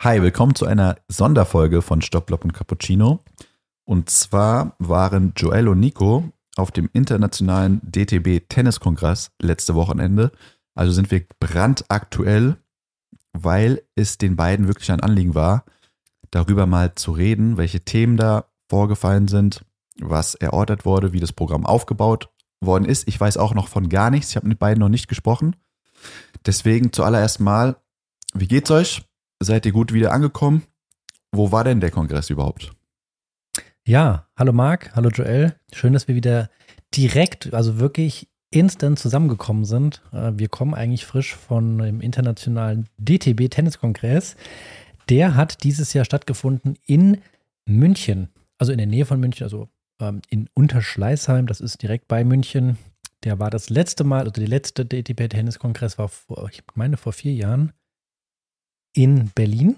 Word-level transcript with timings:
Hi, 0.00 0.22
willkommen 0.22 0.54
zu 0.54 0.64
einer 0.64 0.94
Sonderfolge 1.08 1.82
von 1.82 2.02
Stopplopp 2.02 2.44
und 2.44 2.52
Cappuccino. 2.52 3.24
Und 3.84 4.08
zwar 4.08 4.76
waren 4.78 5.32
Joel 5.36 5.66
und 5.66 5.80
Nico 5.80 6.32
auf 6.54 6.70
dem 6.70 6.88
internationalen 6.92 7.80
DTB 7.82 8.48
Tenniskongress 8.48 9.32
letzte 9.42 9.74
Wochenende. 9.74 10.30
Also 10.76 10.92
sind 10.92 11.10
wir 11.10 11.26
brandaktuell, 11.40 12.58
weil 13.32 13.82
es 13.96 14.18
den 14.18 14.36
beiden 14.36 14.68
wirklich 14.68 14.92
ein 14.92 15.00
Anliegen 15.00 15.34
war, 15.34 15.64
darüber 16.30 16.66
mal 16.66 16.94
zu 16.94 17.10
reden, 17.10 17.56
welche 17.56 17.80
Themen 17.80 18.16
da 18.16 18.44
vorgefallen 18.70 19.26
sind, 19.26 19.64
was 19.98 20.36
erörtert 20.36 20.84
wurde, 20.84 21.12
wie 21.12 21.20
das 21.20 21.32
Programm 21.32 21.66
aufgebaut 21.66 22.30
worden 22.60 22.84
ist. 22.84 23.08
Ich 23.08 23.18
weiß 23.18 23.36
auch 23.36 23.52
noch 23.52 23.66
von 23.66 23.88
gar 23.88 24.10
nichts. 24.10 24.30
Ich 24.30 24.36
habe 24.36 24.46
mit 24.46 24.60
beiden 24.60 24.78
noch 24.78 24.90
nicht 24.90 25.08
gesprochen. 25.08 25.56
Deswegen 26.46 26.92
zuallererst 26.92 27.40
mal, 27.40 27.78
wie 28.32 28.46
geht's 28.46 28.70
euch? 28.70 29.07
Seid 29.40 29.66
ihr 29.66 29.72
gut 29.72 29.92
wieder 29.92 30.12
angekommen? 30.12 30.62
Wo 31.30 31.52
war 31.52 31.62
denn 31.62 31.80
der 31.80 31.92
Kongress 31.92 32.28
überhaupt? 32.28 32.72
Ja, 33.86 34.26
hallo 34.36 34.52
Marc, 34.52 34.94
hallo 34.96 35.10
Joel. 35.10 35.54
Schön, 35.72 35.92
dass 35.92 36.08
wir 36.08 36.16
wieder 36.16 36.50
direkt, 36.94 37.54
also 37.54 37.78
wirklich 37.78 38.28
instant 38.50 38.98
zusammengekommen 38.98 39.64
sind. 39.64 40.02
Äh, 40.12 40.32
wir 40.34 40.48
kommen 40.48 40.74
eigentlich 40.74 41.06
frisch 41.06 41.36
von 41.36 41.78
dem 41.78 42.00
internationalen 42.00 42.88
DTB 42.98 43.48
Tenniskongress. 43.48 44.36
Der 45.08 45.36
hat 45.36 45.62
dieses 45.62 45.92
Jahr 45.92 46.04
stattgefunden 46.04 46.76
in 46.84 47.18
München, 47.66 48.30
also 48.58 48.72
in 48.72 48.78
der 48.78 48.86
Nähe 48.86 49.06
von 49.06 49.20
München, 49.20 49.44
also 49.44 49.68
ähm, 50.00 50.20
in 50.28 50.48
Unterschleißheim, 50.54 51.46
das 51.46 51.60
ist 51.60 51.80
direkt 51.80 52.08
bei 52.08 52.24
München. 52.24 52.76
Der 53.24 53.38
war 53.38 53.50
das 53.50 53.70
letzte 53.70 54.04
Mal, 54.04 54.20
also 54.20 54.32
der 54.32 54.48
letzte 54.48 54.84
DTB 54.84 55.28
Tenniskongress 55.28 55.96
war 55.96 56.08
vor, 56.08 56.48
ich 56.50 56.62
meine 56.74 56.96
vor 56.96 57.12
vier 57.12 57.34
Jahren 57.34 57.72
in 58.98 59.30
Berlin 59.30 59.76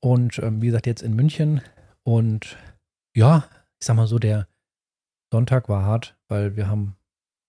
und 0.00 0.40
ähm, 0.40 0.60
wie 0.60 0.66
gesagt 0.66 0.86
jetzt 0.86 1.02
in 1.02 1.14
München. 1.14 1.60
Und 2.02 2.58
ja, 3.16 3.44
ich 3.80 3.86
sag 3.86 3.94
mal 3.94 4.08
so, 4.08 4.18
der 4.18 4.48
Sonntag 5.32 5.68
war 5.68 5.84
hart, 5.84 6.16
weil 6.28 6.56
wir 6.56 6.66
haben 6.66 6.96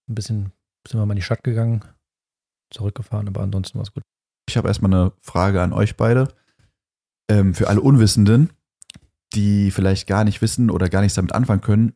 ein 0.08 0.14
bisschen, 0.14 0.52
sind 0.88 1.00
wir 1.00 1.06
mal 1.08 1.14
in 1.14 1.18
die 1.18 1.24
Stadt 1.24 1.44
gegangen, 1.44 1.84
zurückgefahren, 2.72 3.28
aber 3.28 3.42
ansonsten 3.42 3.80
war 3.80 3.84
es 3.84 3.94
gut. 3.94 4.04
Ich 4.48 4.58
habe 4.58 4.68
erstmal 4.68 4.94
eine 4.94 5.12
Frage 5.22 5.64
an 5.64 5.74
euch 5.74 5.98
beide. 5.98 6.28
Ähm, 7.32 7.56
für 7.56 7.68
alle 7.68 7.82
Unwissenden, 7.82 8.52
die 9.34 9.72
vielleicht 9.72 10.06
gar 10.06 10.24
nicht 10.24 10.44
wissen 10.44 10.70
oder 10.70 10.88
gar 10.88 11.02
nichts 11.02 11.16
damit 11.16 11.34
anfangen 11.34 11.62
können, 11.62 11.94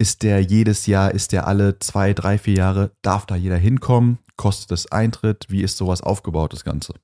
ist 0.00 0.24
der 0.24 0.40
jedes 0.42 0.86
Jahr, 0.86 1.12
ist 1.12 1.30
der 1.30 1.46
alle 1.46 1.78
zwei, 1.78 2.12
drei, 2.12 2.38
vier 2.38 2.54
Jahre, 2.54 2.90
darf 3.02 3.24
da 3.24 3.36
jeder 3.36 3.56
hinkommen? 3.56 4.18
Kostet 4.36 4.72
es 4.72 4.90
Eintritt? 4.90 5.46
Wie 5.48 5.62
ist 5.62 5.76
sowas 5.76 6.02
aufgebaut, 6.02 6.52
das 6.52 6.64
Ganze? 6.64 6.94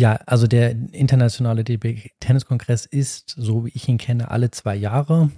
Ja, 0.00 0.14
also 0.24 0.46
der 0.46 0.70
internationale 0.70 1.62
DB 1.62 2.08
Tenniskongress 2.20 2.86
ist, 2.86 3.34
so 3.36 3.66
wie 3.66 3.72
ich 3.74 3.86
ihn 3.86 3.98
kenne, 3.98 4.30
alle 4.30 4.50
zwei 4.50 4.74
Jahre. 4.74 5.30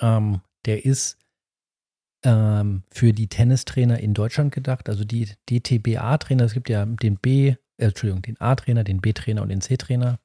Ähm, 0.00 0.40
der 0.66 0.84
ist 0.84 1.18
ähm, 2.24 2.84
für 2.92 3.12
die 3.12 3.26
Tennistrainer 3.26 3.98
in 3.98 4.14
Deutschland 4.14 4.54
gedacht, 4.54 4.88
also 4.88 5.04
die 5.04 5.30
DTBA-Trainer. 5.50 6.44
Es 6.44 6.54
gibt 6.54 6.68
ja 6.68 6.86
den 6.86 7.16
B, 7.16 7.48
äh, 7.48 7.56
Entschuldigung, 7.76 8.22
den 8.22 8.40
A-Trainer, 8.40 8.84
den 8.84 9.00
B-Trainer 9.00 9.42
und 9.42 9.48
den 9.48 9.60
C-Trainer. 9.60 10.20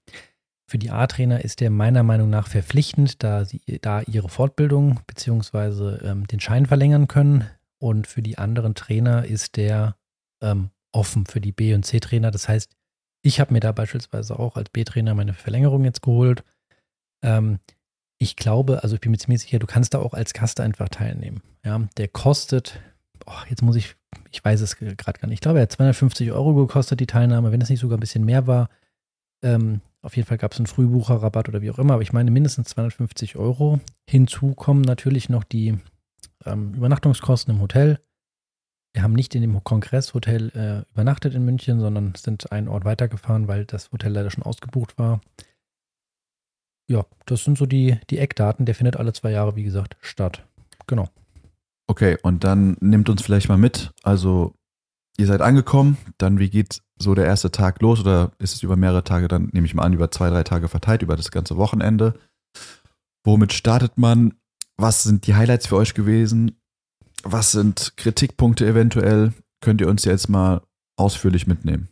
Für 0.68 0.78
die 0.78 0.92
A-Trainer 0.92 1.44
ist 1.44 1.60
der 1.60 1.72
meiner 1.72 2.04
Meinung 2.04 2.30
nach 2.30 2.48
verpflichtend, 2.48 3.24
da 3.24 3.44
sie 3.44 3.60
da 3.82 4.02
ihre 4.02 4.30
Fortbildung 4.30 5.00
bzw. 5.08 6.08
Ähm, 6.08 6.28
den 6.28 6.40
Schein 6.40 6.68
verlängern 6.68 7.08
können. 7.08 7.50
Und 7.80 8.06
für 8.06 8.22
die 8.22 8.38
anderen 8.38 8.76
Trainer 8.76 9.26
ist 9.26 9.58
der 9.58 9.96
ähm, 10.44 10.70
offen 10.92 11.26
für 11.26 11.42
die 11.42 11.52
B- 11.52 11.74
und 11.74 11.88
C-Trainer. 11.88 12.30
Das 12.30 12.48
heißt, 12.48 12.79
ich 13.22 13.40
habe 13.40 13.54
mir 13.54 13.60
da 13.60 13.72
beispielsweise 13.72 14.38
auch 14.40 14.56
als 14.56 14.70
B-Trainer 14.70 15.14
meine 15.14 15.34
Verlängerung 15.34 15.84
jetzt 15.84 16.02
geholt. 16.02 16.44
Ähm, 17.22 17.60
ich 18.18 18.36
glaube, 18.36 18.84
also 18.84 18.96
ich 18.96 19.02
bin 19.02 19.12
mir 19.12 19.18
ziemlich 19.18 19.42
sicher, 19.42 19.60
du 19.60 19.68
kannst 19.68 19.94
da 19.94 20.00
auch 20.00 20.14
als 20.14 20.34
Gast 20.34 20.60
einfach 20.60 20.90
teilnehmen. 20.90 21.42
Ja, 21.64 21.88
der 21.98 22.08
kostet, 22.08 22.80
oh, 23.26 23.34
jetzt 23.50 23.62
muss 23.62 23.76
ich, 23.76 23.96
ich 24.32 24.44
weiß 24.44 24.62
es 24.62 24.78
gerade 24.78 25.20
gar 25.20 25.28
nicht, 25.28 25.36
ich 25.36 25.42
glaube, 25.42 25.60
er 25.60 25.64
hat 25.64 25.72
250 25.72 26.32
Euro 26.32 26.54
gekostet, 26.54 27.00
die 27.00 27.08
Teilnahme, 27.08 27.52
wenn 27.52 27.62
es 27.62 27.70
nicht 27.70 27.80
sogar 27.80 27.98
ein 27.98 28.02
bisschen 28.02 28.26
mehr 28.26 28.48
war. 28.48 28.70
Ähm, 29.42 29.82
auf 30.02 30.16
jeden 30.16 30.28
Fall 30.28 30.38
gab 30.38 30.52
es 30.52 30.60
einen 30.60 30.68
Frühbucherrabatt 30.68 31.50
oder 31.50 31.62
wie 31.62 31.72
auch 31.72 31.80
immer, 31.80 31.94
aber 31.94 32.04
ich 32.04 32.14
meine 32.14 32.32
mindestens 32.32 32.70
250 32.70 33.36
Euro. 33.36 33.80
Hinzu 34.10 34.54
kommen 34.54 34.82
natürlich 34.82 35.30
noch 35.30 35.44
die 35.44 35.78
ähm, 36.46 36.74
Übernachtungskosten 36.74 37.56
im 37.56 37.62
Hotel. 37.62 38.00
Wir 38.94 39.04
haben 39.04 39.14
nicht 39.14 39.36
in 39.36 39.42
dem 39.42 39.64
Kongresshotel 39.64 40.50
äh, 40.56 40.92
übernachtet 40.92 41.36
in 41.36 41.46
München, 41.46 41.80
sondern 41.80 42.14
sind 42.16 42.52
einen 42.52 42.68
Ort 42.68 42.86
weitergefahren, 42.86 43.48
weil 43.48 43.66
das 43.66 43.92
Hotel 43.92 44.12
leider 44.12 44.32
schon 44.32 44.44
ausgebucht 44.44 44.98
war. 44.98 45.22
Ja, 46.90 47.06
das 47.28 47.44
sind 47.44 47.58
so 47.58 47.68
die, 47.68 48.00
die 48.10 48.18
Eckdaten. 48.18 48.66
Der 48.66 48.74
findet 48.74 48.98
alle 48.98 49.14
zwei 49.14 49.32
Jahre, 49.32 49.56
wie 49.56 49.64
gesagt, 49.64 49.96
statt. 50.02 50.44
Genau. 50.88 51.08
Okay, 51.88 52.18
und 52.24 52.44
dann 52.44 52.78
nimmt 52.82 53.10
uns 53.10 53.22
vielleicht 53.22 53.48
mal 53.48 53.58
mit. 53.58 53.92
Also, 54.02 54.56
ihr 55.18 55.28
seid 55.28 55.42
angekommen, 55.42 55.98
dann 56.18 56.40
wie 56.40 56.50
geht 56.50 56.82
so 56.98 57.14
der 57.14 57.26
erste 57.26 57.52
Tag 57.52 57.82
los 57.82 58.00
oder 58.00 58.32
ist 58.40 58.56
es 58.56 58.64
über 58.64 58.76
mehrere 58.76 59.04
Tage, 59.04 59.28
dann 59.28 59.50
nehme 59.54 59.68
ich 59.68 59.74
mal 59.74 59.84
an, 59.84 59.94
über 59.94 60.12
zwei, 60.12 60.30
drei 60.30 60.44
Tage 60.44 60.68
verteilt, 60.68 61.04
über 61.04 61.16
das 61.16 61.32
ganze 61.32 61.58
Wochenende? 61.58 62.20
Womit 63.24 63.54
startet 63.54 63.98
man? 63.98 64.34
Was 64.78 65.04
sind 65.04 65.28
die 65.28 65.36
Highlights 65.36 65.68
für 65.68 65.76
euch 65.76 65.94
gewesen? 65.94 66.59
Was 67.24 67.52
sind 67.52 67.94
Kritikpunkte 67.98 68.66
eventuell? 68.66 69.34
Könnt 69.62 69.82
ihr 69.82 69.90
uns 69.90 70.06
jetzt 70.06 70.30
mal 70.30 70.62
ausführlich 70.96 71.48
mitnehmen? 71.48 71.90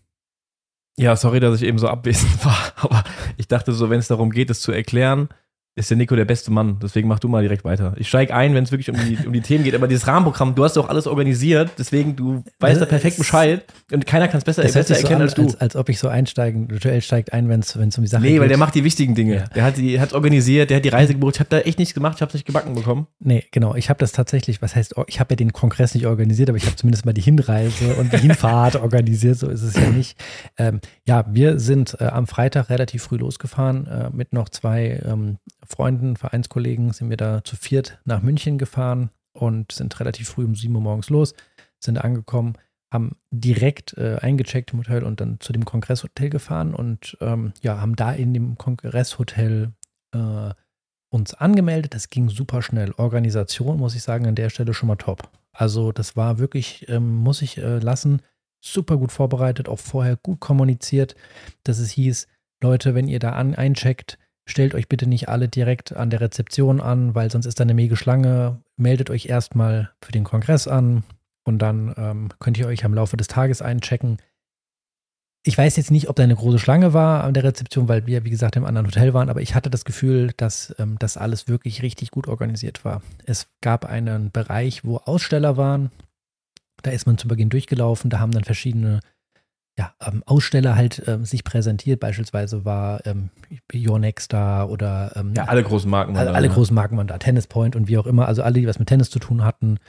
Ja, 0.97 1.15
sorry, 1.15 1.39
dass 1.39 1.61
ich 1.61 1.67
eben 1.67 1.77
so 1.77 1.87
abwesend 1.87 2.43
war, 2.45 2.73
aber 2.77 3.03
ich 3.37 3.47
dachte 3.47 3.73
so, 3.73 3.89
wenn 3.89 3.99
es 3.99 4.07
darum 4.07 4.31
geht, 4.31 4.49
es 4.49 4.61
zu 4.61 4.71
erklären, 4.71 5.29
ist 5.77 5.91
der 5.91 5.97
Nico 5.97 6.15
der 6.15 6.25
beste 6.25 6.51
Mann. 6.51 6.79
Deswegen 6.81 7.07
mach 7.07 7.19
du 7.19 7.27
mal 7.27 7.43
direkt 7.43 7.63
weiter. 7.63 7.93
Ich 7.97 8.07
steige 8.07 8.33
ein, 8.33 8.55
wenn 8.55 8.63
es 8.63 8.71
wirklich 8.71 8.89
um 8.89 8.95
die, 8.97 9.27
um 9.27 9.31
die 9.31 9.41
Themen 9.41 9.63
geht. 9.63 9.75
Aber 9.75 9.87
dieses 9.87 10.07
Rahmenprogramm, 10.07 10.55
du 10.55 10.63
hast 10.63 10.75
doch 10.75 10.89
alles 10.89 11.05
organisiert. 11.05 11.69
Deswegen, 11.77 12.15
du 12.15 12.43
weißt 12.59 12.81
da 12.81 12.87
perfekt 12.87 13.17
Bescheid. 13.17 13.63
Und 13.91 14.07
keiner 14.07 14.27
kann 14.27 14.39
es 14.39 14.43
besser, 14.43 14.63
besser 14.63 14.79
erkennen 14.79 15.03
so 15.07 15.15
an, 15.15 15.21
als 15.21 15.33
du. 15.35 15.43
Als, 15.43 15.55
als, 15.57 15.75
ob 15.75 15.89
ich 15.89 15.99
so 15.99 16.07
einsteigen, 16.07 16.67
Joel 16.81 17.01
steigt 17.01 17.31
ein, 17.31 17.47
wenn 17.47 17.59
es 17.59 17.75
um 17.75 17.83
die 17.83 18.07
Sache 18.07 18.23
geht. 18.23 18.31
Nee, 18.31 18.39
weil 18.39 18.47
der 18.47 18.57
macht 18.57 18.73
die 18.73 18.83
wichtigen 18.83 19.13
Dinge. 19.13 19.35
Ja. 19.35 19.47
Der 19.49 19.63
hat 19.63 19.77
die, 19.77 19.99
hat 19.99 20.13
organisiert, 20.13 20.71
der 20.71 20.77
hat 20.77 20.85
die 20.85 20.89
Reise 20.89 21.13
gebucht. 21.13 21.35
Ich 21.35 21.39
habe 21.39 21.49
da 21.51 21.59
echt 21.59 21.77
nichts 21.77 21.93
gemacht. 21.93 22.15
Ich 22.15 22.21
habe 22.21 22.29
es 22.29 22.33
nicht 22.33 22.47
gebacken 22.47 22.73
bekommen. 22.73 23.05
Nee, 23.19 23.45
genau. 23.51 23.75
Ich 23.75 23.89
habe 23.89 23.99
das 23.99 24.13
tatsächlich, 24.13 24.63
was 24.63 24.75
heißt, 24.75 24.95
ich 25.05 25.19
habe 25.19 25.33
ja 25.33 25.35
den 25.35 25.53
Kongress 25.53 25.93
nicht 25.93 26.07
organisiert, 26.07 26.49
aber 26.49 26.57
ich 26.57 26.65
habe 26.65 26.75
zumindest 26.75 27.05
mal 27.05 27.13
die 27.13 27.21
Hinreise 27.21 27.93
und 27.99 28.13
die 28.13 28.17
Hinfahrt 28.17 28.75
organisiert. 28.81 29.37
So 29.37 29.47
ist 29.47 29.61
es 29.61 29.75
ja 29.75 29.89
nicht. 29.89 30.17
Ähm, 30.57 30.79
ja, 31.05 31.25
wir 31.29 31.59
sind 31.59 31.97
äh, 31.99 32.05
am 32.05 32.25
Freitag 32.25 32.71
relativ 32.71 33.03
früh 33.03 33.17
losgefahren 33.17 33.85
äh, 33.85 34.09
mit 34.11 34.33
noch 34.33 34.49
zwei 34.49 34.99
ähm, 35.05 35.37
Freunden, 35.67 36.15
Vereinskollegen 36.15 36.93
sind 36.93 37.09
wir 37.09 37.17
da 37.17 37.43
zu 37.43 37.55
viert 37.55 37.99
nach 38.05 38.21
München 38.21 38.57
gefahren 38.57 39.09
und 39.33 39.71
sind 39.71 39.99
relativ 39.99 40.29
früh 40.29 40.45
um 40.45 40.55
7 40.55 40.73
Uhr 40.75 40.81
morgens 40.81 41.09
los, 41.09 41.33
sind 41.79 41.97
angekommen, 41.97 42.53
haben 42.91 43.17
direkt 43.31 43.97
äh, 43.97 44.17
eingecheckt 44.21 44.73
im 44.73 44.79
Hotel 44.79 45.03
und 45.03 45.19
dann 45.19 45.39
zu 45.39 45.53
dem 45.53 45.65
Kongresshotel 45.65 46.29
gefahren 46.29 46.73
und 46.73 47.17
ähm, 47.21 47.53
ja, 47.61 47.79
haben 47.81 47.95
da 47.95 48.11
in 48.13 48.33
dem 48.33 48.57
Kongresshotel 48.57 49.73
äh, 50.13 50.51
uns 51.09 51.33
angemeldet. 51.33 51.93
Das 51.93 52.09
ging 52.09 52.29
super 52.29 52.61
schnell. 52.61 52.93
Organisation, 52.97 53.77
muss 53.77 53.95
ich 53.95 54.03
sagen, 54.03 54.27
an 54.27 54.35
der 54.35 54.49
Stelle 54.49 54.73
schon 54.73 54.87
mal 54.87 54.95
top. 54.95 55.29
Also 55.51 55.91
das 55.91 56.15
war 56.15 56.39
wirklich, 56.39 56.87
ähm, 56.89 57.15
muss 57.15 57.41
ich 57.41 57.57
äh, 57.57 57.79
lassen, 57.79 58.21
super 58.61 58.97
gut 58.97 59.11
vorbereitet, 59.11 59.69
auch 59.69 59.79
vorher 59.79 60.15
gut 60.15 60.39
kommuniziert, 60.39 61.15
dass 61.63 61.79
es 61.79 61.91
hieß, 61.91 62.27
Leute, 62.61 62.95
wenn 62.95 63.07
ihr 63.07 63.19
da 63.19 63.33
an, 63.33 63.55
eincheckt, 63.55 64.17
stellt 64.47 64.73
euch 64.73 64.87
bitte 64.87 65.07
nicht 65.07 65.29
alle 65.29 65.47
direkt 65.47 65.95
an 65.95 66.09
der 66.09 66.21
Rezeption 66.21 66.81
an, 66.81 67.13
weil 67.13 67.29
sonst 67.29 67.45
ist 67.45 67.59
da 67.59 67.63
eine 67.63 67.73
mega 67.73 67.95
Schlange. 67.95 68.61
Meldet 68.77 69.09
euch 69.09 69.27
erstmal 69.27 69.91
für 70.01 70.11
den 70.11 70.23
Kongress 70.23 70.67
an 70.67 71.03
und 71.43 71.59
dann 71.59 71.93
ähm, 71.97 72.29
könnt 72.39 72.57
ihr 72.57 72.67
euch 72.67 72.85
am 72.85 72.93
Laufe 72.93 73.17
des 73.17 73.27
Tages 73.27 73.61
einchecken. 73.61 74.17
Ich 75.43 75.57
weiß 75.57 75.77
jetzt 75.77 75.91
nicht, 75.91 76.09
ob 76.09 76.15
da 76.15 76.23
eine 76.23 76.35
große 76.35 76.59
Schlange 76.59 76.93
war 76.93 77.23
an 77.23 77.33
der 77.33 77.43
Rezeption, 77.43 77.87
weil 77.87 78.05
wir, 78.05 78.25
wie 78.25 78.29
gesagt, 78.29 78.55
im 78.55 78.65
anderen 78.65 78.87
Hotel 78.87 79.13
waren, 79.13 79.29
aber 79.29 79.41
ich 79.41 79.55
hatte 79.55 79.69
das 79.69 79.85
Gefühl, 79.85 80.31
dass 80.35 80.75
ähm, 80.79 80.97
das 80.99 81.17
alles 81.17 81.47
wirklich 81.47 81.81
richtig 81.81 82.11
gut 82.11 82.27
organisiert 82.27 82.83
war. 82.83 83.01
Es 83.25 83.47
gab 83.61 83.85
einen 83.85 84.31
Bereich, 84.31 84.83
wo 84.83 84.97
Aussteller 84.97 85.55
waren. 85.55 85.91
Da 86.83 86.91
ist 86.91 87.05
man 87.05 87.17
zu 87.17 87.27
Beginn 87.27 87.49
durchgelaufen, 87.49 88.09
da 88.09 88.19
haben 88.19 88.31
dann 88.31 88.43
verschiedene 88.43 88.99
ja, 89.77 89.93
ähm, 90.05 90.23
Aussteller 90.25 90.75
halt 90.75 91.03
ähm, 91.07 91.23
sich 91.25 91.43
präsentiert. 91.43 91.99
Beispielsweise 91.99 92.65
war 92.65 93.05
ähm, 93.05 93.29
Yonex 93.71 94.27
da 94.27 94.65
oder 94.65 95.11
ähm, 95.15 95.33
ja, 95.35 95.45
alle 95.45 95.63
großen 95.63 95.89
Marken 95.89 96.13
waren 96.13 96.21
alle, 96.21 96.31
da. 96.31 96.35
Alle 96.35 96.47
ne? 96.47 96.53
großen 96.53 96.73
Marken 96.73 96.97
waren 96.97 97.07
da, 97.07 97.17
Tennis 97.17 97.47
Point 97.47 97.75
und 97.75 97.87
wie 97.87 97.97
auch 97.97 98.07
immer. 98.07 98.27
Also 98.27 98.41
alle, 98.41 98.59
die 98.59 98.67
was 98.67 98.79
mit 98.79 98.89
Tennis 98.89 99.09
zu 99.09 99.19
tun 99.19 99.43
hatten. 99.43 99.79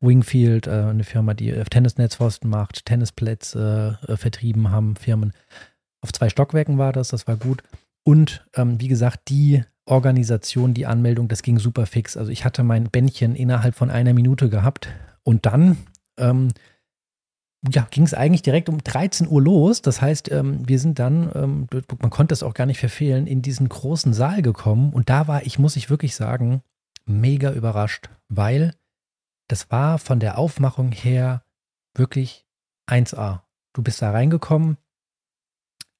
Wingfield, 0.00 0.66
äh, 0.66 0.70
eine 0.70 1.04
Firma, 1.04 1.34
die 1.34 1.50
äh, 1.50 1.64
Tennisnetzpfosten 1.64 2.48
macht, 2.50 2.84
Tennisplätze 2.86 3.98
äh, 4.06 4.16
vertrieben 4.16 4.70
haben, 4.70 4.96
Firmen. 4.96 5.32
Auf 6.00 6.12
zwei 6.12 6.28
Stockwerken 6.28 6.78
war 6.78 6.92
das, 6.92 7.08
das 7.08 7.26
war 7.26 7.36
gut. 7.36 7.62
Und 8.04 8.44
ähm, 8.54 8.80
wie 8.80 8.88
gesagt, 8.88 9.28
die 9.28 9.62
Organisation, 9.86 10.74
die 10.74 10.86
Anmeldung, 10.86 11.28
das 11.28 11.42
ging 11.42 11.58
super 11.58 11.86
fix. 11.86 12.16
Also 12.16 12.30
ich 12.30 12.44
hatte 12.44 12.62
mein 12.62 12.84
Bändchen 12.84 13.34
innerhalb 13.34 13.74
von 13.74 13.90
einer 13.90 14.12
Minute 14.12 14.48
gehabt 14.48 14.88
und 15.24 15.46
dann 15.46 15.78
ähm, 16.16 16.48
ja, 17.66 17.86
ging 17.90 18.04
es 18.04 18.14
eigentlich 18.14 18.42
direkt 18.42 18.68
um 18.68 18.78
13 18.78 19.28
Uhr 19.28 19.42
los. 19.42 19.82
Das 19.82 20.00
heißt, 20.00 20.30
ähm, 20.30 20.68
wir 20.68 20.78
sind 20.78 20.98
dann, 20.98 21.30
ähm, 21.34 21.66
man 22.00 22.10
konnte 22.10 22.32
es 22.32 22.42
auch 22.42 22.54
gar 22.54 22.66
nicht 22.66 22.78
verfehlen, 22.78 23.26
in 23.26 23.42
diesen 23.42 23.68
großen 23.68 24.12
Saal 24.12 24.42
gekommen. 24.42 24.92
Und 24.92 25.10
da 25.10 25.26
war 25.26 25.44
ich, 25.44 25.58
muss 25.58 25.76
ich 25.76 25.90
wirklich 25.90 26.14
sagen, 26.14 26.62
mega 27.04 27.52
überrascht, 27.52 28.10
weil 28.28 28.74
das 29.48 29.70
war 29.70 29.98
von 29.98 30.20
der 30.20 30.38
Aufmachung 30.38 30.92
her 30.92 31.42
wirklich 31.94 32.46
1A. 32.88 33.40
Du 33.72 33.82
bist 33.82 34.02
da 34.02 34.10
reingekommen, 34.10 34.76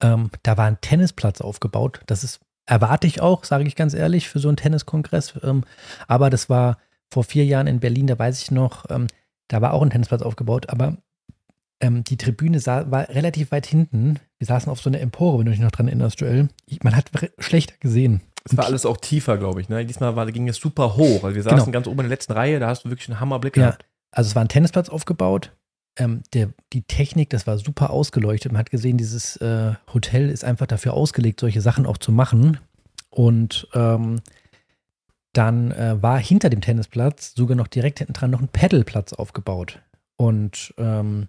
ähm, 0.01 0.31
da 0.43 0.57
war 0.57 0.67
ein 0.67 0.81
Tennisplatz 0.81 1.41
aufgebaut. 1.41 2.01
Das 2.07 2.25
ist, 2.25 2.41
erwarte 2.67 3.07
ich 3.07 3.21
auch, 3.21 3.45
sage 3.45 3.67
ich 3.67 3.75
ganz 3.75 3.95
ehrlich, 3.95 4.29
für 4.29 4.39
so 4.39 4.49
einen 4.49 4.57
Tenniskongress. 4.57 5.35
Ähm, 5.43 5.65
aber 6.07 6.31
das 6.31 6.49
war 6.49 6.79
vor 7.11 7.25
vier 7.25 7.45
Jahren 7.45 7.67
in 7.67 7.81
Berlin, 7.81 8.07
da 8.07 8.19
weiß 8.19 8.43
ich 8.43 8.51
noch, 8.51 8.85
ähm, 8.91 9.07
da 9.49 9.63
war 9.63 9.73
auch 9.73 9.83
ein 9.83 9.91
Tennisplatz 9.91 10.23
aufgebaut, 10.23 10.69
aber 10.69 10.99
ähm, 11.81 12.05
die 12.05 12.17
Tribüne 12.17 12.61
sah, 12.61 12.91
war 12.91 13.09
relativ 13.09 13.53
weit 13.53 13.67
hinten. 13.67 14.19
Wir 14.39 14.47
saßen 14.47 14.71
auf 14.71 14.81
so 14.81 14.91
einer 14.91 15.01
Empore, 15.01 15.39
wenn 15.39 15.47
du 15.47 15.53
dich 15.53 15.61
noch 15.61 15.71
dran 15.71 15.87
erinnerst, 15.87 16.21
Joel. 16.21 16.49
Man 16.83 16.97
hat 16.97 17.11
schlechter 17.39 17.75
gesehen. 17.81 18.21
Es 18.45 18.57
war 18.57 18.65
alles 18.65 18.87
auch 18.87 18.97
tiefer, 18.97 19.37
glaube 19.37 19.61
ich. 19.61 19.69
Ne? 19.69 19.85
Diesmal 19.85 20.17
war, 20.17 20.27
ging 20.27 20.49
es 20.49 20.57
super 20.57 20.97
hoch. 20.97 21.25
Also 21.25 21.35
wir 21.35 21.43
saßen 21.43 21.59
genau. 21.59 21.71
ganz 21.71 21.87
oben 21.87 22.01
in 22.01 22.05
der 22.05 22.11
letzten 22.11 22.33
Reihe, 22.33 22.59
da 22.59 22.69
hast 22.69 22.85
du 22.85 22.91
wirklich 22.91 23.09
einen 23.09 23.21
Hammerblick 23.21 23.57
ja. 23.57 23.67
gehabt. 23.67 23.85
Also 24.11 24.29
es 24.29 24.35
war 24.35 24.43
ein 24.43 24.49
Tennisplatz 24.49 24.89
aufgebaut. 24.89 25.53
Ähm, 25.97 26.23
der, 26.33 26.51
die 26.73 26.83
Technik, 26.83 27.31
das 27.31 27.47
war 27.47 27.59
super 27.59 27.91
ausgeleuchtet. 27.91 28.53
Man 28.53 28.61
hat 28.61 28.71
gesehen, 28.71 28.97
dieses 28.97 29.37
äh, 29.37 29.75
Hotel 29.93 30.31
ist 30.31 30.45
einfach 30.45 30.67
dafür 30.67 30.95
ausgelegt, 30.95 31.41
solche 31.41 31.61
Sachen 31.61 31.87
auch 31.87 31.99
zu 31.99 32.13
machen. 32.13 32.59
Und 33.11 33.69
ähm, 33.75 34.21
dann 35.33 35.73
äh, 35.73 36.01
war 36.03 36.19
hinter 36.19 36.51
dem 36.51 36.61
Tennisplatz 36.61 37.35
sogar 37.35 37.57
noch 37.57 37.69
direkt 37.69 37.99
hinten 37.99 38.15
dran 38.15 38.31
noch 38.31 38.41
ein 38.41 38.49
Pedalplatz 38.49 39.13
aufgebaut. 39.13 39.81
Und 40.17 40.75
ähm, 40.79 41.29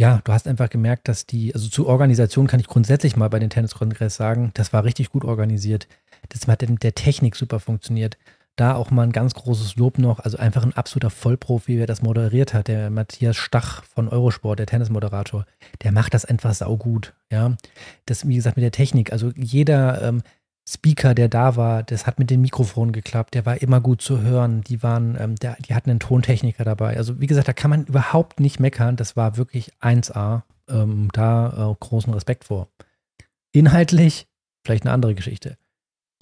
ja, 0.00 0.22
du 0.24 0.32
hast 0.32 0.48
einfach 0.48 0.70
gemerkt, 0.70 1.08
dass 1.08 1.26
die, 1.26 1.54
also 1.54 1.68
zur 1.68 1.86
Organisation 1.86 2.46
kann 2.46 2.58
ich 2.58 2.68
grundsätzlich 2.68 3.16
mal 3.16 3.28
bei 3.28 3.38
den 3.38 3.50
Tenniskongress 3.50 4.16
sagen, 4.16 4.50
das 4.54 4.72
war 4.72 4.82
richtig 4.84 5.10
gut 5.10 5.26
organisiert. 5.26 5.88
Das 6.30 6.48
hat 6.48 6.66
mit 6.66 6.82
der 6.82 6.94
Technik 6.94 7.36
super 7.36 7.60
funktioniert. 7.60 8.16
Da 8.56 8.76
auch 8.76 8.90
mal 8.90 9.02
ein 9.02 9.12
ganz 9.12 9.34
großes 9.34 9.76
Lob 9.76 9.98
noch, 9.98 10.20
also 10.20 10.38
einfach 10.38 10.62
ein 10.64 10.72
absoluter 10.72 11.10
Vollprofi, 11.10 11.78
wer 11.78 11.86
das 11.86 12.00
moderiert 12.00 12.54
hat, 12.54 12.68
der 12.68 12.88
Matthias 12.88 13.36
Stach 13.36 13.84
von 13.84 14.08
Eurosport, 14.08 14.58
der 14.58 14.66
Tennismoderator, 14.66 15.44
der 15.82 15.92
macht 15.92 16.14
das 16.14 16.24
einfach 16.24 16.54
saugut, 16.54 17.12
ja. 17.30 17.58
Das, 18.06 18.26
wie 18.26 18.36
gesagt, 18.36 18.56
mit 18.56 18.64
der 18.64 18.72
Technik, 18.72 19.12
also 19.12 19.32
jeder, 19.36 20.00
ähm, 20.00 20.22
Speaker, 20.72 21.14
der 21.14 21.28
da 21.28 21.56
war, 21.56 21.82
das 21.82 22.06
hat 22.06 22.20
mit 22.20 22.30
den 22.30 22.40
Mikrofonen 22.42 22.92
geklappt, 22.92 23.34
der 23.34 23.44
war 23.44 23.60
immer 23.60 23.80
gut 23.80 24.02
zu 24.02 24.20
hören. 24.20 24.62
Die 24.62 24.84
waren, 24.84 25.16
ähm, 25.18 25.34
der, 25.34 25.56
die 25.56 25.74
hatten 25.74 25.90
einen 25.90 25.98
Tontechniker 25.98 26.64
dabei. 26.64 26.96
Also 26.96 27.20
wie 27.20 27.26
gesagt, 27.26 27.48
da 27.48 27.52
kann 27.52 27.70
man 27.70 27.86
überhaupt 27.86 28.38
nicht 28.38 28.60
meckern. 28.60 28.94
Das 28.94 29.16
war 29.16 29.36
wirklich 29.36 29.72
1A. 29.80 30.42
Ähm, 30.68 31.08
da 31.12 31.72
äh, 31.72 31.74
großen 31.80 32.14
Respekt 32.14 32.44
vor. 32.44 32.68
Inhaltlich 33.52 34.28
vielleicht 34.64 34.84
eine 34.84 34.92
andere 34.92 35.16
Geschichte. 35.16 35.56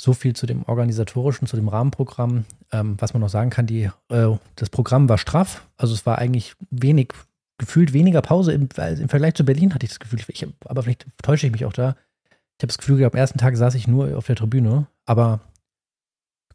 So 0.00 0.15
viel 0.15 0.35
zu 0.35 0.47
dem 0.47 0.62
organisatorischen, 0.62 1.47
zu 1.47 1.56
dem 1.56 1.69
Rahmenprogramm. 1.69 2.47
Ähm, 2.73 2.97
was 2.99 3.12
man 3.12 3.21
noch 3.21 3.29
sagen 3.29 3.51
kann, 3.51 3.67
die, 3.67 3.91
äh, 4.09 4.37
das 4.56 4.71
Programm 4.71 5.11
war 5.11 5.19
straff. 5.19 5.69
Also 5.77 5.93
es 5.93 6.06
war 6.06 6.17
eigentlich 6.17 6.55
wenig, 6.71 7.12
gefühlt 7.59 7.93
weniger 7.93 8.23
Pause 8.23 8.53
im, 8.53 8.71
im 8.77 9.09
Vergleich 9.11 9.35
zu 9.35 9.44
Berlin, 9.44 9.75
hatte 9.75 9.85
ich 9.85 9.91
das 9.91 10.01
Gefühl. 10.01 10.21
Ich, 10.29 10.47
aber 10.65 10.83
vielleicht 10.83 11.06
täusche 11.23 11.47
ich 11.47 11.53
mich 11.53 11.67
auch 11.67 11.75
da. 11.75 11.97
Ich 12.58 12.62
habe 12.64 12.69
das 12.69 12.78
Gefühl, 12.78 13.05
am 13.05 13.12
ersten 13.12 13.38
Tag 13.38 13.56
saß 13.56 13.76
ich 13.76 13.87
nur 13.87 14.19
auf 14.19 14.26
der 14.26 14.34
Tribüne, 14.34 14.88
aber 15.06 15.40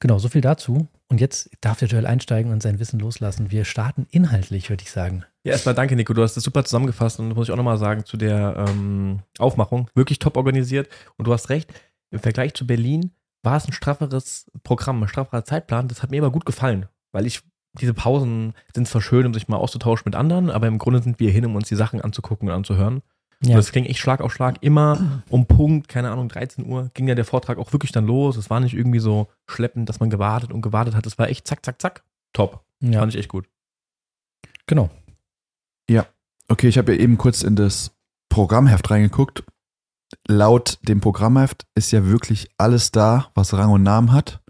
genau, 0.02 0.20
so 0.20 0.28
viel 0.28 0.42
dazu. 0.42 0.90
Und 1.08 1.22
jetzt 1.22 1.50
darf 1.62 1.80
der 1.80 1.88
Joel 1.88 2.06
einsteigen 2.06 2.52
und 2.52 2.62
sein 2.62 2.78
Wissen 2.80 3.00
loslassen. 3.00 3.52
Wir 3.52 3.64
starten 3.64 4.06
inhaltlich, 4.10 4.70
würde 4.70 4.84
ich 4.84 4.92
sagen. 4.92 5.24
Ja, 5.46 5.54
erstmal 5.54 5.76
danke, 5.76 5.96
Nico. 5.96 6.14
Du 6.14 6.22
hast 6.22 6.36
das 6.36 6.44
super 6.44 6.66
zusammengefasst 6.66 7.20
und 7.20 7.30
das 7.30 7.38
muss 7.38 7.48
ich 7.48 7.54
auch 7.54 7.58
nochmal 7.58 7.78
sagen 7.78 8.04
zu 8.04 8.18
der 8.18 8.66
ähm, 8.68 9.22
Aufmachung. 9.38 9.90
Wirklich 9.96 10.20
top 10.20 10.36
organisiert. 10.36 10.90
Und 11.16 11.26
du 11.26 11.32
hast 11.32 11.50
recht, 11.50 11.74
im 12.12 12.20
Vergleich 12.20 12.54
zu 12.54 12.68
Berlin 12.68 13.12
war 13.42 13.56
es 13.56 13.66
ein 13.66 13.74
strafferes 13.74 14.52
Programm, 14.64 15.02
ein 15.04 15.08
strafferer 15.08 15.46
Zeitplan. 15.46 15.88
Das 15.88 16.04
hat 16.04 16.12
mir 16.12 16.22
aber 16.22 16.32
gut 16.32 16.46
gefallen, 16.46 16.88
weil 17.14 17.26
ich 17.26 17.44
diese 17.80 17.94
Pausen 17.94 18.56
sind 18.76 18.90
zwar 18.90 19.02
schön, 19.02 19.26
um 19.26 19.34
sich 19.34 19.48
mal 19.48 19.58
auszutauschen 19.58 20.04
mit 20.06 20.16
anderen, 20.16 20.50
aber 20.50 20.68
im 20.68 20.80
Grunde 20.80 21.02
sind 21.02 21.20
wir 21.20 21.32
hin, 21.32 21.46
um 21.46 21.56
uns 21.56 21.70
die 21.70 21.76
Sachen 21.76 22.02
anzugucken 22.02 22.50
und 22.50 22.54
anzuhören. 22.54 23.02
Ja. 23.46 23.58
Das 23.58 23.72
ging 23.72 23.86
echt 23.86 24.00
Schlag 24.00 24.22
auf 24.22 24.34
Schlag. 24.34 24.58
Immer 24.62 25.22
um 25.30 25.46
Punkt, 25.46 25.90
keine 25.90 26.12
Ahnung, 26.12 26.30
13 26.30 26.66
Uhr 26.66 26.92
ging 26.94 27.08
ja 27.08 27.16
der 27.16 27.26
Vortrag 27.26 27.58
auch 27.58 27.74
wirklich 27.74 27.92
dann 27.92 28.06
los. 28.06 28.38
Es 28.38 28.50
war 28.50 28.60
nicht 28.60 28.74
irgendwie 28.74 29.00
so 29.00 29.28
schleppend, 29.50 29.90
dass 29.90 30.00
man 30.00 30.10
gewartet 30.10 30.52
und 30.52 30.62
gewartet 30.62 30.96
hat. 30.96 31.06
Es 31.06 31.18
war 31.18 31.30
echt 31.30 31.48
zack, 31.48 31.66
zack, 31.66 31.82
zack. 31.82 32.04
Top. 32.34 32.64
Ja. 32.80 33.00
Fand 33.00 33.14
ich 33.14 33.20
echt 33.20 33.30
gut. 33.30 33.48
Genau. 34.66 34.90
Ja. 35.90 36.06
Okay, 36.48 36.68
ich 36.68 36.78
habe 36.78 36.94
ja 36.94 37.00
eben 37.00 37.18
kurz 37.18 37.44
in 37.44 37.56
das 37.56 37.92
Programmheft 38.30 38.90
reingeguckt. 38.90 39.44
Laut 40.28 40.80
dem 40.84 41.02
Programmheft 41.02 41.66
ist 41.76 41.92
ja 41.92 42.06
wirklich 42.06 42.50
alles 42.58 42.92
da, 42.92 43.32
was 43.36 43.54
Rang 43.54 43.72
und 43.72 43.84
Namen 43.84 44.12
hat. 44.12 44.42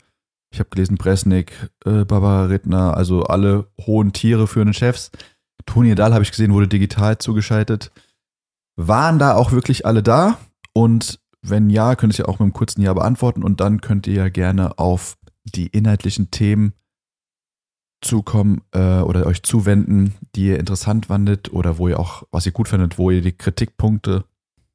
Ich 0.54 0.60
habe 0.60 0.70
gelesen, 0.70 0.98
Presnik, 0.98 1.52
äh, 1.86 2.06
Barbara 2.06 2.46
Rittner, 2.46 2.96
also 2.96 3.24
alle 3.24 3.68
hohen 3.82 4.14
Tiere 4.14 4.46
für 4.46 4.64
den 4.64 4.74
Chefs. 4.74 5.10
Toni 5.66 5.96
Dahl 5.96 6.14
habe 6.14 6.24
ich 6.24 6.32
gesehen, 6.32 6.54
wurde 6.54 6.68
digital 6.68 7.18
zugeschaltet. 7.18 7.92
Waren 8.76 9.20
da 9.20 9.36
auch 9.36 9.52
wirklich 9.52 9.86
alle 9.86 10.04
da? 10.04 10.38
Und 10.74 11.20
wenn 11.42 11.70
ja, 11.70 11.96
könnt 11.96 12.14
ihr 12.18 12.26
ja 12.26 12.26
auch 12.26 12.40
mit 12.40 12.42
einem 12.42 12.54
kurzen 12.54 12.82
Ja 12.82 12.94
beantworten 12.94 13.44
und 13.44 13.60
dann 13.60 13.82
könnt 13.82 14.08
ihr 14.08 14.14
ja 14.14 14.30
gerne 14.30 14.80
auf 14.80 15.18
die 15.44 15.68
inhaltlichen 15.68 16.32
Themen 16.32 16.74
zukommen 18.02 18.62
äh, 18.72 19.00
oder 19.00 19.26
euch 19.26 19.44
zuwenden, 19.44 20.16
die 20.36 20.48
ihr 20.48 20.60
interessant 20.60 21.08
fandet 21.08 21.54
oder 21.54 21.78
wo 21.78 21.88
ihr 21.88 22.00
auch, 22.00 22.24
was 22.32 22.46
ihr 22.46 22.52
gut 22.52 22.68
findet, 22.68 22.98
wo 22.98 23.12
ihr 23.12 23.22
die 23.22 23.32
Kritikpunkte 23.32 24.26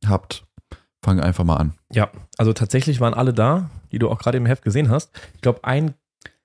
habt. 0.06 0.47
Fangen 1.03 1.21
einfach 1.21 1.45
mal 1.45 1.56
an. 1.56 1.75
Ja, 1.93 2.11
also 2.37 2.53
tatsächlich 2.53 3.00
waren 3.00 3.15
alle 3.15 3.33
da, 3.33 3.71
die 3.93 3.99
du 3.99 4.11
auch 4.11 4.19
gerade 4.19 4.37
im 4.37 4.47
Heft 4.47 4.65
gesehen 4.65 4.91
hast. 4.91 5.11
Ich 5.35 5.41
glaube, 5.41 5.65
ein 5.65 5.95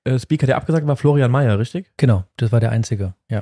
äh, 0.03 0.19
Speaker, 0.19 0.45
der 0.45 0.57
abgesagt 0.57 0.85
war, 0.85 0.95
Florian 0.95 1.31
Mayer, 1.31 1.57
richtig? 1.57 1.91
Genau, 1.97 2.23
das 2.37 2.51
war 2.51 2.59
der 2.59 2.71
einzige, 2.71 3.15
ja. 3.29 3.41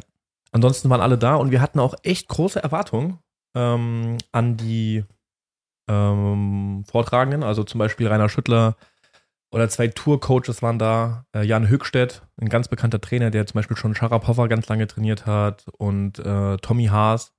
Ansonsten 0.52 0.90
waren 0.90 1.02
alle 1.02 1.18
da 1.18 1.36
und 1.36 1.52
wir 1.52 1.62
hatten 1.62 1.80
auch 1.80 1.96
echt 2.04 2.28
große 2.28 2.62
Erwartungen 2.62 3.20
ähm, 3.56 4.18
an 4.32 4.58
die 4.58 5.04
ähm, 5.88 6.84
Vortragenden, 6.90 7.44
also 7.44 7.64
zum 7.64 7.80
Beispiel 7.80 8.08
Rainer 8.08 8.30
Schüttler 8.30 8.76
oder 9.52 9.68
zwei 9.70 9.88
Tour-Coaches 9.90 10.62
waren 10.62 10.80
da. 10.80 11.26
Äh, 11.36 11.44
Jan 11.44 11.68
Höchstedt, 11.68 12.24
ein 12.38 12.50
ganz 12.50 12.68
bekannter 12.68 13.02
Trainer, 13.02 13.32
der 13.32 13.46
zum 13.46 13.56
Beispiel 13.60 13.78
schon 13.78 13.96
Sharapova 13.96 14.48
ganz 14.48 14.68
lange 14.70 14.88
trainiert 14.88 15.26
hat 15.26 15.66
und 15.78 16.20
äh, 16.20 16.58
Tommy 16.58 16.86
Haas. 16.86 17.34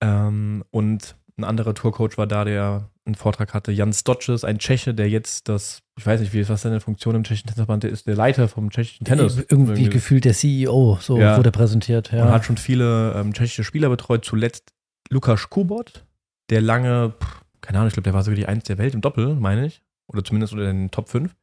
Ähm, 0.00 0.64
und 0.70 1.16
ein 1.38 1.44
anderer 1.44 1.74
Tourcoach 1.74 2.18
war 2.18 2.26
da, 2.26 2.44
der 2.44 2.90
einen 3.04 3.14
Vortrag 3.14 3.54
hatte. 3.54 3.72
Jan 3.72 3.92
Stotches, 3.92 4.44
ein 4.44 4.58
Tscheche, 4.58 4.94
der 4.94 5.08
jetzt 5.08 5.48
das, 5.48 5.82
ich 5.98 6.06
weiß 6.06 6.20
nicht, 6.20 6.32
wie, 6.32 6.48
was 6.48 6.62
seine 6.62 6.80
Funktion 6.80 7.14
im 7.14 7.24
tschechischen 7.24 7.48
Tennisverband 7.48 7.84
ist, 7.84 8.06
der 8.06 8.16
Leiter 8.16 8.48
vom 8.48 8.70
tschechischen 8.70 9.04
Tennis. 9.04 9.36
Irgendwie, 9.36 9.72
irgendwie. 9.72 9.90
gefühlt 9.90 10.24
der 10.24 10.34
CEO, 10.34 10.98
so 11.00 11.18
ja. 11.18 11.36
wurde 11.36 11.50
präsentiert. 11.50 12.12
Ja. 12.12 12.24
Und 12.24 12.32
hat 12.32 12.44
schon 12.44 12.58
viele 12.58 13.14
ähm, 13.14 13.32
tschechische 13.32 13.64
Spieler 13.64 13.88
betreut, 13.88 14.24
zuletzt 14.24 14.71
Lukas 15.12 15.50
Kubot, 15.50 16.06
der 16.50 16.62
lange, 16.62 17.12
keine 17.60 17.78
Ahnung, 17.78 17.88
ich 17.88 17.94
glaube, 17.94 18.04
der 18.04 18.14
war 18.14 18.22
sogar 18.22 18.36
die 18.36 18.46
Eins 18.46 18.64
der 18.64 18.78
Welt 18.78 18.94
im 18.94 19.02
Doppel, 19.02 19.34
meine 19.34 19.66
ich. 19.66 19.82
Oder 20.06 20.24
zumindest 20.24 20.52
unter 20.52 20.66
den 20.66 20.90
Top 20.90 21.08
5. 21.08 21.34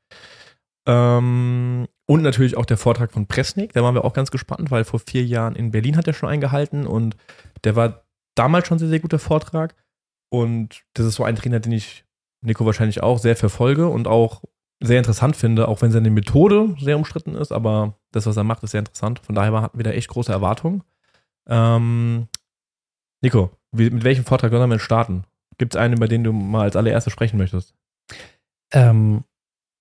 Ähm, 0.87 1.87
und 2.07 2.21
natürlich 2.23 2.57
auch 2.57 2.65
der 2.65 2.77
Vortrag 2.77 3.11
von 3.11 3.27
Presnik, 3.27 3.73
da 3.73 3.83
waren 3.83 3.93
wir 3.93 4.05
auch 4.05 4.13
ganz 4.13 4.31
gespannt, 4.31 4.71
weil 4.71 4.85
vor 4.85 4.99
vier 4.99 5.23
Jahren 5.23 5.55
in 5.55 5.71
Berlin 5.71 5.97
hat 5.97 6.07
er 6.07 6.13
schon 6.13 6.29
eingehalten 6.29 6.87
und 6.87 7.15
der 7.63 7.75
war 7.75 8.05
damals 8.35 8.67
schon 8.67 8.79
sehr, 8.79 8.89
sehr 8.89 8.99
guter 8.99 9.19
Vortrag. 9.19 9.75
Und 10.29 10.83
das 10.93 11.05
ist 11.05 11.15
so 11.15 11.23
ein 11.23 11.35
Trainer, 11.35 11.59
den 11.59 11.71
ich, 11.71 12.05
Nico 12.41 12.65
wahrscheinlich 12.65 13.03
auch, 13.03 13.19
sehr 13.19 13.35
verfolge 13.35 13.87
und 13.87 14.07
auch 14.07 14.43
sehr 14.81 14.97
interessant 14.97 15.35
finde, 15.35 15.67
auch 15.67 15.81
wenn 15.81 15.91
seine 15.91 16.09
Methode 16.09 16.75
sehr 16.79 16.97
umstritten 16.97 17.35
ist, 17.35 17.51
aber 17.51 17.99
das, 18.11 18.25
was 18.25 18.37
er 18.37 18.43
macht, 18.43 18.63
ist 18.63 18.71
sehr 18.71 18.79
interessant. 18.79 19.19
Von 19.19 19.35
daher 19.35 19.61
hatten 19.61 19.77
wir 19.77 19.83
da 19.83 19.91
echt 19.91 20.07
große 20.07 20.31
Erwartungen. 20.31 20.83
Ähm, 21.47 22.29
Nico, 23.21 23.51
wie, 23.71 23.89
mit 23.89 24.03
welchem 24.03 24.25
Vortrag 24.25 24.51
sollen 24.51 24.69
wir 24.69 24.79
starten? 24.79 25.23
Gibt 25.57 25.75
es 25.75 25.81
einen, 25.81 25.95
über 25.95 26.07
den 26.07 26.23
du 26.23 26.31
mal 26.31 26.63
als 26.63 26.75
allererstes 26.75 27.13
sprechen 27.13 27.37
möchtest? 27.37 27.73
Ähm, 28.71 29.23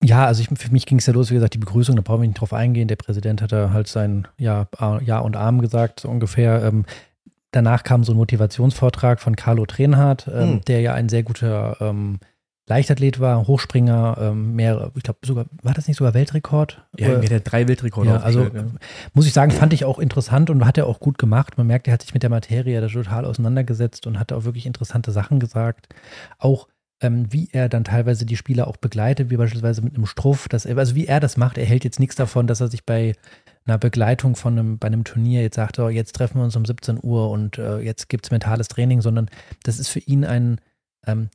ja, 0.03 0.25
also 0.25 0.41
ich, 0.41 0.49
für 0.59 0.71
mich 0.71 0.85
ging 0.85 0.99
es 0.99 1.05
ja 1.05 1.13
los, 1.13 1.29
wie 1.29 1.35
gesagt, 1.35 1.53
die 1.53 1.59
Begrüßung, 1.59 1.95
da 1.95 2.01
brauchen 2.01 2.21
wir 2.21 2.27
nicht 2.27 2.39
drauf 2.39 2.53
eingehen. 2.53 2.87
Der 2.87 2.95
Präsident 2.95 3.41
hat 3.41 3.51
da 3.51 3.71
halt 3.71 3.87
sein 3.87 4.27
Ja, 4.37 4.67
ja 5.05 5.19
und 5.19 5.35
Arm 5.35 5.61
gesagt, 5.61 6.01
so 6.01 6.09
ungefähr. 6.09 6.63
Ähm, 6.63 6.85
danach 7.51 7.83
kam 7.83 8.03
so 8.03 8.13
ein 8.13 8.17
Motivationsvortrag 8.17 9.19
von 9.19 9.35
Carlo 9.35 9.65
Trenhardt, 9.65 10.27
ähm, 10.27 10.49
hm. 10.49 10.61
der 10.65 10.81
ja 10.81 10.93
ein 10.93 11.09
sehr 11.09 11.23
guter 11.23 11.77
ähm, 11.81 12.19
Leichtathlet 12.69 13.19
war, 13.19 13.47
Hochspringer, 13.47 14.17
ähm, 14.21 14.55
mehr, 14.55 14.91
ich 14.95 15.01
glaube 15.01 15.19
sogar, 15.25 15.45
war 15.63 15.73
das 15.73 15.87
nicht 15.87 15.97
sogar 15.97 16.13
Weltrekord? 16.13 16.85
Ja, 16.97 17.15
der 17.15 17.37
hat 17.37 17.51
drei 17.51 17.67
Weltrekorde 17.67 18.11
ja, 18.11 18.17
Also 18.17 18.43
ja. 18.43 18.65
muss 19.13 19.25
ich 19.25 19.33
sagen, 19.33 19.51
fand 19.51 19.73
ich 19.73 19.85
auch 19.85 19.97
interessant 19.97 20.51
und 20.51 20.65
hat 20.65 20.77
er 20.77 20.85
auch 20.85 20.99
gut 20.99 21.17
gemacht. 21.17 21.57
Man 21.57 21.65
merkt, 21.65 21.87
er 21.87 21.93
hat 21.93 22.03
sich 22.03 22.13
mit 22.13 22.21
der 22.21 22.29
Materie 22.29 22.87
total 22.87 23.25
auseinandergesetzt 23.25 24.05
und 24.05 24.19
hat 24.19 24.31
auch 24.31 24.43
wirklich 24.43 24.67
interessante 24.67 25.11
Sachen 25.11 25.39
gesagt. 25.39 25.89
Auch 26.37 26.67
ähm, 27.01 27.31
wie 27.31 27.49
er 27.51 27.69
dann 27.69 27.85
teilweise 27.85 28.25
die 28.25 28.37
Spieler 28.37 28.67
auch 28.67 28.77
begleitet, 28.77 29.31
wie 29.31 29.37
beispielsweise 29.37 29.81
mit 29.81 29.95
einem 29.95 30.05
Struff, 30.05 30.47
dass 30.47 30.65
er, 30.65 30.77
also 30.77 30.93
wie 30.95 31.07
er 31.07 31.19
das 31.19 31.37
macht, 31.37 31.57
er 31.57 31.65
hält 31.65 31.83
jetzt 31.83 31.99
nichts 31.99 32.15
davon, 32.15 32.45
dass 32.45 32.61
er 32.61 32.67
sich 32.67 32.85
bei 32.85 33.15
einer 33.65 33.77
Begleitung 33.79 34.35
von 34.35 34.59
einem, 34.59 34.77
bei 34.77 34.87
einem 34.87 35.05
Turnier 35.05 35.41
jetzt 35.41 35.55
sagt, 35.55 35.79
oh, 35.79 35.89
jetzt 35.89 36.13
treffen 36.13 36.39
wir 36.39 36.43
uns 36.43 36.55
um 36.55 36.65
17 36.65 36.99
Uhr 37.01 37.31
und 37.31 37.57
äh, 37.57 37.79
jetzt 37.79 38.09
gibt 38.09 38.25
es 38.25 38.31
mentales 38.31 38.67
Training, 38.67 39.01
sondern 39.01 39.29
das 39.63 39.79
ist 39.79 39.87
für 39.87 39.99
ihn 39.99 40.25
ein 40.25 40.59
ähm, 41.07 41.29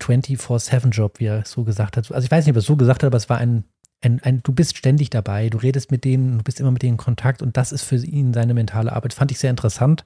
24-7-Job, 0.00 1.18
wie 1.18 1.26
er 1.26 1.44
so 1.44 1.64
gesagt 1.64 1.96
hat. 1.96 2.10
Also 2.12 2.24
ich 2.24 2.30
weiß 2.30 2.44
nicht, 2.44 2.52
ob 2.52 2.56
er 2.56 2.60
es 2.60 2.66
so 2.66 2.76
gesagt 2.76 3.02
hat, 3.02 3.08
aber 3.08 3.16
es 3.16 3.28
war 3.28 3.38
ein, 3.38 3.64
ein, 4.00 4.20
ein, 4.22 4.42
du 4.42 4.52
bist 4.52 4.76
ständig 4.76 5.10
dabei, 5.10 5.48
du 5.48 5.58
redest 5.58 5.90
mit 5.90 6.04
denen, 6.04 6.38
du 6.38 6.44
bist 6.44 6.60
immer 6.60 6.70
mit 6.70 6.82
denen 6.82 6.94
in 6.94 6.98
Kontakt 6.98 7.42
und 7.42 7.56
das 7.56 7.72
ist 7.72 7.82
für 7.82 7.96
ihn 7.96 8.32
seine 8.32 8.54
mentale 8.54 8.92
Arbeit. 8.92 9.14
Fand 9.14 9.30
ich 9.30 9.38
sehr 9.38 9.50
interessant. 9.50 10.04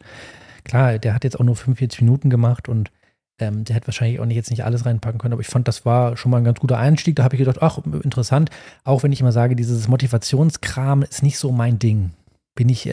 Klar, 0.64 0.99
der 0.99 1.14
hat 1.14 1.25
jetzt 1.25 1.38
auch 1.38 1.44
nur 1.44 1.56
45 1.56 2.00
Minuten 2.02 2.30
gemacht 2.30 2.68
und 2.68 2.90
ähm, 3.38 3.64
der 3.64 3.76
hätte 3.76 3.88
wahrscheinlich 3.88 4.20
auch 4.20 4.25
nicht, 4.25 4.37
jetzt 4.37 4.50
nicht 4.50 4.64
alles 4.64 4.87
reinpacken 4.87 5.18
können, 5.18 5.32
aber 5.32 5.42
ich 5.42 5.49
fand, 5.49 5.68
das 5.68 5.84
war 5.84 6.16
schon 6.16 6.30
mal 6.30 6.38
ein 6.38 6.44
ganz 6.44 6.61
guter 6.61 6.78
Einstieg. 6.78 7.16
Da 7.16 7.25
habe 7.25 7.34
ich 7.34 7.40
gedacht, 7.40 7.61
ach, 7.61 7.78
interessant. 8.02 8.50
Auch 8.84 9.02
wenn 9.02 9.12
ich 9.12 9.20
immer 9.20 9.32
sage, 9.32 9.56
dieses 9.56 9.88
Motivationskram 9.88 11.02
ist 11.02 11.22
nicht 11.22 11.38
so 11.38 11.52
mein 11.52 11.78
Ding. 11.78 12.12
Bin 12.54 12.68
ich, 12.68 12.88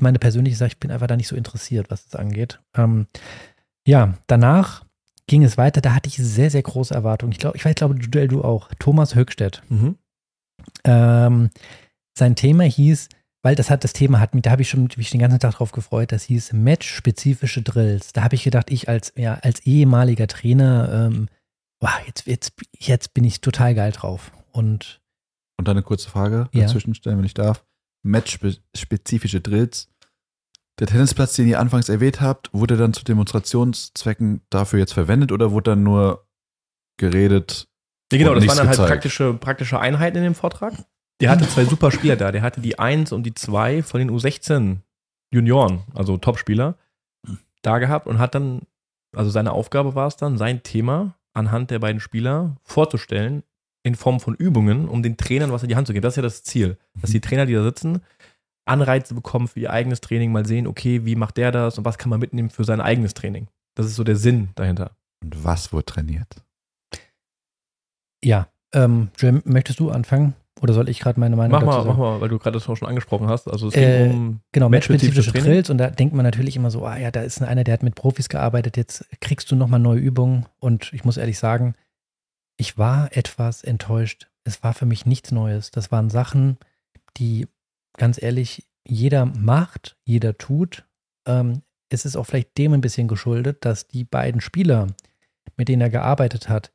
meine 0.00 0.18
persönliche 0.18 0.56
Sache, 0.56 0.68
ich 0.68 0.78
bin 0.78 0.90
einfach 0.90 1.06
da 1.06 1.16
nicht 1.16 1.28
so 1.28 1.34
interessiert, 1.34 1.90
was 1.90 2.06
das 2.06 2.20
angeht. 2.20 2.60
Ähm, 2.76 3.06
ja, 3.86 4.14
danach 4.26 4.84
ging 5.32 5.44
es 5.44 5.56
weiter. 5.56 5.80
Da 5.80 5.94
hatte 5.94 6.08
ich 6.08 6.16
sehr, 6.16 6.50
sehr 6.50 6.62
große 6.62 6.94
Erwartungen. 6.94 7.32
Ich 7.32 7.38
glaube, 7.38 7.56
ich 7.56 7.64
weiß, 7.64 7.74
glaube, 7.74 7.94
du, 7.94 8.28
du 8.28 8.44
auch. 8.44 8.68
Thomas 8.78 9.14
Höchstedt. 9.14 9.62
Mhm. 9.70 9.96
Ähm, 10.84 11.50
sein 12.16 12.36
Thema 12.36 12.64
hieß 12.64 13.08
weil 13.44 13.56
das 13.56 13.70
hat 13.70 13.82
das 13.82 13.92
Thema 13.92 14.20
hat 14.20 14.34
mich, 14.34 14.42
da 14.42 14.52
habe 14.52 14.62
ich 14.62 14.70
schon 14.70 14.88
mich 14.96 15.10
den 15.10 15.20
ganzen 15.20 15.40
Tag 15.40 15.54
drauf 15.54 15.72
gefreut. 15.72 16.12
Das 16.12 16.22
hieß 16.24 16.52
Match-spezifische 16.52 17.62
Drills. 17.62 18.12
Da 18.12 18.22
habe 18.22 18.36
ich 18.36 18.44
gedacht, 18.44 18.70
ich 18.70 18.88
als 18.88 19.12
ja 19.16 19.34
als 19.34 19.60
ehemaliger 19.66 20.28
Trainer, 20.28 21.08
ähm, 21.10 21.28
wow, 21.80 21.90
jetzt, 22.06 22.26
jetzt 22.26 22.52
jetzt 22.78 23.14
bin 23.14 23.24
ich 23.24 23.40
total 23.40 23.74
geil 23.74 23.90
drauf. 23.92 24.30
Und 24.52 25.00
und 25.58 25.66
dann 25.68 25.76
eine 25.76 25.82
kurze 25.82 26.08
Frage 26.08 26.48
Ja. 26.52 26.62
dazwischen 26.62 26.94
stellen, 26.94 27.18
wenn 27.18 27.24
ich 27.24 27.34
darf. 27.34 27.64
Match-spezifische 28.04 29.40
Drills. 29.40 29.88
Der 30.82 30.88
Tennisplatz, 30.88 31.34
den 31.34 31.46
ihr 31.46 31.60
anfangs 31.60 31.88
erwähnt 31.88 32.20
habt, 32.20 32.52
wurde 32.52 32.76
dann 32.76 32.92
zu 32.92 33.04
Demonstrationszwecken 33.04 34.40
dafür 34.50 34.80
jetzt 34.80 34.92
verwendet 34.92 35.30
oder 35.30 35.52
wurde 35.52 35.70
dann 35.70 35.84
nur 35.84 36.26
geredet? 36.96 37.68
Ja, 38.10 38.18
genau, 38.18 38.34
das 38.34 38.48
waren 38.48 38.56
dann 38.56 38.66
halt 38.66 38.78
gezeigt. 38.78 38.90
praktische, 38.90 39.34
praktische 39.34 39.78
Einheiten 39.78 40.16
in 40.16 40.24
dem 40.24 40.34
Vortrag. 40.34 40.74
Der 41.20 41.30
hatte 41.30 41.48
zwei 41.48 41.66
super 41.66 41.92
Spieler 41.92 42.16
da. 42.16 42.32
Der 42.32 42.42
hatte 42.42 42.60
die 42.60 42.80
1 42.80 43.12
und 43.12 43.22
die 43.22 43.32
2 43.32 43.84
von 43.84 44.00
den 44.00 44.10
U16 44.10 44.78
Junioren, 45.30 45.84
also 45.94 46.16
Topspieler, 46.16 46.76
da 47.62 47.78
gehabt 47.78 48.08
und 48.08 48.18
hat 48.18 48.34
dann, 48.34 48.62
also 49.14 49.30
seine 49.30 49.52
Aufgabe 49.52 49.94
war 49.94 50.08
es 50.08 50.16
dann, 50.16 50.36
sein 50.36 50.64
Thema 50.64 51.14
anhand 51.32 51.70
der 51.70 51.78
beiden 51.78 52.00
Spieler 52.00 52.56
vorzustellen 52.64 53.44
in 53.84 53.94
Form 53.94 54.18
von 54.18 54.34
Übungen, 54.34 54.88
um 54.88 55.04
den 55.04 55.16
Trainern 55.16 55.52
was 55.52 55.62
in 55.62 55.68
die 55.68 55.76
Hand 55.76 55.86
zu 55.86 55.92
geben. 55.92 56.02
Das 56.02 56.14
ist 56.14 56.16
ja 56.16 56.22
das 56.22 56.42
Ziel, 56.42 56.76
dass 57.00 57.12
die 57.12 57.20
Trainer, 57.20 57.46
die 57.46 57.54
da 57.54 57.62
sitzen, 57.62 58.02
Anreize 58.64 59.14
bekommen 59.14 59.48
für 59.48 59.60
ihr 59.60 59.72
eigenes 59.72 60.00
Training, 60.00 60.32
mal 60.32 60.46
sehen, 60.46 60.66
okay, 60.66 61.04
wie 61.04 61.16
macht 61.16 61.36
der 61.36 61.50
das 61.52 61.78
und 61.78 61.84
was 61.84 61.98
kann 61.98 62.10
man 62.10 62.20
mitnehmen 62.20 62.50
für 62.50 62.64
sein 62.64 62.80
eigenes 62.80 63.14
Training. 63.14 63.48
Das 63.74 63.86
ist 63.86 63.96
so 63.96 64.04
der 64.04 64.16
Sinn 64.16 64.50
dahinter. 64.54 64.92
Und 65.22 65.44
was 65.44 65.72
wurde 65.72 65.86
trainiert? 65.86 66.42
ja, 68.24 68.48
ähm, 68.74 69.10
Joel, 69.18 69.42
möchtest 69.44 69.80
du 69.80 69.90
anfangen? 69.90 70.34
Oder 70.60 70.74
soll 70.74 70.88
ich 70.88 71.00
gerade 71.00 71.18
meine 71.18 71.34
Meinung 71.34 71.50
Mach 71.52 71.60
dazu 71.60 71.66
mal, 71.66 71.76
sagen? 71.84 71.88
mach 71.88 71.98
mal, 71.98 72.20
weil 72.20 72.28
du 72.28 72.38
gerade 72.38 72.54
das 72.54 72.68
auch 72.68 72.76
schon 72.76 72.86
angesprochen 72.88 73.26
hast. 73.26 73.48
Also 73.48 73.66
es 73.68 73.74
Äh, 73.74 74.08
ging 74.08 74.12
um 74.16 74.40
Genau, 74.52 74.68
Matchspezifische? 74.68 75.32
Drills 75.32 75.70
und 75.70 75.78
da 75.78 75.90
denkt 75.90 76.14
man 76.14 76.24
natürlich 76.24 76.54
immer 76.54 76.70
so, 76.70 76.86
ah 76.86 76.96
ja, 76.96 77.10
da 77.10 77.22
ist 77.22 77.42
einer, 77.42 77.64
der 77.64 77.74
hat 77.74 77.82
mit 77.82 77.96
Profis 77.96 78.28
gearbeitet, 78.28 78.76
jetzt 78.76 79.04
kriegst 79.20 79.50
du 79.50 79.56
nochmal 79.56 79.80
neue 79.80 79.98
Übungen 79.98 80.46
und 80.60 80.92
ich 80.92 81.04
muss 81.04 81.16
ehrlich 81.16 81.38
sagen, 81.38 81.74
ich 82.56 82.78
war 82.78 83.16
etwas 83.16 83.64
enttäuscht. 83.64 84.28
Es 84.44 84.62
war 84.62 84.72
für 84.72 84.86
mich 84.86 85.04
nichts 85.04 85.32
Neues. 85.32 85.70
Das 85.72 85.90
waren 85.90 86.10
Sachen, 86.10 86.58
die 87.16 87.48
ganz 87.96 88.22
ehrlich 88.22 88.68
jeder 88.86 89.26
macht, 89.26 89.96
jeder 90.04 90.36
tut. 90.38 90.84
Ähm, 91.26 91.62
es 91.88 92.04
ist 92.04 92.16
auch 92.16 92.24
vielleicht 92.24 92.56
dem 92.58 92.72
ein 92.72 92.80
bisschen 92.80 93.08
geschuldet, 93.08 93.64
dass 93.64 93.86
die 93.86 94.04
beiden 94.04 94.40
Spieler, 94.40 94.88
mit 95.56 95.68
denen 95.68 95.82
er 95.82 95.90
gearbeitet 95.90 96.48
hat, 96.48 96.72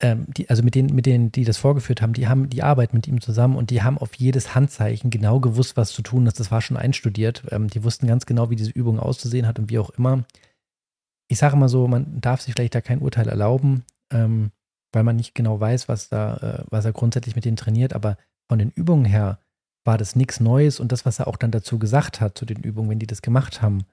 ähm, 0.00 0.26
die, 0.28 0.48
also 0.48 0.62
mit 0.62 0.74
denen, 0.74 0.94
mit 0.94 1.06
denen, 1.06 1.32
die 1.32 1.44
das 1.44 1.56
vorgeführt 1.56 2.00
haben, 2.00 2.12
die 2.12 2.28
haben 2.28 2.48
die 2.48 2.62
Arbeit 2.62 2.94
mit 2.94 3.08
ihm 3.08 3.20
zusammen 3.20 3.56
und 3.56 3.70
die 3.70 3.82
haben 3.82 3.98
auf 3.98 4.14
jedes 4.14 4.54
Handzeichen 4.54 5.10
genau 5.10 5.40
gewusst, 5.40 5.76
was 5.76 5.90
zu 5.90 6.02
tun 6.02 6.26
ist. 6.26 6.38
Das 6.38 6.52
war 6.52 6.60
schon 6.60 6.76
einstudiert. 6.76 7.42
Ähm, 7.50 7.68
die 7.68 7.82
wussten 7.82 8.06
ganz 8.06 8.24
genau, 8.24 8.50
wie 8.50 8.56
diese 8.56 8.70
Übung 8.70 9.00
auszusehen 9.00 9.46
hat 9.46 9.58
und 9.58 9.70
wie 9.70 9.78
auch 9.78 9.90
immer. 9.90 10.24
Ich 11.28 11.38
sage 11.38 11.56
mal 11.56 11.68
so, 11.68 11.88
man 11.88 12.20
darf 12.20 12.40
sich 12.40 12.54
vielleicht 12.54 12.74
da 12.74 12.80
kein 12.80 13.00
Urteil 13.00 13.28
erlauben, 13.28 13.84
ähm, 14.12 14.52
weil 14.92 15.02
man 15.02 15.16
nicht 15.16 15.34
genau 15.34 15.58
weiß, 15.58 15.88
was 15.88 16.08
da, 16.08 16.36
äh, 16.36 16.64
was 16.70 16.84
er 16.84 16.92
grundsätzlich 16.92 17.34
mit 17.34 17.44
denen 17.44 17.56
trainiert, 17.56 17.92
aber 17.92 18.16
von 18.48 18.58
den 18.58 18.70
Übungen 18.70 19.04
her 19.04 19.40
war 19.88 19.96
das 19.96 20.14
nichts 20.16 20.38
Neues 20.38 20.80
und 20.80 20.92
das, 20.92 21.06
was 21.06 21.18
er 21.18 21.28
auch 21.28 21.36
dann 21.36 21.50
dazu 21.50 21.78
gesagt 21.78 22.20
hat, 22.20 22.36
zu 22.36 22.44
den 22.44 22.58
Übungen, 22.58 22.90
wenn 22.90 22.98
die 22.98 23.06
das 23.06 23.22
gemacht 23.22 23.62
haben, 23.62 23.84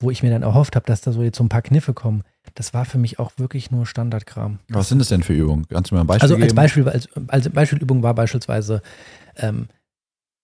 wo 0.00 0.08
ich 0.08 0.22
mir 0.22 0.30
dann 0.30 0.42
erhofft 0.42 0.76
habe, 0.76 0.86
dass 0.86 1.00
da 1.00 1.10
so 1.10 1.20
jetzt 1.24 1.36
so 1.36 1.42
ein 1.42 1.48
paar 1.48 1.62
Kniffe 1.62 1.94
kommen, 1.94 2.22
das 2.54 2.72
war 2.74 2.84
für 2.84 2.98
mich 2.98 3.18
auch 3.18 3.32
wirklich 3.38 3.72
nur 3.72 3.84
Standardkram. 3.84 4.60
Was 4.68 4.88
sind 4.88 5.00
das 5.00 5.08
denn 5.08 5.24
für 5.24 5.32
Übungen? 5.32 5.66
Kannst 5.66 5.90
du 5.90 5.96
mir 5.96 6.02
ein 6.02 6.06
Beispiel 6.06 6.22
Also 6.22 6.36
geben? 6.36 6.44
als 6.44 6.54
Beispiel, 6.54 6.88
als, 6.88 7.08
als 7.26 7.48
Beispielübung 7.48 8.04
war 8.04 8.14
beispielsweise, 8.14 8.82
ähm, 9.36 9.66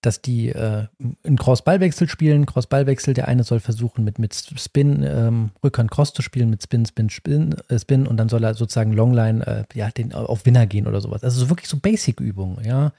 dass 0.01 0.21
die 0.21 0.49
äh, 0.49 0.87
einen 1.23 1.37
Cross-Ballwechsel 1.37 2.09
spielen. 2.09 2.45
Cross-Ballwechsel, 2.45 3.13
der 3.13 3.29
eine 3.29 3.45
soll 3.45 3.61
versuchen, 3.61 4.03
mit, 4.03 4.19
mit 4.19 4.33
Spin, 4.35 5.01
ähm, 5.03 5.51
Rückhand 5.63 5.91
Cross 5.91 6.13
zu 6.13 6.21
spielen, 6.21 6.49
mit 6.49 6.61
Spin, 6.61 6.85
Spin, 6.85 7.09
Spin, 7.09 7.55
äh, 7.69 7.79
Spin 7.79 8.05
und 8.05 8.17
dann 8.17 8.27
soll 8.27 8.43
er 8.43 8.53
sozusagen 8.53 8.91
Longline, 8.91 9.47
äh, 9.47 9.63
ja, 9.77 9.91
den 9.91 10.13
auf 10.13 10.45
Winner 10.45 10.65
gehen 10.67 10.87
oder 10.87 10.99
sowas. 10.99 11.23
Also 11.23 11.39
so 11.39 11.49
wirklich 11.49 11.69
so 11.69 11.77
Basic-Übungen, 11.77 12.65
ja. 12.65 12.91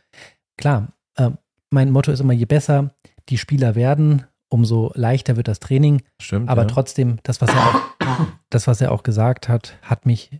Klar, 0.56 0.88
äh, 1.16 1.30
mein 1.70 1.90
Motto 1.90 2.12
ist 2.12 2.20
immer, 2.20 2.32
je 2.32 2.44
besser 2.44 2.94
die 3.28 3.38
Spieler 3.38 3.74
werden, 3.74 4.26
umso 4.48 4.92
leichter 4.94 5.36
wird 5.36 5.48
das 5.48 5.60
Training. 5.60 6.02
Stimmt. 6.20 6.48
Aber 6.48 6.62
ja. 6.62 6.68
trotzdem, 6.68 7.18
das, 7.22 7.40
was 7.40 7.50
er 7.50 7.66
auch, 7.66 8.26
das, 8.50 8.66
was 8.66 8.80
er 8.80 8.92
auch 8.92 9.02
gesagt 9.02 9.48
hat, 9.48 9.78
hat 9.82 10.06
mich, 10.06 10.30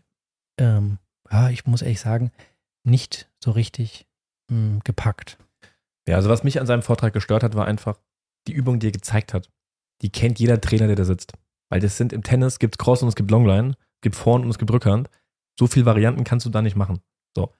ähm, 0.58 0.99
ja, 1.30 1.49
ich 1.50 1.66
muss 1.66 1.82
ehrlich 1.82 2.00
sagen, 2.00 2.32
nicht 2.84 3.30
so 3.42 3.52
richtig 3.52 4.06
mh, 4.50 4.80
gepackt. 4.84 5.38
Ja, 6.08 6.16
also 6.16 6.28
was 6.28 6.42
mich 6.42 6.60
an 6.60 6.66
seinem 6.66 6.82
Vortrag 6.82 7.12
gestört 7.12 7.42
hat, 7.42 7.54
war 7.54 7.66
einfach 7.66 8.00
die 8.49 8.52
Übung, 8.52 8.80
die 8.80 8.88
er 8.88 8.92
gezeigt 8.92 9.32
hat. 9.32 9.49
Die 10.02 10.10
kennt 10.10 10.38
jeder 10.38 10.60
Trainer, 10.60 10.87
der 10.87 10.96
da 10.96 11.04
sitzt. 11.04 11.34
Weil 11.68 11.80
das 11.80 11.96
sind 11.96 12.12
im 12.12 12.22
Tennis, 12.22 12.58
gibt 12.58 12.75
es 12.75 12.78
Cross 12.78 13.02
und 13.02 13.08
es 13.08 13.14
gibt 13.14 13.30
Longline, 13.30 13.70
es 13.70 14.00
gibt 14.02 14.16
Vorhand 14.16 14.44
und 14.44 14.50
es 14.50 14.58
gibt 14.58 14.72
Rückhand. 14.72 15.08
So 15.58 15.66
viele 15.66 15.87
Varianten 15.87 16.25
kannst 16.25 16.46
du 16.46 16.50
da 16.50 16.62
nicht 16.62 16.75
machen. 16.75 17.00
So. 17.37 17.54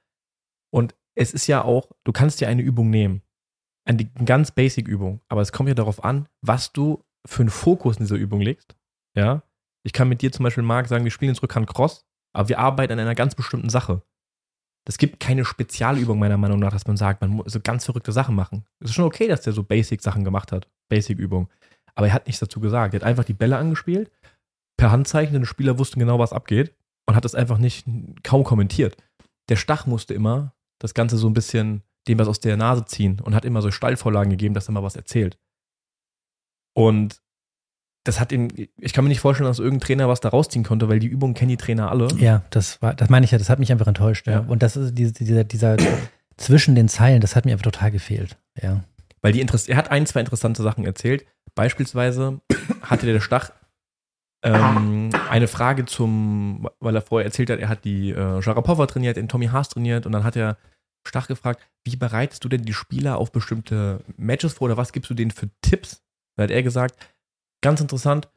Und 0.73 0.97
es 1.15 1.33
ist 1.33 1.47
ja 1.47 1.63
auch, 1.63 1.91
du 2.03 2.13
kannst 2.13 2.41
dir 2.41 2.49
eine 2.49 2.63
Übung 2.63 2.91
nehmen. 2.91 3.23
Eine 3.85 4.05
ganz 4.25 4.51
basic 4.51 4.89
Übung. 4.89 5.21
Aber 5.29 5.41
es 5.41 5.53
kommt 5.53 5.69
ja 5.69 5.75
darauf 5.75 6.05
an, 6.05 6.29
was 6.43 6.73
du 6.73 7.03
für 7.27 7.43
einen 7.43 7.51
Fokus 7.51 7.97
in 7.97 8.05
dieser 8.05 8.17
Übung 8.17 8.41
legst. 8.41 8.77
Ja. 9.17 9.43
Ich 9.83 9.93
kann 9.93 10.09
mit 10.09 10.23
dir 10.23 10.33
zum 10.33 10.45
Beispiel, 10.45 10.63
Marc, 10.63 10.89
sagen, 10.89 11.05
wir 11.05 11.11
spielen 11.11 11.33
jetzt 11.33 11.43
Rückhand 11.43 11.67
Cross, 11.67 12.05
aber 12.35 12.49
wir 12.49 12.59
arbeiten 12.59 12.93
an 12.93 12.99
einer 12.99 13.15
ganz 13.15 13.35
bestimmten 13.35 13.71
Sache. 13.71 14.03
Es 14.87 14.99
gibt 14.99 15.21
keine 15.21 15.45
Spezialübung 15.45 16.19
meiner 16.19 16.37
Meinung 16.37 16.59
nach, 16.59 16.73
dass 16.73 16.87
man 16.87 16.97
sagt, 16.97 17.21
man 17.21 17.31
muss 17.31 17.53
so 17.53 17.61
ganz 17.61 17.85
verrückte 17.85 18.13
Sachen 18.13 18.35
machen. 18.35 18.65
Es 18.81 18.91
ist 18.91 18.97
schon 18.97 19.05
okay, 19.05 19.29
dass 19.29 19.43
der 19.43 19.53
so 19.53 19.63
Basic-Sachen 19.63 20.25
gemacht 20.25 20.53
hat. 20.53 20.69
Basic-Übung. 20.89 21.49
Aber 21.95 22.07
er 22.09 22.15
hat 22.15 22.27
nichts 22.27 22.41
dazu 22.41 22.61
gesagt. 22.61 22.95
Er 22.95 23.01
hat 23.01 23.07
einfach 23.07 23.25
die 23.25 23.35
Bälle 23.35 23.57
angespielt, 23.57 24.11
per 24.77 24.91
Handzeichen, 24.91 25.33
denn 25.33 25.43
die 25.43 25.49
Spieler 25.49 25.79
wussten 25.79 25.99
genau, 25.99 26.19
was 26.19 26.33
abgeht 26.33 26.75
und 27.07 27.15
hat 27.15 27.25
es 27.25 27.35
einfach 27.35 27.59
nicht 27.59 27.87
kaum 28.23 28.45
kommentiert. 28.45 28.97
Der 29.49 29.57
Stach 29.57 29.87
musste 29.87 30.15
immer 30.15 30.55
das 30.81 30.95
Ganze 30.95 31.19
so 31.19 31.29
ein 31.29 31.35
bisschen 31.35 31.83
dem 32.09 32.19
was 32.19 32.29
aus 32.29 32.41
der 32.41 32.57
Nase 32.57 32.85
ziehen 32.85 33.21
und 33.21 33.35
hat 33.35 33.45
immer 33.45 33.63
so 33.63 33.71
Stallvorlagen 33.71 34.31
gegeben, 34.31 34.55
dass 34.55 34.69
er 34.69 34.73
mal 34.73 34.83
was 34.83 34.97
erzählt. 34.97 35.39
Und 36.75 37.21
das 38.05 38.19
hat 38.19 38.33
ihm, 38.33 38.49
ich 38.79 38.93
kann 38.93 39.05
mir 39.05 39.11
nicht 39.11 39.21
vorstellen, 39.21 39.49
dass 39.49 39.59
irgendein 39.59 39.87
Trainer 39.87 40.09
was 40.09 40.21
da 40.21 40.31
rausziehen 40.31 40.65
konnte, 40.65 40.89
weil 40.89 40.99
die 40.99 41.07
Übungen 41.07 41.35
kennen 41.35 41.51
die 41.51 41.57
Trainer 41.57 41.91
alle. 41.91 42.09
Ja, 42.17 42.43
das 42.51 42.81
war, 42.81 42.95
das 42.95 43.11
meine 43.11 43.25
ich 43.25 43.33
ja, 43.33 43.39
das 43.39 43.51
hat 43.51 43.59
mich 43.59 43.71
einfach 43.71 43.87
enttäuscht. 43.87 44.27
Ja. 44.27 44.33
Ja. 44.33 44.41
Und 44.41 44.63
das 44.63 44.77
ist 44.77 44.95
diese, 44.95 45.13
dieser, 45.13 45.45
dieser 45.45 45.77
zwischen 46.37 46.75
den 46.75 46.89
Zeilen, 46.89 47.21
das 47.21 47.37
hat 47.37 47.45
mir 47.45 47.53
einfach 47.53 47.71
total 47.71 47.91
gefehlt. 47.91 48.39
Ja. 48.61 48.83
Weil 49.21 49.33
die 49.33 49.41
Interess 49.41 49.69
er 49.69 49.77
hat 49.77 49.91
ein, 49.91 50.07
zwei 50.07 50.21
interessante 50.21 50.63
Sachen 50.63 50.85
erzählt. 50.87 51.27
Beispielsweise 51.55 52.41
hatte 52.83 53.07
der 53.07 53.21
Stach 53.21 53.51
ähm, 54.43 55.11
eine 55.29 55.49
Frage 55.49 55.85
zum, 55.85 56.69
weil 56.81 56.97
er 56.97 57.03
vorher 57.03 57.27
erzählt 57.27 57.51
hat, 57.51 57.59
er 57.59 57.69
hat 57.69 57.85
die 57.85 58.13
äh, 58.13 58.41
Sharapova 58.41 58.87
trainiert, 58.87 59.19
den 59.19 59.29
Tommy 59.29 59.49
Haas 59.49 59.69
trainiert 59.69 60.07
und 60.07 60.13
dann 60.13 60.25
hat 60.25 60.37
er 60.37 60.57
Stach 61.07 61.29
gefragt, 61.29 61.63
wie 61.85 61.97
bereitest 61.97 62.45
du 62.45 62.49
denn 62.49 62.63
die 62.63 62.75
Spieler 62.75 63.19
auf 63.19 63.33
bestimmte 63.33 64.05
Matches 64.17 64.55
vor 64.55 64.67
oder 64.67 64.77
was 64.77 64.93
gibst 64.93 65.11
du 65.11 65.15
denen 65.15 65.31
für 65.31 65.49
Tipps? 65.63 66.03
Da 66.37 66.45
hat 66.45 66.51
er 66.51 66.63
gesagt, 66.63 66.97
ganz 67.63 67.81
interessant, 67.81 68.29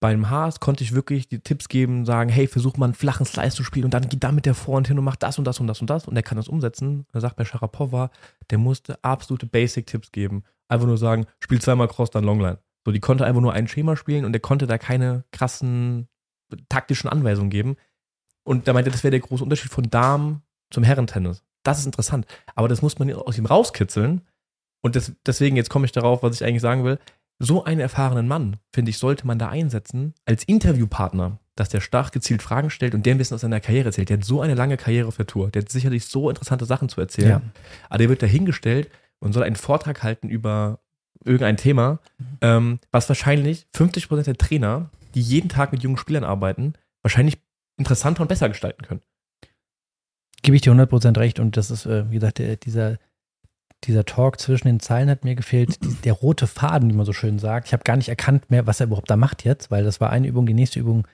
beim 0.00 0.30
Haas 0.30 0.60
konnte 0.60 0.82
ich 0.82 0.94
wirklich 0.94 1.28
die 1.28 1.40
Tipps 1.40 1.68
geben, 1.68 2.06
sagen, 2.06 2.30
hey, 2.30 2.46
versuch 2.46 2.78
mal 2.78 2.86
einen 2.86 2.94
flachen 2.94 3.26
Slice 3.26 3.56
zu 3.56 3.64
spielen 3.64 3.84
und 3.84 3.94
dann 3.94 4.08
geh 4.08 4.16
da 4.18 4.32
mit 4.32 4.46
der 4.46 4.54
Vorhand 4.54 4.88
hin 4.88 4.98
und 4.98 5.04
mach 5.04 5.16
das 5.16 5.38
und 5.38 5.44
das 5.44 5.60
und 5.60 5.66
das 5.66 5.80
und 5.80 5.90
das 5.90 6.08
und 6.08 6.16
er 6.16 6.22
kann 6.22 6.36
das 6.36 6.48
umsetzen. 6.48 7.06
Er 7.12 7.20
sagt 7.20 7.36
bei 7.36 7.44
Sharapova, 7.44 8.10
der 8.48 8.58
musste 8.58 9.02
absolute 9.04 9.46
Basic-Tipps 9.46 10.10
geben. 10.10 10.44
Einfach 10.68 10.86
nur 10.86 10.96
sagen, 10.96 11.26
spiel 11.38 11.60
zweimal 11.60 11.88
Cross, 11.88 12.10
dann 12.10 12.24
Longline. 12.24 12.58
So, 12.86 12.92
die 12.92 13.00
konnte 13.00 13.26
einfach 13.26 13.42
nur 13.42 13.52
ein 13.52 13.68
Schema 13.68 13.94
spielen 13.94 14.24
und 14.24 14.32
der 14.32 14.40
konnte 14.40 14.66
da 14.66 14.78
keine 14.78 15.24
krassen 15.32 16.08
taktischen 16.68 17.10
Anweisungen 17.10 17.50
geben. 17.50 17.76
Und 18.42 18.68
da 18.68 18.72
meinte, 18.72 18.90
er, 18.90 18.92
das 18.92 19.04
wäre 19.04 19.10
der 19.10 19.20
große 19.20 19.44
Unterschied 19.44 19.70
von 19.70 19.84
Damen 19.84 20.42
zum 20.70 20.82
Herrentennis. 20.82 21.44
Das 21.62 21.78
ist 21.78 21.86
interessant. 21.86 22.26
Aber 22.54 22.68
das 22.68 22.82
muss 22.82 22.98
man 22.98 23.12
aus 23.12 23.38
ihm 23.38 23.46
rauskitzeln, 23.46 24.22
Und 24.82 24.96
das, 24.96 25.12
deswegen, 25.26 25.56
jetzt 25.56 25.70
komme 25.70 25.84
ich 25.84 25.92
darauf, 25.92 26.22
was 26.22 26.36
ich 26.36 26.44
eigentlich 26.44 26.62
sagen 26.62 26.84
will. 26.84 26.98
So 27.38 27.64
einen 27.64 27.80
erfahrenen 27.80 28.28
Mann, 28.28 28.56
finde 28.74 28.90
ich, 28.90 28.98
sollte 28.98 29.26
man 29.26 29.38
da 29.38 29.48
einsetzen 29.48 30.14
als 30.26 30.44
Interviewpartner, 30.44 31.38
dass 31.56 31.68
der 31.70 31.80
stark 31.80 32.12
gezielt 32.12 32.42
Fragen 32.42 32.70
stellt 32.70 32.94
und 32.94 33.04
der 33.04 33.14
ein 33.14 33.18
bisschen 33.18 33.34
aus 33.34 33.40
seiner 33.42 33.60
Karriere 33.60 33.86
erzählt. 33.86 34.10
Der 34.10 34.18
hat 34.18 34.24
so 34.24 34.40
eine 34.40 34.54
lange 34.54 34.76
Karriere 34.76 35.08
auf 35.08 35.16
der 35.16 35.26
Tour. 35.26 35.50
Der 35.50 35.62
hat 35.62 35.70
sicherlich 35.70 36.06
so 36.06 36.28
interessante 36.28 36.64
Sachen 36.66 36.88
zu 36.88 37.00
erzählen. 37.00 37.28
Ja. 37.28 37.42
Aber 37.88 37.98
der 37.98 38.08
wird 38.08 38.22
da 38.22 38.26
hingestellt 38.26 38.90
und 39.20 39.32
soll 39.32 39.42
einen 39.42 39.56
Vortrag 39.56 40.02
halten 40.02 40.28
über 40.28 40.80
irgendein 41.24 41.56
Thema, 41.56 42.00
ähm, 42.40 42.78
was 42.92 43.08
wahrscheinlich 43.08 43.66
50% 43.74 44.24
der 44.24 44.38
Trainer, 44.38 44.90
die 45.14 45.20
jeden 45.20 45.48
Tag 45.48 45.72
mit 45.72 45.82
jungen 45.82 45.98
Spielern 45.98 46.24
arbeiten, 46.24 46.74
wahrscheinlich 47.02 47.38
interessanter 47.78 48.22
und 48.22 48.28
besser 48.28 48.48
gestalten 48.48 48.82
können. 48.82 49.02
Gebe 50.42 50.56
ich 50.56 50.62
dir 50.62 50.72
100% 50.72 51.18
recht 51.18 51.38
und 51.40 51.56
das 51.56 51.70
ist, 51.70 51.86
äh, 51.86 52.08
wie 52.10 52.14
gesagt, 52.14 52.38
der, 52.38 52.56
dieser, 52.56 52.98
dieser 53.84 54.04
Talk 54.04 54.40
zwischen 54.40 54.68
den 54.68 54.80
Zeilen 54.80 55.08
hat 55.10 55.24
mir 55.24 55.34
gefehlt. 55.34 55.82
Die, 55.84 55.94
der 55.94 56.12
rote 56.12 56.46
Faden, 56.46 56.90
wie 56.90 56.94
man 56.94 57.06
so 57.06 57.12
schön 57.12 57.38
sagt. 57.38 57.66
Ich 57.68 57.72
habe 57.72 57.84
gar 57.84 57.96
nicht 57.96 58.08
erkannt 58.08 58.50
mehr, 58.50 58.66
was 58.66 58.80
er 58.80 58.86
überhaupt 58.86 59.10
da 59.10 59.16
macht 59.16 59.44
jetzt, 59.44 59.70
weil 59.70 59.84
das 59.84 60.00
war 60.00 60.10
eine 60.10 60.28
Übung, 60.28 60.46
die 60.46 60.54
nächste 60.54 60.80
Übung, 60.80 61.06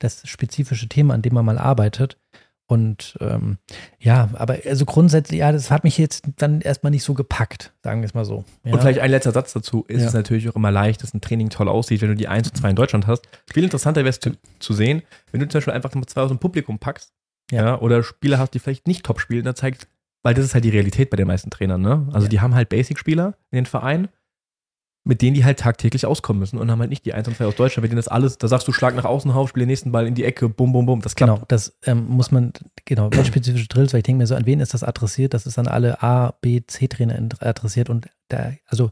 das 0.00 0.26
spezifische 0.28 0.88
Thema, 0.88 1.14
an 1.14 1.22
dem 1.22 1.34
man 1.34 1.44
mal 1.44 1.58
arbeitet. 1.58 2.18
Und 2.66 3.18
ähm, 3.20 3.58
ja, 3.98 4.30
aber 4.34 4.58
also 4.64 4.86
grundsätzlich, 4.86 5.40
ja, 5.40 5.52
das 5.52 5.70
hat 5.70 5.84
mich 5.84 5.98
jetzt 5.98 6.24
dann 6.36 6.62
erstmal 6.62 6.90
nicht 6.92 7.04
so 7.04 7.12
gepackt, 7.12 7.74
sagen 7.82 8.00
wir 8.00 8.06
es 8.06 8.14
mal 8.14 8.24
so. 8.24 8.44
Ja. 8.64 8.72
Und 8.72 8.80
vielleicht 8.80 9.00
ein 9.00 9.10
letzter 9.10 9.32
Satz 9.32 9.52
dazu. 9.52 9.84
Ist 9.86 10.00
Ja. 10.00 10.08
es 10.08 10.14
natürlich 10.14 10.48
auch 10.48 10.56
immer 10.56 10.70
leicht, 10.70 11.02
dass 11.02 11.12
ein 11.12 11.20
Training 11.20 11.50
toll 11.50 11.68
aussieht, 11.68 12.00
wenn 12.00 12.08
du 12.08 12.14
die 12.16 12.26
1 12.26 12.48
und 12.48 12.56
2 12.56 12.70
in 12.70 12.76
Deutschland 12.76 13.06
hast. 13.06 13.28
Viel 13.52 13.64
interessanter 13.64 14.00
wäre 14.00 14.08
es 14.10 14.20
zu, 14.20 14.30
zu 14.60 14.72
sehen, 14.72 15.02
wenn 15.30 15.40
du 15.40 15.48
zum 15.48 15.58
Beispiel 15.58 15.74
einfach 15.74 15.94
mal 15.94 16.06
zwei 16.06 16.22
aus 16.22 16.30
dem 16.30 16.38
Publikum 16.38 16.78
packst. 16.78 17.12
Ja. 17.50 17.64
Ja. 17.64 17.80
oder 17.80 18.02
Spieler 18.02 18.38
hast, 18.38 18.54
die 18.54 18.58
vielleicht 18.58 18.86
nicht 18.86 19.04
top 19.04 19.20
spielen, 19.20 19.44
da 19.44 19.54
zeigt, 19.54 19.88
weil 20.22 20.34
das 20.34 20.44
ist 20.44 20.54
halt 20.54 20.64
die 20.64 20.70
Realität 20.70 21.10
bei 21.10 21.16
den 21.16 21.26
meisten 21.26 21.50
Trainern, 21.50 21.82
ne? 21.82 22.08
Also 22.12 22.26
Ja. 22.26 22.28
die 22.30 22.40
haben 22.40 22.54
halt 22.54 22.68
Basic-Spieler 22.70 23.34
in 23.50 23.56
den 23.56 23.66
Vereinen, 23.66 24.08
mit 25.06 25.20
denen 25.20 25.34
die 25.34 25.44
halt 25.44 25.58
tagtäglich 25.58 26.06
auskommen 26.06 26.40
müssen 26.40 26.58
und 26.58 26.70
haben 26.70 26.80
halt 26.80 26.88
nicht 26.88 27.04
die 27.04 27.12
1 27.12 27.28
und 27.28 27.36
2 27.36 27.44
aus 27.44 27.56
Deutschland, 27.56 27.82
mit 27.82 27.90
denen 27.92 27.98
das 27.98 28.08
alles, 28.08 28.38
da 28.38 28.48
sagst 28.48 28.66
du, 28.66 28.72
schlag 28.72 28.94
nach 28.96 29.04
außen 29.04 29.30
auf, 29.30 29.50
spiele 29.50 29.64
den 29.64 29.68
nächsten 29.68 29.92
Ball 29.92 30.06
in 30.06 30.14
die 30.14 30.24
Ecke, 30.24 30.48
bum, 30.48 30.72
bum, 30.72 30.86
bum, 30.86 31.02
das 31.02 31.14
klappt. 31.14 31.34
Genau, 31.34 31.44
das 31.48 31.76
ähm, 31.84 32.06
muss 32.08 32.30
man, 32.30 32.54
genau, 32.86 33.10
spezifische 33.22 33.68
Drills, 33.68 33.92
weil 33.92 33.98
ich 33.98 34.04
denke 34.04 34.20
mir 34.22 34.26
so, 34.26 34.34
an 34.34 34.46
wen 34.46 34.60
ist 34.60 34.72
das 34.72 34.82
adressiert? 34.82 35.34
Das 35.34 35.44
ist 35.44 35.58
an 35.58 35.68
alle 35.68 36.02
A, 36.02 36.32
B, 36.40 36.62
C-Trainer 36.66 37.18
adressiert 37.40 37.90
und 37.90 38.08
da, 38.28 38.52
also 38.66 38.90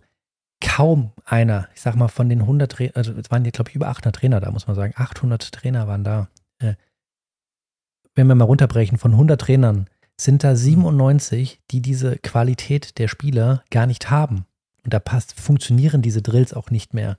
kaum 0.60 1.12
einer, 1.24 1.68
ich 1.74 1.80
sag 1.80 1.96
mal 1.96 2.08
von 2.08 2.28
den 2.28 2.42
100 2.42 2.70
Trainer, 2.70 2.92
also 2.94 3.12
es 3.14 3.30
waren 3.30 3.44
ja, 3.46 3.50
glaube 3.50 3.70
ich, 3.70 3.76
über 3.76 3.88
800 3.88 4.14
Trainer 4.14 4.40
da, 4.40 4.50
muss 4.50 4.66
man 4.66 4.76
sagen, 4.76 4.92
800 4.96 5.50
Trainer 5.50 5.88
waren 5.88 6.04
da. 6.04 6.28
Äh, 6.58 6.74
wenn 8.14 8.26
wir 8.26 8.34
mal 8.34 8.44
runterbrechen, 8.44 8.98
von 8.98 9.12
100 9.12 9.40
Trainern 9.40 9.86
sind 10.16 10.44
da 10.44 10.54
97, 10.54 11.60
die 11.70 11.80
diese 11.80 12.16
Qualität 12.18 12.98
der 12.98 13.08
Spieler 13.08 13.64
gar 13.70 13.86
nicht 13.86 14.10
haben. 14.10 14.44
Und 14.84 14.92
da 14.92 15.00
passt, 15.00 15.38
funktionieren 15.40 16.02
diese 16.02 16.22
Drills 16.22 16.52
auch 16.52 16.70
nicht 16.70 16.94
mehr. 16.94 17.16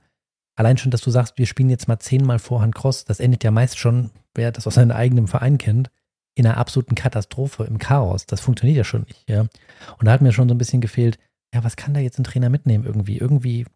Allein 0.56 0.78
schon, 0.78 0.90
dass 0.90 1.00
du 1.00 1.10
sagst, 1.10 1.36
wir 1.38 1.46
spielen 1.46 1.70
jetzt 1.70 1.88
mal 1.88 1.98
zehnmal 1.98 2.38
Vorhand 2.38 2.74
Cross, 2.74 3.04
das 3.04 3.20
endet 3.20 3.42
ja 3.42 3.50
meist 3.50 3.78
schon, 3.78 4.10
wer 4.34 4.52
das 4.52 4.66
aus 4.66 4.74
seinem 4.74 4.92
eigenen 4.92 5.26
Verein 5.26 5.58
kennt, 5.58 5.90
in 6.36 6.46
einer 6.46 6.56
absoluten 6.56 6.94
Katastrophe, 6.94 7.64
im 7.64 7.78
Chaos. 7.78 8.26
Das 8.26 8.40
funktioniert 8.40 8.76
ja 8.76 8.84
schon 8.84 9.02
nicht, 9.02 9.28
ja. 9.28 9.40
Und 9.40 10.04
da 10.04 10.12
hat 10.12 10.20
mir 10.20 10.32
schon 10.32 10.48
so 10.48 10.54
ein 10.54 10.58
bisschen 10.58 10.80
gefehlt, 10.80 11.18
ja, 11.52 11.62
was 11.64 11.76
kann 11.76 11.94
da 11.94 12.00
jetzt 12.00 12.18
ein 12.18 12.24
Trainer 12.24 12.50
mitnehmen 12.50 12.84
irgendwie? 12.84 13.18
Irgendwie 13.18 13.66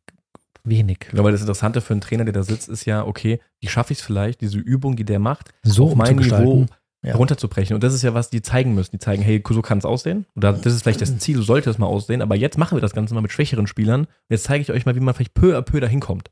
wenig. 0.64 1.08
Ja, 1.12 1.22
weil 1.22 1.32
das 1.32 1.40
Interessante 1.40 1.80
für 1.80 1.94
einen 1.94 2.00
Trainer, 2.00 2.24
der 2.24 2.32
da 2.32 2.42
sitzt, 2.42 2.68
ist 2.68 2.84
ja, 2.84 3.04
okay, 3.04 3.40
wie 3.60 3.68
schaffe 3.68 3.92
ich 3.92 4.00
es 4.00 4.04
vielleicht, 4.04 4.40
diese 4.40 4.58
Übung, 4.58 4.96
die 4.96 5.04
der 5.04 5.18
macht, 5.18 5.50
So 5.62 5.86
auf 5.86 5.94
mein 5.94 6.16
Niveau. 6.16 6.66
Ja. 7.02 7.14
runterzubrechen. 7.14 7.74
Und 7.74 7.84
das 7.84 7.94
ist 7.94 8.02
ja, 8.02 8.12
was 8.12 8.28
die 8.28 8.42
zeigen 8.42 8.74
müssen. 8.74 8.90
Die 8.90 8.98
zeigen, 8.98 9.22
hey, 9.22 9.40
so 9.48 9.62
kann 9.62 9.78
es 9.78 9.84
aussehen. 9.84 10.26
Oder 10.34 10.52
das 10.52 10.74
ist 10.74 10.82
vielleicht 10.82 11.00
das 11.00 11.16
Ziel, 11.18 11.36
so 11.36 11.42
sollte 11.42 11.70
es 11.70 11.78
mal 11.78 11.86
aussehen. 11.86 12.22
Aber 12.22 12.34
jetzt 12.34 12.58
machen 12.58 12.76
wir 12.76 12.80
das 12.80 12.92
Ganze 12.92 13.14
mal 13.14 13.20
mit 13.20 13.30
schwächeren 13.30 13.68
Spielern. 13.68 14.00
Und 14.02 14.30
jetzt 14.30 14.44
zeige 14.44 14.62
ich 14.62 14.72
euch 14.72 14.84
mal, 14.84 14.96
wie 14.96 15.00
man 15.00 15.14
vielleicht 15.14 15.34
peu 15.34 15.56
à 15.56 15.62
peu 15.62 15.78
dahin 15.78 16.00
kommt. 16.00 16.30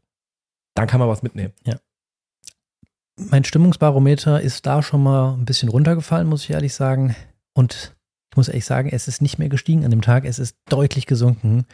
Dann 0.75 0.89
kann 0.89 0.99
man 0.99 1.09
was 1.09 1.23
mitnehmen. 1.23 1.53
Mein 3.17 3.45
Stimmungsbarometer 3.45 4.41
ist 4.41 4.67
da 4.67 4.83
schon 4.83 5.03
mal 5.03 5.35
ein 5.35 5.45
bisschen 5.45 5.69
runtergefallen, 5.69 6.29
muss 6.29 6.43
ich 6.43 6.51
ehrlich 6.51 6.75
sagen. 6.75 7.15
Und 7.55 7.97
ich 8.31 8.37
muss 8.37 8.49
ehrlich 8.49 8.67
sagen, 8.67 8.91
es 8.93 9.09
ist 9.09 9.23
nicht 9.23 9.39
mehr 9.39 9.49
gestiegen 9.49 9.85
an 9.85 9.91
dem 9.91 10.03
Tag. 10.03 10.25
Es 10.25 10.39
ist 10.39 10.57
deutlich 10.69 11.07
gesunken. 11.07 11.65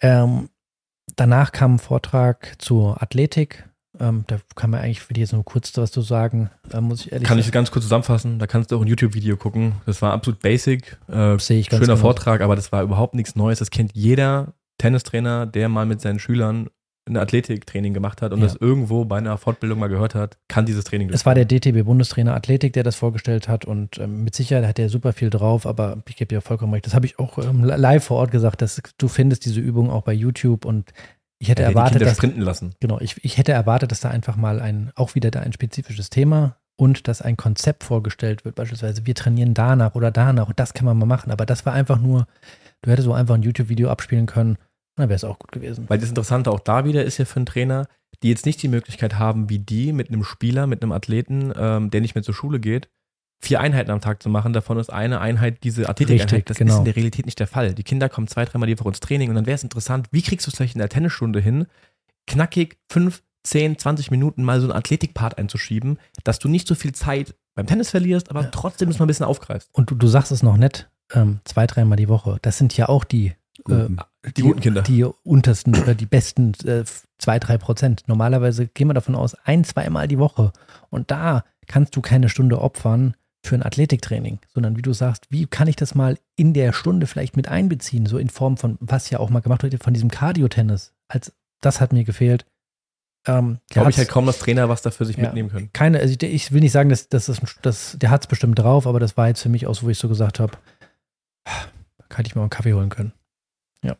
Ähm, 0.00 0.48
danach 1.16 1.52
kam 1.52 1.74
ein 1.74 1.78
Vortrag 1.80 2.54
zur 2.58 3.02
Athletik. 3.02 3.68
Ähm, 4.00 4.24
da 4.26 4.38
kann 4.56 4.70
man 4.70 4.80
eigentlich, 4.80 5.08
will 5.08 5.16
ich 5.16 5.20
jetzt 5.22 5.32
nur 5.32 5.44
kurz 5.44 5.76
was 5.76 5.92
zu 5.92 6.00
sagen, 6.00 6.50
da 6.68 6.80
muss 6.80 7.00
ich 7.06 7.12
ehrlich 7.12 7.28
Kann 7.28 7.38
sagen. 7.38 7.46
ich 7.46 7.52
ganz 7.52 7.70
kurz 7.70 7.84
zusammenfassen. 7.84 8.38
Da 8.38 8.46
kannst 8.46 8.70
du 8.72 8.76
auch 8.76 8.80
ein 8.82 8.88
YouTube-Video 8.88 9.36
gucken. 9.36 9.72
Das 9.86 10.02
war 10.02 10.12
absolut 10.12 10.40
basic. 10.40 10.98
Äh, 11.08 11.38
Sehe 11.38 11.60
ich 11.60 11.68
ganz 11.70 11.80
schöner 11.84 11.94
genau. 11.94 12.00
Vortrag, 12.02 12.40
aber 12.40 12.56
das 12.56 12.72
war 12.72 12.82
überhaupt 12.82 13.14
nichts 13.14 13.36
Neues. 13.36 13.60
Das 13.60 13.70
kennt 13.70 13.92
jeder 13.94 14.54
Tennistrainer, 14.78 15.46
der 15.46 15.68
mal 15.68 15.86
mit 15.86 16.00
seinen 16.00 16.18
Schülern 16.18 16.68
ein 17.06 17.18
Athletiktraining 17.18 17.92
gemacht 17.92 18.22
hat 18.22 18.32
und 18.32 18.38
Ja. 18.40 18.46
das 18.46 18.56
irgendwo 18.56 19.04
bei 19.04 19.18
einer 19.18 19.36
Fortbildung 19.36 19.78
mal 19.78 19.88
gehört 19.88 20.14
hat, 20.14 20.38
kann 20.48 20.64
dieses 20.64 20.84
Training 20.84 21.10
Es 21.10 21.26
war 21.26 21.34
der 21.34 21.44
DTB-Bundestrainer 21.44 22.34
Athletik, 22.34 22.72
der 22.72 22.82
das 22.82 22.96
vorgestellt 22.96 23.46
hat 23.46 23.66
und 23.66 23.98
ähm, 23.98 24.24
mit 24.24 24.34
Sicherheit 24.34 24.66
hat 24.66 24.78
er 24.78 24.88
super 24.88 25.12
viel 25.12 25.28
drauf, 25.28 25.66
aber 25.66 25.98
ich 26.08 26.16
gebe 26.16 26.28
dir 26.34 26.40
vollkommen 26.40 26.72
recht. 26.72 26.86
Das 26.86 26.94
habe 26.94 27.04
ich 27.04 27.18
auch 27.18 27.36
ähm, 27.36 27.62
live 27.62 28.04
vor 28.04 28.16
Ort 28.16 28.30
gesagt, 28.30 28.62
dass 28.62 28.80
du 28.96 29.08
findest 29.08 29.44
diese 29.44 29.60
Übung 29.60 29.90
auch 29.90 30.02
bei 30.02 30.14
YouTube 30.14 30.64
und 30.64 30.94
ich 31.38 31.48
hätte 31.48 31.62
die 31.62 31.68
erwartet, 31.68 32.02
dass 32.02 32.16
sprinten 32.16 32.40
lassen. 32.40 32.74
Genau, 32.80 33.00
ich, 33.00 33.22
ich 33.24 33.38
hätte 33.38 33.52
erwartet, 33.52 33.90
dass 33.90 34.00
da 34.00 34.10
einfach 34.10 34.36
mal 34.36 34.60
ein, 34.60 34.92
auch 34.94 35.14
wieder 35.14 35.30
da 35.30 35.40
ein 35.40 35.52
spezifisches 35.52 36.10
Thema 36.10 36.56
und 36.76 37.08
dass 37.08 37.22
ein 37.22 37.36
Konzept 37.36 37.84
vorgestellt 37.84 38.44
wird, 38.44 38.54
beispielsweise 38.54 39.06
wir 39.06 39.14
trainieren 39.14 39.54
danach 39.54 39.94
oder 39.94 40.10
danach 40.10 40.48
und 40.48 40.58
das 40.58 40.74
kann 40.74 40.86
man 40.86 40.98
mal 40.98 41.06
machen, 41.06 41.30
aber 41.30 41.46
das 41.46 41.66
war 41.66 41.72
einfach 41.72 42.00
nur, 42.00 42.26
du 42.82 42.90
hättest 42.90 43.06
so 43.06 43.12
einfach 43.12 43.34
ein 43.34 43.42
YouTube-Video 43.42 43.90
abspielen 43.90 44.26
können, 44.26 44.58
dann 44.96 45.08
wäre 45.08 45.16
es 45.16 45.24
auch 45.24 45.38
gut 45.38 45.52
gewesen. 45.52 45.86
Weil 45.88 45.98
das 45.98 46.08
Interessante 46.08 46.50
auch 46.50 46.60
da 46.60 46.84
wieder 46.84 47.04
ist 47.04 47.18
ja 47.18 47.24
für 47.24 47.36
einen 47.36 47.46
Trainer, 47.46 47.86
die 48.22 48.28
jetzt 48.28 48.46
nicht 48.46 48.62
die 48.62 48.68
Möglichkeit 48.68 49.18
haben, 49.18 49.50
wie 49.50 49.58
die 49.58 49.92
mit 49.92 50.08
einem 50.08 50.24
Spieler, 50.24 50.66
mit 50.66 50.82
einem 50.82 50.92
Athleten, 50.92 51.52
ähm, 51.56 51.90
der 51.90 52.00
nicht 52.00 52.14
mehr 52.14 52.24
zur 52.24 52.34
Schule 52.34 52.60
geht, 52.60 52.88
vier 53.44 53.60
Einheiten 53.60 53.90
am 53.90 54.00
Tag 54.00 54.22
zu 54.22 54.28
machen. 54.28 54.52
Davon 54.52 54.78
ist 54.78 54.90
eine 54.92 55.20
Einheit 55.20 55.62
diese 55.62 55.88
Athletikeinheit. 55.88 56.50
Das 56.50 56.56
genau. 56.56 56.74
ist 56.74 56.78
in 56.80 56.84
der 56.84 56.96
Realität 56.96 57.26
nicht 57.26 57.38
der 57.38 57.46
Fall. 57.46 57.74
Die 57.74 57.82
Kinder 57.84 58.08
kommen 58.08 58.26
zwei, 58.26 58.44
dreimal 58.44 58.66
die 58.66 58.78
Woche 58.78 58.88
ins 58.88 59.00
Training 59.00 59.28
und 59.28 59.36
dann 59.36 59.46
wäre 59.46 59.54
es 59.54 59.62
interessant, 59.62 60.08
wie 60.10 60.22
kriegst 60.22 60.46
du 60.46 60.50
es 60.50 60.56
vielleicht 60.56 60.74
in 60.74 60.80
der 60.80 60.88
Tennisstunde 60.88 61.40
hin, 61.40 61.66
knackig 62.26 62.78
fünf, 62.88 63.22
zehn, 63.42 63.78
20 63.78 64.10
Minuten 64.10 64.42
mal 64.42 64.60
so 64.60 64.66
einen 64.66 64.76
Athletikpart 64.76 65.38
einzuschieben, 65.38 65.98
dass 66.24 66.38
du 66.38 66.48
nicht 66.48 66.66
so 66.66 66.74
viel 66.74 66.92
Zeit 66.92 67.34
beim 67.54 67.66
Tennis 67.66 67.90
verlierst, 67.90 68.30
aber 68.30 68.42
Ja. 68.42 68.48
trotzdem 68.50 68.88
das 68.88 68.98
mal 68.98 69.04
ein 69.04 69.08
bisschen 69.08 69.26
aufgreifst. 69.26 69.68
Und 69.72 69.90
du, 69.90 69.94
du 69.94 70.06
sagst 70.06 70.32
es 70.32 70.42
noch 70.42 70.56
nett, 70.56 70.88
ähm, 71.12 71.40
zwei, 71.44 71.66
dreimal 71.66 71.96
die 71.96 72.08
Woche, 72.08 72.38
das 72.42 72.58
sind 72.58 72.76
ja 72.76 72.88
auch 72.88 73.04
die, 73.04 73.26
äh, 73.26 73.34
Guten. 73.62 73.98
Die 74.36 74.42
guten 74.42 74.60
Kinder. 74.60 74.82
die 74.82 75.04
untersten 75.04 75.76
oder 75.76 75.94
die 75.94 76.06
besten 76.06 76.54
äh, 76.64 76.84
zwei, 77.18 77.38
drei 77.38 77.58
Prozent. 77.58 78.04
Normalerweise 78.06 78.66
gehen 78.66 78.88
wir 78.88 78.94
davon 78.94 79.14
aus, 79.14 79.34
ein, 79.44 79.64
zweimal 79.64 80.08
die 80.08 80.18
Woche. 80.18 80.52
Und 80.88 81.10
da 81.10 81.44
kannst 81.66 81.94
du 81.94 82.00
keine 82.00 82.30
Stunde 82.30 82.60
opfern 82.60 83.14
für 83.46 83.54
ein 83.54 83.62
Athletiktraining, 83.62 84.38
sondern 84.52 84.76
wie 84.76 84.82
du 84.82 84.92
sagst, 84.92 85.26
wie 85.30 85.46
kann 85.46 85.68
ich 85.68 85.76
das 85.76 85.94
mal 85.94 86.18
in 86.36 86.54
der 86.54 86.72
Stunde 86.72 87.06
vielleicht 87.06 87.36
mit 87.36 87.48
einbeziehen, 87.48 88.06
so 88.06 88.18
in 88.18 88.30
Form 88.30 88.56
von, 88.56 88.78
was 88.80 89.10
ja 89.10 89.18
auch 89.20 89.30
mal 89.30 89.40
gemacht 89.40 89.62
wird, 89.62 89.82
von 89.82 89.94
diesem 89.94 90.10
Cardio-Tennis. 90.10 90.92
Als, 91.08 91.32
das 91.60 91.80
hat 91.80 91.92
mir 91.92 92.04
gefehlt. 92.04 92.46
Ähm, 93.26 93.58
Glaube 93.70 93.90
ich 93.90 93.96
halt 93.98 94.08
kaum, 94.08 94.26
dass 94.26 94.38
Trainer 94.38 94.68
was 94.68 94.82
dafür 94.82 95.06
sich 95.06 95.16
Ja. 95.16 95.24
mitnehmen 95.24 95.50
können. 95.50 95.70
keine, 95.72 95.98
also 95.98 96.14
ich, 96.14 96.22
ich 96.22 96.52
will 96.52 96.60
nicht 96.60 96.72
sagen, 96.72 96.90
dass, 96.90 97.08
dass 97.08 97.26
das, 97.26 97.40
das, 97.62 97.96
der 97.98 98.10
hat 98.10 98.22
es 98.22 98.26
bestimmt 98.26 98.58
drauf, 98.58 98.86
aber 98.86 99.00
das 99.00 99.16
war 99.16 99.28
jetzt 99.28 99.42
für 99.42 99.48
mich 99.48 99.66
auch 99.66 99.74
so, 99.74 99.86
wo 99.86 99.90
ich 99.90 99.98
so 99.98 100.08
gesagt 100.08 100.40
habe, 100.40 100.56
kann 102.08 102.24
ich 102.26 102.34
mir 102.34 102.40
mal 102.40 102.44
einen 102.44 102.50
Kaffee 102.50 102.74
holen 102.74 102.90
können. 102.90 103.12
Ja. 103.82 103.96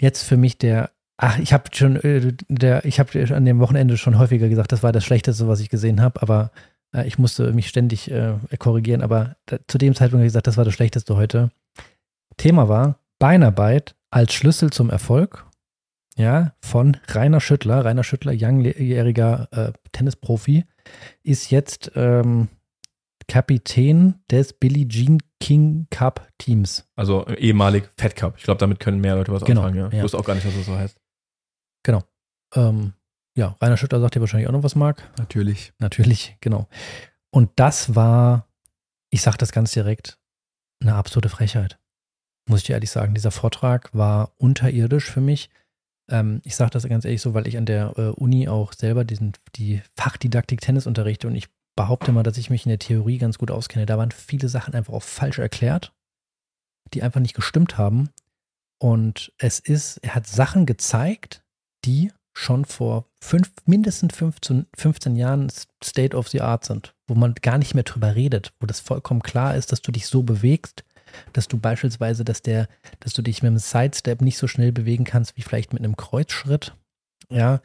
Jetzt 0.00 0.22
für 0.22 0.36
mich 0.36 0.56
der, 0.58 0.90
ach, 1.18 1.38
ich 1.38 1.52
habe 1.52 1.64
schon, 1.72 1.96
äh, 1.96 2.32
der, 2.48 2.84
ich 2.84 3.00
habe 3.00 3.34
an 3.34 3.44
dem 3.44 3.60
Wochenende 3.60 3.96
schon 3.98 4.18
häufiger 4.18 4.48
gesagt, 4.48 4.72
das 4.72 4.82
war 4.82 4.92
das 4.92 5.04
Schlechteste, 5.04 5.46
was 5.46 5.60
ich 5.60 5.68
gesehen 5.68 6.00
habe, 6.00 6.22
aber 6.22 6.50
ich 7.04 7.18
musste 7.18 7.52
mich 7.52 7.68
ständig 7.68 8.10
äh, 8.10 8.34
korrigieren, 8.58 9.02
aber 9.02 9.36
da, 9.46 9.58
zu 9.66 9.78
dem 9.78 9.94
Zeitpunkt 9.94 10.20
habe 10.20 10.26
ich 10.26 10.30
gesagt, 10.30 10.46
das 10.46 10.56
war 10.56 10.64
das 10.64 10.74
Schlechteste 10.74 11.16
heute. 11.16 11.50
Thema 12.36 12.68
war 12.68 12.98
Beinarbeit 13.18 13.94
als 14.10 14.32
Schlüssel 14.32 14.70
zum 14.70 14.90
Erfolg 14.90 15.46
ja, 16.16 16.52
von 16.60 16.96
Rainer 17.08 17.40
Schüttler. 17.40 17.84
Rainer 17.84 18.04
Schüttler, 18.04 18.34
langjähriger 18.34 19.48
äh, 19.52 19.72
Tennisprofi, 19.92 20.64
ist 21.22 21.50
jetzt 21.50 21.92
ähm, 21.94 22.48
Kapitän 23.28 24.16
des 24.30 24.52
Billie 24.52 24.88
Jean 24.88 25.18
King 25.38 25.86
Cup 25.90 26.28
Teams. 26.38 26.86
Also 26.96 27.26
äh, 27.26 27.34
ehemalig 27.34 27.88
Fed 27.96 28.16
Cup. 28.16 28.34
Ich 28.36 28.44
glaube, 28.44 28.58
damit 28.58 28.80
können 28.80 29.00
mehr 29.00 29.16
Leute 29.16 29.32
was 29.32 29.44
Genau, 29.44 29.62
anfangen. 29.62 29.78
Ja. 29.78 29.88
Ich 29.88 29.94
ja. 29.94 30.02
wusste 30.02 30.18
auch 30.18 30.24
gar 30.24 30.34
nicht, 30.34 30.46
was 30.46 30.54
das 30.54 30.66
so 30.66 30.76
heißt. 30.76 31.00
Ähm, 32.54 32.92
ja, 33.36 33.56
Rainer 33.60 33.76
Schüttler 33.76 34.00
sagt 34.00 34.14
dir 34.14 34.20
wahrscheinlich 34.20 34.48
auch 34.48 34.52
noch 34.52 34.62
was, 34.62 34.74
Marc. 34.74 35.08
Natürlich. 35.18 35.72
Natürlich, 35.78 36.36
genau. 36.40 36.68
Und 37.30 37.50
das 37.56 37.94
war, 37.94 38.48
ich 39.10 39.22
sage 39.22 39.38
das 39.38 39.52
ganz 39.52 39.72
direkt, 39.72 40.18
eine 40.82 40.94
absolute 40.94 41.28
Frechheit. 41.28 41.78
Muss 42.48 42.60
ich 42.60 42.66
dir 42.66 42.72
ehrlich 42.72 42.90
sagen. 42.90 43.14
Dieser 43.14 43.30
Vortrag 43.30 43.94
war 43.94 44.32
unterirdisch 44.38 45.10
für 45.10 45.20
mich. 45.20 45.50
Ähm, 46.08 46.40
ich 46.44 46.56
sage 46.56 46.70
das 46.70 46.88
ganz 46.88 47.04
ehrlich 47.04 47.22
so, 47.22 47.34
weil 47.34 47.46
ich 47.46 47.56
an 47.56 47.66
der 47.66 47.94
äh, 47.96 48.08
Uni 48.08 48.48
auch 48.48 48.72
selber 48.72 49.04
diesen, 49.04 49.32
die 49.54 49.82
Fachdidaktik 49.96 50.60
Tennis 50.60 50.86
unterrichte 50.86 51.28
und 51.28 51.36
ich 51.36 51.48
behaupte 51.76 52.12
mal, 52.12 52.22
dass 52.22 52.38
ich 52.38 52.50
mich 52.50 52.66
in 52.66 52.70
der 52.70 52.78
Theorie 52.78 53.18
ganz 53.18 53.38
gut 53.38 53.50
auskenne. 53.50 53.86
Da 53.86 53.96
waren 53.96 54.10
viele 54.10 54.48
Sachen 54.48 54.74
einfach 54.74 54.92
auch 54.92 55.02
falsch 55.02 55.38
erklärt, 55.38 55.94
die 56.92 57.02
einfach 57.02 57.20
nicht 57.20 57.34
gestimmt 57.34 57.78
haben. 57.78 58.10
Und 58.78 59.32
es 59.38 59.60
ist, 59.60 59.98
er 59.98 60.14
hat 60.14 60.26
Sachen 60.26 60.66
gezeigt, 60.66 61.44
die 61.84 62.12
schon 62.32 62.64
vor 62.64 63.06
fünf, 63.20 63.50
mindestens 63.66 64.14
15, 64.16 64.66
15 64.76 65.16
Jahren 65.16 65.50
State 65.82 66.16
of 66.16 66.28
the 66.28 66.40
Art 66.40 66.64
sind, 66.64 66.94
wo 67.06 67.14
man 67.14 67.34
gar 67.34 67.58
nicht 67.58 67.74
mehr 67.74 67.84
drüber 67.84 68.14
redet, 68.14 68.52
wo 68.60 68.66
das 68.66 68.80
vollkommen 68.80 69.22
klar 69.22 69.56
ist, 69.56 69.72
dass 69.72 69.82
du 69.82 69.92
dich 69.92 70.06
so 70.06 70.22
bewegst, 70.22 70.84
dass 71.32 71.48
du 71.48 71.58
beispielsweise, 71.58 72.24
dass 72.24 72.42
der, 72.42 72.68
dass 73.00 73.14
du 73.14 73.22
dich 73.22 73.42
mit 73.42 73.50
einem 73.50 73.58
Sidestep 73.58 74.20
nicht 74.22 74.38
so 74.38 74.46
schnell 74.46 74.72
bewegen 74.72 75.04
kannst 75.04 75.36
wie 75.36 75.42
vielleicht 75.42 75.72
mit 75.72 75.82
einem 75.82 75.96
Kreuzschritt. 75.96 76.74
Ja, 77.32 77.60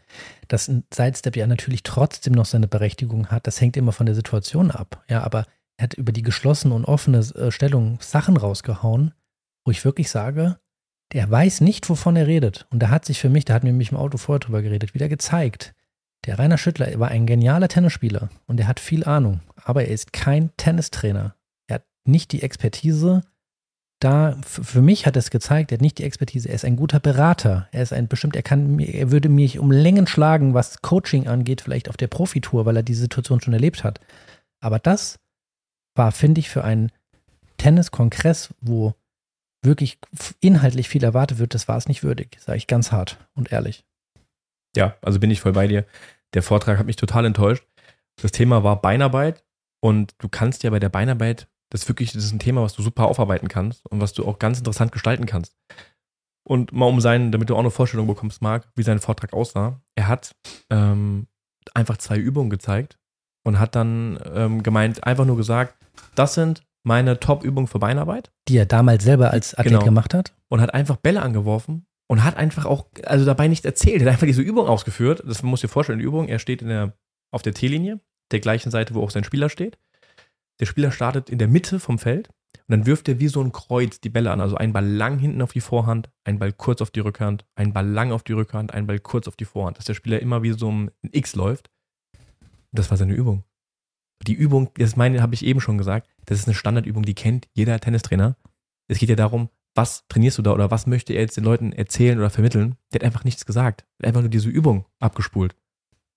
dass 0.47 0.67
ein 0.67 0.83
Sidestep 0.93 1.35
ja 1.35 1.47
natürlich 1.47 1.81
trotzdem 1.81 2.33
noch 2.33 2.45
seine 2.45 2.67
Berechtigung 2.67 3.27
hat. 3.31 3.47
Das 3.47 3.59
hängt 3.59 3.77
immer 3.77 3.93
von 3.93 4.05
der 4.05 4.13
Situation 4.13 4.69
ab. 4.69 5.03
Ja, 5.09 5.23
aber 5.23 5.45
er 5.77 5.85
hat 5.85 5.93
über 5.95 6.11
die 6.11 6.21
geschlossene 6.21 6.75
und 6.75 6.85
offene 6.85 7.17
äh, 7.17 7.51
Stellung 7.51 7.99
Sachen 7.99 8.37
rausgehauen, 8.37 9.13
wo 9.65 9.71
ich 9.71 9.83
wirklich 9.83 10.11
sage, 10.11 10.59
der 11.13 11.29
weiß 11.29 11.61
nicht, 11.61 11.89
wovon 11.89 12.15
er 12.15 12.27
redet. 12.27 12.67
Und 12.71 12.79
da 12.79 12.89
hat 12.89 13.05
sich 13.05 13.19
für 13.19 13.29
mich, 13.29 13.45
da 13.45 13.53
hat 13.53 13.63
mir 13.63 13.71
nämlich 13.71 13.91
im 13.91 13.97
Auto 13.97 14.17
vorher 14.17 14.39
drüber 14.39 14.61
geredet, 14.61 14.93
wieder 14.93 15.07
gezeigt. 15.07 15.73
Der 16.25 16.39
Rainer 16.39 16.57
Schüttler 16.57 16.99
war 16.99 17.09
ein 17.09 17.27
genialer 17.27 17.67
Tennisspieler 17.67 18.29
und 18.47 18.59
er 18.59 18.67
hat 18.67 18.79
viel 18.79 19.03
Ahnung, 19.03 19.41
aber 19.63 19.83
er 19.83 19.89
ist 19.89 20.11
kein 20.11 20.51
Tennistrainer. 20.57 21.35
Er 21.67 21.75
hat 21.75 21.85
nicht 22.05 22.31
die 22.31 22.41
Expertise. 22.41 23.21
Da, 23.99 24.37
für 24.41 24.81
mich 24.81 25.05
hat 25.05 25.15
es 25.15 25.29
gezeigt, 25.29 25.71
er 25.71 25.77
hat 25.77 25.81
nicht 25.81 25.99
die 25.99 26.03
Expertise. 26.03 26.49
Er 26.49 26.55
ist 26.55 26.65
ein 26.65 26.75
guter 26.75 26.99
Berater. 26.99 27.69
Er 27.71 27.83
ist 27.83 27.93
ein 27.93 28.07
bestimmt, 28.07 28.35
er 28.35 28.43
kann, 28.43 28.79
er 28.79 29.11
würde 29.11 29.29
mich 29.29 29.59
um 29.59 29.71
Längen 29.71 30.07
schlagen, 30.07 30.53
was 30.53 30.81
Coaching 30.81 31.27
angeht, 31.27 31.61
vielleicht 31.61 31.89
auf 31.89 31.97
der 31.97 32.07
Profitour, 32.07 32.65
weil 32.65 32.77
er 32.77 32.83
die 32.83 32.95
Situation 32.95 33.39
schon 33.39 33.53
erlebt 33.53 33.83
hat. 33.83 34.01
Aber 34.59 34.79
das 34.79 35.19
war, 35.93 36.11
finde 36.11 36.39
ich, 36.39 36.49
für 36.49 36.63
einen 36.63 36.91
Tenniskongress, 37.57 38.53
wo 38.59 38.95
wirklich 39.65 39.99
inhaltlich 40.39 40.89
viel 40.89 41.03
erwartet 41.03 41.39
wird, 41.39 41.53
das 41.53 41.67
war 41.67 41.77
es 41.77 41.87
nicht 41.87 42.03
würdig, 42.03 42.37
sage 42.39 42.57
ich 42.57 42.67
ganz 42.67 42.91
hart 42.91 43.17
und 43.33 43.51
ehrlich. 43.51 43.85
Ja, 44.75 44.95
also 45.01 45.19
bin 45.19 45.31
ich 45.31 45.41
voll 45.41 45.53
bei 45.53 45.67
dir. 45.67 45.85
Der 46.33 46.43
Vortrag 46.43 46.77
hat 46.77 46.85
mich 46.85 46.95
total 46.95 47.25
enttäuscht. 47.25 47.65
Das 48.21 48.31
Thema 48.31 48.63
war 48.63 48.81
Beinarbeit 48.81 49.43
und 49.81 50.15
du 50.19 50.29
kannst 50.29 50.63
ja 50.63 50.69
bei 50.69 50.79
der 50.79 50.89
Beinarbeit, 50.89 51.47
das 51.69 51.83
ist 51.83 51.87
wirklich, 51.89 52.11
das 52.13 52.23
ist 52.23 52.31
ein 52.31 52.39
Thema, 52.39 52.61
was 52.61 52.73
du 52.73 52.81
super 52.81 53.05
aufarbeiten 53.05 53.47
kannst 53.47 53.85
und 53.87 54.01
was 54.01 54.13
du 54.13 54.25
auch 54.25 54.39
ganz 54.39 54.59
interessant 54.59 54.91
gestalten 54.91 55.25
kannst. 55.25 55.57
Und 56.47 56.71
mal 56.71 56.85
um 56.85 57.01
seinen, 57.01 57.31
damit 57.31 57.49
du 57.49 57.55
auch 57.55 57.59
eine 57.59 57.71
Vorstellung 57.71 58.07
bekommst, 58.07 58.41
Marc, 58.41 58.67
wie 58.75 58.83
sein 58.83 58.99
Vortrag 58.99 59.33
aussah. 59.33 59.81
Er 59.95 60.07
hat 60.07 60.35
ähm, 60.69 61.27
einfach 61.73 61.97
zwei 61.97 62.17
Übungen 62.17 62.51
gezeigt 62.51 62.99
und 63.43 63.59
hat 63.59 63.75
dann 63.75 64.19
ähm, 64.33 64.61
gemeint, 64.61 65.03
einfach 65.03 65.25
nur 65.25 65.37
gesagt, 65.37 65.75
das 66.13 66.35
sind 66.35 66.63
meine 66.85 67.19
Top-Übung 67.19 67.67
für 67.67 67.79
Beinarbeit. 67.79 68.31
Die 68.47 68.57
er 68.57 68.65
damals 68.65 69.03
selber 69.03 69.31
als 69.31 69.55
Athlet 69.55 69.73
genau. 69.73 69.85
gemacht 69.85 70.13
hat. 70.13 70.33
Und 70.49 70.61
hat 70.61 70.73
einfach 70.73 70.97
Bälle 70.97 71.21
angeworfen 71.21 71.85
und 72.07 72.23
hat 72.23 72.37
einfach 72.37 72.65
auch, 72.65 72.85
also 73.03 73.25
dabei 73.25 73.47
nicht 73.47 73.65
erzählt, 73.65 74.01
er 74.01 74.07
hat 74.07 74.13
einfach 74.13 74.27
diese 74.27 74.43
Übung 74.43 74.67
ausgeführt. 74.67 75.23
Das 75.25 75.43
muss 75.43 75.61
dir 75.61 75.67
vorstellen, 75.67 75.99
die 75.99 76.05
Übung, 76.05 76.27
er 76.27 76.39
steht 76.39 76.61
in 76.61 76.69
der, 76.69 76.93
auf 77.31 77.41
der 77.41 77.53
T-Linie, 77.53 77.99
der 78.31 78.39
gleichen 78.39 78.71
Seite, 78.71 78.93
wo 78.93 79.01
auch 79.01 79.09
sein 79.09 79.23
Spieler 79.23 79.49
steht. 79.49 79.77
Der 80.59 80.67
Spieler 80.67 80.91
startet 80.91 81.29
in 81.29 81.39
der 81.39 81.47
Mitte 81.47 81.79
vom 81.79 81.99
Feld 81.99 82.29
und 82.67 82.71
dann 82.71 82.85
wirft 82.85 83.09
er 83.09 83.19
wie 83.19 83.27
so 83.27 83.41
ein 83.41 83.51
Kreuz 83.51 83.99
die 83.99 84.09
Bälle 84.09 84.31
an. 84.31 84.39
Also 84.39 84.55
ein 84.55 84.71
Ball 84.71 84.87
lang 84.87 85.17
hinten 85.17 85.41
auf 85.41 85.51
die 85.51 85.61
Vorhand, 85.61 86.09
ein 86.23 86.39
Ball 86.39 86.53
kurz 86.53 86.81
auf 86.81 86.91
die 86.91 87.01
Rückhand, 87.01 87.45
ein 87.55 87.73
Ball 87.73 87.87
lang 87.87 88.11
auf 88.11 88.23
die 88.23 88.33
Rückhand, 88.33 88.73
ein 88.73 88.87
Ball 88.87 88.99
kurz 88.99 89.27
auf 89.27 89.35
die 89.35 89.45
Vorhand. 89.45 89.77
Dass 89.77 89.85
der 89.85 89.95
Spieler 89.95 90.21
immer 90.21 90.43
wie 90.43 90.51
so 90.51 90.71
ein 90.71 90.91
X 91.11 91.35
läuft. 91.35 91.71
Das 92.71 92.89
war 92.91 92.97
seine 92.97 93.13
Übung. 93.13 93.43
Die 94.25 94.33
Übung, 94.33 94.71
das 94.75 94.95
meine, 94.95 95.21
habe 95.21 95.33
ich 95.33 95.45
eben 95.45 95.61
schon 95.61 95.77
gesagt, 95.77 96.09
das 96.25 96.39
ist 96.39 96.47
eine 96.47 96.55
Standardübung, 96.55 97.03
die 97.03 97.13
kennt 97.13 97.47
jeder 97.53 97.79
Tennistrainer. 97.79 98.35
Es 98.87 98.99
geht 98.99 99.09
ja 99.09 99.15
darum, 99.15 99.49
was 99.75 100.07
trainierst 100.07 100.37
du 100.37 100.41
da 100.41 100.51
oder 100.51 100.71
was 100.71 100.87
möchte 100.87 101.13
er 101.13 101.21
jetzt 101.21 101.37
den 101.37 101.43
Leuten 101.43 101.73
erzählen 101.73 102.17
oder 102.17 102.29
vermitteln? 102.29 102.77
Der 102.91 102.99
hat 102.99 103.05
einfach 103.05 103.23
nichts 103.23 103.45
gesagt. 103.45 103.85
Er 103.99 104.03
hat 104.03 104.07
einfach 104.07 104.21
nur 104.21 104.29
diese 104.29 104.49
Übung 104.49 104.85
abgespult. 104.99 105.55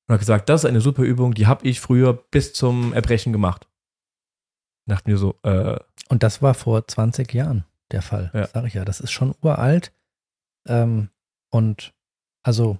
Und 0.06 0.14
hat 0.14 0.20
gesagt, 0.20 0.48
das 0.48 0.62
ist 0.62 0.70
eine 0.70 0.80
super 0.80 1.02
Übung, 1.02 1.34
die 1.34 1.46
habe 1.46 1.66
ich 1.66 1.80
früher 1.80 2.14
bis 2.14 2.52
zum 2.52 2.92
Erbrechen 2.92 3.32
gemacht. 3.32 3.66
Und 4.86 4.92
dachte 4.92 5.10
mir 5.10 5.18
so, 5.18 5.38
äh. 5.42 5.78
Und 6.08 6.22
das 6.22 6.40
war 6.40 6.54
vor 6.54 6.86
20 6.86 7.32
Jahren 7.34 7.64
der 7.90 8.02
Fall, 8.02 8.30
ja. 8.32 8.46
sage 8.46 8.68
ich 8.68 8.74
ja. 8.74 8.84
Das 8.84 9.00
ist 9.00 9.10
schon 9.10 9.34
uralt. 9.42 9.92
Ähm, 10.66 11.10
und 11.50 11.92
also 12.42 12.78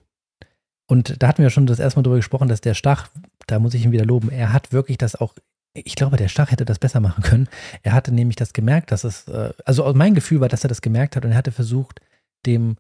und 0.91 1.23
da 1.23 1.29
hatten 1.29 1.43
wir 1.43 1.51
schon 1.51 1.67
das 1.67 1.79
erste 1.79 1.99
Mal 1.99 2.03
drüber 2.03 2.17
gesprochen, 2.17 2.49
dass 2.49 2.63
der 2.63 2.75
Stach, 2.75 3.11
da 3.49 3.59
muss 3.59 3.75
ich 3.75 3.85
ihn 3.85 3.93
wieder 3.93 4.05
loben, 4.05 4.31
er 4.31 4.53
hat 4.53 4.73
wirklich 4.73 4.99
das 4.99 5.17
auch, 5.17 5.35
ich 5.75 5.97
glaube, 5.97 6.17
der 6.17 6.29
Stach 6.29 6.51
hätte 6.51 6.65
das 6.65 6.79
besser 6.79 7.01
machen 7.01 7.23
können. 7.23 7.49
Er 7.83 7.93
hatte 7.93 8.13
nämlich 8.13 8.37
das 8.37 8.53
gemerkt, 8.53 8.93
dass 8.93 9.05
es, 9.05 9.27
äh, 9.29 9.53
also 9.65 9.93
mein 9.95 10.15
Gefühl 10.15 10.41
war, 10.41 10.49
dass 10.49 10.65
er 10.65 10.69
das 10.69 10.83
gemerkt 10.83 11.17
hat 11.17 11.25
und 11.25 11.33
er 11.33 11.37
hatte 11.37 11.53
versucht, 11.53 12.01
dem 12.47 12.77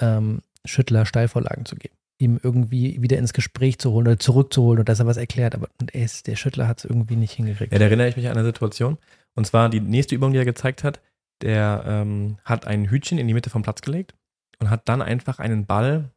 ähm, 0.00 0.40
Schüttler 0.64 1.06
Steilvorlagen 1.06 1.64
zu 1.64 1.76
geben. 1.76 1.94
Ihm 2.18 2.40
irgendwie 2.42 3.00
wieder 3.02 3.18
ins 3.18 3.34
Gespräch 3.34 3.78
zu 3.78 3.92
holen 3.92 4.06
oder 4.06 4.18
zurückzuholen 4.18 4.80
und 4.80 4.88
dass 4.88 5.00
er 5.00 5.06
was 5.06 5.18
erklärt. 5.18 5.54
Aber 5.54 5.68
ist, 5.92 6.26
der 6.26 6.36
Schüttler 6.36 6.66
hat 6.66 6.78
es 6.78 6.84
irgendwie 6.86 7.16
nicht 7.16 7.32
hingekriegt. 7.32 7.72
Ja, 7.72 7.78
da 7.78 7.84
erinnere 7.84 8.08
ich 8.08 8.16
mich 8.16 8.26
an 8.28 8.36
eine 8.36 8.46
Situation. 8.46 8.96
Und 9.34 9.46
zwar 9.46 9.68
die 9.68 9.80
nächste 9.80 10.14
Übung, 10.14 10.32
die 10.32 10.38
er 10.38 10.46
gezeigt 10.46 10.82
hat, 10.82 11.00
der 11.42 11.84
ähm, 11.86 12.38
hat 12.44 12.66
ein 12.66 12.88
Hütchen 12.88 13.18
in 13.18 13.28
die 13.28 13.34
Mitte 13.34 13.50
vom 13.50 13.62
Platz 13.62 13.82
gelegt 13.82 14.14
und 14.58 14.70
hat 14.70 14.88
dann 14.88 15.02
einfach 15.02 15.38
einen 15.38 15.66
Ball 15.66 16.10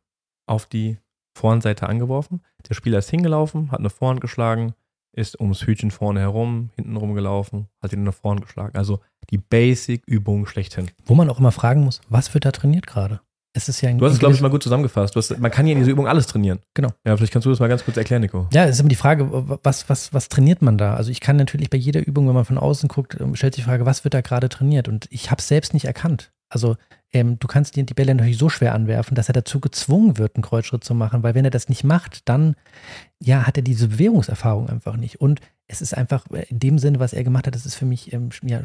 auf 0.47 0.65
die 0.65 0.97
Vorhandseite 1.39 1.87
angeworfen. 1.87 2.41
Der 2.67 2.75
Spieler 2.75 2.99
ist 2.99 3.09
hingelaufen, 3.09 3.71
hat 3.71 3.79
eine 3.79 3.89
Vorhand 3.89 4.21
geschlagen, 4.21 4.73
ist 5.13 5.39
ums 5.39 5.65
Hütchen 5.65 5.91
vorne 5.91 6.19
herum, 6.19 6.69
hinten 6.75 6.95
rumgelaufen, 6.97 7.67
hat 7.81 7.93
ihn 7.93 8.01
eine 8.01 8.11
Vorhand 8.11 8.41
geschlagen. 8.41 8.77
Also 8.77 8.99
die 9.29 9.37
Basic-Übung 9.37 10.45
schlechthin. 10.45 10.91
Wo 11.05 11.15
man 11.15 11.29
auch 11.29 11.39
immer 11.39 11.51
fragen 11.51 11.83
muss, 11.83 12.01
was 12.09 12.33
wird 12.33 12.45
da 12.45 12.51
trainiert 12.51 12.87
gerade? 12.87 13.21
Es 13.53 13.67
ist 13.67 13.81
ja 13.81 13.91
du 13.91 14.05
hast 14.05 14.13
es, 14.13 14.19
glaube 14.19 14.35
ich, 14.35 14.41
mal 14.41 14.51
gut 14.51 14.61
zusammengefasst. 14.61 15.15
Hast, 15.15 15.39
man 15.39 15.49
kann 15.49 15.65
ja 15.65 15.73
in 15.73 15.79
dieser 15.79 15.91
Übung 15.91 16.07
alles 16.07 16.27
trainieren. 16.27 16.59
Genau. 16.75 16.89
Ja, 17.03 17.17
vielleicht 17.17 17.33
kannst 17.33 17.47
du 17.47 17.49
das 17.49 17.59
mal 17.59 17.67
ganz 17.67 17.83
kurz 17.83 17.97
erklären, 17.97 18.21
Nico. 18.21 18.47
Ja, 18.53 18.65
es 18.65 18.71
ist 18.75 18.79
immer 18.81 18.89
die 18.89 18.95
Frage, 18.95 19.27
was, 19.63 19.89
was, 19.89 20.13
was 20.13 20.29
trainiert 20.29 20.61
man 20.61 20.77
da? 20.77 20.93
Also 20.93 21.09
ich 21.09 21.19
kann 21.19 21.35
natürlich 21.35 21.71
bei 21.71 21.77
jeder 21.77 22.05
Übung, 22.05 22.27
wenn 22.27 22.35
man 22.35 22.45
von 22.45 22.59
außen 22.59 22.87
guckt, 22.89 23.17
ähm, 23.19 23.35
stellt 23.35 23.55
sich 23.55 23.63
die 23.63 23.69
Frage, 23.69 23.87
was 23.87 24.03
wird 24.03 24.13
da 24.13 24.21
gerade 24.21 24.49
trainiert? 24.49 24.87
Und 24.87 25.07
ich 25.09 25.31
habe 25.31 25.39
es 25.39 25.47
selbst 25.47 25.73
nicht 25.73 25.85
erkannt. 25.85 26.31
Also 26.47 26.75
ähm, 27.11 27.39
du 27.39 27.47
kannst 27.47 27.75
die, 27.75 27.85
die 27.85 27.93
Bälle 27.93 28.13
natürlich 28.13 28.37
so 28.37 28.49
schwer 28.49 28.75
anwerfen, 28.75 29.15
dass 29.15 29.29
er 29.29 29.33
dazu 29.33 29.59
gezwungen 29.59 30.17
wird, 30.17 30.35
einen 30.35 30.43
Kreuzschritt 30.43 30.83
zu 30.83 30.93
machen, 30.93 31.23
weil 31.23 31.33
wenn 31.35 31.45
er 31.45 31.51
das 31.51 31.69
nicht 31.69 31.83
macht, 31.83 32.27
dann 32.29 32.55
ja, 33.21 33.47
hat 33.47 33.57
er 33.57 33.63
diese 33.63 33.87
Bewegungserfahrung 33.87 34.69
einfach 34.69 34.95
nicht. 34.95 35.19
Und 35.19 35.41
es 35.67 35.81
ist 35.81 35.95
einfach 35.97 36.29
äh, 36.31 36.45
in 36.49 36.59
dem 36.59 36.79
Sinne, 36.79 36.99
was 36.99 37.13
er 37.13 37.23
gemacht 37.23 37.47
hat, 37.47 37.55
das 37.55 37.65
ist 37.65 37.75
für 37.75 37.85
mich 37.85 38.13
ähm, 38.13 38.29
ja, 38.43 38.61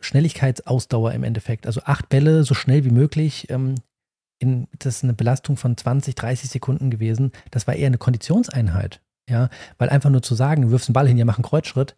Schnelligkeitsausdauer 0.00 1.12
im 1.12 1.22
Endeffekt. 1.22 1.66
Also 1.66 1.82
acht 1.84 2.08
Bälle 2.08 2.42
so 2.44 2.54
schnell 2.54 2.84
wie 2.84 2.90
möglich. 2.90 3.48
Ähm, 3.50 3.76
in, 4.38 4.66
das 4.78 4.96
ist 4.96 5.04
eine 5.04 5.14
Belastung 5.14 5.56
von 5.56 5.76
20, 5.76 6.14
30 6.14 6.50
Sekunden 6.50 6.90
gewesen. 6.90 7.32
Das 7.50 7.66
war 7.66 7.74
eher 7.74 7.86
eine 7.86 7.98
Konditionseinheit. 7.98 9.00
Ja, 9.28 9.48
weil 9.78 9.88
einfach 9.88 10.10
nur 10.10 10.22
zu 10.22 10.36
sagen, 10.36 10.70
wirfst 10.70 10.88
einen 10.88 10.94
Ball 10.94 11.08
hin, 11.08 11.18
ja, 11.18 11.24
mach 11.24 11.36
einen 11.36 11.44
Kreuzschritt. 11.44 11.96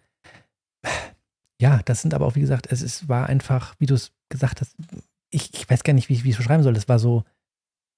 Ja, 1.60 1.80
das 1.84 2.00
sind 2.00 2.14
aber 2.14 2.26
auch, 2.26 2.36
wie 2.36 2.40
gesagt, 2.40 2.68
es 2.70 2.82
ist, 2.82 3.08
war 3.08 3.26
einfach, 3.26 3.74
wie 3.78 3.86
du 3.86 3.94
es 3.94 4.12
gesagt 4.30 4.60
hast, 4.60 4.76
ich, 5.30 5.54
ich 5.54 5.68
weiß 5.68 5.84
gar 5.84 5.92
nicht, 5.92 6.08
wie 6.08 6.14
ich 6.14 6.26
es 6.26 6.36
beschreiben 6.36 6.62
soll. 6.62 6.74
Das 6.74 6.88
war 6.88 6.98
so, 6.98 7.24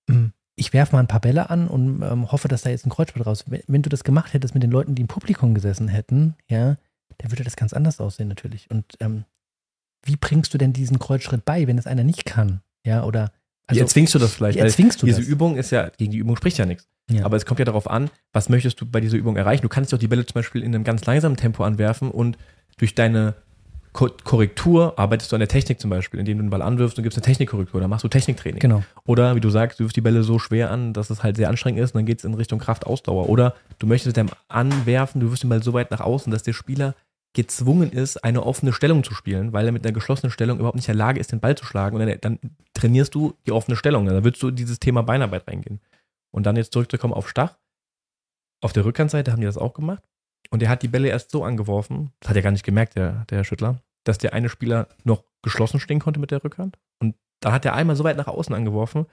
hm, 0.09 0.33
ich 0.57 0.73
werfe 0.73 0.95
mal 0.95 1.01
ein 1.01 1.09
paar 1.09 1.21
Bälle 1.21 1.51
an 1.51 1.69
und 1.69 2.03
ähm, 2.03 2.31
hoffe, 2.31 2.49
dass 2.49 2.63
da 2.63 2.71
jetzt 2.71 2.87
ein 2.87 2.91
Kreuzspiel 2.91 3.23
raus. 3.23 3.45
Wenn, 3.47 3.63
wenn, 3.67 3.83
du 3.83 3.89
das 3.89 4.05
gemacht 4.05 4.35
hättest 4.35 4.55
mit 4.55 4.63
den 4.63 4.71
Leuten, 4.71 4.95
die 4.95 5.03
im 5.03 5.09
Publikum 5.09 5.55
gesessen 5.55 5.89
hätten, 5.89 6.35
ja, 6.49 6.77
dann 7.19 7.31
würde 7.31 7.45
das 7.45 7.57
ganz 7.57 7.73
anders 7.73 8.01
aussehen 8.01 8.29
natürlich. 8.29 8.71
Und 8.71 8.85
ähm, 9.01 9.25
wie 10.03 10.17
bringst 10.17 10.53
du 10.55 10.59
denn 10.59 10.73
diesen 10.73 10.99
Kreuzschritt 10.99 11.45
bei, 11.45 11.67
wenn 11.67 11.79
es 11.79 11.87
einer 11.87 12.05
nicht 12.05 12.25
kann? 12.25 12.61
Ja, 12.85 13.05
oder 13.05 13.33
also, 13.67 13.79
wie 13.79 13.83
erzwingst 13.83 14.15
du 14.15 14.19
das 14.19 14.35
vielleicht? 14.35 14.59
Erzwingst 14.59 15.03
du 15.03 15.07
diese 15.07 15.21
das? 15.21 15.29
Übung 15.29 15.57
ist 15.57 15.71
ja, 15.71 15.91
gegen 15.91 16.11
die 16.11 16.19
Übung 16.19 16.37
spricht 16.37 16.59
ja 16.59 16.67
nichts. 16.67 16.89
Ja. 17.11 17.25
Aber 17.25 17.37
es 17.37 17.47
kommt 17.47 17.59
ja 17.59 17.65
darauf 17.65 17.91
an, 17.91 18.11
was 18.33 18.49
möchtest 18.49 18.81
du 18.81 18.87
bei 18.87 19.01
dieser 19.01 19.17
Übung 19.17 19.37
erreichen? 19.37 19.63
Du 19.63 19.69
kannst 19.69 19.93
doch 19.93 19.99
die 19.99 20.09
Bälle 20.09 20.27
zum 20.27 20.35
Beispiel 20.35 20.63
in 20.63 20.75
einem 20.75 20.85
ganz 20.85 21.05
langsamen 21.05 21.37
Tempo 21.37 21.65
anwerfen 21.65 22.11
und 22.11 22.37
durch 22.79 22.95
deine 22.95 23.35
Korrektur 23.93 24.99
arbeitest 24.99 25.33
du 25.33 25.37
an 25.37 25.41
der 25.41 25.49
Technik 25.49 25.81
zum 25.81 25.91
Beispiel, 25.91 26.21
indem 26.21 26.39
du 26.39 26.45
den 26.45 26.51
Ball 26.51 26.63
anwirfst 26.63 26.97
und 26.97 27.03
gibst 27.03 27.19
eine 27.19 27.25
Technikkorrektur, 27.25 27.81
dann 27.81 27.91
machst 27.91 28.05
du 28.05 28.09
Techniktraining. 28.09 28.61
Genau. 28.61 28.85
Oder 29.05 29.35
wie 29.35 29.41
du 29.41 29.51
sagst, 29.51 29.81
du 29.81 29.85
wirfst 29.85 29.97
die 29.97 30.01
Bälle 30.01 30.23
so 30.23 30.39
schwer 30.39 30.71
an, 30.71 30.93
dass 30.93 31.11
es 31.11 31.23
halt 31.23 31.37
sehr 31.37 31.49
anstrengend 31.49 31.81
ist 31.81 31.95
und 31.95 31.99
dann 31.99 32.07
geht 32.07 32.19
es 32.21 32.25
in 32.25 32.35
Richtung 32.35 32.61
Kraftausdauer. 32.61 33.29
Oder 33.29 33.55
du 33.81 33.87
möchtest 33.87 34.17
dem 34.17 34.31
Anwerfen, 34.49 35.21
du 35.21 35.31
wirfst 35.31 35.43
den 35.43 35.51
Ball 35.51 35.63
so 35.63 35.73
weit 35.73 35.91
nach 35.91 36.01
außen, 36.01 36.31
dass 36.31 36.45
der 36.45 36.53
Spieler 36.53 36.95
gezwungen 37.33 37.93
ist, 37.93 38.25
eine 38.25 38.45
offene 38.45 38.73
Stellung 38.73 39.05
zu 39.05 39.15
spielen, 39.15 39.53
weil 39.53 39.67
er 39.67 39.73
mit 39.73 39.85
einer 39.85 39.93
geschlossenen 39.93 40.33
Stellung 40.33 40.59
überhaupt 40.59 40.77
nicht 40.77 40.89
in 40.89 40.97
der 40.97 41.07
Lage 41.07 41.21
ist, 41.21 41.33
den 41.33 41.41
Ball 41.41 41.57
zu 41.57 41.65
schlagen. 41.65 41.97
Und 41.97 42.07
dann, 42.07 42.19
dann 42.21 42.39
trainierst 42.75 43.15
du 43.15 43.35
die 43.47 43.53
offene 43.53 43.77
Stellung. 43.77 44.07
Dann 44.07 44.25
würdest 44.25 44.43
du 44.43 44.51
dieses 44.51 44.79
Thema 44.79 45.03
Beinarbeit 45.03 45.47
reingehen. 45.49 45.81
Und 46.33 46.47
dann 46.47 46.57
jetzt 46.57 46.73
zurückzukommen 46.73 47.15
auf 47.15 47.29
Stach. 47.29 47.59
Auf 48.61 48.73
der 48.73 48.85
Rückhandseite 48.85 49.33
haben 49.33 49.41
die 49.41 49.47
das 49.47 49.59
auch 49.59 49.75
gemacht. 49.75 50.03
Und 50.51 50.63
er 50.63 50.69
hat 50.69 50.83
die 50.83 50.89
Bälle 50.89 51.09
erst 51.09 51.31
so 51.31 51.45
angeworfen, 51.45 52.13
das 52.21 52.31
hat 52.31 52.37
er 52.37 52.43
gar 52.43 52.51
nicht 52.51 52.65
gemerkt, 52.65 52.97
der, 52.97 53.25
der 53.31 53.45
Schüttler, 53.45 53.83
dass 54.05 54.19
der 54.19 54.33
eine 54.33 54.49
Spieler 54.49 54.89
noch 55.05 55.25
geschlossen 55.43 55.81
stehen 55.81 56.01
konnte 56.01 56.21
mit 56.21 56.31
der 56.31 56.43
Rückhand. 56.43 56.79
Und 57.01 57.15
da 57.41 57.53
hat 57.53 57.65
er 57.65 57.75
einmal 57.75 57.97
so 57.97 58.05
weit 58.05 58.17
nach 58.17 58.27
außen 58.27 58.55
angeworfen, 58.55 59.07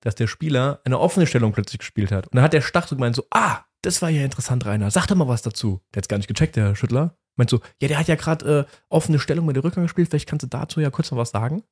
dass 0.00 0.14
der 0.14 0.26
Spieler 0.26 0.80
eine 0.84 0.98
offene 0.98 1.26
Stellung 1.26 1.52
plötzlich 1.52 1.78
gespielt 1.78 2.10
hat. 2.10 2.26
Und 2.26 2.36
dann 2.36 2.44
hat 2.44 2.52
der 2.52 2.60
Stach 2.60 2.88
so 2.88 2.96
gemeint 2.96 3.14
so, 3.14 3.24
ah, 3.30 3.60
das 3.82 4.02
war 4.02 4.10
ja 4.10 4.24
interessant, 4.24 4.66
Rainer. 4.66 4.90
Sag 4.90 5.06
doch 5.06 5.16
mal 5.16 5.28
was 5.28 5.42
dazu. 5.42 5.80
Der 5.92 5.98
hat 5.98 6.04
es 6.04 6.08
gar 6.08 6.16
nicht 6.16 6.28
gecheckt, 6.28 6.56
der 6.56 6.74
Schüttler. 6.74 7.16
Meint 7.36 7.50
so, 7.50 7.60
ja, 7.80 7.88
der 7.88 7.98
hat 7.98 8.08
ja 8.08 8.16
gerade 8.16 8.66
äh, 8.68 8.76
offene 8.88 9.18
Stellung 9.18 9.46
mit 9.46 9.56
der 9.56 9.64
Rückhand 9.64 9.86
gespielt. 9.86 10.08
Vielleicht 10.10 10.28
kannst 10.28 10.42
du 10.42 10.48
dazu 10.48 10.80
ja 10.80 10.90
kurz 10.90 11.10
noch 11.10 11.18
was 11.18 11.30
sagen. 11.30 11.62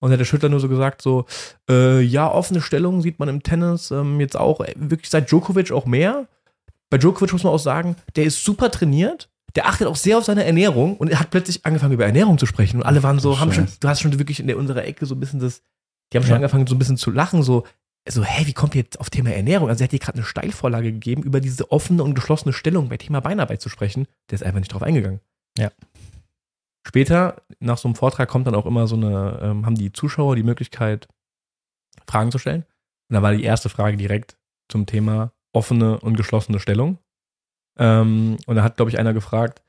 Und 0.00 0.10
dann 0.10 0.12
hat 0.12 0.20
der 0.20 0.24
Schüttler 0.24 0.48
nur 0.48 0.60
so 0.60 0.68
gesagt, 0.68 1.02
so, 1.02 1.26
äh, 1.68 2.00
ja, 2.00 2.30
offene 2.30 2.60
Stellung 2.60 3.00
sieht 3.02 3.18
man 3.18 3.28
im 3.28 3.42
Tennis 3.42 3.90
ähm, 3.90 4.20
jetzt 4.20 4.36
auch, 4.36 4.60
äh, 4.60 4.74
wirklich 4.76 5.10
seit 5.10 5.30
Djokovic 5.30 5.72
auch 5.72 5.86
mehr. 5.86 6.28
Bei 6.94 6.98
Djokovic 6.98 7.32
muss 7.32 7.42
man 7.42 7.52
auch 7.52 7.58
sagen, 7.58 7.96
der 8.14 8.22
ist 8.22 8.44
super 8.44 8.70
trainiert, 8.70 9.28
der 9.56 9.66
achtet 9.66 9.88
auch 9.88 9.96
sehr 9.96 10.16
auf 10.16 10.24
seine 10.24 10.44
Ernährung 10.44 10.96
und 10.96 11.10
er 11.10 11.18
hat 11.18 11.30
plötzlich 11.30 11.66
angefangen 11.66 11.92
über 11.92 12.06
Ernährung 12.06 12.38
zu 12.38 12.46
sprechen. 12.46 12.76
Und 12.76 12.86
alle 12.86 13.02
waren 13.02 13.18
so, 13.18 13.40
haben 13.40 13.52
schon, 13.52 13.66
du 13.80 13.88
hast 13.88 14.00
schon 14.00 14.16
wirklich 14.16 14.38
in 14.38 14.46
der 14.46 14.56
unserer 14.56 14.84
Ecke 14.84 15.04
so 15.04 15.16
ein 15.16 15.18
bisschen 15.18 15.40
das, 15.40 15.60
die 16.12 16.18
haben 16.18 16.22
schon 16.22 16.30
Ja. 16.30 16.36
angefangen 16.36 16.68
so 16.68 16.76
ein 16.76 16.78
bisschen 16.78 16.96
zu 16.96 17.10
lachen, 17.10 17.42
so, 17.42 17.64
so, 18.08 18.22
hey, 18.22 18.46
wie 18.46 18.52
kommt 18.52 18.76
ihr 18.76 18.82
jetzt 18.82 19.00
auf 19.00 19.10
Thema 19.10 19.30
Ernährung? 19.32 19.68
Also 19.68 19.82
er 19.82 19.86
hat 19.86 19.90
dir 19.92 19.98
gerade 19.98 20.18
eine 20.18 20.24
Steilvorlage 20.24 20.92
gegeben, 20.92 21.24
über 21.24 21.40
diese 21.40 21.72
offene 21.72 22.04
und 22.04 22.14
geschlossene 22.14 22.52
Stellung 22.52 22.88
bei 22.88 22.96
Thema 22.96 23.18
Beinarbeit 23.18 23.60
zu 23.60 23.68
sprechen. 23.68 24.06
Der 24.30 24.36
ist 24.36 24.44
einfach 24.44 24.60
nicht 24.60 24.72
drauf 24.72 24.84
eingegangen. 24.84 25.18
Ja. 25.58 25.72
Später, 26.86 27.42
nach 27.58 27.78
so 27.78 27.88
einem 27.88 27.96
Vortrag, 27.96 28.28
kommt 28.28 28.46
dann 28.46 28.54
auch 28.54 28.66
immer 28.66 28.86
so 28.86 28.94
eine, 28.94 29.40
ähm, 29.42 29.66
haben 29.66 29.74
die 29.74 29.92
Zuschauer 29.92 30.36
die 30.36 30.44
Möglichkeit, 30.44 31.08
Fragen 32.06 32.30
zu 32.30 32.38
stellen. 32.38 32.62
Und 33.10 33.14
da 33.14 33.22
war 33.22 33.32
die 33.34 33.42
erste 33.42 33.68
Frage 33.68 33.96
direkt 33.96 34.36
zum 34.68 34.86
Thema 34.86 35.32
offene 35.54 35.98
und 36.00 36.16
geschlossene 36.16 36.60
Stellung. 36.60 36.98
Ähm, 37.78 38.36
und 38.46 38.56
da 38.56 38.62
hat, 38.62 38.76
glaube 38.76 38.90
ich, 38.90 38.98
einer 38.98 39.14
gefragt, 39.14 39.62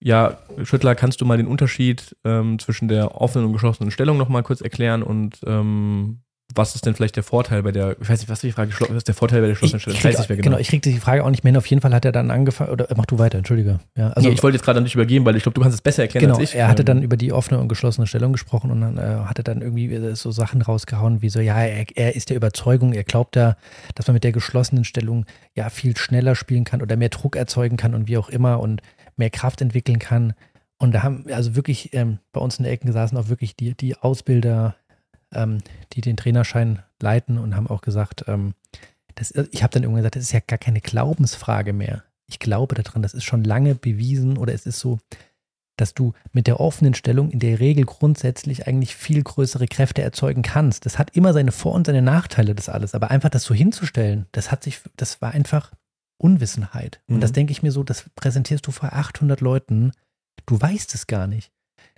ja, 0.00 0.38
Schüttler, 0.62 0.94
kannst 0.94 1.20
du 1.20 1.24
mal 1.24 1.36
den 1.36 1.48
Unterschied 1.48 2.16
ähm, 2.24 2.58
zwischen 2.58 2.88
der 2.88 3.20
offenen 3.20 3.46
und 3.46 3.52
geschlossenen 3.52 3.90
Stellung 3.90 4.16
nochmal 4.16 4.44
kurz 4.44 4.60
erklären 4.60 5.02
und 5.02 5.40
ähm, 5.44 6.20
was 6.54 6.74
ist 6.74 6.86
denn 6.86 6.94
vielleicht 6.94 7.14
der 7.16 7.22
Vorteil 7.22 7.62
bei 7.62 7.72
der, 7.72 7.96
ich 8.00 8.08
weiß 8.08 8.20
nicht, 8.20 8.28
was 8.30 8.40
die 8.40 8.52
Frage, 8.52 8.72
was 8.80 8.90
ist 8.90 9.06
der 9.08 9.14
Vorteil 9.14 9.40
bei 9.40 9.46
der 9.46 9.52
Ich, 9.52 9.60
geschlossenen 9.60 9.80
Stellung? 9.80 9.94
ich 9.96 10.00
Ich 10.00 10.04
weiß 10.04 10.14
krieg, 10.14 10.20
nicht 10.20 10.28
mehr 10.30 10.36
genau. 10.38 10.48
genau. 10.50 10.58
ich 10.60 10.68
krieg 10.68 10.82
die 10.82 10.98
Frage 10.98 11.24
auch 11.24 11.30
nicht 11.30 11.44
mehr 11.44 11.50
hin. 11.52 11.58
Auf 11.58 11.66
jeden 11.66 11.82
Fall 11.82 11.92
hat 11.92 12.04
er 12.06 12.12
dann 12.12 12.30
angefangen, 12.30 12.70
oder 12.70 12.88
mach 12.96 13.04
du 13.06 13.18
weiter, 13.18 13.36
entschuldige. 13.38 13.80
Ja, 13.96 14.10
also 14.12 14.28
nee, 14.28 14.34
ich 14.34 14.42
wollte 14.42 14.56
jetzt 14.56 14.64
gerade 14.64 14.78
an 14.78 14.84
dich 14.84 14.94
übergeben, 14.94 15.24
weil 15.26 15.36
ich 15.36 15.42
glaube, 15.42 15.54
du 15.54 15.60
kannst 15.60 15.74
es 15.74 15.82
besser 15.82 16.02
erklären 16.02 16.22
Genau, 16.26 16.38
als 16.38 16.50
ich. 16.50 16.54
er 16.56 16.68
hatte 16.68 16.82
Ähm, 16.82 16.86
dann 16.86 17.02
über 17.02 17.16
die 17.18 17.32
offene 17.32 17.60
und 17.60 17.68
geschlossene 17.68 18.06
Stellung 18.06 18.32
gesprochen 18.32 18.70
und 18.70 18.80
dann 18.80 18.96
äh, 18.96 19.24
hat 19.26 19.38
er 19.38 19.44
dann 19.44 19.60
irgendwie 19.60 19.92
äh, 19.92 20.14
so 20.16 20.30
Sachen 20.30 20.62
rausgehauen, 20.62 21.20
wie 21.20 21.28
so, 21.28 21.40
ja, 21.40 21.60
er, 21.62 21.84
er 21.94 22.16
ist 22.16 22.30
der 22.30 22.36
Überzeugung, 22.38 22.94
er 22.94 23.04
glaubt 23.04 23.36
da, 23.36 23.56
dass 23.94 24.06
man 24.06 24.14
mit 24.14 24.24
der 24.24 24.32
geschlossenen 24.32 24.84
Stellung 24.84 25.26
ja 25.54 25.68
viel 25.68 25.96
schneller 25.98 26.34
spielen 26.34 26.64
kann 26.64 26.80
oder 26.80 26.96
mehr 26.96 27.10
Druck 27.10 27.36
erzeugen 27.36 27.76
kann 27.76 27.94
und 27.94 28.08
wie 28.08 28.16
auch 28.16 28.30
immer 28.30 28.60
und 28.60 28.80
mehr 29.16 29.30
Kraft 29.30 29.60
entwickeln 29.60 29.98
kann. 29.98 30.32
Und 30.78 30.92
da 30.94 31.02
haben 31.02 31.24
also 31.30 31.56
wirklich 31.56 31.92
ähm, 31.92 32.20
bei 32.32 32.40
uns 32.40 32.56
in 32.58 32.62
der 32.64 32.72
Ecke 32.72 32.86
gesessen 32.86 33.16
auch 33.18 33.28
wirklich 33.28 33.54
die, 33.56 33.74
die 33.76 33.96
Ausbilder, 33.96 34.76
ähm, 35.32 35.58
die 35.92 36.00
den 36.00 36.16
Trainerschein 36.16 36.82
leiten 37.00 37.38
und 37.38 37.56
haben 37.56 37.66
auch 37.68 37.80
gesagt, 37.82 38.24
ähm, 38.28 38.54
das, 39.14 39.32
ich 39.32 39.62
habe 39.62 39.72
dann 39.72 39.82
irgendwann 39.82 40.02
gesagt, 40.02 40.16
das 40.16 40.22
ist 40.24 40.32
ja 40.32 40.40
gar 40.46 40.58
keine 40.58 40.80
Glaubensfrage 40.80 41.72
mehr. 41.72 42.04
Ich 42.26 42.38
glaube 42.38 42.74
daran, 42.74 43.02
das 43.02 43.14
ist 43.14 43.24
schon 43.24 43.42
lange 43.44 43.74
bewiesen 43.74 44.36
oder 44.38 44.52
es 44.54 44.66
ist 44.66 44.78
so, 44.78 44.98
dass 45.76 45.94
du 45.94 46.12
mit 46.32 46.46
der 46.46 46.60
offenen 46.60 46.94
Stellung 46.94 47.30
in 47.30 47.38
der 47.38 47.60
Regel 47.60 47.84
grundsätzlich 47.84 48.66
eigentlich 48.66 48.96
viel 48.96 49.22
größere 49.22 49.66
Kräfte 49.68 50.02
erzeugen 50.02 50.42
kannst. 50.42 50.86
Das 50.86 50.98
hat 50.98 51.14
immer 51.16 51.32
seine 51.32 51.52
Vor- 51.52 51.74
und 51.74 51.86
seine 51.86 52.02
Nachteile, 52.02 52.54
das 52.54 52.68
alles. 52.68 52.94
Aber 52.94 53.10
einfach 53.10 53.30
das 53.30 53.44
so 53.44 53.54
hinzustellen, 53.54 54.26
das 54.32 54.50
hat 54.50 54.62
sich, 54.64 54.80
das 54.96 55.22
war 55.22 55.32
einfach 55.32 55.72
Unwissenheit. 56.18 57.00
Und 57.08 57.16
Mhm. 57.16 57.20
das 57.20 57.32
denke 57.32 57.52
ich 57.52 57.62
mir 57.62 57.70
so, 57.72 57.84
das 57.84 58.10
präsentierst 58.16 58.66
du 58.66 58.72
vor 58.72 58.92
800 58.92 59.40
Leuten. 59.40 59.92
Du 60.46 60.60
weißt 60.60 60.94
es 60.94 61.06
gar 61.06 61.26
nicht. 61.26 61.52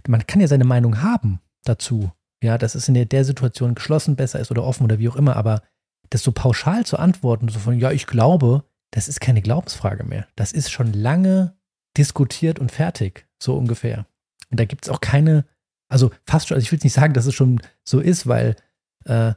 Man 0.06 0.26
kann 0.26 0.40
ja 0.40 0.48
seine 0.48 0.64
Meinung 0.64 1.02
haben 1.02 1.40
dazu. 1.64 2.12
Ja, 2.42 2.56
dass 2.56 2.74
es 2.74 2.88
in 2.88 2.94
der, 2.94 3.04
der 3.04 3.24
Situation 3.24 3.74
geschlossen 3.74 4.16
besser 4.16 4.40
ist 4.40 4.50
oder 4.50 4.64
offen 4.64 4.84
oder 4.84 4.98
wie 4.98 5.08
auch 5.08 5.16
immer. 5.16 5.36
Aber 5.36 5.62
das 6.08 6.22
so 6.22 6.32
pauschal 6.32 6.86
zu 6.86 6.98
antworten, 6.98 7.48
so 7.48 7.58
von, 7.58 7.78
ja, 7.78 7.90
ich 7.90 8.06
glaube, 8.06 8.64
das 8.90 9.08
ist 9.08 9.20
keine 9.20 9.42
Glaubensfrage 9.42 10.04
mehr. 10.04 10.26
Das 10.36 10.52
ist 10.52 10.70
schon 10.70 10.92
lange 10.92 11.54
diskutiert 11.96 12.58
und 12.58 12.72
fertig, 12.72 13.26
so 13.38 13.56
ungefähr. 13.56 14.06
Und 14.50 14.58
da 14.58 14.64
gibt 14.64 14.84
es 14.84 14.90
auch 14.90 15.00
keine, 15.00 15.44
also 15.88 16.10
fast 16.26 16.48
schon, 16.48 16.56
also 16.56 16.64
ich 16.64 16.72
will 16.72 16.80
nicht 16.82 16.92
sagen, 16.92 17.14
dass 17.14 17.26
es 17.26 17.34
schon 17.34 17.60
so 17.84 18.00
ist, 18.00 18.26
weil 18.26 18.56
äh, 19.04 19.34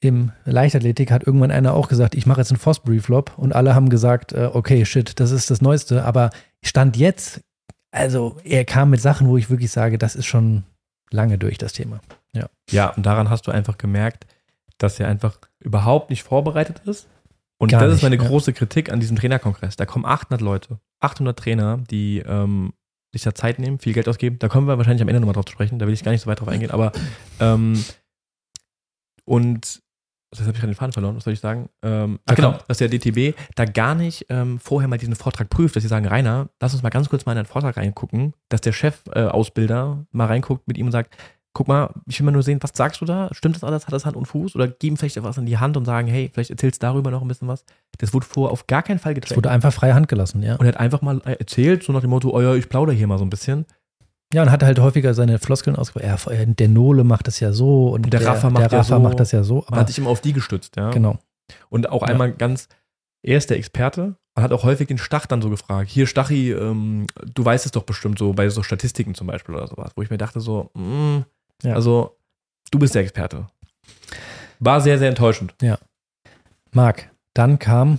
im 0.00 0.32
Leichtathletik 0.44 1.10
hat 1.10 1.24
irgendwann 1.24 1.50
einer 1.50 1.74
auch 1.74 1.88
gesagt, 1.88 2.14
ich 2.14 2.26
mache 2.26 2.40
jetzt 2.40 2.50
einen 2.50 2.58
Fosbury 2.58 3.00
Flop 3.00 3.38
und 3.38 3.54
alle 3.54 3.74
haben 3.74 3.88
gesagt, 3.88 4.32
äh, 4.32 4.50
okay, 4.52 4.84
shit, 4.84 5.18
das 5.20 5.30
ist 5.30 5.50
das 5.50 5.62
Neueste. 5.62 6.04
Aber 6.04 6.30
Stand 6.62 6.96
jetzt, 6.96 7.40
also 7.90 8.36
er 8.44 8.64
kam 8.64 8.90
mit 8.90 9.00
Sachen, 9.00 9.28
wo 9.28 9.36
ich 9.36 9.50
wirklich 9.50 9.70
sage, 9.70 9.98
das 9.98 10.16
ist 10.16 10.26
schon 10.26 10.64
lange 11.14 11.38
durch 11.38 11.56
das 11.56 11.72
Thema. 11.72 12.00
Ja, 12.70 12.90
und 12.90 13.06
daran 13.06 13.30
hast 13.30 13.46
du 13.46 13.52
einfach 13.52 13.78
gemerkt, 13.78 14.26
dass 14.78 15.00
er 15.00 15.08
einfach 15.08 15.38
überhaupt 15.60 16.10
nicht 16.10 16.24
vorbereitet 16.24 16.82
ist. 16.84 17.08
Und 17.58 17.70
Gar 17.70 17.80
das 17.80 17.90
ist 17.90 17.94
nicht, 17.96 18.10
meine 18.10 18.22
ja. 18.22 18.28
große 18.28 18.52
Kritik 18.52 18.92
an 18.92 19.00
diesem 19.00 19.16
Trainerkongress. 19.16 19.76
Da 19.76 19.86
kommen 19.86 20.04
800 20.04 20.40
Leute, 20.40 20.80
800 21.00 21.38
Trainer, 21.38 21.78
die 21.88 22.18
ähm, 22.18 22.74
sich 23.12 23.22
da 23.22 23.34
Zeit 23.34 23.60
nehmen, 23.60 23.78
viel 23.78 23.92
Geld 23.92 24.08
ausgeben. 24.08 24.38
Da 24.40 24.48
kommen 24.48 24.66
wir 24.66 24.76
wahrscheinlich 24.76 25.02
am 25.02 25.08
Ende 25.08 25.20
nochmal 25.20 25.34
drauf 25.34 25.44
zu 25.44 25.52
sprechen. 25.52 25.78
Da 25.78 25.86
will 25.86 25.94
ich 25.94 26.02
gar 26.02 26.10
nicht 26.10 26.22
so 26.22 26.26
weit 26.26 26.40
drauf 26.40 26.48
eingehen. 26.48 26.72
Aber 26.72 26.90
ähm, 27.38 27.82
und 29.24 29.83
jetzt 30.38 30.46
habe 30.46 30.56
ich 30.56 30.60
gerade 30.60 30.72
den 30.72 30.76
Faden 30.76 30.92
verloren, 30.92 31.16
was 31.16 31.24
soll 31.24 31.32
ich 31.32 31.40
sagen? 31.40 31.68
Ähm, 31.82 32.18
ach 32.26 32.34
genau, 32.34 32.58
dass 32.68 32.78
der 32.78 32.88
DTB 32.88 33.36
da 33.54 33.64
gar 33.64 33.94
nicht 33.94 34.26
ähm, 34.28 34.58
vorher 34.58 34.88
mal 34.88 34.98
diesen 34.98 35.14
Vortrag 35.14 35.48
prüft, 35.48 35.76
dass 35.76 35.82
sie 35.82 35.88
sagen, 35.88 36.06
Rainer, 36.06 36.48
lass 36.60 36.74
uns 36.74 36.82
mal 36.82 36.90
ganz 36.90 37.08
kurz 37.08 37.26
mal 37.26 37.32
in 37.32 37.38
den 37.38 37.46
Vortrag 37.46 37.76
reingucken, 37.76 38.34
dass 38.48 38.60
der 38.60 38.72
Chef-Ausbilder 38.72 39.98
äh, 40.00 40.16
mal 40.16 40.26
reinguckt 40.26 40.66
mit 40.68 40.78
ihm 40.78 40.86
und 40.86 40.92
sagt, 40.92 41.16
guck 41.54 41.68
mal, 41.68 41.94
ich 42.06 42.18
will 42.18 42.26
mal 42.26 42.32
nur 42.32 42.42
sehen, 42.42 42.58
was 42.60 42.72
sagst 42.74 43.00
du 43.00 43.04
da? 43.04 43.28
Stimmt 43.32 43.54
das 43.54 43.64
alles? 43.64 43.86
Hat 43.86 43.92
das 43.92 44.04
Hand 44.04 44.16
und 44.16 44.26
Fuß? 44.26 44.56
Oder 44.56 44.68
geben 44.68 44.96
vielleicht 44.96 45.16
etwas 45.16 45.38
in 45.38 45.46
die 45.46 45.56
Hand 45.56 45.76
und 45.76 45.84
sagen, 45.84 46.08
hey, 46.08 46.28
vielleicht 46.32 46.50
erzählst 46.50 46.82
du 46.82 46.86
darüber 46.86 47.10
noch 47.10 47.22
ein 47.22 47.28
bisschen 47.28 47.48
was. 47.48 47.64
Das 47.98 48.12
wurde 48.12 48.26
vorher 48.26 48.52
auf 48.52 48.66
gar 48.66 48.82
keinen 48.82 48.98
Fall 48.98 49.14
getrennt. 49.14 49.36
wurde 49.36 49.50
einfach 49.50 49.72
freie 49.72 49.94
Hand 49.94 50.08
gelassen, 50.08 50.42
ja. 50.42 50.56
Und 50.56 50.66
er 50.66 50.72
hat 50.72 50.80
einfach 50.80 51.00
mal 51.00 51.20
erzählt, 51.20 51.84
so 51.84 51.92
nach 51.92 52.00
dem 52.00 52.10
Motto, 52.10 52.30
oh 52.30 52.40
ja, 52.40 52.54
ich 52.54 52.68
plaudere 52.68 52.96
hier 52.96 53.06
mal 53.06 53.18
so 53.18 53.24
ein 53.24 53.30
bisschen. 53.30 53.66
Ja, 54.32 54.42
und 54.42 54.50
hat 54.50 54.62
halt 54.62 54.78
häufiger 54.80 55.14
seine 55.14 55.38
Floskeln 55.38 55.76
ausgebracht. 55.76 56.26
Ja, 56.32 56.44
der 56.46 56.68
Nole 56.68 57.04
macht 57.04 57.26
das 57.28 57.40
ja 57.40 57.52
so 57.52 57.88
und, 57.90 58.04
Und 58.06 58.12
der 58.12 58.24
Rafa 58.26 58.50
macht 58.50 58.64
der 58.64 58.70
ja 58.72 58.78
Rafa 58.78 58.96
so. 58.96 59.00
macht 59.00 59.20
das 59.20 59.32
ja 59.32 59.44
so. 59.44 59.64
Man 59.70 59.80
hat 59.80 59.88
sich 59.88 59.98
immer 59.98 60.10
auf 60.10 60.20
die 60.20 60.32
gestützt, 60.32 60.76
ja. 60.76 60.90
genau. 60.90 61.18
Und 61.68 61.88
auch 61.88 62.02
Ja. 62.02 62.08
einmal 62.08 62.32
ganz, 62.32 62.68
er 63.22 63.36
ist 63.38 63.50
der 63.50 63.58
Experte. 63.58 64.16
Man 64.34 64.42
hat 64.42 64.52
auch 64.52 64.64
häufig 64.64 64.88
den 64.88 64.98
Stach 64.98 65.26
dann 65.26 65.40
so 65.42 65.50
gefragt. 65.50 65.88
Hier, 65.90 66.06
Stachi, 66.08 66.50
ähm, 66.50 67.06
du 67.32 67.44
weißt 67.44 67.66
es 67.66 67.72
doch 67.72 67.84
bestimmt 67.84 68.18
so, 68.18 68.32
bei 68.32 68.48
so 68.48 68.62
Statistiken 68.64 69.14
zum 69.14 69.28
Beispiel 69.28 69.54
oder 69.54 69.68
sowas, 69.68 69.92
wo 69.94 70.02
ich 70.02 70.10
mir 70.10 70.18
dachte 70.18 70.40
so, 70.40 70.70
mm, 70.74 71.18
Ja. 71.62 71.74
also, 71.74 72.16
du 72.72 72.78
bist 72.80 72.94
der 72.96 73.02
Experte. 73.02 73.46
War 74.58 74.80
sehr, 74.80 74.98
sehr 74.98 75.08
enttäuschend. 75.10 75.54
Marc, 76.72 77.10
dann 77.34 77.58
kam 77.60 77.98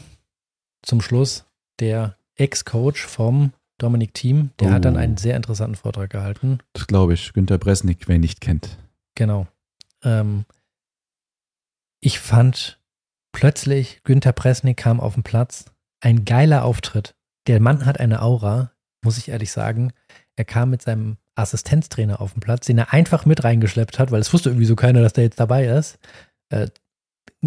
zum 0.81 0.99
Schluss 0.99 1.45
der 1.79 2.17
Ex-Coach 2.35 3.05
vom 3.05 3.53
Dominik 3.77 4.13
Thiem. 4.13 4.51
Der 4.59 4.71
hat 4.71 4.85
dann 4.85 4.95
Oh. 4.95 4.99
einen 4.99 5.17
sehr 5.17 5.35
interessanten 5.35 5.75
Vortrag 5.75 6.09
gehalten. 6.09 6.59
Das 6.73 6.87
glaube 6.87 7.13
ich. 7.13 7.33
Günter 7.33 7.57
Bresnik, 7.57 8.07
wer 8.07 8.15
ihn 8.15 8.21
nicht 8.21 8.41
kennt. 8.41 8.77
Genau. 9.15 9.47
Ähm, 10.03 10.45
ich 11.99 12.19
fand 12.19 12.79
plötzlich, 13.31 14.01
Günther 14.03 14.31
Presnik 14.33 14.77
kam 14.77 14.99
auf 14.99 15.15
den 15.15 15.23
Platz. 15.23 15.65
Ein 16.01 16.25
geiler 16.25 16.63
Auftritt. 16.63 17.15
Der 17.47 17.59
Mann 17.59 17.85
hat 17.85 17.99
eine 17.99 18.21
Aura, 18.21 18.71
muss 19.03 19.17
ich 19.17 19.29
ehrlich 19.29 19.51
sagen. 19.51 19.91
Er 20.35 20.45
kam 20.45 20.69
mit 20.69 20.81
seinem 20.81 21.17
Assistenztrainer 21.35 22.21
auf 22.21 22.33
den 22.33 22.39
Platz, 22.39 22.65
den 22.65 22.77
er 22.77 22.93
einfach 22.93 23.25
mit 23.25 23.43
reingeschleppt 23.43 23.99
hat, 23.99 24.11
weil 24.11 24.21
es 24.21 24.31
wusste 24.33 24.49
irgendwie 24.49 24.65
so 24.65 24.75
keiner, 24.75 25.01
dass 25.01 25.13
der 25.13 25.25
jetzt 25.25 25.39
dabei 25.39 25.65
ist. 25.67 25.97
Äh, 26.49 26.67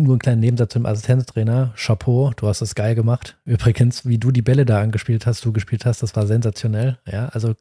nur 0.03 0.17
ein 0.17 0.19
kleiner 0.19 0.41
Nebensatz 0.41 0.73
zum 0.73 0.87
Assistenztrainer. 0.87 1.73
Chapeau, 1.77 2.33
du 2.37 2.47
hast 2.49 2.61
das 2.63 2.75
geil 2.75 2.95
gemacht. 2.95 3.37
Übrigens, 3.45 4.07
wie 4.07 4.19
du 4.19 4.31
die 4.31 4.43
Bälle 4.43 4.65
da 4.67 4.81
angespielt 4.81 5.27
hast, 5.27 5.45
du 5.45 5.53
gespielt 5.53 5.85
hast, 5.87 6.03
das 6.03 6.15
war 6.17 6.27
sensationell. 6.27 6.99
Ja, 7.07 7.29
also, 7.29 7.55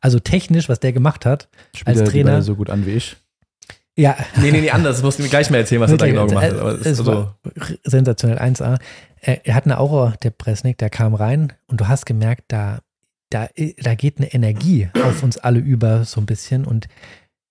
also 0.00 0.18
technisch, 0.18 0.68
was 0.68 0.80
der 0.80 0.92
gemacht 0.92 1.26
hat. 1.26 1.48
Spielt 1.74 1.88
Als 1.88 2.00
er 2.00 2.06
Trainer- 2.06 2.30
Bälle 2.32 2.42
so 2.42 2.54
gut 2.56 2.70
an 2.70 2.86
wie 2.86 2.92
ich. 2.92 3.16
Ja, 3.94 4.16
Nee, 4.36 4.50
nee, 4.52 4.60
nee, 4.62 4.70
anders. 4.70 4.98
Du 5.00 5.04
musst 5.04 5.18
mir 5.18 5.28
gleich 5.28 5.50
mal 5.50 5.58
erzählen, 5.58 5.82
was 5.82 5.90
er 5.90 5.98
da 5.98 6.06
genau 6.06 6.26
gemacht 6.26 6.46
hat. 6.46 6.58
Aber 6.58 6.72
es 6.72 6.80
es 6.86 6.98
ist 7.00 7.06
war 7.06 7.36
so, 7.44 7.62
sensationell 7.84 8.38
1A. 8.38 8.78
Er, 9.20 9.46
er 9.46 9.54
hat 9.54 9.64
eine 9.66 9.78
Aura, 9.78 10.14
der 10.22 10.30
Presnik, 10.30 10.78
der 10.78 10.88
kam 10.88 11.14
rein 11.14 11.52
und 11.66 11.80
du 11.80 11.88
hast 11.88 12.06
gemerkt, 12.06 12.44
da, 12.48 12.78
da, 13.28 13.48
da 13.82 13.94
geht 13.94 14.16
eine 14.18 14.32
Energie 14.32 14.88
auf 15.04 15.22
uns 15.22 15.36
alle 15.36 15.58
über 15.58 16.04
so 16.04 16.20
ein 16.22 16.26
bisschen 16.26 16.64
und 16.64 16.88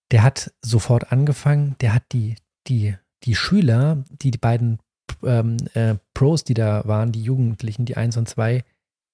der 0.09 0.23
hat 0.23 0.51
sofort 0.63 1.11
angefangen, 1.11 1.75
der 1.79 1.93
hat 1.93 2.03
die, 2.11 2.35
die, 2.67 2.95
die 3.23 3.35
Schüler, 3.35 4.03
die, 4.09 4.31
die 4.31 4.37
beiden 4.37 4.79
ähm, 5.23 5.57
äh, 5.73 5.95
Pros, 6.13 6.43
die 6.43 6.53
da 6.53 6.83
waren, 6.85 7.11
die 7.11 7.23
Jugendlichen, 7.23 7.85
die 7.85 7.97
1 7.97 8.17
und 8.17 8.27
2, 8.27 8.63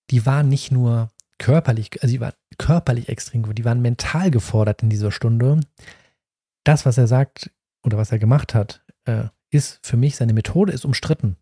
die 0.09 0.25
waren 0.25 0.49
nicht 0.49 0.71
nur 0.71 1.09
körperlich, 1.37 2.01
also 2.01 2.13
die 2.13 2.19
waren 2.19 2.33
körperlich 2.57 3.09
extrem 3.09 3.43
gut, 3.43 3.57
die 3.57 3.65
waren 3.65 3.81
mental 3.81 4.31
gefordert 4.31 4.83
in 4.83 4.89
dieser 4.89 5.11
Stunde. 5.11 5.59
Das, 6.63 6.85
was 6.85 6.97
er 6.97 7.07
sagt 7.07 7.51
oder 7.83 7.97
was 7.97 8.11
er 8.11 8.19
gemacht 8.19 8.53
hat, 8.53 8.83
äh, 9.05 9.25
ist 9.49 9.79
für 9.85 9.97
mich, 9.97 10.15
seine 10.15 10.33
Methode 10.33 10.73
ist 10.73 10.85
umstritten. 10.85 11.37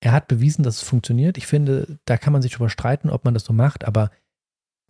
Er 0.00 0.12
hat 0.12 0.28
bewiesen, 0.28 0.62
dass 0.62 0.76
es 0.76 0.82
funktioniert. 0.82 1.38
Ich 1.38 1.46
finde, 1.46 1.98
da 2.04 2.18
kann 2.18 2.32
man 2.32 2.42
sich 2.42 2.52
drüber 2.52 2.68
streiten, 2.68 3.08
ob 3.08 3.24
man 3.24 3.34
das 3.34 3.44
so 3.44 3.52
macht, 3.52 3.84
aber 3.84 4.10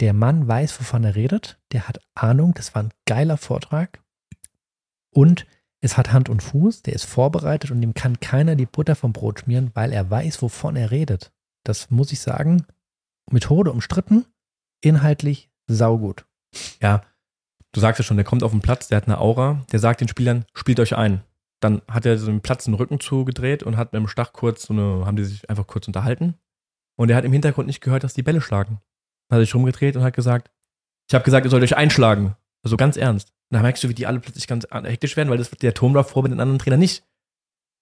der 0.00 0.12
Mann 0.12 0.46
weiß, 0.46 0.78
wovon 0.80 1.04
er 1.04 1.14
redet. 1.14 1.58
Der 1.72 1.88
hat 1.88 2.00
Ahnung. 2.14 2.52
Das 2.54 2.74
war 2.74 2.82
ein 2.82 2.92
geiler 3.06 3.36
Vortrag. 3.36 4.02
Und 5.10 5.46
es 5.80 5.96
hat 5.96 6.12
Hand 6.12 6.28
und 6.28 6.42
Fuß. 6.42 6.82
Der 6.82 6.94
ist 6.94 7.04
vorbereitet 7.04 7.70
und 7.70 7.80
dem 7.80 7.94
kann 7.94 8.20
keiner 8.20 8.56
die 8.56 8.66
Butter 8.66 8.96
vom 8.96 9.12
Brot 9.12 9.40
schmieren, 9.40 9.70
weil 9.74 9.92
er 9.92 10.10
weiß, 10.10 10.42
wovon 10.42 10.76
er 10.76 10.90
redet. 10.90 11.32
Das 11.64 11.90
muss 11.90 12.12
ich 12.12 12.20
sagen. 12.20 12.66
Methode 13.30 13.72
umstritten, 13.72 14.24
inhaltlich 14.80 15.50
saugut. 15.66 16.24
ja, 16.80 17.02
du 17.72 17.80
sagst 17.80 17.98
ja 17.98 18.04
schon, 18.04 18.16
der 18.16 18.24
kommt 18.24 18.44
auf 18.44 18.52
den 18.52 18.60
Platz, 18.60 18.88
der 18.88 18.98
hat 18.98 19.08
eine 19.08 19.18
Aura, 19.18 19.64
der 19.72 19.80
sagt 19.80 20.00
den 20.00 20.08
Spielern, 20.08 20.44
spielt 20.54 20.78
euch 20.78 20.96
ein. 20.96 21.22
Dann 21.60 21.82
hat 21.88 22.06
er 22.06 22.18
so 22.18 22.26
den 22.26 22.40
Platz 22.40 22.64
den 22.64 22.74
Rücken 22.74 23.00
zugedreht 23.00 23.62
und 23.62 23.76
hat 23.76 23.92
mit 23.92 24.00
dem 24.00 24.08
Stach 24.08 24.32
kurz 24.32 24.66
so 24.66 24.72
eine, 24.72 25.06
haben 25.06 25.16
die 25.16 25.24
sich 25.24 25.50
einfach 25.50 25.66
kurz 25.66 25.86
unterhalten. 25.86 26.34
Und 26.96 27.10
er 27.10 27.16
hat 27.16 27.24
im 27.24 27.32
Hintergrund 27.32 27.66
nicht 27.66 27.80
gehört, 27.80 28.04
dass 28.04 28.14
die 28.14 28.22
Bälle 28.22 28.40
schlagen. 28.40 28.80
Hat 29.30 29.40
sich 29.40 29.54
rumgedreht 29.54 29.96
und 29.96 30.02
hat 30.02 30.14
gesagt, 30.14 30.50
ich 31.08 31.14
habe 31.14 31.24
gesagt, 31.24 31.46
ihr 31.46 31.50
sollt 31.50 31.62
euch 31.62 31.76
einschlagen. 31.76 32.36
Also 32.62 32.76
ganz 32.76 32.96
ernst. 32.96 33.32
Und 33.50 33.56
da 33.56 33.62
merkst 33.62 33.84
du, 33.84 33.88
wie 33.88 33.94
die 33.94 34.06
alle 34.06 34.20
plötzlich 34.20 34.46
ganz 34.46 34.66
hektisch 34.70 35.16
werden, 35.16 35.30
weil 35.30 35.38
das 35.38 35.50
der 35.50 35.74
Turm 35.74 35.94
davor 35.94 36.22
mit 36.22 36.32
den 36.32 36.40
anderen 36.40 36.58
Trainern 36.58 36.80
nicht. 36.80 37.04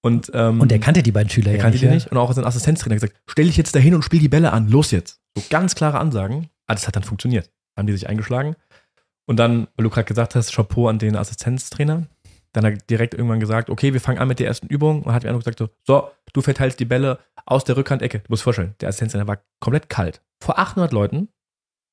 Und, 0.02 0.30
ähm, 0.34 0.60
Und 0.60 0.70
er 0.70 0.78
kannte 0.78 1.02
die 1.02 1.12
beiden 1.12 1.30
Schüler 1.30 1.52
er 1.52 1.56
ja 1.56 1.62
kannte 1.62 1.78
nicht. 1.78 1.84
die 1.84 1.94
nicht. 1.94 2.08
Und 2.08 2.18
auch 2.18 2.30
sein 2.32 2.44
Assistenztrainer 2.44 2.96
hat 2.96 3.00
gesagt, 3.00 3.22
stell 3.26 3.46
dich 3.46 3.56
jetzt 3.56 3.74
dahin 3.74 3.94
und 3.94 4.02
spiel 4.02 4.20
die 4.20 4.28
Bälle 4.28 4.52
an. 4.52 4.68
Los 4.68 4.90
jetzt. 4.90 5.20
So 5.34 5.42
ganz 5.48 5.74
klare 5.74 5.98
Ansagen. 5.98 6.50
Ah, 6.66 6.74
das 6.74 6.86
hat 6.86 6.94
dann 6.96 7.04
funktioniert. 7.04 7.50
Haben 7.76 7.86
die 7.86 7.94
sich 7.94 8.06
eingeschlagen. 8.06 8.54
Und 9.26 9.38
dann, 9.38 9.68
weil 9.76 9.84
du 9.84 9.90
gerade 9.90 10.04
gesagt 10.04 10.34
hast, 10.34 10.52
Chapeau 10.54 10.88
an 10.88 10.98
den 10.98 11.16
Assistenztrainer. 11.16 12.06
Dann 12.52 12.66
hat 12.66 12.72
er 12.74 12.78
direkt 12.90 13.14
irgendwann 13.14 13.40
gesagt, 13.40 13.70
okay, 13.70 13.94
wir 13.94 14.00
fangen 14.00 14.18
an 14.18 14.28
mit 14.28 14.38
der 14.38 14.46
ersten 14.46 14.66
Übung. 14.66 15.02
Und 15.04 15.14
hat 15.14 15.22
mir 15.22 15.30
einfach 15.30 15.40
gesagt 15.40 15.58
so, 15.58 15.70
so, 15.84 16.10
du 16.34 16.42
verteilst 16.42 16.78
die 16.78 16.84
Bälle 16.84 17.18
aus 17.46 17.64
der 17.64 17.78
Rückhandecke. 17.78 18.18
Du 18.18 18.26
musst 18.28 18.42
vorstellen, 18.42 18.74
der 18.82 18.90
Assistenztrainer 18.90 19.26
war 19.26 19.38
komplett 19.60 19.88
kalt. 19.88 20.20
Vor 20.42 20.58
800 20.58 20.92
Leuten 20.92 21.28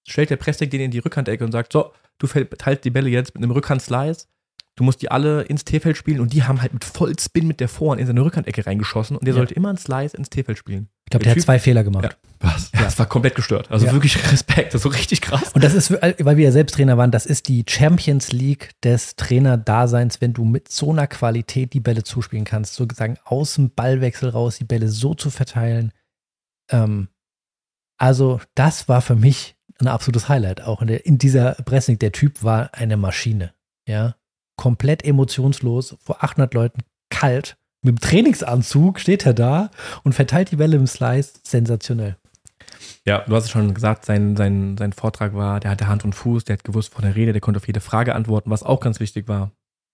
stellt 0.07 0.29
der 0.29 0.37
Prestek 0.37 0.69
den 0.71 0.81
in 0.81 0.91
die 0.91 0.99
Rückhandecke 0.99 1.43
und 1.43 1.51
sagt, 1.51 1.73
so, 1.73 1.91
du 2.17 2.27
verteilst 2.27 2.83
die 2.85 2.89
Bälle 2.91 3.09
jetzt 3.09 3.33
mit 3.35 3.43
einem 3.43 3.51
Rückhand-Slice. 3.51 4.27
Du 4.75 4.85
musst 4.85 5.01
die 5.01 5.11
alle 5.11 5.41
ins 5.43 5.65
T-Feld 5.65 5.97
spielen 5.97 6.21
und 6.21 6.31
die 6.33 6.43
haben 6.43 6.61
halt 6.61 6.71
mit 6.73 6.85
Vollspin 6.85 7.45
mit 7.45 7.59
der 7.59 7.67
Vorhand 7.67 7.99
in 7.99 8.07
seine 8.07 8.23
Rückhandecke 8.23 8.65
reingeschossen 8.65 9.17
und 9.17 9.25
der 9.25 9.33
Ja. 9.33 9.39
sollte 9.39 9.53
immer 9.53 9.67
einen 9.69 9.77
Slice 9.77 10.15
ins 10.15 10.29
T-Feld 10.29 10.57
spielen. 10.57 10.87
Ich 11.05 11.11
glaube, 11.11 11.25
Der 11.25 11.33
der 11.33 11.41
hat 11.41 11.45
zwei 11.45 11.59
Fehler 11.59 11.83
gemacht. 11.83 12.17
Was? 12.39 12.71
Ja, 12.73 12.83
das 12.83 12.97
war 12.97 13.05
komplett 13.05 13.35
gestört. 13.35 13.69
Also 13.69 13.85
Ja. 13.85 13.91
wirklich 13.91 14.15
Respekt, 14.31 14.67
das 14.73 14.75
ist 14.75 14.83
so 14.83 14.89
richtig 14.89 15.19
krass. 15.21 15.51
Und 15.53 15.61
das 15.63 15.73
ist, 15.73 15.91
weil 15.91 16.37
wir 16.37 16.45
ja 16.45 16.51
selbst 16.53 16.75
Trainer 16.75 16.97
waren, 16.97 17.11
das 17.11 17.25
ist 17.25 17.49
die 17.49 17.65
Champions 17.67 18.31
League 18.31 18.69
des 18.81 19.17
Trainerdaseins, 19.17 20.21
wenn 20.21 20.31
du 20.33 20.45
mit 20.45 20.69
so 20.71 20.91
einer 20.91 21.05
Qualität 21.07 21.73
die 21.73 21.81
Bälle 21.81 22.03
zuspielen 22.03 22.45
kannst, 22.45 22.73
sozusagen 22.75 23.17
aus 23.25 23.55
dem 23.55 23.71
Ballwechsel 23.71 24.29
raus 24.29 24.57
die 24.57 24.63
Bälle 24.63 24.87
so 24.87 25.13
zu 25.15 25.29
verteilen. 25.31 25.91
Ähm, 26.71 27.09
also 27.97 28.39
das 28.55 28.87
war 28.87 29.01
für 29.01 29.15
mich 29.15 29.57
ein 29.82 29.88
absolutes 29.88 30.30
Highlight. 30.30 30.62
Auch 30.62 30.82
in, 30.82 30.88
der, 30.88 31.06
in 31.06 31.17
dieser 31.17 31.54
Pressing, 31.54 32.00
der 32.00 32.12
Typ 32.12 32.44
war 32.44 32.74
eine 32.74 32.98
Maschine. 32.98 33.54
Ja, 33.88 34.15
komplett 34.58 35.04
emotionslos, 35.04 35.98
vor 36.00 36.24
800 36.24 36.54
Leuten 36.54 36.82
kalt. 37.10 37.58
Mit 37.84 37.96
dem 37.98 38.00
Trainingsanzug 38.00 39.00
steht 39.00 39.26
er 39.26 39.34
da 39.34 39.72
und 40.04 40.13
verteilt 40.13 40.52
die 40.52 40.58
Bälle 40.58 40.78
im 40.78 40.88
Slice. 40.88 41.34
Sensationell. 41.44 42.17
Ja, 43.06 43.20
du 43.28 43.36
hast 43.36 43.46
es 43.46 43.50
schon 43.50 43.74
gesagt, 43.74 44.06
sein, 44.06 44.36
sein, 44.36 44.78
sein 44.78 44.94
Vortrag 44.94 45.34
war, 45.34 45.60
der 45.60 45.72
hatte 45.72 45.88
Hand 45.88 46.06
und 46.06 46.13
Fuß, 46.13 46.44
der 46.44 46.58
hat 46.58 46.63
gewusst 46.63 46.94
von 46.94 47.04
der 47.04 47.15
Rede, 47.15 47.32
der 47.32 47.41
konnte 47.41 47.58
auf 47.60 47.67
jede 47.67 47.80
Frage 47.80 48.13
antworten, 48.13 48.52
was 48.52 48.63
auch 48.63 48.80
ganz 48.80 49.00
wichtig 49.00 49.28
war. 49.28 49.52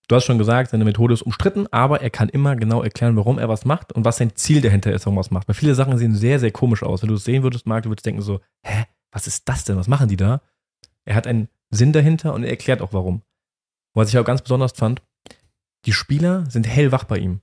Du 0.08 0.16
hast 0.16 0.24
schon 0.24 0.38
gesagt, 0.38 0.70
seine 0.70 0.84
Methode 0.84 1.12
ist 1.12 1.22
umstritten, 1.22 1.66
aber 1.70 2.00
er 2.00 2.08
kann 2.08 2.30
immer 2.30 2.56
genau 2.56 2.82
erklären, 2.82 3.16
warum 3.16 3.38
er 3.38 3.50
was 3.50 3.66
macht 3.66 3.92
und 3.92 4.06
was 4.06 4.16
sein 4.16 4.34
Ziel 4.36 4.62
dahinter 4.62 4.92
ist, 4.92 5.04
warum 5.04 5.18
er 5.18 5.20
was 5.20 5.30
macht. 5.30 5.48
Weil 5.48 5.54
viele 5.54 5.74
Sachen 5.74 5.98
sehen 5.98 6.14
sehr, 6.14 6.38
sehr 6.38 6.50
komisch 6.50 6.82
aus. 6.82 7.02
Wenn 7.02 7.10
du 7.10 7.16
es 7.16 7.24
sehen 7.24 7.42
würdest, 7.42 7.66
Marc, 7.66 7.82
du 7.82 7.90
würdest 7.90 8.06
denken 8.06 8.22
so, 8.22 8.40
hä, 8.62 8.84
was 9.12 9.26
ist 9.26 9.48
das 9.48 9.64
denn? 9.64 9.76
Was 9.76 9.88
machen 9.88 10.08
die 10.08 10.16
da? 10.16 10.40
Er 11.04 11.14
hat 11.14 11.26
einen 11.26 11.48
Sinn 11.70 11.92
dahinter 11.92 12.34
und 12.34 12.44
er 12.44 12.50
erklärt 12.50 12.82
auch 12.82 12.92
warum. 12.92 13.22
Was 13.94 14.10
ich 14.10 14.18
auch 14.18 14.24
ganz 14.24 14.42
besonders 14.42 14.72
fand, 14.72 15.02
die 15.86 15.92
Spieler 15.92 16.48
sind 16.50 16.66
hellwach 16.66 17.04
bei 17.04 17.18
ihm. 17.18 17.40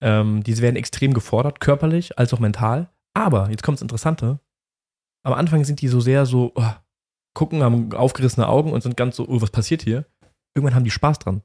Ähm, 0.00 0.42
diese 0.42 0.62
werden 0.62 0.76
extrem 0.76 1.14
gefordert, 1.14 1.60
körperlich 1.60 2.18
als 2.18 2.32
auch 2.32 2.40
mental. 2.40 2.90
Aber, 3.14 3.50
jetzt 3.50 3.62
kommt 3.62 3.78
das 3.78 3.82
Interessante, 3.82 4.40
am 5.24 5.32
Anfang 5.32 5.64
sind 5.64 5.80
die 5.80 5.88
so 5.88 6.00
sehr 6.00 6.26
so, 6.26 6.52
oh, 6.54 6.72
gucken, 7.34 7.62
haben 7.62 7.92
aufgerissene 7.92 8.48
Augen 8.48 8.72
und 8.72 8.82
sind 8.82 8.96
ganz 8.96 9.16
so, 9.16 9.28
oh, 9.28 9.40
was 9.40 9.50
passiert 9.50 9.82
hier? 9.82 10.06
Irgendwann 10.54 10.74
haben 10.74 10.84
die 10.84 10.90
Spaß 10.90 11.18
dran. 11.18 11.42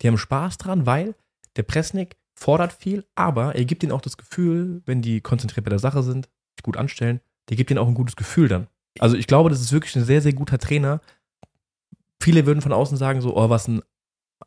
Die 0.00 0.08
haben 0.08 0.18
Spaß 0.18 0.58
dran, 0.58 0.86
weil 0.86 1.14
der 1.56 1.62
Pressnick 1.62 2.16
fordert 2.34 2.72
viel, 2.72 3.06
aber 3.14 3.54
er 3.54 3.64
gibt 3.64 3.82
ihnen 3.82 3.92
auch 3.92 4.00
das 4.00 4.16
Gefühl, 4.16 4.82
wenn 4.84 5.02
die 5.02 5.20
konzentriert 5.20 5.64
bei 5.64 5.70
der 5.70 5.78
Sache 5.78 6.02
sind, 6.02 6.28
sich 6.56 6.62
gut 6.62 6.76
anstellen, 6.76 7.20
der 7.48 7.56
gibt 7.56 7.70
ihnen 7.70 7.78
auch 7.78 7.88
ein 7.88 7.94
gutes 7.94 8.16
Gefühl 8.16 8.48
dann. 8.48 8.68
Also 8.98 9.16
ich 9.16 9.26
glaube, 9.26 9.50
das 9.50 9.60
ist 9.60 9.72
wirklich 9.72 9.94
ein 9.96 10.04
sehr, 10.04 10.20
sehr 10.20 10.32
guter 10.32 10.58
Trainer. 10.58 11.00
Viele 12.20 12.46
würden 12.46 12.60
von 12.60 12.72
außen 12.72 12.96
sagen 12.96 13.20
so, 13.20 13.36
oh, 13.36 13.48
was 13.50 13.68
ein 13.68 13.82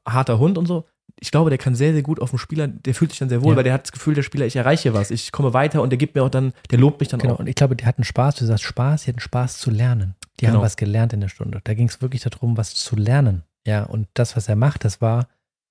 harter 0.07 0.39
Hund 0.39 0.57
und 0.57 0.65
so. 0.65 0.85
Ich 1.19 1.31
glaube, 1.31 1.49
der 1.49 1.57
kann 1.59 1.75
sehr, 1.75 1.93
sehr 1.93 2.01
gut 2.03 2.19
auf 2.21 2.29
den 2.31 2.39
Spieler, 2.39 2.67
der 2.67 2.93
fühlt 2.93 3.11
sich 3.11 3.19
dann 3.19 3.29
sehr 3.29 3.41
wohl, 3.41 3.51
Ja. 3.51 3.57
weil 3.57 3.63
der 3.63 3.73
hat 3.73 3.83
das 3.83 3.91
Gefühl, 3.91 4.15
der 4.15 4.23
Spieler, 4.23 4.45
ich 4.45 4.55
erreiche 4.57 4.93
was, 4.93 5.11
ich 5.11 5.31
komme 5.31 5.53
weiter 5.53 5.81
und 5.81 5.89
der 5.89 5.97
gibt 5.97 6.15
mir 6.15 6.23
auch 6.23 6.29
dann, 6.29 6.51
der 6.71 6.77
lobt 6.79 6.99
mich 6.99 7.07
dann 7.09 7.19
Genau, 7.21 7.35
auch. 7.35 7.39
und 7.39 7.47
ich 7.47 7.55
glaube, 7.55 7.75
die 7.75 7.85
hatten 7.85 8.03
Spaß, 8.03 8.35
du 8.35 8.45
sagst 8.45 8.63
Spaß, 8.65 9.03
die 9.03 9.11
hatten 9.11 9.19
Spaß 9.21 9.57
zu 9.59 9.71
lernen. 9.71 10.15
Die 10.39 10.45
Genau. 10.45 10.57
haben 10.57 10.63
was 10.63 10.75
gelernt 10.75 11.13
in 11.13 11.21
der 11.21 11.29
Stunde. 11.29 11.61
Da 11.63 11.73
ging 11.73 11.87
es 11.87 12.01
wirklich 12.01 12.21
darum, 12.21 12.57
was 12.57 12.73
zu 12.75 12.95
lernen. 12.97 13.43
Ja, 13.65 13.83
und 13.83 14.07
das, 14.13 14.35
was 14.35 14.49
er 14.49 14.57
macht, 14.57 14.83
das 14.83 14.99
war 14.99 15.27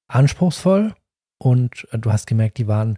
anspruchsvoll 0.08 0.94
und 1.38 1.86
äh, 1.90 1.98
du 1.98 2.10
hast 2.12 2.26
gemerkt, 2.26 2.56
die 2.58 2.66
waren, 2.68 2.96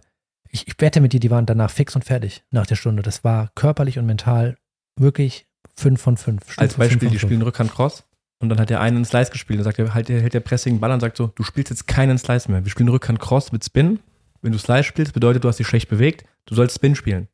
ich, 0.49 0.67
ich 0.67 0.75
wette 0.79 1.01
mit 1.01 1.11
dir, 1.13 1.19
die 1.19 1.31
waren 1.31 1.45
danach 1.45 1.69
fix 1.71 1.95
und 1.95 2.05
fertig 2.05 2.43
nach 2.51 2.65
der 2.67 2.75
Stunde. 2.75 3.03
Das 3.03 3.23
war 3.25 3.51
körperlich 3.55 3.99
und 3.99 4.05
mental 4.05 4.57
wirklich 4.97 5.46
fünf 5.75 6.01
von 6.01 6.17
fünf. 6.17 6.41
Als 6.41 6.53
Stufe 6.53 6.67
fünf 6.67 6.77
Beispiel, 6.77 7.09
die 7.09 7.17
fünf. 7.17 7.29
spielen 7.29 7.41
Rückhand 7.41 7.73
Cross 7.73 8.03
und 8.39 8.49
dann 8.49 8.59
hat 8.59 8.69
der 8.69 8.81
einen 8.81 8.97
einen 8.97 9.05
Slice 9.05 9.31
gespielt. 9.31 9.59
Dann 9.59 9.63
sagt 9.65 9.79
er, 9.79 9.93
halt, 9.93 10.09
der, 10.09 10.21
hält 10.21 10.33
der 10.33 10.39
Pressing 10.39 10.75
den 10.75 10.79
Ball 10.79 10.91
und 10.91 10.99
sagt 10.99 11.17
so, 11.17 11.27
du 11.27 11.43
spielst 11.43 11.69
jetzt 11.69 11.87
keinen 11.87 12.17
Slice 12.17 12.51
mehr. 12.51 12.63
Wir 12.63 12.71
spielen 12.71 12.89
Rückhand 12.89 13.19
Cross 13.19 13.51
mit 13.51 13.63
Spin. 13.63 13.99
Wenn 14.41 14.51
du 14.51 14.59
Slice 14.59 14.85
spielst, 14.85 15.13
bedeutet, 15.13 15.43
du 15.43 15.47
hast 15.47 15.57
dich 15.57 15.67
schlecht 15.67 15.89
bewegt, 15.89 16.25
du 16.45 16.55
sollst 16.55 16.75
Spin 16.75 16.95
spielen. 16.95 17.27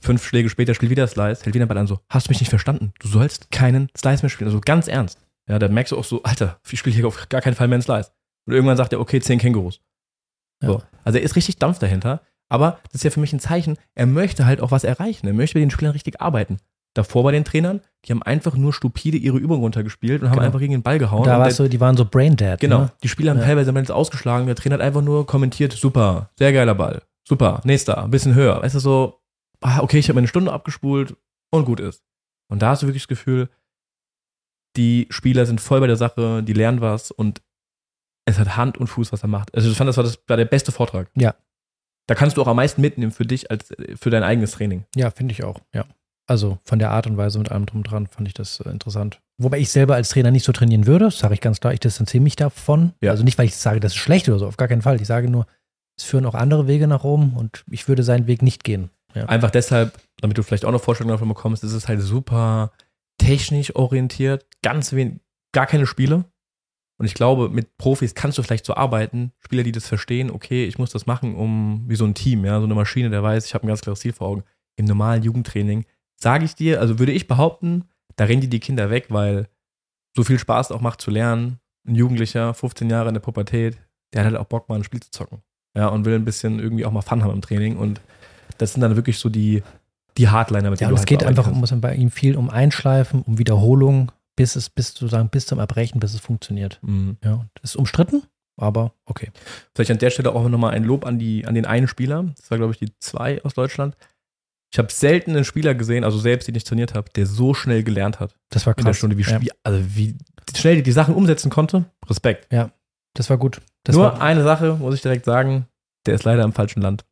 Fünf 0.00 0.24
Schläge 0.26 0.48
später 0.48 0.74
spielt 0.74 0.90
wieder 0.90 1.06
Slice, 1.06 1.44
hält 1.44 1.54
wieder 1.54 1.64
den 1.64 1.68
Ball 1.68 1.78
an 1.78 1.86
so, 1.86 2.00
hast 2.08 2.26
du 2.26 2.30
mich 2.30 2.40
nicht 2.40 2.48
verstanden? 2.48 2.92
Du 2.98 3.08
sollst 3.08 3.50
keinen 3.50 3.88
Slice 3.96 4.22
mehr 4.22 4.30
spielen. 4.30 4.48
Also 4.48 4.60
ganz 4.60 4.88
ernst. 4.88 5.18
Ja, 5.48 5.58
da 5.58 5.68
merkst 5.68 5.92
du 5.92 5.98
auch 5.98 6.04
so, 6.04 6.22
Alter, 6.22 6.58
ich 6.68 6.78
spiele 6.78 6.96
hier 6.96 7.06
auf 7.06 7.28
gar 7.28 7.40
keinen 7.40 7.54
Fall 7.54 7.68
mehr 7.68 7.76
einen 7.76 7.82
Slice. 7.82 8.10
Und 8.46 8.54
irgendwann 8.54 8.76
sagt 8.76 8.92
er, 8.92 9.00
okay, 9.00 9.20
zehn 9.20 9.38
Kängurus. 9.38 9.80
So. 10.60 10.78
Ja. 10.78 10.82
Also 11.04 11.18
er 11.18 11.24
ist 11.24 11.36
richtig 11.36 11.58
Dampf 11.58 11.78
dahinter. 11.78 12.22
Aber 12.48 12.80
das 12.84 12.96
ist 12.96 13.04
ja 13.04 13.10
für 13.10 13.20
mich 13.20 13.32
ein 13.32 13.40
Zeichen, 13.40 13.78
er 13.94 14.06
möchte 14.06 14.44
halt 14.44 14.60
auch 14.60 14.70
was 14.70 14.84
erreichen. 14.84 15.26
Er 15.26 15.32
möchte 15.32 15.58
mit 15.58 15.62
den 15.62 15.70
Spielern 15.70 15.92
richtig 15.92 16.20
arbeiten. 16.20 16.58
Davor 16.94 17.22
bei 17.24 17.32
den 17.32 17.44
Trainern, 17.44 17.80
die 18.04 18.12
haben 18.12 18.22
einfach 18.22 18.54
nur 18.56 18.72
stupide 18.72 19.16
ihre 19.16 19.38
Übung 19.38 19.60
runtergespielt 19.60 20.20
und 20.22 20.28
haben 20.28 20.34
Genau. 20.36 20.46
einfach 20.46 20.58
gegen 20.58 20.72
den 20.72 20.82
Ball 20.82 20.98
gehauen. 20.98 21.24
Da 21.24 21.34
und 21.34 21.38
war 21.40 21.46
der, 21.48 21.54
so, 21.54 21.68
die 21.68 21.80
waren 21.80 21.96
so 21.96 22.04
braindead. 22.04 22.60
genau, 22.60 22.80
Ne? 22.82 22.92
die 23.02 23.08
Spieler 23.08 23.30
haben 23.30 23.38
Ja. 23.38 23.44
teilweise 23.46 23.72
jetzt 23.72 23.90
ausgeschlagen. 23.90 24.46
Der 24.46 24.56
Trainer 24.56 24.74
hat 24.74 24.82
einfach 24.82 25.00
nur 25.02 25.26
kommentiert, 25.26 25.72
super, 25.72 26.30
sehr 26.38 26.52
geiler 26.52 26.74
Ball, 26.74 27.02
super, 27.26 27.60
nächster, 27.64 28.02
ein 28.04 28.10
bisschen 28.10 28.34
höher. 28.34 28.60
Weißt 28.62 28.74
du, 28.74 28.78
so, 28.80 29.20
ah, 29.62 29.80
okay, 29.80 29.98
ich 29.98 30.08
habe 30.08 30.16
meine 30.16 30.28
Stunde 30.28 30.52
abgespult 30.52 31.16
und 31.50 31.64
gut 31.64 31.80
ist. 31.80 32.02
Und 32.50 32.60
da 32.60 32.70
hast 32.70 32.82
du 32.82 32.86
wirklich 32.86 33.04
das 33.04 33.08
Gefühl, 33.08 33.48
die 34.76 35.06
Spieler 35.10 35.46
sind 35.46 35.60
voll 35.60 35.80
bei 35.80 35.86
der 35.86 35.96
Sache, 35.96 36.42
die 36.42 36.52
lernen 36.52 36.80
was 36.80 37.10
und 37.10 37.42
es 38.24 38.38
hat 38.38 38.56
Hand 38.56 38.78
und 38.78 38.86
Fuß, 38.86 39.12
was 39.12 39.22
er 39.22 39.28
macht. 39.28 39.54
Also 39.54 39.70
ich 39.70 39.76
fand, 39.76 39.88
das 39.88 39.96
war, 39.96 40.04
das 40.04 40.18
war 40.28 40.36
der 40.36 40.44
beste 40.44 40.72
Vortrag. 40.72 41.10
Ja. 41.16 41.34
Da 42.06 42.14
kannst 42.14 42.36
du 42.36 42.42
auch 42.42 42.46
am 42.48 42.56
meisten 42.56 42.80
mitnehmen 42.80 43.12
für 43.12 43.24
dich 43.26 43.50
als 43.50 43.68
für 43.98 44.10
dein 44.10 44.22
eigenes 44.22 44.52
Training. 44.52 44.84
Ja, 44.94 45.10
finde 45.10 45.32
ich 45.32 45.44
auch, 45.44 45.60
ja. 45.74 45.84
Also 46.32 46.56
von 46.64 46.78
der 46.78 46.90
Art 46.92 47.06
und 47.06 47.18
Weise 47.18 47.38
mit 47.38 47.50
allem 47.50 47.66
drum 47.66 47.80
und 47.80 47.90
dran 47.90 48.06
fand 48.06 48.26
ich 48.26 48.32
das 48.32 48.60
äh, 48.60 48.70
interessant. 48.70 49.20
Wobei 49.36 49.58
ich 49.58 49.68
selber 49.68 49.96
als 49.96 50.08
Trainer 50.08 50.30
nicht 50.30 50.44
so 50.44 50.52
trainieren 50.52 50.86
würde, 50.86 51.10
sage 51.10 51.34
ich 51.34 51.42
ganz 51.42 51.60
klar, 51.60 51.74
ich 51.74 51.80
distanziere 51.80 52.22
mich 52.22 52.36
davon. 52.36 52.94
Ja. 53.02 53.10
Also 53.10 53.22
nicht, 53.22 53.36
weil 53.36 53.44
ich 53.44 53.54
sage, 53.54 53.80
das 53.80 53.92
ist 53.92 53.98
schlecht 53.98 54.30
oder 54.30 54.38
so, 54.38 54.46
auf 54.46 54.56
gar 54.56 54.66
keinen 54.66 54.80
Fall. 54.80 54.98
Ich 54.98 55.06
sage 55.06 55.28
nur, 55.28 55.44
es 55.98 56.04
führen 56.04 56.24
auch 56.24 56.34
andere 56.34 56.66
Wege 56.66 56.86
nach 56.86 57.04
oben 57.04 57.34
und 57.34 57.66
ich 57.70 57.86
würde 57.86 58.02
seinen 58.02 58.28
Weg 58.28 58.40
nicht 58.40 58.64
gehen. 58.64 58.88
Ja. 59.14 59.26
Einfach 59.26 59.50
deshalb, 59.50 60.00
damit 60.22 60.38
du 60.38 60.42
vielleicht 60.42 60.64
auch 60.64 60.72
noch 60.72 60.80
Vorstellungen 60.80 61.12
davon 61.12 61.28
bekommst, 61.28 61.64
ist 61.64 61.74
es 61.74 61.86
halt 61.86 62.00
super 62.00 62.72
technisch 63.18 63.76
orientiert, 63.76 64.46
ganz 64.62 64.94
wenig, 64.94 65.20
gar 65.52 65.66
keine 65.66 65.86
Spiele. 65.86 66.24
Und 66.98 67.04
ich 67.04 67.12
glaube, 67.12 67.50
mit 67.50 67.76
Profis 67.76 68.14
kannst 68.14 68.38
du 68.38 68.42
vielleicht 68.42 68.64
so 68.64 68.74
arbeiten, 68.74 69.32
Spieler, 69.40 69.64
die 69.64 69.72
das 69.72 69.86
verstehen, 69.86 70.30
okay, 70.30 70.64
ich 70.64 70.78
muss 70.78 70.92
das 70.92 71.04
machen, 71.04 71.34
um 71.34 71.84
wie 71.88 71.96
so 71.96 72.06
ein 72.06 72.14
Team, 72.14 72.46
ja, 72.46 72.58
so 72.58 72.64
eine 72.64 72.74
Maschine, 72.74 73.10
der 73.10 73.22
weiß, 73.22 73.44
ich 73.44 73.52
habe 73.52 73.66
ein 73.66 73.68
ganz 73.68 73.82
klares 73.82 74.00
Ziel 74.00 74.14
vor 74.14 74.28
Augen. 74.28 74.44
Im 74.76 74.86
normalen 74.86 75.22
Jugendtraining 75.22 75.84
sage 76.22 76.44
ich 76.44 76.54
dir, 76.54 76.80
also 76.80 76.98
würde 76.98 77.12
ich 77.12 77.26
behaupten, 77.26 77.84
da 78.16 78.24
rennen 78.24 78.40
die 78.40 78.48
die 78.48 78.60
Kinder 78.60 78.90
weg, 78.90 79.06
weil 79.08 79.48
so 80.16 80.22
viel 80.22 80.38
Spaß 80.38 80.72
auch 80.72 80.80
macht 80.80 81.00
zu 81.00 81.10
lernen. 81.10 81.58
Ein 81.86 81.96
Jugendlicher, 81.96 82.54
15 82.54 82.88
Jahre 82.88 83.08
in 83.08 83.14
der 83.14 83.20
Pubertät, 83.20 83.78
der 84.12 84.20
hat 84.20 84.32
halt 84.32 84.40
auch 84.40 84.46
Bock, 84.46 84.68
mal 84.68 84.76
ein 84.76 84.84
Spiel 84.84 85.00
zu 85.00 85.10
zocken. 85.10 85.42
Ja, 85.76 85.88
und 85.88 86.04
will 86.04 86.14
ein 86.14 86.24
bisschen 86.24 86.60
irgendwie 86.60 86.84
auch 86.84 86.92
mal 86.92 87.02
Fun 87.02 87.22
haben 87.22 87.32
im 87.32 87.40
Training. 87.40 87.76
Und 87.76 88.00
das 88.58 88.72
sind 88.72 88.82
dann 88.82 88.94
wirklich 88.94 89.18
so 89.18 89.28
die, 89.28 89.62
die 90.18 90.28
Hardliner, 90.28 90.70
mit 90.70 90.80
Ja, 90.80 90.86
denen 90.86 90.96
du 90.96 91.00
es 91.00 91.06
geht 91.06 91.20
bearbeiten 91.20 91.38
einfach 91.38 91.72
um, 91.72 91.80
bei 91.80 91.94
ihm 91.94 92.10
viel 92.10 92.36
um 92.36 92.50
Einschleifen, 92.50 93.22
um 93.22 93.38
Wiederholung, 93.38 94.12
bis 94.36 94.54
es, 94.54 94.70
bis 94.70 94.88
sozusagen 94.88 95.28
bis 95.30 95.46
zum 95.46 95.58
Erbrechen, 95.58 95.98
bis 95.98 96.14
es 96.14 96.20
funktioniert. 96.20 96.78
Mhm. 96.82 97.16
Ja, 97.24 97.34
und 97.34 97.48
das 97.54 97.70
ist 97.70 97.76
umstritten, 97.76 98.22
aber 98.56 98.92
okay. 99.06 99.30
Vielleicht 99.74 99.90
an 99.90 99.98
der 99.98 100.10
Stelle 100.10 100.32
auch 100.32 100.48
nochmal 100.48 100.74
ein 100.74 100.84
Lob 100.84 101.06
an, 101.06 101.18
die, 101.18 101.46
an 101.46 101.54
den 101.54 101.66
einen 101.66 101.88
Spieler. 101.88 102.26
Das 102.36 102.50
war, 102.50 102.58
glaube 102.58 102.74
ich, 102.74 102.78
die 102.78 102.92
zwei 102.98 103.42
aus 103.42 103.54
Deutschland. 103.54 103.96
Ich 104.72 104.78
habe 104.78 104.90
selten 104.90 105.32
einen 105.32 105.44
Spieler 105.44 105.74
gesehen, 105.74 106.02
also 106.02 106.18
selbst, 106.18 106.48
den 106.48 106.54
ich 106.54 106.64
trainiert 106.64 106.94
habe, 106.94 107.10
der 107.14 107.26
so 107.26 107.52
schnell 107.52 107.82
gelernt 107.82 108.20
hat 108.20 108.34
Das 108.48 108.66
war 108.66 108.72
in 108.72 108.76
der 108.78 108.84
krass. 108.86 108.96
Stunde, 108.96 109.18
wie, 109.18 109.22
ja, 109.22 109.40
wie, 109.42 109.50
also 109.62 109.84
wie 109.94 110.16
schnell 110.56 110.76
die, 110.76 110.82
die 110.82 110.92
Sachen 110.92 111.14
umsetzen 111.14 111.50
konnte. 111.50 111.84
Respekt. 112.08 112.48
das 113.14 113.28
war 113.28 113.36
gut. 113.36 113.60
Das 113.84 113.94
Nur 113.96 114.04
war, 114.06 114.22
eine 114.22 114.42
Sache, 114.42 114.74
muss 114.76 114.94
ich 114.94 115.02
direkt 115.02 115.26
sagen, 115.26 115.66
der 116.06 116.14
ist 116.14 116.24
leider 116.24 116.42
im 116.44 116.52
falschen 116.52 116.80
Land. 116.80 117.04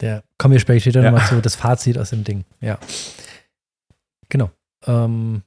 Der, 0.00 0.22
kommen 0.38 0.52
wir 0.52 0.60
später 0.60 1.02
Ja. 1.02 1.10
nochmal 1.10 1.26
zu, 1.28 1.40
das 1.42 1.56
Fazit 1.56 1.98
aus 1.98 2.10
dem 2.10 2.22
Ding. 2.24 2.44
Ja. 2.60 2.78
Genau. 4.28 4.50
Ähm, 4.86 5.42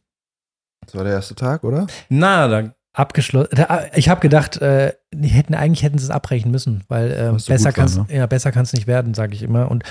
Das 0.86 0.96
war 0.96 1.04
der 1.06 1.14
erste 1.14 1.36
Tag, 1.36 1.64
oder? 1.64 1.88
Na, 2.10 2.48
da 2.48 2.76
abgeschlossen. 2.92 3.50
Ich 3.96 4.10
habe 4.10 4.22
gedacht, 4.22 4.58
äh, 4.58 4.94
die 5.14 5.30
hätten, 5.30 5.56
eigentlich 5.56 5.82
hätten 5.82 5.98
sie 5.98 6.04
es 6.06 6.12
abbrechen 6.12 6.52
müssen, 6.52 6.84
weil 6.90 7.12
äh, 7.12 7.32
besser 7.48 7.70
gut 7.70 7.76
kann 7.76 7.86
es 7.86 7.98
ne? 7.98 8.06
ja, 8.10 8.28
besser 8.28 8.52
kann's 8.52 8.74
nicht 8.74 8.86
werden, 8.86 9.14
sage 9.16 9.34
ich 9.34 9.42
immer. 9.42 9.72
Und 9.72 9.84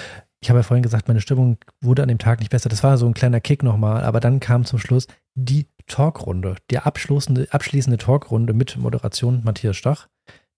ich 0.43 0.51
habe 0.51 0.59
ja 0.59 0.64
vorhin 0.64 0.82
gesagt, 0.82 1.07
meine 1.07 1.20
Stimmung 1.20 1.57
wurde 1.80 2.03
an 2.03 2.09
dem 2.09 2.18
Tag 2.18 2.40
nicht 2.40 2.51
besser. 2.51 2.68
Das 2.68 2.82
war 2.82 2.99
so 2.99 3.07
ein 3.07 3.14
kleiner 3.14 3.40
Kick 3.40 3.62
nochmal, 3.62 4.03
aber 4.03 4.18
dann 4.18 4.40
kam 4.40 4.64
zum 4.64 4.80
Schluss 4.80 5.07
die 5.34 5.66
Talkrunde, 5.86 6.57
die 6.68 6.78
abschließende, 6.78 7.47
abschließende 7.51 7.97
Talkrunde 7.97 8.53
mit 8.53 8.76
Moderation 8.76 9.43
Matthias 9.45 9.76
Stach, 9.76 10.09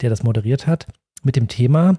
der 0.00 0.08
das 0.08 0.22
moderiert 0.22 0.66
hat, 0.66 0.86
mit 1.22 1.36
dem 1.36 1.48
Thema. 1.48 1.98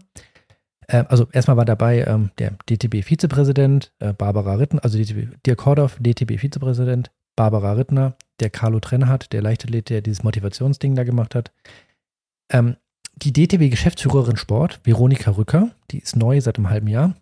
Äh, 0.88 1.03
also 1.09 1.27
erstmal 1.31 1.57
war 1.57 1.65
dabei 1.65 2.03
ähm, 2.05 2.31
der 2.39 2.57
DTB-Vizepräsident 2.67 3.93
äh, 3.99 4.13
Barbara 4.13 4.55
Rittner, 4.55 4.83
also 4.83 4.97
DTB, 4.97 5.36
Dirk 5.45 5.63
Hordoff, 5.65 5.97
DTB-Vizepräsident, 5.99 7.11
Barbara 7.36 7.73
Rittner, 7.73 8.15
der 8.39 8.49
Carlo 8.49 8.79
Trennhardt, 8.79 9.31
der 9.31 9.43
Leichtathlet, 9.43 9.91
der 9.91 10.01
dieses 10.01 10.23
Motivationsding 10.23 10.95
da 10.95 11.03
gemacht 11.03 11.36
hat. 11.36 11.51
Ähm, 12.51 12.77
die 13.15 13.31
DTB-Geschäftsführerin 13.31 14.38
Sport, 14.38 14.79
Veronika 14.83 15.31
Rücker, 15.31 15.69
die 15.91 15.99
ist 15.99 16.15
neu 16.15 16.41
seit 16.41 16.57
einem 16.57 16.71
halben 16.71 16.88
Jahr. 16.88 17.13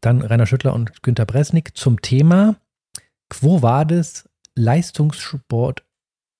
Dann 0.00 0.22
Rainer 0.22 0.46
Schüttler 0.46 0.74
und 0.74 1.02
Günter 1.02 1.26
Bresnik 1.26 1.76
zum 1.76 2.00
Thema 2.00 2.56
Quo 3.28 3.62
Vadis 3.62 4.28
Leistungssport, 4.54 5.84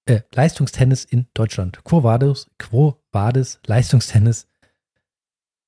äh, 0.07 0.21
Leistungstennis 0.35 1.05
in 1.05 1.27
Deutschland. 1.35 1.83
Quo 1.85 2.03
Vadis, 2.03 2.49
Quo 2.59 2.99
Vadis 3.13 3.61
Leistungstennis 3.67 4.47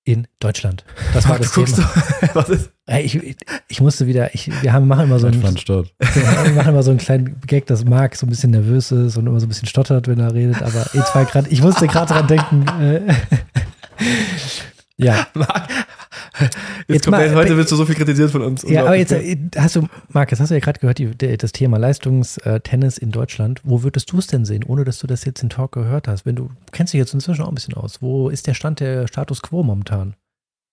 in 0.04 0.28
Deutschland. 0.38 0.84
Das 1.14 1.28
war 1.28 1.38
das 1.40 1.52
Thema. 1.52 1.66
du, 1.66 2.34
was 2.34 2.48
ist? 2.50 2.70
Ich, 2.86 3.14
ich, 3.14 3.36
ich 3.68 3.80
musste 3.80 4.06
wieder, 4.06 4.34
ich, 4.34 4.50
wir 4.62 4.72
haben, 4.72 4.86
machen 4.86 5.04
immer 5.04 5.18
so 5.18 5.26
ein, 5.26 5.32
Deutschland 5.32 5.60
statt. 5.60 5.94
wir 5.98 6.52
machen 6.52 6.68
immer 6.68 6.82
so 6.82 6.90
einen 6.90 7.00
kleinen 7.00 7.40
Gag, 7.46 7.66
dass 7.66 7.84
Marc 7.84 8.14
so 8.14 8.26
ein 8.26 8.28
bisschen 8.28 8.50
nervös 8.50 8.92
ist 8.92 9.16
und 9.16 9.26
immer 9.26 9.40
so 9.40 9.46
ein 9.46 9.48
bisschen 9.48 9.68
stottert, 9.68 10.06
wenn 10.06 10.20
er 10.20 10.34
redet, 10.34 10.62
aber 10.62 10.86
jetzt 10.92 11.14
war 11.14 11.24
grad, 11.24 11.50
ich 11.50 11.62
musste 11.62 11.86
gerade 11.86 12.12
dran 12.12 12.26
denken. 12.26 12.66
Äh, 12.82 13.14
ja, 14.98 15.26
Marc, 15.32 15.68
Jetzt 16.40 16.56
jetzt 16.88 17.04
kommt, 17.04 17.16
mal- 17.16 17.34
heute 17.34 17.56
wirst 17.56 17.72
du 17.72 17.76
so 17.76 17.86
viel 17.86 17.94
kritisiert 17.94 18.30
von 18.30 18.42
uns. 18.42 18.62
ja, 18.62 18.82
aber 18.84 18.96
jetzt 18.96 19.12
äh, 19.12 19.36
hast 19.56 19.76
du, 19.76 19.88
Marc, 20.10 20.30
jetzt 20.30 20.40
hast 20.40 20.50
du 20.50 20.54
ja 20.54 20.60
gerade 20.60 20.80
gehört, 20.80 20.98
die, 20.98 21.10
das 21.38 21.52
Thema 21.52 21.78
Leistungstennis 21.78 22.98
in 22.98 23.10
Deutschland. 23.10 23.60
Wo 23.64 23.82
würdest 23.82 24.10
du 24.12 24.18
es 24.18 24.26
denn 24.26 24.44
sehen, 24.44 24.64
ohne 24.64 24.84
dass 24.84 24.98
du 24.98 25.06
das 25.06 25.24
jetzt 25.24 25.42
in 25.42 25.50
Talk 25.50 25.72
gehört 25.72 26.08
hast? 26.08 26.26
Wenn 26.26 26.36
du 26.36 26.50
kennst 26.72 26.92
dich 26.92 26.98
jetzt 26.98 27.14
inzwischen 27.14 27.42
auch 27.42 27.48
ein 27.48 27.54
bisschen 27.54 27.74
aus. 27.74 28.02
Wo 28.02 28.28
ist 28.28 28.46
der 28.46 28.54
Stand 28.54 28.80
der 28.80 29.06
Status 29.08 29.42
quo 29.42 29.62
momentan? 29.62 30.14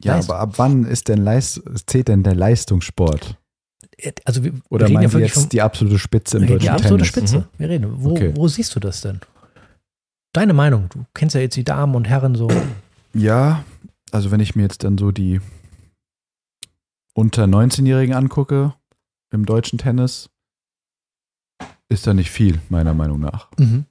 Ja, 0.04 0.16
Leist- 0.16 0.30
aber 0.30 0.40
ab 0.40 0.54
wann 0.58 0.86
ist 0.86 1.08
denn 1.08 1.20
Leist 1.20 1.62
zählt 1.86 2.08
denn 2.08 2.24
der 2.24 2.36
Leistungssport? 2.36 3.38
Äh, 3.98 4.12
Also 4.26 4.44
wir, 4.44 4.54
Oder 4.70 4.88
wir 4.88 4.98
reden 5.00 5.12
meinen 5.12 5.12
ja 5.22 5.28
jetzt 5.28 5.34
vom, 5.36 5.50
die 5.50 5.62
absolute 5.62 6.00
Spitze 6.00 6.38
im 6.38 6.44
die 6.48 6.54
deutschen 6.54 6.70
absolute 6.70 7.04
Tennis? 7.12 7.30
Spitze. 7.32 7.38
Mhm. 7.38 7.44
Wir 7.60 7.70
reden. 7.70 7.86
Wo, 8.04 8.12
Okay. 8.12 8.32
wo 8.36 8.48
siehst 8.48 8.76
du 8.76 8.80
das 8.80 9.02
denn? 9.02 9.20
Deine 10.34 10.54
Meinung. 10.54 10.88
Du 10.90 11.04
kennst 11.14 11.36
ja 11.36 11.42
jetzt 11.42 11.56
die 11.58 11.64
Damen 11.64 11.94
und 11.96 12.06
Herren 12.08 12.36
so. 12.36 12.48
Ja, 13.14 13.64
also 14.12 14.32
wenn 14.32 14.40
ich 14.40 14.56
mir 14.56 14.64
jetzt 14.64 14.84
dann 14.84 14.98
so 14.98 15.12
die 15.12 15.42
unter 17.14 17.44
19-Jährigen 17.46 18.14
angucke 18.16 18.74
im 19.32 19.46
deutschen 19.46 19.78
Tennis, 19.78 20.30
ist 21.90 22.08
da 22.08 22.14
nicht 22.14 22.32
viel, 22.32 22.62
meiner 22.70 22.94
Meinung 22.94 23.20
nach. 23.20 23.50
Mhm. 23.58 23.86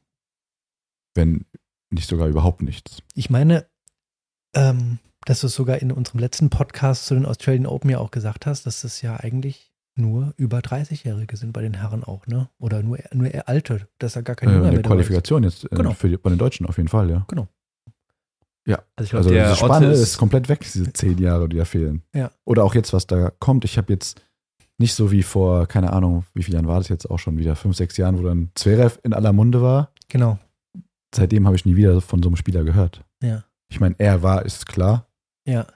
Wenn 1.15 1.45
nicht 1.91 2.09
sogar 2.09 2.29
überhaupt 2.29 2.63
nichts. 2.63 3.03
Ich 3.15 3.31
meine, 3.31 3.67
ähm, 4.55 4.99
dass 5.27 5.41
du 5.41 5.49
es 5.49 5.55
sogar 5.55 5.79
in 5.81 5.93
unserem 5.93 6.21
letzten 6.21 6.49
Podcast 6.49 7.07
zu 7.07 7.15
den 7.15 7.27
Australian 7.27 7.67
Open 7.67 7.91
ja 7.91 7.99
auch 7.99 8.11
gesagt 8.11 8.47
hast, 8.47 8.65
dass 8.65 8.83
das 8.83 9.03
ja 9.03 9.17
eigentlich 9.19 9.73
nur 9.97 10.33
über 10.37 10.61
30-Jährige 10.61 11.37
sind 11.37 11.53
bei 11.53 11.61
den 11.63 11.75
Herren 11.75 12.05
auch, 12.05 12.27
ne? 12.27 12.49
Oder 12.59 12.83
nur, 12.83 12.99
nur 13.13 13.29
eher 13.33 13.49
alte, 13.49 13.87
dass 13.99 14.15
da 14.15 14.23
gar 14.23 14.37
kein 14.37 14.49
Äh, 14.49 14.53
Junger 14.53 14.67
eine 14.69 14.77
mehr 14.77 14.83
dabei 14.83 14.95
ist. 15.01 15.07
Qualifikation 15.09 15.43
jetzt 15.45 15.65
äh, 15.65 15.77
Genau. 15.77 15.93
für 15.93 16.09
die, 16.09 16.17
bei 16.17 16.31
den 16.31 16.39
Deutschen 16.39 16.65
auf 16.67 16.79
jeden 16.79 16.89
Fall, 16.89 17.11
ja. 17.11 17.25
Also 18.67 19.05
ich 19.05 19.11
glaub, 19.11 19.19
Also 19.19 19.31
der 19.31 19.45
diese 19.45 19.57
Spanne 19.57 19.87
Otte 19.89 19.97
ist, 19.97 20.19
komplett 20.19 20.49
weg, 20.49 20.61
diese 20.61 20.93
zehn 20.93 21.19
Jahre, 21.19 21.49
die 21.49 21.57
da 21.57 21.65
fehlen. 21.65 22.03
Ja. 22.15 22.31
Oder 22.45 22.65
auch 22.65 22.75
jetzt, 22.75 22.93
was 22.93 23.07
da 23.07 23.31
kommt. 23.39 23.65
Ich 23.65 23.79
habe 23.79 23.93
jetzt 23.93 24.21
nicht 24.79 24.95
so 24.95 25.11
wie 25.11 25.23
vor, 25.23 25.67
keine 25.67 25.93
Ahnung, 25.93 26.25
wie 26.35 26.43
viele 26.43 26.57
Jahren 26.57 26.69
war 26.69 26.79
das 26.79 26.89
jetzt 26.89 27.11
auch 27.11 27.19
schon 27.19 27.39
wieder, 27.39 27.57
fünf, 27.57 27.77
sechs 27.77 27.97
Jahren, 27.97 28.19
wo 28.19 28.23
dann 28.23 28.51
Zverev 28.55 28.99
in 29.03 29.13
aller 29.13 29.33
Munde 29.33 29.63
war. 29.63 29.93
Genau. 30.09 30.39
Seitdem 31.15 31.47
habe 31.47 31.57
ich 31.57 31.65
nie 31.65 31.77
wieder 31.77 32.01
von 32.01 32.23
so 32.23 32.29
einem 32.29 32.37
Spieler 32.37 32.65
gehört. 32.65 33.05
Ja. 33.23 33.45
Ich 33.71 33.81
meine, 33.81 33.95
er 33.99 34.23
war, 34.23 34.45
ist 34.45 34.67
klar. 34.67 35.07
Ja. 35.47 35.67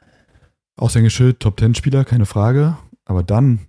Aushängeschild, 0.77 1.41
Top-10-Spieler, 1.41 2.05
keine 2.05 2.27
Frage. 2.27 2.77
Aber 3.05 3.23
dann, 3.23 3.61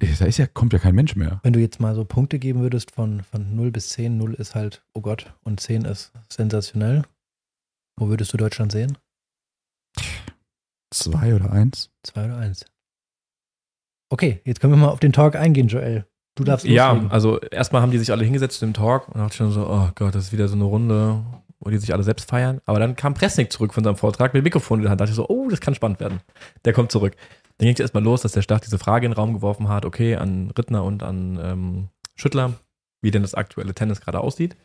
eh, 0.00 0.08
da 0.18 0.26
ist 0.26 0.38
ja, 0.38 0.46
kommt 0.46 0.72
ja 0.72 0.78
kein 0.78 0.94
Mensch 0.94 1.16
mehr. 1.16 1.40
Wenn 1.42 1.52
du 1.52 1.60
jetzt 1.60 1.80
mal 1.80 1.94
so 1.94 2.04
Punkte 2.04 2.38
geben 2.38 2.60
würdest 2.60 2.92
von, 2.92 3.22
von 3.22 3.54
0 3.54 3.70
bis 3.70 3.90
10, 3.90 4.16
0 4.16 4.34
ist 4.34 4.54
halt, 4.54 4.82
oh 4.94 5.00
Gott, 5.00 5.34
und 5.42 5.60
10 5.60 5.84
ist 5.84 6.12
sensationell. 6.28 7.02
Wo 7.96 8.08
würdest 8.08 8.32
du 8.32 8.36
Deutschland 8.36 8.72
sehen? 8.72 8.98
Zwei 10.92 11.34
oder 11.34 11.50
eins? 11.52 11.90
Zwei 12.02 12.26
oder 12.26 12.36
eins? 12.38 12.64
Okay, 14.10 14.40
jetzt 14.44 14.60
können 14.60 14.72
wir 14.72 14.76
mal 14.78 14.88
auf 14.88 15.00
den 15.00 15.12
Talk 15.12 15.34
eingehen, 15.36 15.68
Joel. 15.68 16.06
Du 16.36 16.44
darfst 16.44 16.66
Ja, 16.66 16.88
loslegen. 16.90 17.10
also 17.12 17.40
erstmal 17.40 17.82
haben 17.82 17.90
die 17.92 17.98
sich 17.98 18.10
alle 18.10 18.24
hingesetzt 18.24 18.58
zu 18.58 18.66
dem 18.66 18.74
Talk 18.74 19.08
und 19.08 19.18
dachte 19.18 19.32
ich 19.32 19.36
schon 19.36 19.52
so, 19.52 19.68
oh 19.68 19.88
Gott, 19.94 20.14
das 20.14 20.24
ist 20.26 20.32
wieder 20.32 20.48
so 20.48 20.54
eine 20.54 20.64
Runde, 20.64 21.24
wo 21.60 21.70
die 21.70 21.78
sich 21.78 21.92
alle 21.92 22.02
selbst 22.02 22.28
feiern. 22.28 22.60
Aber 22.66 22.78
dann 22.78 22.96
kam 22.96 23.14
Presnik 23.14 23.52
zurück 23.52 23.72
von 23.72 23.84
seinem 23.84 23.96
Vortrag 23.96 24.34
mit 24.34 24.42
dem 24.42 24.44
Mikrofon 24.44 24.78
in 24.80 24.82
der 24.82 24.90
Hand. 24.90 25.00
Da 25.00 25.04
dachte 25.04 25.12
ich 25.12 25.16
so, 25.16 25.28
oh, 25.28 25.48
das 25.48 25.60
kann 25.60 25.74
spannend 25.74 26.00
werden. 26.00 26.20
Der 26.64 26.72
kommt 26.72 26.90
zurück. 26.92 27.16
Dann 27.58 27.66
ging 27.66 27.74
es 27.74 27.80
erstmal 27.80 28.02
los, 28.02 28.22
dass 28.22 28.32
der 28.32 28.42
Stach 28.42 28.60
diese 28.60 28.78
Frage 28.78 29.06
in 29.06 29.12
den 29.12 29.16
Raum 29.16 29.32
geworfen 29.32 29.68
hat, 29.68 29.84
okay, 29.84 30.16
an 30.16 30.50
Rittner 30.56 30.82
und 30.84 31.02
an 31.04 31.38
ähm, 31.40 31.88
Schüttler, 32.16 32.54
wie 33.00 33.12
denn 33.12 33.22
das 33.22 33.34
aktuelle 33.34 33.74
Tennis 33.74 34.00
gerade 34.00 34.20
aussieht. 34.20 34.56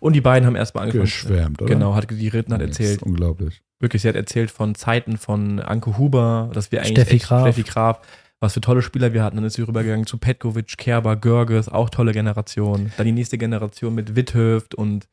Und 0.00 0.12
die 0.12 0.20
beiden 0.20 0.46
haben 0.46 0.56
erstmal 0.56 0.84
angefangen. 0.84 1.04
Geschwärmt, 1.04 1.62
oder? 1.62 1.72
Genau, 1.74 1.94
hat 1.94 2.10
die 2.10 2.28
Rittner 2.28 2.56
hat 2.56 2.62
Das 2.62 2.68
erzählt, 2.70 2.96
ist 2.98 3.02
unglaublich. 3.02 3.62
wirklich, 3.80 4.02
sie 4.02 4.08
hat 4.08 4.16
erzählt 4.16 4.50
von 4.50 4.74
Zeiten 4.74 5.16
von 5.16 5.60
Anke 5.60 5.96
Huber, 5.98 6.50
dass 6.52 6.70
wir 6.72 6.80
eigentlich 6.80 6.92
Steffi 6.92 7.18
Graf. 7.18 7.42
Steffi 7.42 7.62
Graf, 7.62 8.00
was 8.40 8.52
für 8.54 8.60
tolle 8.60 8.82
Spieler 8.82 9.12
wir 9.14 9.22
hatten. 9.22 9.36
Dann 9.36 9.44
ist 9.46 9.54
sie 9.54 9.62
rübergegangen 9.62 10.06
zu 10.06 10.18
Petkovic, 10.18 10.76
Kerber, 10.76 11.16
Görges, 11.16 11.68
auch 11.68 11.88
tolle 11.90 12.12
Generation. 12.12 12.92
Dann 12.96 13.06
die 13.06 13.12
nächste 13.12 13.38
Generation 13.38 13.94
mit 13.94 14.14
Witthöft 14.16 14.74
und 14.74 15.08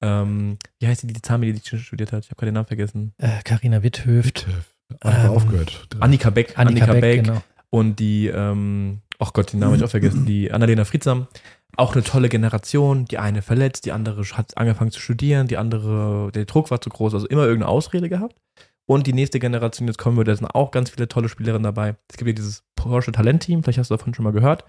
ähm, 0.00 0.58
wie 0.78 0.86
heißt 0.86 1.02
die, 1.02 1.08
die 1.08 1.20
Zahnmedizin 1.22 1.80
studiert 1.80 2.12
hat? 2.12 2.24
Ich 2.24 2.30
habe 2.30 2.36
gerade 2.36 2.50
den 2.50 2.54
Namen 2.54 2.68
vergessen. 2.68 3.14
Äh, 3.18 3.42
Carina 3.42 3.82
Witthöft. 3.82 4.46
Ähm, 5.02 5.30
aufgehört. 5.30 5.88
Annika 5.98 6.30
Beck. 6.30 6.56
Annika, 6.56 6.94
Beck, 6.94 7.24
genau. 7.24 7.42
Und 7.70 7.98
die, 7.98 8.28
ähm, 8.28 9.00
ach 9.18 9.32
Gott, 9.32 9.52
den 9.52 9.60
Namen 9.60 9.72
habe 9.72 9.78
ich 9.78 9.84
auch 9.84 9.90
vergessen, 9.90 10.24
die 10.24 10.50
Annalena 10.52 10.84
Friedsam. 10.84 11.26
Auch 11.78 11.94
eine 11.94 12.02
tolle 12.02 12.28
Generation. 12.28 13.04
Die 13.04 13.18
eine 13.18 13.40
verletzt, 13.40 13.86
die 13.86 13.92
andere 13.92 14.24
hat 14.32 14.56
angefangen 14.58 14.90
zu 14.90 14.98
studieren, 14.98 15.46
die 15.46 15.56
andere, 15.56 16.32
der 16.32 16.44
Druck 16.44 16.72
war 16.72 16.80
zu 16.80 16.90
groß, 16.90 17.14
also 17.14 17.28
immer 17.28 17.44
irgendeine 17.44 17.70
Ausrede 17.70 18.08
gehabt. 18.08 18.34
Und 18.84 19.06
die 19.06 19.12
nächste 19.12 19.38
Generation, 19.38 19.86
jetzt 19.86 19.98
kommen 19.98 20.16
wir, 20.16 20.24
da 20.24 20.34
sind 20.34 20.46
auch 20.46 20.72
ganz 20.72 20.90
viele 20.90 21.06
tolle 21.06 21.28
Spielerinnen 21.28 21.62
dabei. 21.62 21.94
Es 22.10 22.16
gibt 22.16 22.26
ja 22.26 22.34
dieses 22.34 22.64
Porsche 22.74 23.12
Talentteam, 23.12 23.62
vielleicht 23.62 23.78
hast 23.78 23.90
du 23.90 23.96
davon 23.96 24.12
schon 24.12 24.24
mal 24.24 24.32
gehört. 24.32 24.64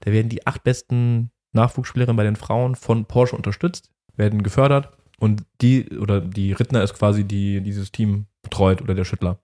Da 0.00 0.12
werden 0.12 0.30
die 0.30 0.46
acht 0.46 0.64
besten 0.64 1.30
Nachwuchsspielerinnen 1.52 2.16
bei 2.16 2.24
den 2.24 2.36
Frauen 2.36 2.74
von 2.74 3.04
Porsche 3.04 3.36
unterstützt, 3.36 3.90
werden 4.16 4.42
gefördert. 4.42 4.96
Und 5.18 5.44
die, 5.60 5.90
oder 5.98 6.22
die 6.22 6.52
Rittner 6.52 6.82
ist 6.82 6.94
quasi 6.94 7.24
die, 7.24 7.60
dieses 7.60 7.92
Team 7.92 8.26
betreut 8.42 8.80
oder 8.80 8.94
der 8.94 9.04
Schüttler. 9.04 9.40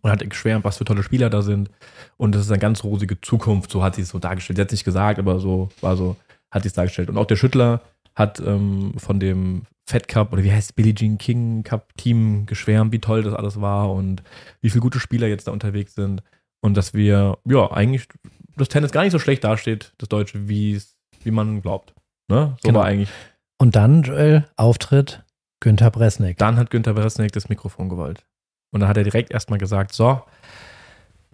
Und 0.00 0.10
hat 0.10 0.30
geschwärmt, 0.30 0.64
was 0.64 0.78
für 0.78 0.86
tolle 0.86 1.02
Spieler 1.02 1.28
da 1.28 1.42
sind. 1.42 1.70
Und 2.16 2.34
das 2.34 2.42
ist 2.42 2.50
eine 2.50 2.60
ganz 2.60 2.82
rosige 2.82 3.20
Zukunft, 3.20 3.70
so 3.70 3.82
hat 3.82 3.96
sie 3.96 4.02
es 4.02 4.08
so 4.08 4.18
dargestellt. 4.18 4.56
Sie 4.56 4.62
hat 4.62 4.68
es 4.68 4.72
nicht 4.72 4.84
gesagt, 4.84 5.18
aber 5.18 5.38
so 5.38 5.68
war 5.82 5.96
so, 5.96 6.16
hat 6.50 6.66
es 6.66 6.72
dargestellt. 6.72 7.08
Und 7.08 7.18
auch 7.18 7.26
der 7.26 7.36
Schüttler 7.36 7.80
hat 8.14 8.40
ähm, 8.40 8.94
von 8.96 9.20
dem 9.20 9.62
Fed 9.88 10.08
Cup 10.08 10.32
oder 10.32 10.44
wie 10.44 10.52
heißt 10.52 10.70
es, 10.70 10.72
Billie 10.72 10.94
Jean 10.94 11.18
King 11.18 11.62
Cup 11.62 11.96
Team 11.96 12.46
geschwärmt, 12.46 12.92
wie 12.92 13.00
toll 13.00 13.22
das 13.22 13.34
alles 13.34 13.60
war 13.60 13.92
und 13.92 14.22
wie 14.60 14.70
viele 14.70 14.82
gute 14.82 15.00
Spieler 15.00 15.26
jetzt 15.26 15.48
da 15.48 15.52
unterwegs 15.52 15.94
sind. 15.94 16.22
Und 16.60 16.76
dass 16.76 16.94
wir, 16.94 17.38
ja, 17.44 17.70
eigentlich 17.70 18.06
das 18.56 18.68
Tennis 18.68 18.92
gar 18.92 19.02
nicht 19.02 19.12
so 19.12 19.18
schlecht 19.18 19.42
dasteht, 19.44 19.92
das 19.98 20.08
Deutsche, 20.08 20.48
wie 20.48 20.74
es, 20.74 20.96
wie 21.22 21.30
man 21.30 21.62
glaubt. 21.62 21.94
Ne? 22.28 22.56
So 22.60 22.68
Genau. 22.68 22.80
war 22.80 22.86
eigentlich. 22.86 23.08
Und 23.58 23.76
dann, 23.76 24.02
Joel, 24.02 24.46
Auftritt 24.56 25.24
Günther 25.60 25.90
Bresnik. 25.90 26.38
Dann 26.38 26.56
hat 26.56 26.70
Günther 26.70 26.94
Beresnik 26.94 27.32
das 27.32 27.48
Mikrofon 27.48 27.88
gewollt. 27.88 28.24
Und 28.72 28.80
dann 28.80 28.88
hat 28.88 28.96
er 28.96 29.04
direkt 29.04 29.30
erstmal 29.30 29.58
gesagt: 29.58 29.92
So, 29.92 30.22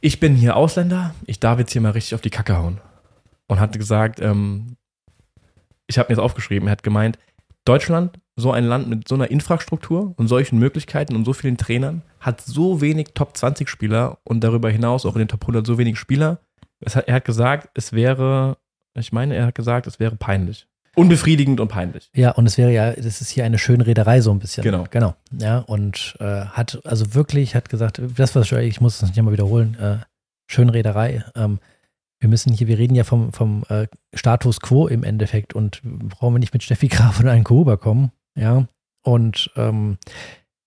ich 0.01 0.19
bin 0.21 0.35
hier 0.35 0.57
Ausländer, 0.57 1.15
ich 1.27 1.39
darf 1.41 1.59
jetzt 1.59 1.73
hier 1.73 1.81
mal 1.83 1.93
richtig 1.93 2.15
auf 2.15 2.21
die 2.21 2.31
Kacke 2.31 2.57
hauen. 2.57 2.81
Und 3.49 3.61
hat 3.61 3.73
gesagt: 3.79 4.21
ähm, 4.21 4.77
Ich 5.87 5.99
habe 5.99 6.11
mir 6.11 6.17
das 6.17 6.25
aufgeschrieben, 6.25 6.69
er 6.69 6.73
hat 6.73 6.83
gemeint, 6.83 7.19
Deutschland, 7.65 8.19
so 8.37 8.53
ein 8.53 8.65
Land 8.65 8.89
mit 8.89 9.09
so 9.09 9.15
einer 9.15 9.31
Infrastruktur 9.31 10.15
und 10.17 10.29
solchen 10.29 10.59
Möglichkeiten 10.59 11.17
und 11.17 11.25
so 11.25 11.33
vielen 11.33 11.57
Trainern, 11.57 12.03
hat 12.21 12.41
so 12.41 12.81
wenig 12.81 13.09
Top 13.15 13.37
20 13.37 13.69
Spieler 13.69 14.19
und 14.25 14.45
darüber 14.45 14.71
hinaus 14.71 15.07
auch 15.07 15.15
in 15.15 15.21
den 15.21 15.29
Top 15.29 15.43
100 15.43 15.67
so 15.67 15.79
wenig 15.79 15.99
Spieler. 15.99 16.39
Hat, 16.85 17.09
er 17.09 17.15
hat 17.15 17.25
gesagt, 17.25 17.71
es 17.75 17.93
wäre, 17.93 18.59
ich 18.95 19.13
meine, 19.13 19.35
er 19.35 19.47
hat 19.47 19.55
gesagt, 19.55 19.87
es 19.87 19.99
wäre 19.99 20.17
peinlich. 20.17 20.67
Unbefriedigend 20.95 21.61
und 21.61 21.69
peinlich. 21.69 22.11
Ja, 22.15 22.31
und 22.31 22.47
es 22.47 22.57
wäre 22.57 22.73
ja, 22.73 22.93
das 22.93 23.21
ist 23.21 23.29
hier 23.29 23.45
eine 23.45 23.59
schöne 23.59 23.87
Reederei 23.87 24.23
so 24.23 24.31
ein 24.31 24.39
bisschen. 24.39 24.63
Genau. 24.63 24.85
Genau. 24.91 25.15
Ja, 25.39 25.59
und 25.59 26.17
äh, 26.21 26.47
hat 26.47 26.81
also 26.85 27.15
wirklich, 27.15 27.55
hat 27.55 27.69
gesagt, 27.69 28.01
das 28.17 28.35
was 28.35 28.51
ich 28.51 28.81
muss 28.81 29.03
es 29.03 29.09
nicht 29.09 29.21
mal 29.21 29.33
wiederholen, 29.33 29.77
äh, 29.79 29.97
schöne 30.47 30.73
Reederei. 30.73 31.23
Ähm, 31.35 31.59
wir 32.21 32.29
müssen 32.29 32.53
hier, 32.53 32.69
wir 32.69 32.79
reden 32.79 32.95
ja 32.95 33.05
vom, 33.05 33.33
vom 33.33 33.65
äh, 33.69 33.87
Status 34.15 34.61
quo 34.61 34.89
im 34.89 35.05
Endeffekt 35.05 35.55
und 35.55 35.83
brauchen 35.83 36.35
wir 36.35 36.39
nicht 36.39 36.55
mit 36.55 36.63
Steffi 36.63 36.89
Graf 36.89 37.21
oder 37.21 37.33
einen 37.33 37.45
Kuba 37.45 37.77
kommen, 37.77 38.13
ja. 38.39 38.67
Und 39.05 39.51
ähm, 39.57 39.99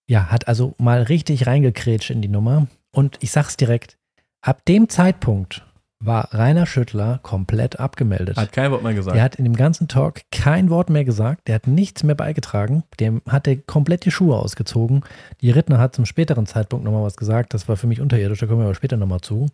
ja, 0.08 0.28
hat 0.32 0.47
also 0.47 0.74
mal 0.78 1.04
richtig 1.04 1.45
reingekrätscht 1.45 2.10
in 2.10 2.22
die 2.22 2.30
Nummer. 2.30 2.68
Und 2.91 3.18
ich 3.22 3.32
sag's 3.32 3.58
direkt, 3.58 3.97
ab 4.41 4.64
dem 4.66 4.89
Zeitpunkt 4.89 5.66
war 6.02 6.34
Rainer 6.34 6.66
Schüttler 6.66 7.20
komplett 7.24 7.80
abgemeldet. 7.80 8.38
Hat 8.38 8.54
kein 8.54 8.72
Wort 8.72 8.84
mehr 8.84 8.93
gesagt. 8.93 9.16
Der 9.16 9.24
hat 9.24 9.36
in 9.36 9.43
dem 9.43 9.56
ganzen 9.56 9.89
Talk 9.89 10.22
kein 10.32 10.70
Wort 10.70 10.89
mehr 10.89 11.04
gesagt, 11.04 11.47
der 11.47 11.56
hat 11.56 11.68
nichts 11.68 12.04
mehr 12.04 12.16
beigetragen, 12.16 12.84
dem 13.00 13.22
hat 13.28 13.47
er 13.47 13.58
komplett 13.58 14.06
die 14.06 14.12
Schuhe 14.12 14.38
ausgezogen. 14.38 15.04
Die 15.41 15.52
Rittner 15.52 15.78
hat 15.78 15.95
zum 15.95 16.06
späteren 16.06 16.45
Zeitpunkt 16.45 16.86
nochmal 16.86 17.04
was 17.04 17.18
gesagt, 17.18 17.54
das 17.54 17.68
war 17.68 17.76
für 17.76 17.88
mich 17.88 18.00
unterirdisch, 18.00 18.39
da 18.39 18.47
kommen 18.47 18.60
wir 18.60 18.66
aber 18.66 18.76
später 18.76 18.95
nochmal 18.95 19.22
zu. 19.22 19.47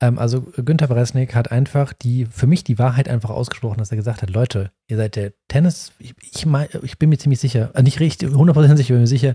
Ähm, 0.00 0.18
also 0.18 0.42
Günther 0.42 0.88
Bresnik 0.88 1.34
hat 1.34 1.50
einfach 1.50 1.92
die, 1.92 2.26
für 2.26 2.46
mich 2.46 2.64
die 2.64 2.78
Wahrheit 2.78 3.08
einfach 3.08 3.30
ausgesprochen, 3.30 3.78
dass 3.78 3.90
er 3.90 3.96
gesagt 3.96 4.22
hat, 4.22 4.30
Leute, 4.30 4.72
ihr 4.88 4.96
seid 4.96 5.16
der 5.16 5.32
Tennis, 5.48 5.92
ich, 5.98 6.14
ich, 6.20 6.46
mein, 6.46 6.68
ich 6.82 6.98
bin 6.98 7.10
mir 7.10 7.18
ziemlich 7.18 7.40
sicher, 7.40 7.70
äh, 7.74 7.82
nicht 7.82 8.00
richtig, 8.00 8.30
100% 8.30 8.76
sicher, 8.76 8.80
ich 8.80 8.88
bin 8.88 9.00
mir 9.00 9.06
sicher, 9.06 9.34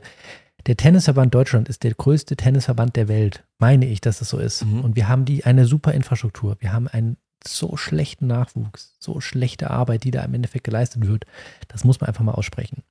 der 0.65 0.77
Tennisverband 0.77 1.33
Deutschland 1.33 1.69
ist 1.69 1.83
der 1.83 1.93
größte 1.93 2.35
Tennisverband 2.35 2.95
der 2.95 3.07
Welt, 3.07 3.43
meine 3.59 3.85
ich, 3.85 4.01
dass 4.01 4.19
das 4.19 4.29
so 4.29 4.39
ist. 4.39 4.65
Mhm. 4.65 4.81
Und 4.81 4.95
wir 4.95 5.07
haben 5.07 5.25
die 5.25 5.45
eine 5.45 5.65
super 5.65 5.93
Infrastruktur. 5.93 6.57
Wir 6.59 6.73
haben 6.73 6.87
einen 6.87 7.17
so 7.47 7.77
schlechten 7.77 8.25
Nachwuchs, 8.25 8.95
so 8.99 9.21
schlechte 9.21 9.69
Arbeit, 9.69 10.03
die 10.03 10.11
da 10.11 10.23
im 10.23 10.33
Endeffekt 10.33 10.63
geleistet 10.63 11.05
wird. 11.05 11.25
Das 11.67 11.83
muss 11.83 12.01
man 12.01 12.07
einfach 12.07 12.23
mal 12.23 12.31
aussprechen. 12.31 12.81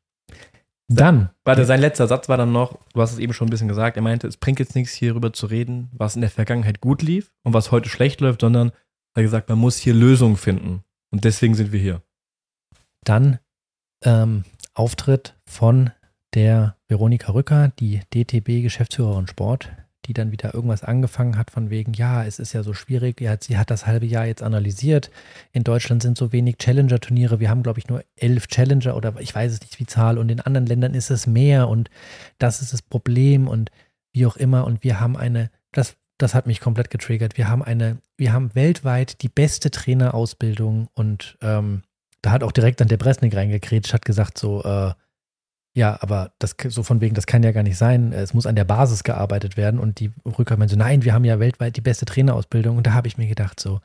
Dann. 0.89 1.30
Warte, 1.45 1.64
sein 1.64 1.80
letzter 1.80 2.07
Satz 2.07 2.28
war 2.28 2.37
dann 2.37 2.53
noch, 2.53 2.78
du 2.93 3.01
hast 3.01 3.12
es 3.12 3.18
eben 3.18 3.32
schon 3.32 3.49
ein 3.49 3.51
bisschen 3.51 3.68
gesagt, 3.68 3.97
er 3.97 4.03
meinte, 4.03 4.26
es 4.26 4.37
bringt 4.37 4.59
jetzt 4.59 4.74
nichts, 4.74 4.93
hierüber 4.93 5.32
zu 5.32 5.47
reden, 5.47 5.89
was 5.93 6.14
in 6.14 6.20
der 6.20 6.30
Vergangenheit 6.30 6.80
gut 6.80 7.03
lief 7.03 7.32
und 7.43 7.55
was 7.55 7.70
heute 7.70 7.89
schlecht 7.89 8.20
läuft, 8.20 8.43
sondern 8.43 8.68
er 8.68 9.20
hat 9.20 9.24
gesagt, 9.24 9.49
man 9.49 9.59
muss 9.59 9.78
hier 9.78 9.95
Lösungen 9.95 10.37
finden. 10.37 10.85
Und 11.11 11.24
deswegen 11.24 11.55
sind 11.55 11.72
wir 11.72 11.80
hier. 11.80 12.03
Dann 13.05 13.39
ähm, 14.03 14.45
Auftritt 14.74 15.37
von 15.47 15.91
der 16.35 16.76
Veronika 16.89 17.32
Rücker, 17.32 17.72
die 17.78 18.01
DTB-Geschäftsführerin 18.12 19.28
Sport, 19.28 19.70
die 20.07 20.13
dann 20.13 20.33
wieder 20.33 20.55
irgendwas 20.55 20.85
angefangen 20.85 21.37
hat 21.37 21.51
von 21.51 21.71
wegen, 21.71 21.93
ja, 21.95 22.25
es 22.25 22.39
ist 22.39 22.53
ja 22.53 22.63
so 22.63 22.75
schwierig, 22.75 23.21
ja, 23.21 23.37
sie 23.41 23.59
hat 23.59 23.71
das 23.71 23.87
halbe 23.87 24.07
Jahr 24.07 24.27
jetzt 24.27 24.43
analysiert. 24.43 25.11
In 25.53 25.65
Deutschland 25.65 26.03
sind 26.03 26.19
so 26.19 26.33
wenig 26.33 26.59
Challenger-Turniere. 26.59 27.41
Wir 27.41 27.51
haben, 27.51 27.63
glaube 27.63 27.79
ich, 27.79 27.89
nur 27.89 28.05
elf 28.17 28.47
Challenger 28.49 28.97
oder 28.97 29.15
ich 29.19 29.35
weiß 29.35 29.53
es 29.53 29.61
nicht, 29.61 29.79
wie 29.81 29.87
Zahl. 29.87 30.19
Und 30.19 30.31
in 30.31 30.41
anderen 30.41 30.67
Ländern 30.67 30.95
ist 30.95 31.11
es 31.11 31.27
mehr 31.27 31.69
und 31.69 31.91
das 32.39 32.63
ist 32.63 32.73
das 32.73 32.83
Problem 32.83 33.49
und 33.49 33.71
wie 34.13 34.27
auch 34.27 34.37
immer. 34.37 34.65
Und 34.65 34.85
wir 34.85 35.01
haben 35.01 35.17
eine, 35.17 35.51
das, 35.73 35.97
das 36.19 36.35
hat 36.35 36.47
mich 36.47 36.61
komplett 36.61 36.91
getriggert. 36.91 37.37
Wir 37.37 37.49
haben 37.49 37.63
eine, 37.63 37.99
wir 38.17 38.33
haben 38.33 38.55
weltweit 38.55 39.23
die 39.23 39.29
beste 39.29 39.71
Trainerausbildung 39.71 40.89
und 40.95 41.39
ähm, 41.43 41.83
da 42.23 42.31
hat 42.31 42.43
auch 42.43 42.53
direkt 42.53 42.81
dann 42.81 42.89
der 42.89 42.97
Bresnik 42.97 43.37
reingekrätscht, 43.37 43.93
hat 43.93 44.05
gesagt 44.05 44.39
so, 44.39 44.63
äh, 44.63 44.93
ja, 45.77 45.99
aber 46.01 46.33
das 46.39 46.57
so 46.68 46.85
von 46.85 47.01
wegen, 47.01 47.16
das 47.16 47.27
kann 47.27 47.43
ja 47.43 47.51
gar 47.51 47.64
nicht 47.64 47.77
sein. 47.77 48.12
Es 48.12 48.33
muss 48.33 48.47
an 48.47 48.55
der 48.55 48.64
Basis 48.64 49.03
gearbeitet 49.03 49.57
werden. 49.57 49.81
Und 49.81 49.99
die 49.99 50.12
Rücker 50.25 50.57
meinen 50.57 50.68
so, 50.68 50.77
nein, 50.77 51.03
wir 51.03 51.12
haben 51.12 51.25
ja 51.25 51.41
weltweit 51.41 51.77
die 51.77 51.81
beste 51.81 52.05
Trainerausbildung. 52.05 52.77
Und 52.77 52.87
da 52.87 52.93
habe 52.93 53.09
ich 53.09 53.18
mir 53.18 53.27
gedacht, 53.27 53.59
so, 53.59 53.81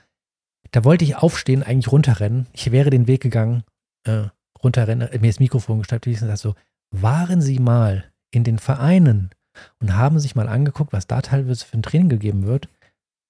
da 0.71 0.83
wollte 0.83 1.03
ich 1.03 1.15
aufstehen, 1.15 1.63
eigentlich 1.63 1.91
runterrennen. 1.91 2.45
Ich 2.53 2.71
wäre 2.71 2.91
den 2.91 3.07
Weg 3.07 3.21
gegangen, 3.21 3.63
äh, 4.03 4.25
runterrennen, 4.63 5.09
mir 5.19 5.31
das 5.31 5.39
Mikrofon 5.39 5.79
gestellt 5.79 6.05
und 6.05 6.13
gesagt 6.13 6.37
so, 6.37 6.53
waren 6.91 7.41
Sie 7.41 7.57
mal 7.57 8.05
in 8.31 8.43
den 8.43 8.59
Vereinen 8.59 9.31
und 9.79 9.95
haben 9.95 10.19
sich 10.19 10.35
mal 10.35 10.47
angeguckt, 10.47 10.93
was 10.93 11.07
da 11.07 11.21
teilweise 11.21 11.65
für 11.65 11.77
ein 11.77 11.83
Training 11.83 12.09
gegeben 12.09 12.45
wird? 12.45 12.69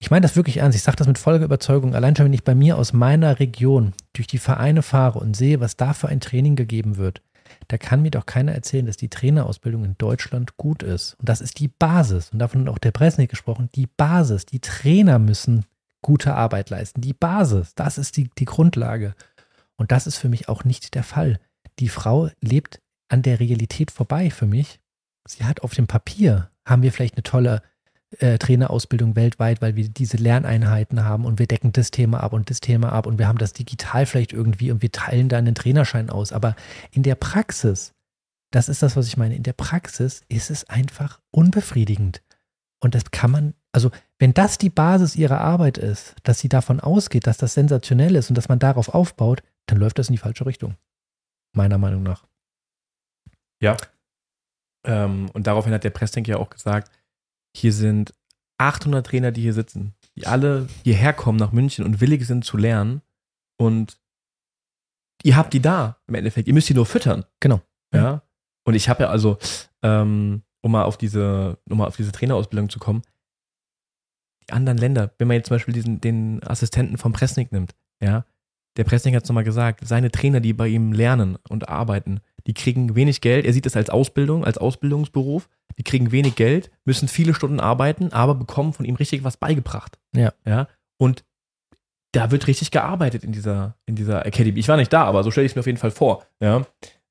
Ich 0.02 0.12
meine 0.12 0.24
das 0.24 0.36
wirklich 0.36 0.58
ernst. 0.58 0.78
Ich 0.78 0.84
sage 0.84 0.98
das 0.98 1.08
mit 1.08 1.18
voller 1.18 1.44
Überzeugung. 1.44 1.96
Allein 1.96 2.16
schon, 2.16 2.26
wenn 2.26 2.34
ich 2.34 2.44
bei 2.44 2.56
mir 2.56 2.78
aus 2.78 2.92
meiner 2.92 3.40
Region 3.40 3.94
durch 4.14 4.28
die 4.28 4.38
Vereine 4.38 4.82
fahre 4.82 5.20
und 5.20 5.36
sehe, 5.36 5.60
was 5.62 5.78
da 5.78 5.94
für 5.94 6.10
ein 6.10 6.22
Training 6.22 6.56
gegeben 6.56 6.98
wird, 6.98 7.22
da 7.68 7.78
kann 7.78 8.02
mir 8.02 8.12
doch 8.12 8.26
keiner 8.26 8.54
erzählen, 8.54 8.86
dass 8.86 8.98
die 8.98 9.10
Trainerausbildung 9.10 9.86
in 9.86 9.96
Deutschland 9.98 10.58
gut 10.58 10.84
ist. 10.84 11.16
Und 11.20 11.30
das 11.30 11.42
ist 11.42 11.60
die 11.60 11.68
Basis. 11.68 12.30
Und 12.32 12.40
davon 12.40 12.62
hat 12.62 12.70
auch 12.70 12.78
der 12.78 12.92
Presnik 12.92 13.30
gesprochen. 13.30 13.70
Die 13.76 13.88
Basis. 13.88 14.46
Die 14.46 14.60
Trainer 14.60 15.20
müssen 15.20 15.66
gute 16.02 16.36
Arbeit 16.36 16.70
leisten. 16.70 17.02
Die 17.02 17.14
Basis. 17.14 17.74
Das 17.76 17.98
ist 17.98 18.18
die, 18.18 18.30
die 18.38 18.46
Grundlage. 18.46 19.16
Und 19.76 19.92
das 19.92 20.08
ist 20.08 20.18
für 20.18 20.30
mich 20.30 20.50
auch 20.50 20.64
nicht 20.64 20.96
der 20.96 21.04
Fall. 21.04 21.40
Die 21.80 21.90
Frau 21.90 22.30
lebt 22.42 22.82
an 23.08 23.22
der 23.22 23.40
Realität 23.40 23.92
vorbei 23.92 24.30
für 24.30 24.46
mich. 24.46 24.80
Sie 25.26 25.44
hat 25.46 25.62
auf 25.62 25.74
dem 25.74 25.88
Papier, 25.88 26.50
haben 26.66 26.82
wir 26.82 26.92
vielleicht 26.92 27.16
eine 27.16 27.24
tolle 27.24 27.62
äh, 28.18 28.38
Trainerausbildung 28.38 29.16
weltweit, 29.16 29.62
weil 29.62 29.76
wir 29.76 29.88
diese 29.88 30.18
Lerneinheiten 30.18 31.04
haben 31.04 31.26
und 31.26 31.40
wir 31.40 31.48
decken 31.48 31.72
das 31.72 31.92
Thema 31.92 32.24
ab 32.24 32.34
und 32.34 32.50
das 32.50 32.60
Thema 32.60 32.92
ab 32.92 33.06
und 33.06 33.20
wir 33.20 33.28
haben 33.28 33.38
das 33.38 33.54
digital 33.54 34.06
vielleicht 34.06 34.34
irgendwie 34.34 34.72
und 34.72 34.82
wir 34.82 34.92
teilen 34.92 35.30
dann 35.30 35.46
einen 35.46 35.56
Trainerschein 35.56 36.10
aus. 36.10 36.34
Aber 36.34 36.56
in 36.92 37.04
der 37.04 37.16
Praxis, 37.16 37.94
das 38.52 38.68
ist 38.68 38.82
das, 38.82 38.96
was 38.96 39.08
ich 39.08 39.18
meine, 39.18 39.36
in 39.36 39.44
der 39.44 39.54
Praxis 39.54 40.24
ist 40.28 40.50
es 40.50 40.68
einfach 40.70 41.20
unbefriedigend. 41.32 42.22
Und 42.82 42.96
das 42.96 43.12
kann 43.12 43.30
man, 43.30 43.54
also 43.72 43.92
wenn 44.18 44.34
das 44.34 44.58
die 44.58 44.70
Basis 44.70 45.16
ihrer 45.16 45.42
Arbeit 45.42 45.78
ist, 45.78 46.16
dass 46.24 46.40
sie 46.40 46.50
davon 46.50 46.80
ausgeht, 46.80 47.28
dass 47.28 47.38
das 47.38 47.54
sensationell 47.54 48.16
ist 48.16 48.30
und 48.30 48.38
dass 48.38 48.50
man 48.50 48.60
darauf 48.60 48.90
aufbaut, 48.90 49.44
dann 49.68 49.78
läuft 49.78 50.00
das 50.00 50.10
in 50.10 50.14
die 50.14 50.20
falsche 50.20 50.46
Richtung. 50.46 50.76
Meiner 51.54 51.78
Meinung 51.78 52.04
nach. 52.04 52.26
Ja. 53.62 53.78
Ähm, 54.86 55.30
und 55.34 55.46
daraufhin 55.46 55.74
hat 55.74 55.84
der 55.84 55.90
Pressdenk 55.90 56.28
ja 56.28 56.38
auch 56.38 56.50
gesagt, 56.50 56.92
hier 57.56 57.74
sind 57.74 58.14
800 58.58 59.06
Trainer, 59.06 59.32
die 59.32 59.42
hier 59.42 59.54
sitzen, 59.54 59.94
die 60.16 60.28
alle 60.28 60.68
hierher 60.84 61.14
kommen 61.14 61.38
nach 61.38 61.52
München 61.52 61.86
und 61.86 62.02
willig 62.02 62.26
sind 62.28 62.46
zu 62.46 62.58
lernen. 62.58 63.02
Und 63.58 64.00
ihr 65.24 65.36
habt 65.36 65.54
die 65.54 65.62
da 65.62 65.98
im 66.08 66.16
Endeffekt. 66.16 66.48
Ihr 66.48 66.54
müsst 66.54 66.70
die 66.70 66.74
nur 66.74 66.86
füttern. 66.86 67.26
Genau. 67.40 67.62
Ja. 67.94 68.24
Und 68.66 68.76
ich 68.76 68.90
habe 68.90 69.04
ja 69.04 69.10
also, 69.10 69.38
ähm, 69.82 70.44
um 70.62 70.72
mal 70.72 70.84
auf 70.84 70.98
diese, 70.98 71.58
um 71.70 71.78
mal 71.78 71.88
auf 71.88 71.96
diese 71.96 72.12
Trainerausbildung 72.12 72.70
zu 72.70 72.80
kommen, 72.80 73.02
die 74.44 74.54
anderen 74.54 74.78
Länder, 74.78 75.14
wenn 75.18 75.28
man 75.28 75.36
jetzt 75.36 75.48
zum 75.48 75.56
Beispiel 75.56 75.74
diesen, 75.74 76.02
den 76.02 76.44
Assistenten 76.44 76.98
vom 76.98 77.14
Pressnik 77.14 77.52
nimmt, 77.52 77.76
ja, 78.02 78.26
der 78.78 78.84
Pressnik 78.84 79.16
hat 79.16 79.24
es 79.24 79.30
nochmal 79.30 79.44
gesagt, 79.44 79.86
seine 79.86 80.12
Trainer, 80.12 80.40
die 80.40 80.54
bei 80.54 80.68
ihm 80.68 80.94
lernen 80.94 81.38
und 81.50 81.68
arbeiten, 81.70 82.22
die 82.50 82.56
kriegen 82.56 82.96
wenig 82.96 83.22
Geld. 83.22 83.46
Er 83.46 83.54
sieht 83.54 83.68
es 83.68 83.76
als 83.76 83.92
Ausbildung, 83.92 84.44
als 84.44 84.58
Ausbildungsberuf. 84.58 85.48
Die 85.78 85.84
kriegen 85.84 86.12
wenig 86.12 86.34
Geld, 86.34 86.72
müssen 86.84 87.08
viele 87.08 87.36
Stunden 87.36 87.60
arbeiten, 87.60 88.12
aber 88.12 88.34
bekommen 88.34 88.74
von 88.74 88.88
ihm 88.88 88.96
richtig 88.96 89.24
was 89.24 89.38
beigebracht. 89.38 90.00
Ja. 90.16 90.34
Ja. 90.48 90.68
Und 90.98 91.24
da 92.12 92.32
wird 92.32 92.48
richtig 92.48 92.72
gearbeitet 92.72 93.24
in 93.24 93.32
dieser, 93.32 93.76
in 93.86 93.96
dieser 93.96 94.26
Academy. 94.26 94.60
Ich 94.60 94.68
war 94.68 94.78
nicht 94.78 94.92
da, 94.92 95.04
aber 95.04 95.24
so 95.24 95.30
stelle 95.30 95.46
ich 95.46 95.52
es 95.52 95.56
mir 95.56 95.60
auf 95.60 95.68
jeden 95.68 95.78
Fall 95.78 95.92
vor. 95.92 96.26
Ja. 96.40 96.66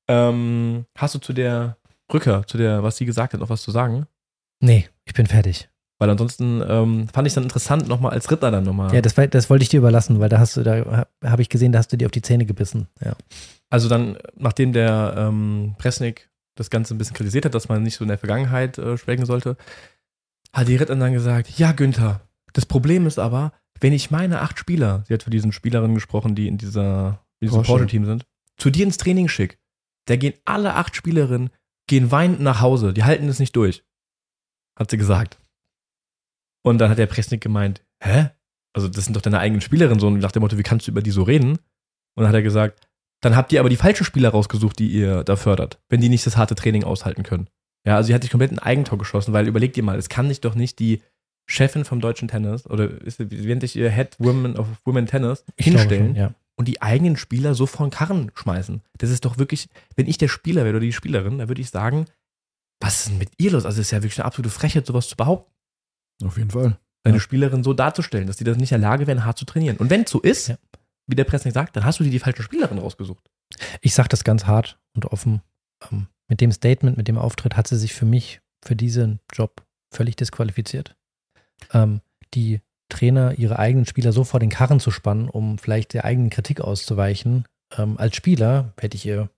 Ähm, 0.09 0.85
hast 0.97 1.15
du 1.15 1.19
zu 1.19 1.31
der 1.31 1.77
Rücker, 2.11 2.45
zu 2.45 2.57
der, 2.57 2.83
was 2.83 2.97
sie 2.97 3.05
gesagt 3.05 3.31
hat, 3.31 3.39
noch 3.39 3.49
was 3.49 3.61
zu 3.61 3.71
sagen? 3.71 4.07
Nee, 4.59 4.89
ich 5.05 5.13
bin 5.13 5.25
fertig. 5.25 5.69
Weil 5.99 6.09
ansonsten 6.09 6.63
ähm, 6.65 7.07
fand 7.09 7.27
ich 7.27 7.31
es 7.31 7.35
dann 7.35 7.43
interessant, 7.43 7.87
nochmal 7.89 8.13
als 8.13 8.31
Ritter 8.31 8.51
dann 8.51 8.63
nochmal. 8.63 8.93
Ja, 8.95 9.01
das, 9.01 9.17
war- 9.17 9.27
das 9.27 9.49
wollte 9.49 9.63
ich 9.63 9.69
dir 9.69 9.77
überlassen, 9.79 10.19
weil 10.19 10.29
da 10.29 10.39
hast 10.39 10.55
du, 10.55 10.63
da 10.63 11.05
habe 11.23 11.41
ich 11.41 11.49
gesehen, 11.49 11.71
da 11.73 11.79
hast 11.79 11.91
du 11.91 11.97
dir 11.97 12.05
auf 12.05 12.11
die 12.11 12.21
Zähne 12.21 12.45
gebissen. 12.45 12.87
Ja. 13.03 13.13
Also 13.69 13.89
dann, 13.89 14.17
nachdem 14.35 14.71
der 14.73 15.13
ähm, 15.17 15.75
Presnik 15.77 16.29
das 16.55 16.69
Ganze 16.69 16.95
ein 16.95 16.97
bisschen 16.97 17.15
kritisiert 17.15 17.45
hat, 17.45 17.53
dass 17.53 17.67
man 17.69 17.83
nicht 17.83 17.95
so 17.97 18.03
in 18.03 18.07
der 18.07 18.17
Vergangenheit 18.17 18.77
äh, 18.77 18.97
schwelgen 18.97 19.25
sollte, 19.25 19.57
hat 20.53 20.67
die 20.67 20.75
Rittern 20.77 20.99
dann 20.99 21.13
gesagt, 21.13 21.49
ja 21.59 21.73
Günther, 21.73 22.21
das 22.53 22.65
Problem 22.65 23.05
ist 23.05 23.19
aber, 23.19 23.51
wenn 23.81 23.93
ich 23.93 24.09
meine 24.09 24.41
acht 24.41 24.57
Spieler, 24.57 25.03
sie 25.07 25.13
hat 25.13 25.23
für 25.23 25.29
diesen 25.29 25.51
Spielerinnen 25.51 25.95
gesprochen, 25.95 26.33
die 26.35 26.47
in 26.47 26.57
dieser, 26.57 27.23
in 27.39 27.47
diesem 27.47 27.57
Porsche. 27.57 27.71
Porsche-Team 27.71 28.05
sind, 28.05 28.25
zu 28.57 28.69
dir 28.69 28.85
ins 28.85 28.97
Training 28.97 29.27
schick, 29.27 29.59
da 30.07 30.15
gehen 30.15 30.33
alle 30.45 30.75
acht 30.75 30.95
Spielerinnen, 30.95 31.49
gehen 31.87 32.11
weinend 32.11 32.39
nach 32.41 32.61
Hause, 32.61 32.93
die 32.93 33.03
halten 33.03 33.27
es 33.29 33.39
nicht 33.39 33.55
durch. 33.55 33.83
Hat 34.77 34.89
sie 34.89 34.97
gesagt. 34.97 35.37
Und 36.63 36.79
dann 36.79 36.89
hat 36.89 36.97
der 36.97 37.05
Presnik 37.05 37.41
gemeint, 37.41 37.81
hä? 38.01 38.29
Also 38.73 38.87
das 38.87 39.05
sind 39.05 39.15
doch 39.15 39.21
deine 39.21 39.39
eigenen 39.39 39.61
Spielerinnen, 39.61 39.99
so 39.99 40.09
nach 40.09 40.31
dem 40.31 40.41
Motto, 40.41 40.57
wie 40.57 40.63
kannst 40.63 40.87
du 40.87 40.91
über 40.91 41.01
die 41.01 41.11
so 41.11 41.23
reden? 41.23 41.51
Und 42.15 42.23
dann 42.23 42.27
hat 42.27 42.35
er 42.35 42.43
gesagt, 42.43 42.87
dann 43.21 43.35
habt 43.35 43.51
ihr 43.51 43.59
aber 43.59 43.69
die 43.69 43.75
falschen 43.75 44.05
Spieler 44.05 44.29
rausgesucht, 44.29 44.79
die 44.79 44.89
ihr 44.89 45.23
da 45.23 45.35
fördert, 45.35 45.81
wenn 45.89 46.01
die 46.01 46.09
nicht 46.09 46.25
das 46.25 46.37
harte 46.37 46.55
Training 46.55 46.83
aushalten 46.83 47.23
können. 47.23 47.49
Ja, 47.85 47.95
also 47.95 48.07
sie 48.07 48.13
hat 48.13 48.21
sich 48.21 48.31
komplett 48.31 48.51
ein 48.51 48.59
Eigentor 48.59 48.97
geschossen, 48.97 49.33
weil 49.33 49.47
überlegt 49.47 49.77
ihr 49.77 49.83
mal, 49.83 49.97
es 49.97 50.09
kann 50.09 50.27
sich 50.27 50.41
doch 50.41 50.55
nicht 50.55 50.79
die 50.79 51.01
Chefin 51.49 51.85
vom 51.85 51.99
deutschen 51.99 52.27
Tennis 52.27 52.67
oder 52.67 52.89
ist, 53.01 53.19
nennt 53.19 53.61
sich 53.61 53.75
ihr 53.75 53.89
Head 53.89 54.15
Women 54.19 54.57
of 54.57 54.67
Women 54.85 55.07
Tennis 55.07 55.43
Ich 55.55 55.65
hinstellen 55.65 56.07
schon, 56.07 56.15
ja. 56.15 56.33
und 56.55 56.67
die 56.67 56.81
eigenen 56.81 57.17
Spieler 57.17 57.55
so 57.55 57.65
vor 57.65 57.87
den 57.87 57.91
Karren 57.91 58.31
schmeißen. 58.35 58.81
Das 58.97 59.09
ist 59.09 59.25
doch 59.25 59.37
wirklich, 59.37 59.67
wenn 59.95 60.07
ich 60.07 60.17
der 60.17 60.27
Spieler 60.27 60.63
wäre 60.63 60.75
oder 60.75 60.85
die 60.85 60.93
Spielerin, 60.93 61.39
dann 61.39 61.47
würde 61.47 61.61
ich 61.61 61.71
sagen, 61.71 62.05
was 62.79 62.99
ist 62.99 63.09
denn 63.09 63.17
mit 63.17 63.31
ihr 63.37 63.51
los? 63.51 63.65
Also 63.65 63.81
es 63.81 63.87
ist 63.87 63.91
ja 63.91 64.03
wirklich 64.03 64.19
eine 64.19 64.25
absolute 64.25 64.51
Frechheit, 64.51 64.85
sowas 64.85 65.07
zu 65.07 65.17
behaupten, 65.17 65.51
Auf 66.23 66.37
jeden 66.37 66.51
Fall. 66.51 66.77
deine 67.03 67.15
Ja. 67.17 67.21
Spielerin 67.21 67.63
so 67.63 67.73
darzustellen, 67.73 68.27
dass 68.27 68.37
die 68.37 68.43
das 68.43 68.57
nicht 68.57 68.71
in 68.73 68.81
der 68.81 68.89
Lage 68.89 69.07
wären, 69.07 69.23
hart 69.25 69.37
zu 69.37 69.45
trainieren. 69.45 69.77
Und 69.77 69.89
wenn 69.89 70.01
es 70.03 70.11
so 70.11 70.19
ist, 70.21 70.49
Ja. 70.49 70.57
wie 71.07 71.15
der 71.15 71.23
Pressling 71.23 71.53
sagt, 71.53 71.75
dann 71.75 71.85
hast 71.85 71.99
du 71.99 72.03
dir 72.03 72.09
die 72.11 72.19
falsche 72.19 72.43
Spielerin 72.43 72.77
rausgesucht. 72.77 73.29
Ich 73.81 73.93
sage 73.93 74.09
das 74.09 74.23
ganz 74.25 74.45
hart 74.45 74.77
und 74.93 75.05
offen. 75.05 75.41
Ähm, 75.89 76.07
mit 76.27 76.41
dem 76.41 76.51
Statement, 76.51 76.97
mit 76.97 77.07
dem 77.07 77.17
Auftritt 77.17 77.55
hat 77.55 77.67
sie 77.67 77.77
sich 77.77 77.93
für 77.93 78.05
mich, 78.05 78.41
für 78.63 78.75
diesen 78.75 79.19
Job 79.33 79.65
völlig 79.91 80.17
disqualifiziert. 80.17 80.95
Ähm, 81.73 82.01
die 82.33 82.61
Trainer 82.89 83.37
ihre 83.39 83.57
eigenen 83.59 83.85
Spieler 83.85 84.11
so 84.11 84.23
vor 84.23 84.39
den 84.39 84.49
Karren 84.49 84.79
zu 84.79 84.91
spannen, 84.91 85.29
um 85.29 85.57
vielleicht 85.57 85.93
der 85.93 86.05
eigenen 86.05 86.29
Kritik 86.29 86.59
auszuweichen. 86.61 87.45
Ähm, 87.77 87.97
als 87.97 88.15
Spieler 88.15 88.73
hätte 88.79 88.97
ich 88.97 89.05
ihr 89.05 89.29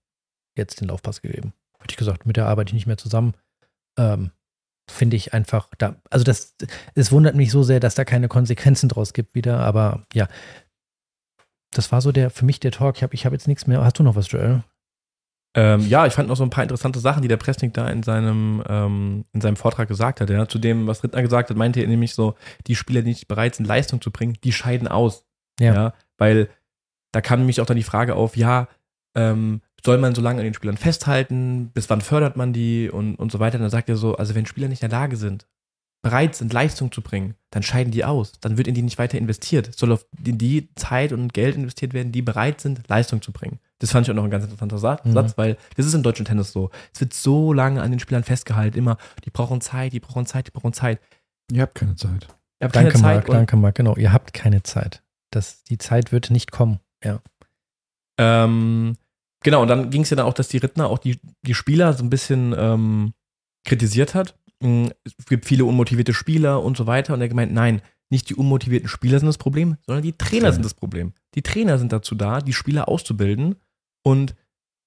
jetzt 0.58 0.82
den 0.82 0.88
Laufpass 0.88 1.22
gegeben. 1.22 1.54
Hätte 1.80 1.92
ich 1.92 1.98
gesagt, 1.98 2.26
mit 2.26 2.38
der 2.38 2.48
arbeite 2.48 2.70
ich 2.70 2.74
nicht 2.74 2.88
mehr 2.88 2.98
zusammen. 2.98 3.34
Ähm, 3.98 4.32
Finde 4.92 5.16
ich 5.16 5.34
einfach 5.34 5.70
da, 5.78 5.96
also 6.10 6.24
das, 6.24 6.56
es 6.96 7.12
wundert 7.12 7.36
mich 7.36 7.52
so 7.52 7.64
sehr, 7.64 7.80
dass 7.80 7.96
da 7.96 8.06
keine 8.06 8.28
Konsequenzen 8.28 8.90
draus 8.90 9.14
gibt 9.14 9.36
wieder, 9.36 9.60
aber 9.60 10.06
ja. 10.14 10.28
Das 11.74 11.92
war 11.92 12.02
so 12.02 12.12
der, 12.12 12.30
für 12.30 12.46
mich 12.46 12.60
der 12.60 12.72
Talk. 12.72 12.98
Ich 12.98 13.04
habe 13.04 13.14
ich 13.14 13.26
hab 13.26 13.32
jetzt 13.32 13.48
nichts 13.48 13.66
mehr. 13.66 13.82
Hast 13.82 13.98
du 13.98 14.04
noch 14.04 14.16
was, 14.16 14.30
Joel? 14.30 14.64
Ähm, 15.54 15.88
ja, 15.88 16.06
ich 16.06 16.14
fand 16.14 16.28
noch 16.28 16.36
so 16.36 16.44
ein 16.44 16.50
paar 16.50 16.64
interessante 16.64 17.00
Sachen, 17.00 17.22
die 17.22 17.28
der 17.28 17.38
Pressnik 17.38 17.74
da 17.74 17.90
in 17.90 18.04
seinem, 18.04 18.64
ähm, 18.68 19.26
in 19.34 19.42
seinem 19.42 19.56
Vortrag 19.56 19.88
gesagt 19.88 20.22
hat. 20.22 20.30
Ja. 20.30 20.48
Zu 20.48 20.60
dem, 20.60 20.88
was 20.88 21.04
Rittner 21.04 21.22
gesagt 21.22 21.50
hat, 21.50 21.58
meinte 21.58 21.82
er 21.82 21.88
nämlich 21.88 22.14
so, 22.14 22.36
die 22.68 22.76
Spieler, 22.76 23.02
die 23.02 23.10
nicht 23.10 23.28
bereit 23.28 23.56
sind, 23.56 23.66
Leistung 23.66 24.02
zu 24.02 24.12
bringen, 24.12 24.38
die 24.44 24.52
scheiden 24.52 24.88
aus. 24.88 25.26
Ja. 25.60 25.74
ja 25.74 25.94
weil 26.18 26.50
da 27.12 27.20
kam 27.20 27.40
nämlich 27.40 27.60
auch 27.60 27.66
dann 27.66 27.78
die 27.78 27.84
Frage 27.84 28.16
auf, 28.16 28.38
ja, 28.38 28.68
ähm, 29.16 29.62
soll 29.84 29.98
man 29.98 30.14
so 30.16 30.22
lange 30.22 30.40
an 30.40 30.46
den 30.46 30.54
Spielern 30.54 30.78
festhalten, 30.78 31.70
bis 31.74 31.90
wann 31.90 32.02
fördert 32.02 32.36
man 32.38 32.54
die 32.54 32.90
und, 32.90 33.16
und 33.16 33.32
so 33.32 33.40
weiter. 33.40 33.56
Und 33.58 33.62
dann 33.64 33.72
sagt 33.72 33.90
er 33.90 33.98
so, 33.98 34.16
also 34.16 34.36
wenn 34.36 34.46
Spieler 34.46 34.68
nicht 34.68 34.84
in 34.84 34.90
der 34.90 35.00
Lage 35.00 35.18
sind, 35.18 35.48
bereit 36.04 36.36
sind, 36.36 36.52
Leistung 36.52 36.92
zu 36.92 37.02
bringen, 37.02 37.36
dann 37.52 37.62
scheiden 37.62 37.92
die 37.92 38.04
aus. 38.06 38.34
Dann 38.42 38.58
wird 38.58 38.68
in 38.68 38.74
die 38.74 38.82
nicht 38.82 38.98
weiter 38.98 39.18
investiert. 39.20 39.68
Es 39.70 39.78
soll 39.78 39.92
auf 39.92 40.06
in 40.26 40.38
die 40.40 40.70
Zeit 40.76 41.12
und 41.14 41.32
Geld 41.34 41.56
investiert 41.56 41.94
werden, 41.94 42.12
die 42.12 42.24
bereit 42.24 42.60
sind, 42.60 42.88
Leistung 42.90 43.22
zu 43.22 43.32
bringen. 43.32 43.60
Das 43.80 43.92
fand 43.92 44.08
ich 44.08 44.12
auch 44.12 44.16
noch 44.16 44.24
ein 44.24 44.32
ganz 44.32 44.44
interessanter 44.44 44.80
Satz, 44.80 45.06
Mhm. 45.06 45.14
Satz, 45.14 45.38
weil 45.38 45.58
das 45.78 45.86
ist 45.86 45.94
im 45.94 46.02
deutschen 46.04 46.26
Tennis 46.26 46.52
so. 46.52 46.72
Es 46.94 47.02
wird 47.02 47.14
so 47.14 47.54
lange 47.54 47.82
an 47.84 47.92
den 47.92 48.00
Spielern 48.00 48.24
festgehalten, 48.24 48.78
immer, 48.80 48.98
die 49.26 49.30
brauchen 49.30 49.62
Zeit, 49.62 49.94
die 49.94 50.00
brauchen 50.00 50.26
Zeit, 50.26 50.48
die 50.48 50.52
brauchen 50.52 50.74
Zeit. 50.74 51.00
Ihr 51.52 51.62
habt 51.62 51.76
keine 51.76 51.96
Zeit. 51.96 52.28
Ihr 52.60 52.66
habt 52.66 52.76
Danke, 52.76 52.92
keine 52.94 53.04
Zeit. 53.04 53.16
Marc, 53.16 53.30
und- 53.30 53.36
danke, 53.36 53.56
Marc. 53.58 53.76
Genau, 53.76 53.96
ihr 53.96 54.12
habt 54.14 54.34
keine 54.34 54.64
Zeit. 54.64 55.04
Das, 55.32 55.64
die 55.64 55.78
Zeit 55.78 56.12
wird 56.12 56.30
nicht 56.32 56.52
kommen. 56.52 56.80
Ja. 57.04 57.22
Ähm, 58.18 58.98
genau, 59.44 59.62
und 59.62 59.68
dann 59.68 59.90
ging 59.90 60.02
es 60.04 60.10
ja 60.10 60.16
dann 60.18 60.26
auch, 60.26 60.34
dass 60.34 60.48
die 60.48 60.58
Rittner 60.58 60.88
auch 60.90 60.98
die, 61.00 61.20
die 61.46 61.54
Spieler 61.54 61.94
so 61.94 62.04
ein 62.04 62.10
bisschen 62.10 62.56
ähm, 62.58 63.14
kritisiert 63.66 64.16
hat. 64.16 64.36
Mm, 64.62 64.88
Es 65.04 65.26
gibt 65.26 65.46
viele 65.46 65.66
unmotivierte 65.66 66.14
Spieler 66.14 66.62
und 66.64 66.78
so 66.78 66.88
weiter. 66.88 67.14
Und 67.14 67.22
er 67.22 67.30
gemeint, 67.30 67.54
nein, 67.54 67.82
nicht 68.10 68.30
die 68.30 68.36
unmotivierten 68.36 68.90
Spieler 68.90 69.20
sind 69.20 69.28
das 69.28 69.38
Problem, 69.38 69.78
sondern 69.86 70.04
die 70.04 70.14
Trainer 70.14 70.30
Trainer. 70.42 70.54
sind 70.54 70.66
das 70.66 70.74
Problem. 70.74 71.14
Die 71.36 71.42
Trainer 71.42 71.78
sind 71.78 71.92
dazu 71.94 72.16
da, 72.16 72.42
die 72.42 72.54
Spieler 72.54 72.88
auszubilden 72.90 73.56
und 74.04 74.36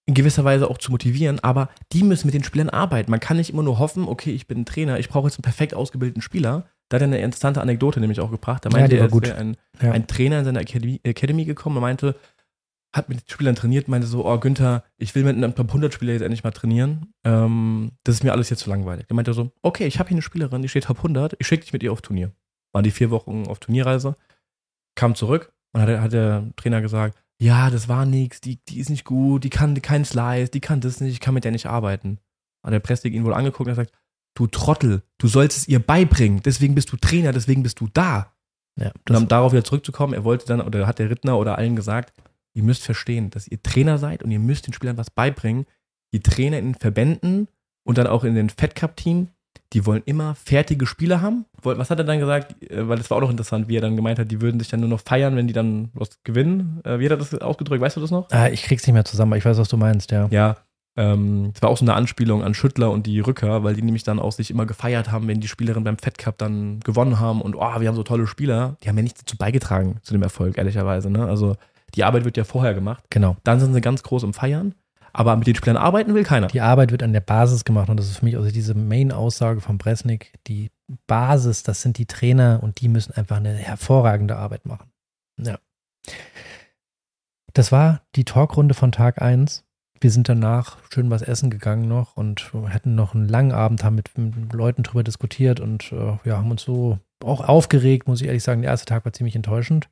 in 0.07 0.13
gewisser 0.13 0.45
Weise 0.45 0.69
auch 0.69 0.77
zu 0.77 0.91
motivieren, 0.91 1.41
aber 1.41 1.71
die 1.93 2.03
müssen 2.03 2.27
mit 2.27 2.35
den 2.35 2.45
Spielern 2.45 2.69
arbeiten. 2.69 3.11
Man 3.11 3.21
kann 3.21 3.39
nicht 3.39 3.49
immer 3.49 3.63
nur 3.63 3.79
hoffen, 3.79 4.07
okay, 4.07 4.33
ich 4.33 4.47
bin 4.47 4.59
ein 4.61 4.67
Trainer, 4.67 4.99
ich 4.99 5.09
brauche 5.09 5.27
jetzt 5.29 5.39
einen 5.39 5.45
perfekt 5.45 5.73
ausgebildeten 5.73 6.21
Spieler. 6.21 6.67
Da 6.91 6.97
hat 6.97 7.01
er 7.03 7.07
eine 7.07 7.21
interessante 7.21 7.63
Anekdote 7.63 8.01
nämlich 8.01 8.21
auch 8.21 8.31
gebracht. 8.31 8.67
Da 8.67 8.69
Ja, 8.69 8.77
meinte 8.79 8.99
war 9.01 9.07
er, 9.07 9.23
wäre 9.23 9.37
ein, 9.37 9.57
Ja. 9.81 9.93
ein 9.93 10.07
Trainer 10.07 10.41
in 10.41 10.45
seiner 10.45 10.61
Academy, 10.61 11.01
Academy 11.05 11.47
gekommen 11.47 11.77
und 11.79 11.81
meinte, 11.83 12.17
hat 12.95 13.09
mit 13.09 13.20
den 13.20 13.28
Spielern 13.28 13.57
trainiert, 13.57 13.88
meinte 13.88 14.07
so, 14.07 14.24
oh 14.24 14.38
Günther, 14.38 14.84
ich 14.99 15.14
will 15.16 15.24
mit 15.24 15.36
einem 15.36 15.55
Top 15.55 15.66
100 15.66 15.92
Spieler 15.92 16.12
jetzt 16.12 16.22
endlich 16.22 16.45
mal 16.45 16.53
trainieren. 16.53 17.12
Ähm, 17.24 17.90
das 18.05 18.14
ist 18.14 18.24
mir 18.24 18.30
alles 18.30 18.51
jetzt 18.51 18.61
zu 18.61 18.70
langweilig. 18.70 19.07
Er 19.09 19.16
meinte 19.16 19.34
so, 19.34 19.51
okay, 19.62 19.86
ich 19.86 19.99
habe 19.99 20.09
hier 20.09 20.14
eine 20.14 20.22
Spielerin, 20.22 20.62
die 20.62 20.68
steht 20.68 20.84
Top 20.84 20.99
100, 20.99 21.34
ich 21.40 21.47
schicke 21.47 21.64
dich 21.64 21.72
mit 21.72 21.82
ihr 21.82 21.90
auf 21.90 22.03
Turnier. 22.03 22.32
Waren 22.72 22.84
die 22.84 22.92
vier 22.92 23.11
Wochen 23.11 23.47
auf 23.49 23.59
Turnierreise, 23.59 24.16
kam 24.95 25.16
zurück 25.16 25.53
und 25.72 25.80
hat, 25.80 25.88
hat 25.88 26.12
der 26.12 26.51
Trainer 26.55 26.80
gesagt, 26.80 27.18
ja, 27.40 27.68
das 27.68 27.88
war 27.88 28.07
nix, 28.07 28.40
die, 28.40 28.64
die 28.64 28.78
ist 28.78 28.90
nicht 28.90 29.05
gut, 29.05 29.42
die 29.42 29.51
kann 29.51 29.82
keinen 29.82 30.05
Slice, 30.05 30.53
die 30.53 30.61
kann 30.61 30.80
das 30.80 31.01
nicht, 31.01 31.12
ich 31.14 31.20
kann 31.20 31.34
mit 31.34 31.42
der 31.42 31.51
nicht 31.51 31.66
arbeiten. 31.66 32.20
Hat 32.64 32.72
der 32.72 32.78
Pressig 32.78 33.12
ihn 33.12 33.24
wohl 33.24 33.34
angeguckt 33.34 33.68
und 33.68 33.76
hat 33.76 33.88
gesagt, 33.88 33.99
du 34.34 34.47
Trottel, 34.47 35.03
du 35.18 35.26
sollst 35.26 35.59
es 35.59 35.68
ihr 35.68 35.80
beibringen, 35.80 36.42
deswegen 36.45 36.76
bist 36.76 36.92
du 36.92 36.97
Trainer, 36.97 37.32
deswegen 37.32 37.64
bist 37.64 37.80
du 37.80 37.88
da. 37.92 38.32
ja 38.78 38.92
Und 39.09 39.16
um 39.16 39.26
darauf 39.26 39.51
wieder 39.51 39.64
zurückzukommen, 39.64 40.14
er 40.14 40.22
wollte 40.22 40.47
dann, 40.47 40.61
oder 40.61 40.86
hat 40.86 41.01
der 41.01 41.11
Rittner 41.11 41.36
oder 41.38 41.59
allen 41.59 41.74
gesagt, 41.74 42.12
ihr 42.55 42.63
müsst 42.63 42.83
verstehen, 42.85 43.31
dass 43.31 43.49
ihr 43.49 43.63
Trainer 43.63 43.99
seid 43.99 44.23
und 44.23 44.31
ihr 44.31 44.39
müsst 44.39 44.67
den 44.67 44.73
Spielern 44.73 44.97
was 44.97 45.11
beibringen. 45.11 45.67
Die 46.13 46.21
Trainer 46.21 46.59
in 46.59 46.67
den 46.67 46.75
Verbänden 46.75 47.49
und 47.85 47.99
dann 47.99 48.07
auch 48.07 48.25
in 48.25 48.35
den 48.35 48.49
Fed 48.49 48.75
Cup 48.75 48.97
Team, 48.97 49.29
die 49.73 49.85
wollen 49.87 50.03
immer 50.07 50.37
fertige 50.37 50.87
Spieler 50.87 51.21
haben. 51.21 51.45
Was 51.63 51.91
hat 51.91 51.99
er 51.99 52.05
dann 52.05 52.21
gesagt? 52.21 52.55
Äh, 52.71 52.89
Weil 52.89 52.99
das 52.99 53.11
war 53.11 53.17
auch 53.17 53.23
noch 53.23 53.31
interessant, 53.31 53.69
wie 53.69 53.77
er 53.77 53.81
dann 53.81 53.97
gemeint 53.97 54.19
hat, 54.19 54.31
die 54.31 54.41
würden 54.41 54.61
sich 54.61 54.69
dann 54.69 54.81
nur 54.81 54.89
noch 54.89 55.01
feiern, 55.01 55.35
wenn 55.37 55.49
die 55.49 55.53
dann 55.53 55.91
was 55.95 56.23
gewinnen. 56.23 56.81
Äh, 56.85 56.99
Wie 57.01 57.05
hat 57.07 57.13
er 57.13 57.17
das 57.17 57.35
ausgedrückt? 57.35 57.81
Weißt 57.81 57.97
du 57.97 58.01
das 58.01 58.11
noch? 58.11 58.31
ah, 58.31 58.49
ich 58.49 58.63
krieg's 58.63 58.87
nicht 58.87 58.95
mehr 58.95 59.05
zusammen, 59.05 59.33
aber 59.33 59.39
ich 59.39 59.45
weiß, 59.45 59.59
was 59.59 59.69
du 59.69 59.77
meinst, 59.77 60.13
ja. 60.13 60.29
Ja, 60.31 60.57
ähm, 60.97 61.51
das 61.53 61.63
war 61.63 61.71
auch 61.71 61.77
so 61.77 61.85
eine 61.85 61.95
Anspielung 61.95 62.45
an 62.45 62.55
Schüttler 62.55 62.93
und 62.93 63.07
die 63.07 63.19
Rücker, 63.19 63.65
weil 63.65 63.75
die 63.75 63.83
nämlich 63.83 64.05
dann 64.05 64.21
auch 64.21 64.31
sich 64.31 64.51
immer 64.53 64.65
gefeiert 64.67 65.11
haben, 65.11 65.27
wenn 65.27 65.41
die 65.41 65.49
Spielerinnen 65.49 65.83
beim 65.85 65.99
Fed 65.99 66.19
Cup 66.19 66.39
dann 66.39 66.79
gewonnen 66.81 67.19
haben 67.19 67.43
und 67.43 67.57
oh, 67.57 67.81
wir 67.81 67.89
haben 67.89 67.97
so 67.97 68.05
tolle 68.05 68.29
Spieler. 68.29 68.77
Die 68.83 68.89
haben 68.89 68.97
ja 68.97 69.03
nichts 69.03 69.21
dazu 69.25 69.37
beigetragen 69.37 69.97
zu 70.03 70.13
dem 70.15 70.23
Erfolg, 70.23 70.57
ehrlicherweise. 70.57 71.11
Ne? 71.11 71.27
Also 71.27 71.57
die 71.95 72.05
Arbeit 72.05 72.24
wird 72.24 72.36
ja 72.36 72.45
vorher 72.45 72.74
gemacht. 72.74 73.05
Genau. 73.11 73.36
Dann 73.45 73.61
sind 73.61 73.74
sie 73.74 73.80
ganz 73.80 74.03
groß 74.03 74.22
im 74.24 74.34
Feiern, 74.34 74.74
aber 75.12 75.36
mit 75.36 75.47
den 75.47 75.55
Spielern 75.55 75.76
arbeiten 75.76 76.14
will 76.14 76.24
keiner. 76.24 76.49
Die 76.49 76.61
Arbeit 76.61 76.90
wird 76.90 77.03
an 77.03 77.12
der 77.12 77.20
Basis 77.20 77.64
gemacht 77.64 77.88
und 77.88 77.99
das 77.99 78.07
ist 78.07 78.18
für 78.18 78.24
mich 78.24 78.36
also 78.36 78.51
diese 78.51 78.74
Main-Aussage 78.74 79.61
von 79.61 79.78
Bresnik. 79.78 80.32
Die 80.47 80.70
Basis, 81.07 81.62
das 81.62 81.82
sind 81.82 81.99
die 81.99 82.07
Trainer 82.07 82.61
und 82.62 82.80
die 82.80 82.88
müssen 82.88 83.12
einfach 83.12 83.36
eine 83.36 83.55
hervorragende 83.55 84.36
Arbeit 84.36 84.66
machen. 84.66 84.90
Ja. 85.38 85.59
Das 87.53 87.70
war 87.70 88.03
die 88.16 88.24
Talkrunde 88.24 88.74
von 88.74 88.92
Tag 88.92 89.22
1. 89.22 89.64
Wir 90.01 90.11
sind 90.11 90.28
danach 90.28 90.78
schön 90.92 91.09
was 91.09 91.22
essen 91.22 91.49
gegangen 91.51 91.88
noch 91.88 92.16
und 92.16 92.53
hatten 92.68 92.95
noch 92.95 93.14
einen 93.14 93.28
langen 93.28 93.53
Abend, 93.53 93.84
haben 93.84 93.95
mit, 93.95 94.18
mit 94.18 94.53
Leuten 94.53 94.82
drüber 94.82 95.05
diskutiert 95.05 95.61
und 95.61 95.92
äh, 95.92 96.18
ja, 96.24 96.36
haben 96.36 96.51
uns 96.51 96.62
so 96.62 96.99
auch 97.24 97.40
aufgeregt, 97.40 98.09
muss 98.09 98.20
ich 98.20 98.26
ehrlich 98.26 98.42
sagen. 98.42 98.62
Der 98.62 98.72
erste 98.72 98.86
Tag 98.86 99.05
war 99.05 99.12
ziemlich 99.12 99.36
enttäuschend. 99.36 99.88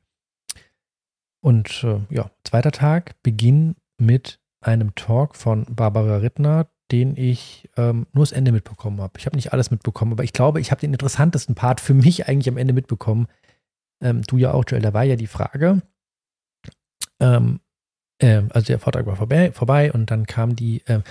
Und 1.43 1.83
äh, 1.83 1.99
ja, 2.09 2.31
zweiter 2.45 2.71
Tag, 2.71 3.21
Beginn 3.21 3.75
mit 3.97 4.39
einem 4.61 4.95
Talk 4.95 5.35
von 5.35 5.65
Barbara 5.65 6.17
Rittner, 6.17 6.69
den 6.89 7.17
ich 7.17 7.69
ähm, 7.75 8.07
nur 8.13 8.23
das 8.23 8.31
Ende 8.31 8.53
mitbekommen 8.53 9.01
habe. 9.01 9.19
Ich 9.19 9.25
habe 9.25 9.35
nicht 9.35 9.51
alles 9.51 9.69
mitbekommen, 9.69 10.13
aber 10.13 10.23
ich 10.23 10.31
glaube, 10.31 10.61
ich 10.61 10.71
habe 10.71 10.79
den 10.79 10.93
interessantesten 10.93 11.53
Part 11.53 11.81
für 11.81 11.93
mich 11.93 12.29
eigentlich 12.29 12.47
am 12.47 12.57
Ende 12.57 12.73
mitbekommen. 12.73 13.27
Ähm, 14.01 14.21
du 14.21 14.37
ja 14.37 14.53
auch, 14.53 14.63
Joel, 14.65 14.81
da 14.81 14.93
war 14.93 15.03
ja 15.03 15.17
die 15.17 15.27
Frage. 15.27 15.81
Ähm, 17.19 17.59
ähm, 18.21 18.47
also 18.53 18.67
der 18.67 18.79
Vortrag 18.79 19.05
war 19.05 19.17
vorbei, 19.17 19.51
vorbei 19.51 19.91
und 19.91 20.11
dann 20.11 20.25
kam 20.25 20.55
die, 20.55 20.81
ähm, 20.87 21.03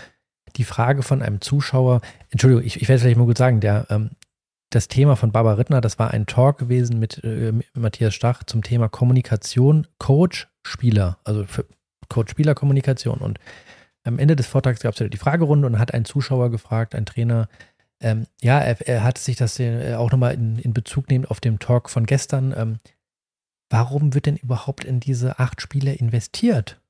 die 0.57 0.64
Frage 0.64 1.03
von 1.03 1.20
einem 1.20 1.43
Zuschauer. 1.43 2.01
Entschuldigung, 2.30 2.64
ich, 2.64 2.76
ich 2.76 2.89
werde 2.89 2.95
es 2.95 3.03
vielleicht 3.03 3.18
mal 3.18 3.26
gut 3.26 3.39
sagen, 3.39 3.61
der, 3.61 3.87
ähm, 3.91 4.12
das 4.75 4.89
Thema 4.89 5.16
von 5.16 5.33
Barbara 5.33 5.55
Rittner, 5.55 5.81
das 5.81 5.99
war 5.99 6.12
ein 6.12 6.27
Talk 6.27 6.59
gewesen 6.59 6.99
mit, 6.99 7.23
äh, 7.25 7.53
mit 7.53 7.77
Matthias 7.77 8.14
Stach 8.14 8.43
zum 8.45 8.62
Thema 8.62 8.89
Kommunikation, 8.89 9.87
Coach, 9.99 10.49
Spieler, 10.62 11.18
also 11.25 11.45
Coach-Spieler-Kommunikation. 12.09 13.18
Und 13.18 13.39
am 14.05 14.18
Ende 14.18 14.35
des 14.35 14.47
Vortrags 14.47 14.81
gab 14.81 14.95
es 14.95 15.01
ja 15.01 15.09
die 15.09 15.16
Fragerunde 15.16 15.66
und 15.66 15.79
hat 15.79 15.95
ein 15.95 16.05
Zuschauer 16.05 16.51
gefragt, 16.51 16.95
ein 16.95 17.07
Trainer, 17.07 17.49
ähm, 18.01 18.27
ja, 18.41 18.59
er, 18.59 18.81
er 18.87 19.05
hat 19.05 19.18
sich 19.18 19.37
das 19.37 19.61
äh, 19.61 19.95
auch 19.95 20.11
nochmal 20.11 20.35
in, 20.35 20.59
in 20.59 20.73
Bezug 20.73 21.09
nehmen 21.09 21.25
auf 21.25 21.41
den 21.41 21.59
Talk 21.59 21.89
von 21.89 22.07
gestern. 22.07 22.53
Ähm, 22.57 22.79
warum 23.70 24.14
wird 24.14 24.27
denn 24.27 24.37
überhaupt 24.37 24.85
in 24.85 25.01
diese 25.01 25.39
acht 25.39 25.61
Spieler 25.61 25.99
investiert? 26.01 26.81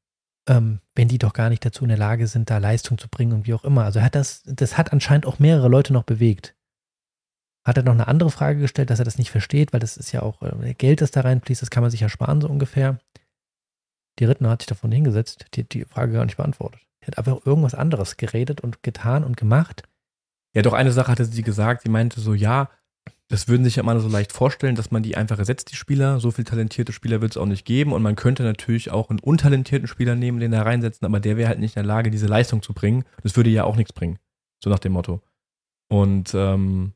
Ähm, 0.49 0.81
wenn 0.95 1.09
die 1.09 1.19
doch 1.19 1.35
gar 1.35 1.51
nicht 1.51 1.65
dazu 1.65 1.85
in 1.85 1.91
der 1.91 1.99
Lage 1.99 2.27
sind, 2.27 2.51
da 2.51 2.59
Leistung 2.59 2.99
zu 2.99 3.09
bringen 3.09 3.33
und 3.33 3.47
wie 3.47 3.55
auch 3.55 3.65
immer. 3.65 3.85
Also 3.85 4.01
hat 4.01 4.15
das, 4.15 4.43
das 4.47 4.79
hat 4.79 4.93
anscheinend 4.93 5.27
auch 5.27 5.39
mehrere 5.39 5.69
Leute 5.69 5.93
noch 5.93 6.03
bewegt. 6.03 6.57
Hat 7.65 7.77
er 7.77 7.85
noch 7.85 7.93
eine 7.93 8.09
andere 8.09 8.31
Frage 8.31 8.59
gestellt, 8.61 8.91
dass 8.91 8.99
er 8.99 9.05
das 9.05 9.19
nicht 9.19 9.31
versteht, 9.31 9.73
weil 9.73 9.81
das 9.81 9.97
ist 9.97 10.13
ja 10.13 10.23
auch 10.23 10.43
äh, 10.43 10.75
Geld, 10.75 11.01
das 11.01 11.11
da 11.11 11.21
reinfließt, 11.21 11.63
das 11.63 11.71
kann 11.71 11.83
man 11.83 11.91
sich 11.91 12.01
ja 12.01 12.09
sparen, 12.09 12.41
so 12.41 12.49
ungefähr. 12.49 12.99
Die 14.19 14.25
Rittner 14.25 14.51
hat 14.51 14.63
sich 14.63 14.67
davon 14.67 14.93
hingesetzt, 14.93 15.47
die 15.55 15.63
hat 15.63 15.73
die 15.73 15.85
Frage 15.85 16.13
gar 16.13 16.25
nicht 16.25 16.37
beantwortet. 16.37 16.81
Die 17.03 17.07
hat 17.07 17.19
einfach 17.19 17.45
irgendwas 17.47 17.75
anderes 17.75 18.17
geredet 18.17 18.61
und 18.61 18.83
getan 18.83 19.25
und 19.25 19.37
gemacht. 19.37 19.85
Ja, 20.55 20.63
doch 20.63 20.75
eine 20.75 20.93
Sache 20.93 21.11
hatte 21.11 21.25
sie 21.25 21.43
gesagt, 21.43 21.83
sie 21.83 21.89
meinte 21.89 22.21
so, 22.21 22.35
ja, 22.35 22.69
das 23.29 23.49
würden 23.49 23.65
sich 23.65 23.77
ja 23.77 23.83
immer 23.83 23.99
so 23.99 24.09
leicht 24.09 24.33
vorstellen, 24.33 24.75
dass 24.75 24.91
man 24.91 25.03
die 25.03 25.17
einfach 25.17 25.39
ersetzt, 25.39 25.71
die 25.71 25.77
Spieler. 25.77 26.21
So 26.21 26.31
viel 26.31 26.45
talentierte 26.45 26.93
Spieler 26.93 27.23
wird 27.23 27.33
es 27.33 27.39
auch 27.39 27.47
nicht 27.47 27.65
geben. 27.65 27.95
Und 27.95 28.03
man 28.03 28.15
könnte 28.15 28.43
natürlich 28.43 28.91
auch 28.91 29.09
einen 29.09 29.21
untalentierten 29.21 29.89
Spieler 29.89 30.15
nehmen, 30.15 30.39
den 30.39 30.51
da 30.51 30.61
reinsetzen, 30.61 31.07
aber 31.07 31.19
der 31.19 31.39
wäre 31.39 31.49
halt 31.49 31.59
nicht 31.59 31.77
in 31.77 31.83
der 31.83 31.87
Lage, 31.87 32.11
diese 32.11 32.27
Leistung 32.27 32.61
zu 32.61 32.75
bringen. 32.75 33.05
Das 33.23 33.35
würde 33.35 33.49
ja 33.49 33.65
auch 33.65 33.77
nichts 33.77 33.95
bringen. 33.95 34.19
So 34.63 34.69
nach 34.69 34.81
dem 34.81 34.93
Motto. 34.93 35.23
Und 35.89 36.35
ähm, 36.35 36.93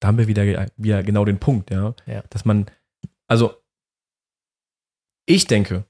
da 0.00 0.08
haben 0.08 0.18
wir 0.18 0.26
wieder, 0.26 0.66
wieder 0.76 1.02
genau 1.02 1.24
den 1.24 1.38
Punkt, 1.38 1.70
ja. 1.70 1.94
Ja. 2.06 2.22
Dass 2.30 2.44
man, 2.44 2.66
also, 3.28 3.54
ich 5.26 5.46
denke, 5.46 5.84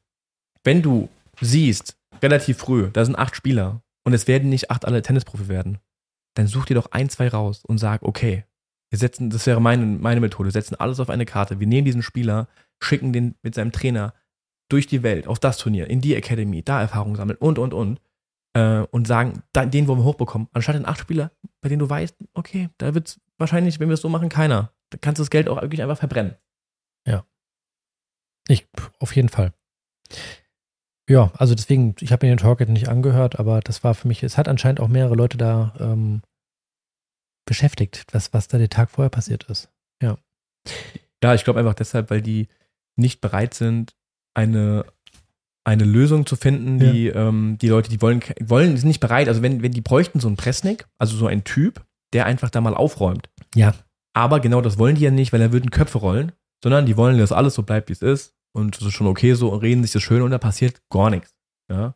wenn 0.65 0.83
du 0.83 1.09
siehst, 1.41 1.97
relativ 2.23 2.59
früh, 2.59 2.91
da 2.93 3.05
sind 3.05 3.17
acht 3.17 3.35
Spieler 3.35 3.83
und 4.05 4.13
es 4.13 4.27
werden 4.29 4.51
nicht 4.51 4.71
acht 4.71 4.85
alle 4.85 5.03
Tennisprofi 5.03 5.49
werden, 5.49 5.79
dann 6.35 6.47
such 6.47 6.67
dir 6.67 6.75
doch 6.75 6.91
ein, 6.91 7.09
zwei 7.09 7.29
raus 7.29 7.65
und 7.65 7.79
sag, 7.79 8.03
okay, 8.03 8.45
wir 8.91 8.99
setzen, 8.99 9.31
das 9.31 9.47
wäre 9.47 9.61
meine, 9.61 9.87
meine 9.87 10.21
Methode, 10.21 10.49
wir 10.49 10.53
setzen 10.53 10.75
alles 10.75 11.01
auf 11.01 11.11
eine 11.11 11.25
Karte. 11.25 11.61
Wir 11.61 11.67
nehmen 11.67 11.85
diesen 11.85 12.03
Spieler, 12.03 12.49
schicken 12.83 13.13
den 13.13 13.37
mit 13.43 13.55
seinem 13.55 13.73
Trainer 13.73 14.15
durch 14.69 14.87
die 14.87 15.03
Welt, 15.03 15.29
auf 15.29 15.39
das 15.39 15.59
Turnier, 15.59 15.89
in 15.89 16.01
die 16.01 16.15
Academy, 16.15 16.63
da 16.63 16.81
Erfahrung 16.81 17.17
sammeln 17.17 17.39
und, 17.39 17.59
und, 17.59 17.73
und. 17.73 18.01
Äh, 18.53 18.81
und 18.91 19.07
sagen, 19.07 19.45
den 19.55 19.87
wollen 19.87 20.01
wir 20.01 20.05
hochbekommen. 20.05 20.49
Anstatt 20.53 20.75
den 20.75 20.85
acht 20.85 20.99
Spieler, 20.99 21.31
bei 21.61 21.69
denen 21.69 21.79
du 21.79 21.89
weißt, 21.89 22.17
okay, 22.35 22.69
da 22.79 22.95
wird 22.95 23.09
es 23.09 23.21
wahrscheinlich, 23.41 23.81
wenn 23.81 23.89
wir 23.89 23.95
es 23.95 24.01
so 24.01 24.09
machen, 24.09 24.29
keiner. 24.29 24.73
Da 24.91 24.99
kannst 25.01 25.19
du 25.19 25.23
das 25.23 25.31
Geld 25.31 25.49
auch 25.49 25.61
wirklich 25.61 25.83
einfach 25.83 25.99
verbrennen. 25.99 26.37
Ich, 28.51 28.67
auf 28.99 29.15
jeden 29.15 29.29
Fall. 29.29 29.53
Ja, 31.09 31.33
also 31.37 31.55
deswegen, 31.55 31.95
ich 32.01 32.13
habe 32.13 32.27
mir 32.27 32.35
den 32.35 32.39
Talk 32.39 32.61
jetzt 32.61 32.71
nicht 32.71 32.89
angehört, 32.89 33.39
aber 33.39 33.61
das 33.61 33.85
war 33.85 33.95
für 33.95 34.09
mich, 34.09 34.23
es 34.23 34.37
hat 34.37 34.49
anscheinend 34.49 34.81
auch 34.81 34.89
mehrere 34.89 35.15
Leute 35.15 35.37
da 35.37 35.75
ähm, 35.79 36.23
beschäftigt, 37.47 38.07
was, 38.13 38.33
was 38.33 38.49
da 38.49 38.59
der 38.59 38.69
Tag 38.69 38.91
vorher 38.91 39.11
passiert 39.11 39.45
ist. 39.45 39.71
Ja. 40.03 40.19
Ja, 41.23 41.35
ich 41.35 41.45
glaube 41.45 41.61
einfach 41.61 41.75
deshalb, 41.75 42.11
weil 42.11 42.23
die 42.23 42.49
nicht 42.97 43.21
bereit 43.21 43.55
sind, 43.55 43.95
eine, 44.35 44.85
eine 45.65 45.85
Lösung 45.85 46.27
zu 46.27 46.37
finden, 46.37 46.79
die 46.79 47.09
ähm, 47.09 47.59
die 47.61 47.69
Leute, 47.69 47.91
die 47.91 48.01
wollen, 48.01 48.21
wollen, 48.41 48.77
sind 48.77 48.89
nicht 48.89 49.01
bereit. 49.01 49.29
Also 49.29 49.43
wenn, 49.43 49.63
wenn 49.63 49.73
die 49.73 49.81
bräuchten 49.81 50.21
so 50.21 50.29
einen 50.29 50.37
Pressnick, 50.37 50.87
also 50.99 51.17
so 51.17 51.27
einen 51.27 51.45
Typ, 51.45 51.85
der 52.13 52.27
einfach 52.27 52.51
da 52.51 52.61
mal 52.61 52.75
aufräumt. 52.75 53.29
Ja. 53.55 53.75
Aber 54.15 54.41
genau 54.41 54.61
das 54.61 54.79
wollen 54.79 54.97
die 54.97 55.03
ja 55.03 55.11
nicht, 55.11 55.33
weil 55.33 55.41
er 55.41 55.53
würden 55.53 55.71
Köpfe 55.71 55.99
rollen, 55.99 56.33
sondern 56.63 56.87
die 56.87 56.97
wollen, 56.97 57.19
dass 57.19 57.33
alles 57.33 57.55
so 57.55 57.63
bleibt, 57.63 57.89
wie 57.89 57.93
es 57.95 58.03
ist. 58.03 58.35
Und 58.53 58.77
das 58.77 58.83
ist 58.89 58.95
schon 58.95 59.07
okay 59.07 59.35
so 59.35 59.51
und 59.53 59.61
reden 59.61 59.83
sich 59.83 59.93
das 59.93 60.03
schön 60.03 60.23
und 60.23 60.33
da 60.33 60.39
passiert 60.39 60.83
gar 60.91 61.11
nichts. 61.11 61.33
Ja. 61.71 61.95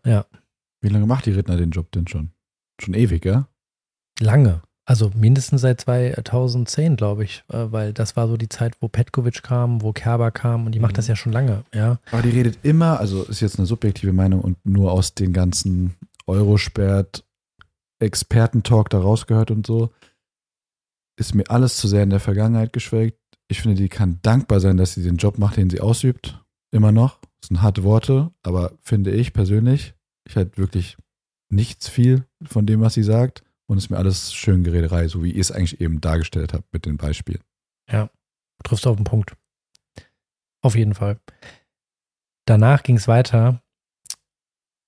Wie 0.80 0.88
lange 0.88 1.06
macht 1.06 1.26
die 1.26 1.32
Redner 1.32 1.56
den 1.56 1.70
Job 1.70 1.90
denn 1.92 2.06
schon? 2.06 2.30
Schon 2.80 2.94
ewig, 2.94 3.24
ja? 3.24 3.48
Lange. 4.20 4.62
Also 4.86 5.10
mindestens 5.16 5.62
seit 5.62 5.80
2010, 5.80 6.96
glaube 6.96 7.24
ich, 7.24 7.42
äh, 7.48 7.72
weil 7.72 7.92
das 7.94 8.16
war 8.16 8.28
so 8.28 8.36
die 8.36 8.50
Zeit, 8.50 8.76
wo 8.80 8.88
Petkovic 8.88 9.42
kam, 9.42 9.80
wo 9.82 9.92
Kerber 9.92 10.30
kam 10.30 10.66
und 10.66 10.72
die 10.72 10.78
macht 10.78 10.92
Mhm. 10.92 10.96
das 10.96 11.08
ja 11.08 11.16
schon 11.16 11.32
lange, 11.32 11.64
ja. 11.74 11.98
Aber 12.12 12.20
die 12.22 12.28
redet 12.30 12.58
immer, 12.62 13.00
also 13.00 13.22
ist 13.24 13.40
jetzt 13.40 13.58
eine 13.58 13.66
subjektive 13.66 14.12
Meinung 14.12 14.42
und 14.42 14.58
nur 14.64 14.92
aus 14.92 15.14
den 15.14 15.32
ganzen 15.32 15.94
Eurosperrt 16.26 17.24
Expertentalk 17.98 18.90
da 18.90 18.98
rausgehört 19.00 19.50
und 19.50 19.66
so, 19.66 19.90
ist 21.16 21.34
mir 21.34 21.48
alles 21.50 21.76
zu 21.76 21.88
sehr 21.88 22.02
in 22.02 22.10
der 22.10 22.20
Vergangenheit 22.20 22.72
geschwelgt. 22.72 23.18
Ich 23.48 23.60
finde, 23.60 23.80
die 23.80 23.88
kann 23.88 24.18
dankbar 24.22 24.60
sein, 24.60 24.76
dass 24.76 24.94
sie 24.94 25.02
den 25.02 25.16
Job 25.16 25.38
macht, 25.38 25.56
den 25.56 25.70
sie 25.70 25.80
ausübt. 25.80 26.42
Immer 26.72 26.92
noch. 26.92 27.20
Das 27.40 27.48
sind 27.48 27.62
harte 27.62 27.84
Worte, 27.84 28.32
aber 28.42 28.72
finde 28.80 29.10
ich 29.10 29.32
persönlich, 29.32 29.94
ich 30.26 30.34
halt 30.34 30.56
wirklich 30.58 30.96
nichts 31.50 31.88
viel 31.88 32.26
von 32.42 32.66
dem, 32.66 32.80
was 32.80 32.94
sie 32.94 33.02
sagt. 33.02 33.42
Und 33.66 33.78
es 33.78 33.84
ist 33.84 33.90
mir 33.90 33.98
alles 33.98 34.34
schön 34.34 34.64
Gerederei, 34.64 35.08
so 35.08 35.22
wie 35.22 35.30
ihr 35.30 35.40
es 35.40 35.52
eigentlich 35.52 35.80
eben 35.80 36.00
dargestellt 36.00 36.52
habt 36.52 36.72
mit 36.72 36.86
den 36.86 36.96
Beispielen. 36.96 37.40
Du 38.58 38.62
triffst 38.62 38.86
auf 38.86 38.96
den 38.96 39.04
Punkt. 39.04 39.36
Auf 40.62 40.74
jeden 40.74 40.94
Fall. 40.94 41.20
Danach 42.46 42.82
ging 42.82 42.96
es 42.96 43.08
weiter 43.08 43.62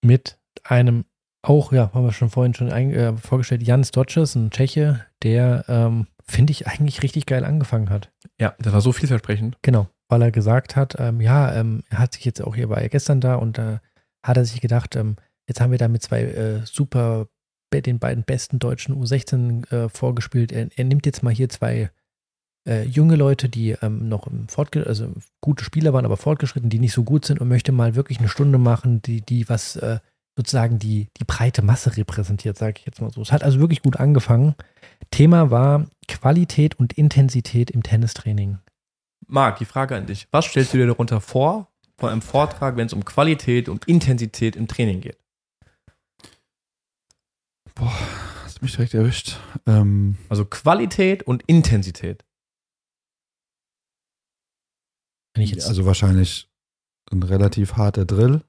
mit 0.03 0.39
einem, 0.63 1.05
auch, 1.43 1.73
ja, 1.73 1.93
haben 1.93 2.05
wir 2.05 2.13
schon 2.13 2.31
vorhin 2.31 2.55
schon 2.55 2.73
ein, 2.73 2.93
äh, 2.93 3.17
vorgestellt, 3.17 3.63
Jan 3.63 3.85
Stotches, 3.85 4.35
ein 4.35 4.51
Tscheche, 4.51 5.07
der, 5.23 5.65
ähm, 5.69 6.07
finde 6.29 6.51
ich, 6.51 6.67
eigentlich 6.67 7.03
richtig 7.03 7.27
geil 7.27 7.45
angefangen 7.45 7.91
hat. 7.91 8.11
Ja, 8.41 8.55
das 8.59 8.73
war 8.73 8.81
so 8.81 8.93
vielversprechend. 8.93 9.57
Genau, 9.63 9.89
weil 10.09 10.23
er 10.23 10.33
gesagt 10.33 10.77
hat, 10.77 10.97
ähm, 10.99 11.21
ja, 11.21 11.55
ähm, 11.55 11.83
er 11.89 11.99
hat 11.99 12.15
sich 12.15 12.25
jetzt 12.25 12.43
auch, 12.43 12.55
hier 12.55 12.69
war 12.69 12.79
er 12.79 12.89
gestern 12.89 13.21
da 13.21 13.37
und 13.37 13.59
da 13.59 13.81
hat 14.25 14.37
er 14.37 14.45
sich 14.45 14.61
gedacht, 14.61 14.97
ähm, 14.97 15.17
jetzt 15.49 15.61
haben 15.61 15.71
wir 15.71 15.79
da 15.79 15.89
mit 15.89 16.03
zwei 16.03 16.23
äh, 16.23 16.61
super, 16.65 17.29
den 17.73 17.99
beiden 17.99 18.25
besten 18.25 18.59
deutschen 18.59 18.97
U16 18.97 19.71
äh, 19.71 19.89
vorgespielt. 19.91 20.51
Er, 20.51 20.69
er 20.75 20.85
nimmt 20.85 21.05
jetzt 21.05 21.23
mal 21.23 21.35
hier 21.35 21.51
zwei 21.51 21.91
äh, 22.67 22.85
junge 22.85 23.17
Leute, 23.17 23.49
die 23.49 23.77
ähm, 23.83 24.09
noch 24.09 24.27
im 24.27 24.49
Fortge 24.49 24.87
also 24.87 25.13
gute 25.41 25.63
Spieler 25.63 25.93
waren, 25.93 26.05
aber 26.05 26.17
fortgeschritten, 26.17 26.71
die 26.71 26.79
nicht 26.79 26.93
so 26.93 27.05
gut 27.05 27.25
sind 27.25 27.41
und 27.41 27.49
möchte 27.49 27.73
mal 27.73 27.95
wirklich 27.95 28.19
eine 28.19 28.29
Stunde 28.29 28.59
machen, 28.59 29.03
die, 29.03 29.21
die 29.21 29.49
was 29.49 29.77
äh, 29.77 29.99
sozusagen 30.37 30.79
die, 30.79 31.09
die 31.19 31.25
breite 31.25 31.63
Masse 31.63 31.97
repräsentiert, 31.97 32.59
sage 32.59 32.75
ich 32.79 32.87
jetzt 32.87 33.01
mal 33.01 33.11
so. 33.11 33.23
Es 33.23 33.33
hat 33.33 33.43
also 33.43 33.59
wirklich 33.61 33.83
gut 33.83 33.97
angefangen. 33.97 34.55
Thema 35.11 35.51
war 35.51 35.87
Qualität 36.07 36.79
und 36.79 36.93
Intensität 36.93 37.71
im 37.71 37.83
Tennistraining. 37.83 38.59
Marc, 39.27 39.59
die 39.59 39.65
Frage 39.65 39.97
an 39.97 40.07
dich. 40.07 40.29
Was 40.31 40.47
stellst 40.47 40.73
du 40.73 40.79
dir 40.79 40.87
darunter 40.87 41.21
vor, 41.21 41.73
von 41.99 42.11
einem 42.11 42.23
Vortrag, 42.23 42.77
wenn 42.77 42.87
es 42.87 42.93
um 42.93 43.05
Qualität 43.05 43.69
und 43.69 43.87
Intensität 43.87 44.57
im 44.57 44.69
Training 44.69 45.01
geht? 45.01 45.19
Boah, 47.75 47.93
hast 48.45 48.63
mich 48.63 48.73
direkt 48.73 48.95
erwischt. 48.95 49.39
Ähm, 49.67 50.17
Also 50.29 50.45
Qualität 50.45 51.23
und 51.25 51.43
Intensität. 51.47 52.25
Wenn 55.35 55.45
ich 55.45 55.51
jetzt 55.51 55.67
Also 55.67 55.85
wahrscheinlich 55.85 56.49
ein 57.13 57.23
relativ 57.23 57.75
harter 57.75 58.05
Drill. 58.07 58.43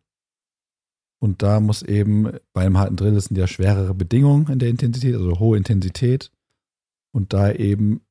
Und 1.20 1.41
da 1.41 1.60
muss 1.60 1.82
eben, 1.82 2.38
bei 2.53 2.62
einem 2.66 2.78
harten 2.78 2.95
Drill 2.95 3.20
sind 3.20 3.38
ja 3.38 3.47
schwerere 3.47 3.93
Bedingungen 3.93 4.47
in 4.51 4.60
der 4.60 4.70
Intensität, 4.70 5.16
also 5.16 5.39
hohe 5.39 5.58
Intensität. 5.58 6.32
Und 7.18 7.34
da 7.34 7.51
eben 7.51 8.01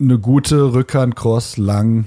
eine 0.00 0.18
gute 0.18 0.72
Rückhand, 0.72 1.14
Cross, 1.16 1.58
lang 1.58 2.06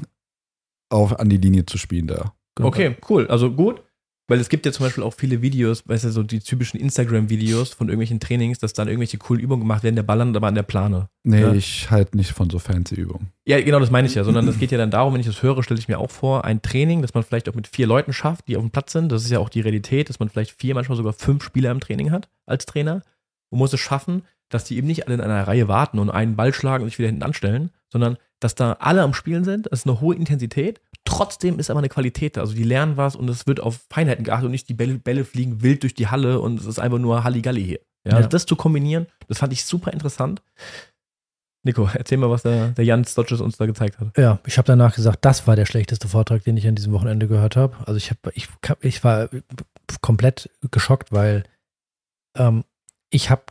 auf, 0.90 1.20
an 1.20 1.30
die 1.30 1.38
Linie 1.38 1.68
zu 1.68 1.78
spielen 1.78 2.08
da. 2.08 2.34
Okay, 2.60 2.98
cool. 3.08 3.28
Also 3.28 3.52
gut. 3.52 3.84
Weil 4.28 4.40
es 4.40 4.50
gibt 4.50 4.66
ja 4.66 4.72
zum 4.72 4.88
Beispiel 4.88 5.04
auch 5.04 5.14
viele 5.14 5.44
Videos, 5.44 5.88
weißt 5.88 6.06
du, 6.06 6.10
so 6.12 6.24
die 6.24 6.40
typischen 6.40 6.80
Instagram-Videos 6.80 7.74
von 7.74 7.90
irgendwelchen 7.90 8.20
Trainings, 8.20 8.58
dass 8.58 8.74
dann 8.74 8.88
irgendwelche 8.88 9.20
coolen 9.20 9.40
Übungen 9.42 9.62
gemacht 9.62 9.84
werden, 9.84 9.96
der 9.96 10.04
Ball 10.04 10.18
landet 10.18 10.36
aber 10.38 10.48
an 10.48 10.56
der 10.56 10.64
Plane. 10.64 11.10
Nee, 11.24 11.42
Ja. 11.42 11.54
ich 11.54 11.92
halte 11.92 12.18
nicht 12.18 12.32
von 12.34 12.50
so 12.50 12.58
fancy 12.58 12.96
Übungen. 12.96 13.32
Ja, 13.46 13.62
genau, 13.62 13.80
das 13.80 13.92
meine 13.92 14.08
ich 14.08 14.16
ja, 14.16 14.24
sondern 14.24 14.48
es 14.48 14.58
geht 14.60 14.72
ja 14.72 14.80
dann 14.80 14.92
darum, 14.92 15.14
wenn 15.14 15.22
ich 15.22 15.28
das 15.28 15.44
höre, 15.44 15.62
stelle 15.64 15.80
ich 15.80 15.88
mir 15.88 16.00
auch 16.00 16.10
vor, 16.12 16.44
ein 16.44 16.64
Training, 16.64 17.04
das 17.04 17.14
man 17.14 17.24
vielleicht 17.24 17.48
auch 17.48 17.54
mit 17.56 17.68
vier 17.68 17.86
Leuten 17.88 18.12
schafft, 18.12 18.48
die 18.48 18.58
auf 18.58 18.64
dem 18.64 18.72
Platz 18.72 18.92
sind. 18.94 19.12
Das 19.12 19.24
ist 19.24 19.30
ja 19.30 19.38
auch 19.38 19.50
die 19.50 19.62
Realität, 19.62 20.10
dass 20.10 20.20
man 20.20 20.28
vielleicht 20.30 20.60
vier, 20.60 20.74
manchmal 20.74 20.98
sogar 20.98 21.14
fünf 21.14 21.44
Spieler 21.44 21.70
im 21.72 21.80
Training 21.80 22.10
hat 22.12 22.28
als 22.48 22.66
Trainer 22.66 23.04
und 23.50 23.60
muss 23.60 23.72
es 23.72 23.80
schaffen, 23.80 24.24
dass 24.50 24.64
die 24.64 24.78
eben 24.78 24.88
nicht 24.88 25.06
alle 25.06 25.16
in 25.16 25.22
einer 25.22 25.48
Reihe 25.48 25.68
warten 25.68 26.00
und 26.00 26.10
einen 26.10 26.36
Ball 26.36 26.54
schlagen 26.54 26.84
und 26.84 26.90
sich 26.90 27.00
wieder 27.00 27.10
hinten 27.10 27.24
anstellen, 27.24 27.72
sondern 27.90 28.18
dass 28.40 28.56
da 28.56 28.74
alle 28.80 29.02
am 29.02 29.14
Spielen 29.14 29.44
sind, 29.44 29.68
es 29.68 29.80
ist 29.80 29.88
eine 29.88 30.00
hohe 30.00 30.16
Intensität, 30.16 30.80
trotzdem 31.06 31.60
ist 31.60 31.70
aber 31.70 31.80
eine 31.80 31.90
Qualität 31.90 32.38
da. 32.38 32.42
Also 32.42 32.54
die 32.54 32.64
lernen 32.64 32.98
was 32.98 33.16
und 33.16 33.30
es 33.30 33.48
wird 33.48 33.60
auf 33.60 33.80
Feinheiten 33.90 34.24
geachtet 34.24 34.46
und 34.46 34.52
nicht 34.52 34.70
die 34.70 34.74
Bälle, 34.74 34.96
Bälle 34.96 35.26
fliegen 35.26 35.64
wild 35.64 35.84
durch 35.84 35.96
die 35.96 36.08
Halle 36.08 36.40
und 36.40 36.60
es 36.60 36.66
ist 36.66 36.80
einfach 36.80 37.00
nur 37.00 37.24
Halligalli 37.24 37.64
hier. 37.64 37.80
Ja, 38.06 38.12
Ja. 38.12 38.18
Also 38.18 38.30
das 38.30 38.46
zu 38.46 38.56
kombinieren, 38.56 39.08
das 39.28 39.40
fand 39.40 39.54
ich 39.54 39.66
super 39.66 39.92
interessant. 39.92 40.42
Nico, 41.64 41.90
erzähl 41.94 42.18
mal, 42.18 42.30
was 42.30 42.44
der, 42.44 42.70
der 42.70 42.86
Jan 42.86 43.04
Stotches 43.04 43.42
uns 43.42 43.58
da 43.58 43.66
gezeigt 43.66 44.00
hat. 44.00 44.18
Ja, 44.18 44.40
ich 44.46 44.58
habe 44.58 44.66
danach 44.66 44.96
gesagt, 44.96 45.26
das 45.26 45.48
war 45.48 45.56
der 45.56 45.66
schlechteste 45.66 46.08
Vortrag, 46.08 46.44
den 46.44 46.56
ich 46.56 46.66
an 46.68 46.76
diesem 46.76 46.94
Wochenende 46.94 47.28
gehört 47.28 47.58
habe. 47.58 47.76
Also 47.86 47.98
ich 47.98 48.10
habe, 48.10 48.32
ich, 48.34 48.48
ich 48.82 49.04
war 49.04 49.30
komplett 50.02 50.50
geschockt, 50.72 51.12
weil 51.12 51.44
ähm, 52.38 52.64
ich 53.10 53.30
habe, 53.30 53.44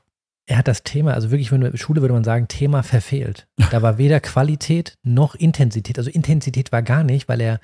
er 0.47 0.59
hat 0.59 0.68
das 0.68 0.84
Thema, 0.84 1.14
also 1.14 1.30
wirklich, 1.30 1.51
wenn 1.51 1.61
du 1.61 1.76
Schule 1.76 2.01
würde 2.01 2.14
man 2.14 2.24
sagen, 2.24 2.47
Thema 2.47 2.82
verfehlt. 2.82 3.49
Da 3.70 3.82
war 3.82 3.99
weder 3.99 4.20
Qualität 4.20 4.97
noch 5.03 5.34
Intensität. 5.34 5.99
Also 5.99 6.11
Intensität 6.11 6.70
war 6.70 6.82
gar 6.82 7.03
nicht, 7.03 7.28
weil 7.28 7.40
er 7.40 7.61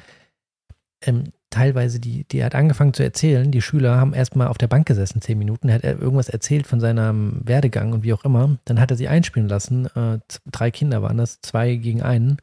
ähm, 1.04 1.32
teilweise 1.50 2.00
die, 2.00 2.24
die 2.24 2.44
hat 2.44 2.54
angefangen 2.54 2.94
zu 2.94 3.04
erzählen, 3.04 3.50
die 3.50 3.62
Schüler 3.62 3.96
haben 3.96 4.14
erstmal 4.14 4.48
auf 4.48 4.58
der 4.58 4.66
Bank 4.66 4.86
gesessen, 4.86 5.20
zehn 5.20 5.38
Minuten, 5.38 5.68
er 5.68 5.76
hat 5.76 5.84
irgendwas 5.84 6.28
erzählt 6.28 6.66
von 6.66 6.80
seinem 6.80 7.40
Werdegang 7.44 7.92
und 7.92 8.02
wie 8.02 8.12
auch 8.12 8.24
immer. 8.24 8.58
Dann 8.64 8.80
hat 8.80 8.90
er 8.90 8.96
sie 8.96 9.08
einspielen 9.08 9.48
lassen. 9.48 9.86
Äh, 9.94 10.18
drei 10.50 10.70
Kinder 10.70 11.02
waren 11.02 11.18
das, 11.18 11.40
zwei 11.40 11.76
gegen 11.76 12.02
einen. 12.02 12.38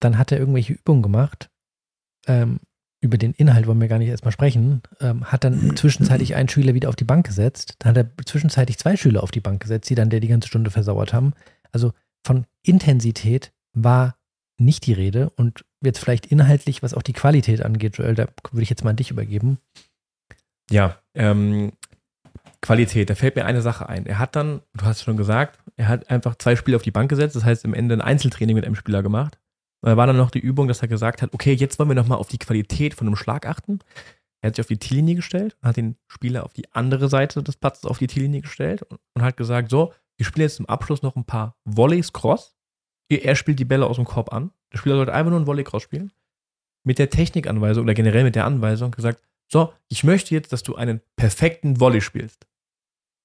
Dann 0.00 0.18
hat 0.18 0.32
er 0.32 0.38
irgendwelche 0.38 0.74
Übungen 0.74 1.02
gemacht. 1.02 1.50
Ähm, 2.26 2.60
über 3.04 3.18
den 3.18 3.34
Inhalt 3.34 3.66
wollen 3.66 3.80
wir 3.80 3.88
gar 3.88 3.98
nicht 3.98 4.08
erstmal 4.08 4.32
sprechen. 4.32 4.80
Ähm, 4.98 5.24
hat 5.26 5.44
dann 5.44 5.76
zwischenzeitlich 5.76 6.34
einen 6.34 6.48
Schüler 6.48 6.72
wieder 6.72 6.88
auf 6.88 6.96
die 6.96 7.04
Bank 7.04 7.26
gesetzt. 7.26 7.74
Dann 7.78 7.90
hat 7.90 7.96
er 7.98 8.24
zwischenzeitlich 8.24 8.78
zwei 8.78 8.96
Schüler 8.96 9.22
auf 9.22 9.30
die 9.30 9.40
Bank 9.40 9.60
gesetzt, 9.60 9.90
die 9.90 9.94
dann 9.94 10.08
der 10.08 10.20
die 10.20 10.28
ganze 10.28 10.48
Stunde 10.48 10.70
versauert 10.70 11.12
haben. 11.12 11.34
Also 11.70 11.92
von 12.24 12.46
Intensität 12.62 13.52
war 13.74 14.16
nicht 14.56 14.86
die 14.86 14.94
Rede 14.94 15.30
und 15.30 15.64
jetzt 15.82 15.98
vielleicht 15.98 16.26
inhaltlich, 16.26 16.82
was 16.82 16.94
auch 16.94 17.02
die 17.02 17.12
Qualität 17.12 17.62
angeht, 17.62 17.98
Joel, 17.98 18.14
da 18.14 18.26
würde 18.52 18.62
ich 18.62 18.70
jetzt 18.70 18.84
mal 18.84 18.90
an 18.90 18.96
dich 18.96 19.10
übergeben. 19.10 19.58
Ja, 20.70 20.96
ähm, 21.14 21.72
Qualität, 22.62 23.10
da 23.10 23.14
fällt 23.14 23.36
mir 23.36 23.44
eine 23.44 23.60
Sache 23.60 23.86
ein. 23.88 24.06
Er 24.06 24.18
hat 24.18 24.34
dann, 24.36 24.62
du 24.72 24.86
hast 24.86 25.02
schon 25.02 25.18
gesagt, 25.18 25.58
er 25.76 25.88
hat 25.88 26.08
einfach 26.08 26.36
zwei 26.36 26.56
Spieler 26.56 26.76
auf 26.76 26.82
die 26.82 26.92
Bank 26.92 27.10
gesetzt, 27.10 27.36
das 27.36 27.44
heißt 27.44 27.66
im 27.66 27.74
Ende 27.74 27.94
ein 27.94 28.00
Einzeltraining 28.00 28.56
mit 28.56 28.64
einem 28.64 28.76
Spieler 28.76 29.02
gemacht. 29.02 29.38
Und 29.84 29.90
da 29.90 29.98
war 29.98 30.06
dann 30.06 30.16
noch 30.16 30.30
die 30.30 30.38
Übung, 30.38 30.66
dass 30.66 30.80
er 30.80 30.88
gesagt 30.88 31.20
hat, 31.20 31.34
okay, 31.34 31.52
jetzt 31.52 31.78
wollen 31.78 31.90
wir 31.90 31.94
nochmal 31.94 32.16
auf 32.16 32.28
die 32.28 32.38
Qualität 32.38 32.94
von 32.94 33.06
einem 33.06 33.16
Schlag 33.16 33.44
achten. 33.44 33.80
Er 34.40 34.48
hat 34.48 34.56
sich 34.56 34.62
auf 34.62 34.68
die 34.68 34.78
T-Linie 34.78 35.16
gestellt, 35.16 35.58
hat 35.62 35.76
den 35.76 35.96
Spieler 36.06 36.44
auf 36.44 36.54
die 36.54 36.72
andere 36.72 37.10
Seite 37.10 37.42
des 37.42 37.58
Platzes 37.58 37.84
auf 37.84 37.98
die 37.98 38.06
T-Linie 38.06 38.40
gestellt 38.40 38.82
und, 38.84 38.98
und 39.12 39.20
hat 39.20 39.36
gesagt, 39.36 39.70
so, 39.70 39.92
wir 40.16 40.24
spielen 40.24 40.44
jetzt 40.44 40.56
zum 40.56 40.64
Abschluss 40.70 41.02
noch 41.02 41.16
ein 41.16 41.26
paar 41.26 41.58
Volleys 41.66 42.14
Cross. 42.14 42.56
Er 43.10 43.36
spielt 43.36 43.58
die 43.58 43.66
Bälle 43.66 43.84
aus 43.84 43.96
dem 43.96 44.06
Korb 44.06 44.32
an. 44.32 44.52
Der 44.72 44.78
Spieler 44.78 44.96
sollte 44.96 45.12
einfach 45.12 45.28
nur 45.28 45.40
einen 45.40 45.46
Volley 45.46 45.64
Cross 45.64 45.82
spielen. 45.82 46.12
Mit 46.82 46.98
der 46.98 47.10
Technikanweisung 47.10 47.84
oder 47.84 47.92
generell 47.92 48.24
mit 48.24 48.36
der 48.36 48.46
Anweisung 48.46 48.90
gesagt, 48.90 49.22
so, 49.52 49.74
ich 49.88 50.02
möchte 50.02 50.34
jetzt, 50.34 50.54
dass 50.54 50.62
du 50.62 50.76
einen 50.76 51.02
perfekten 51.16 51.78
Volley 51.78 52.00
spielst. 52.00 52.46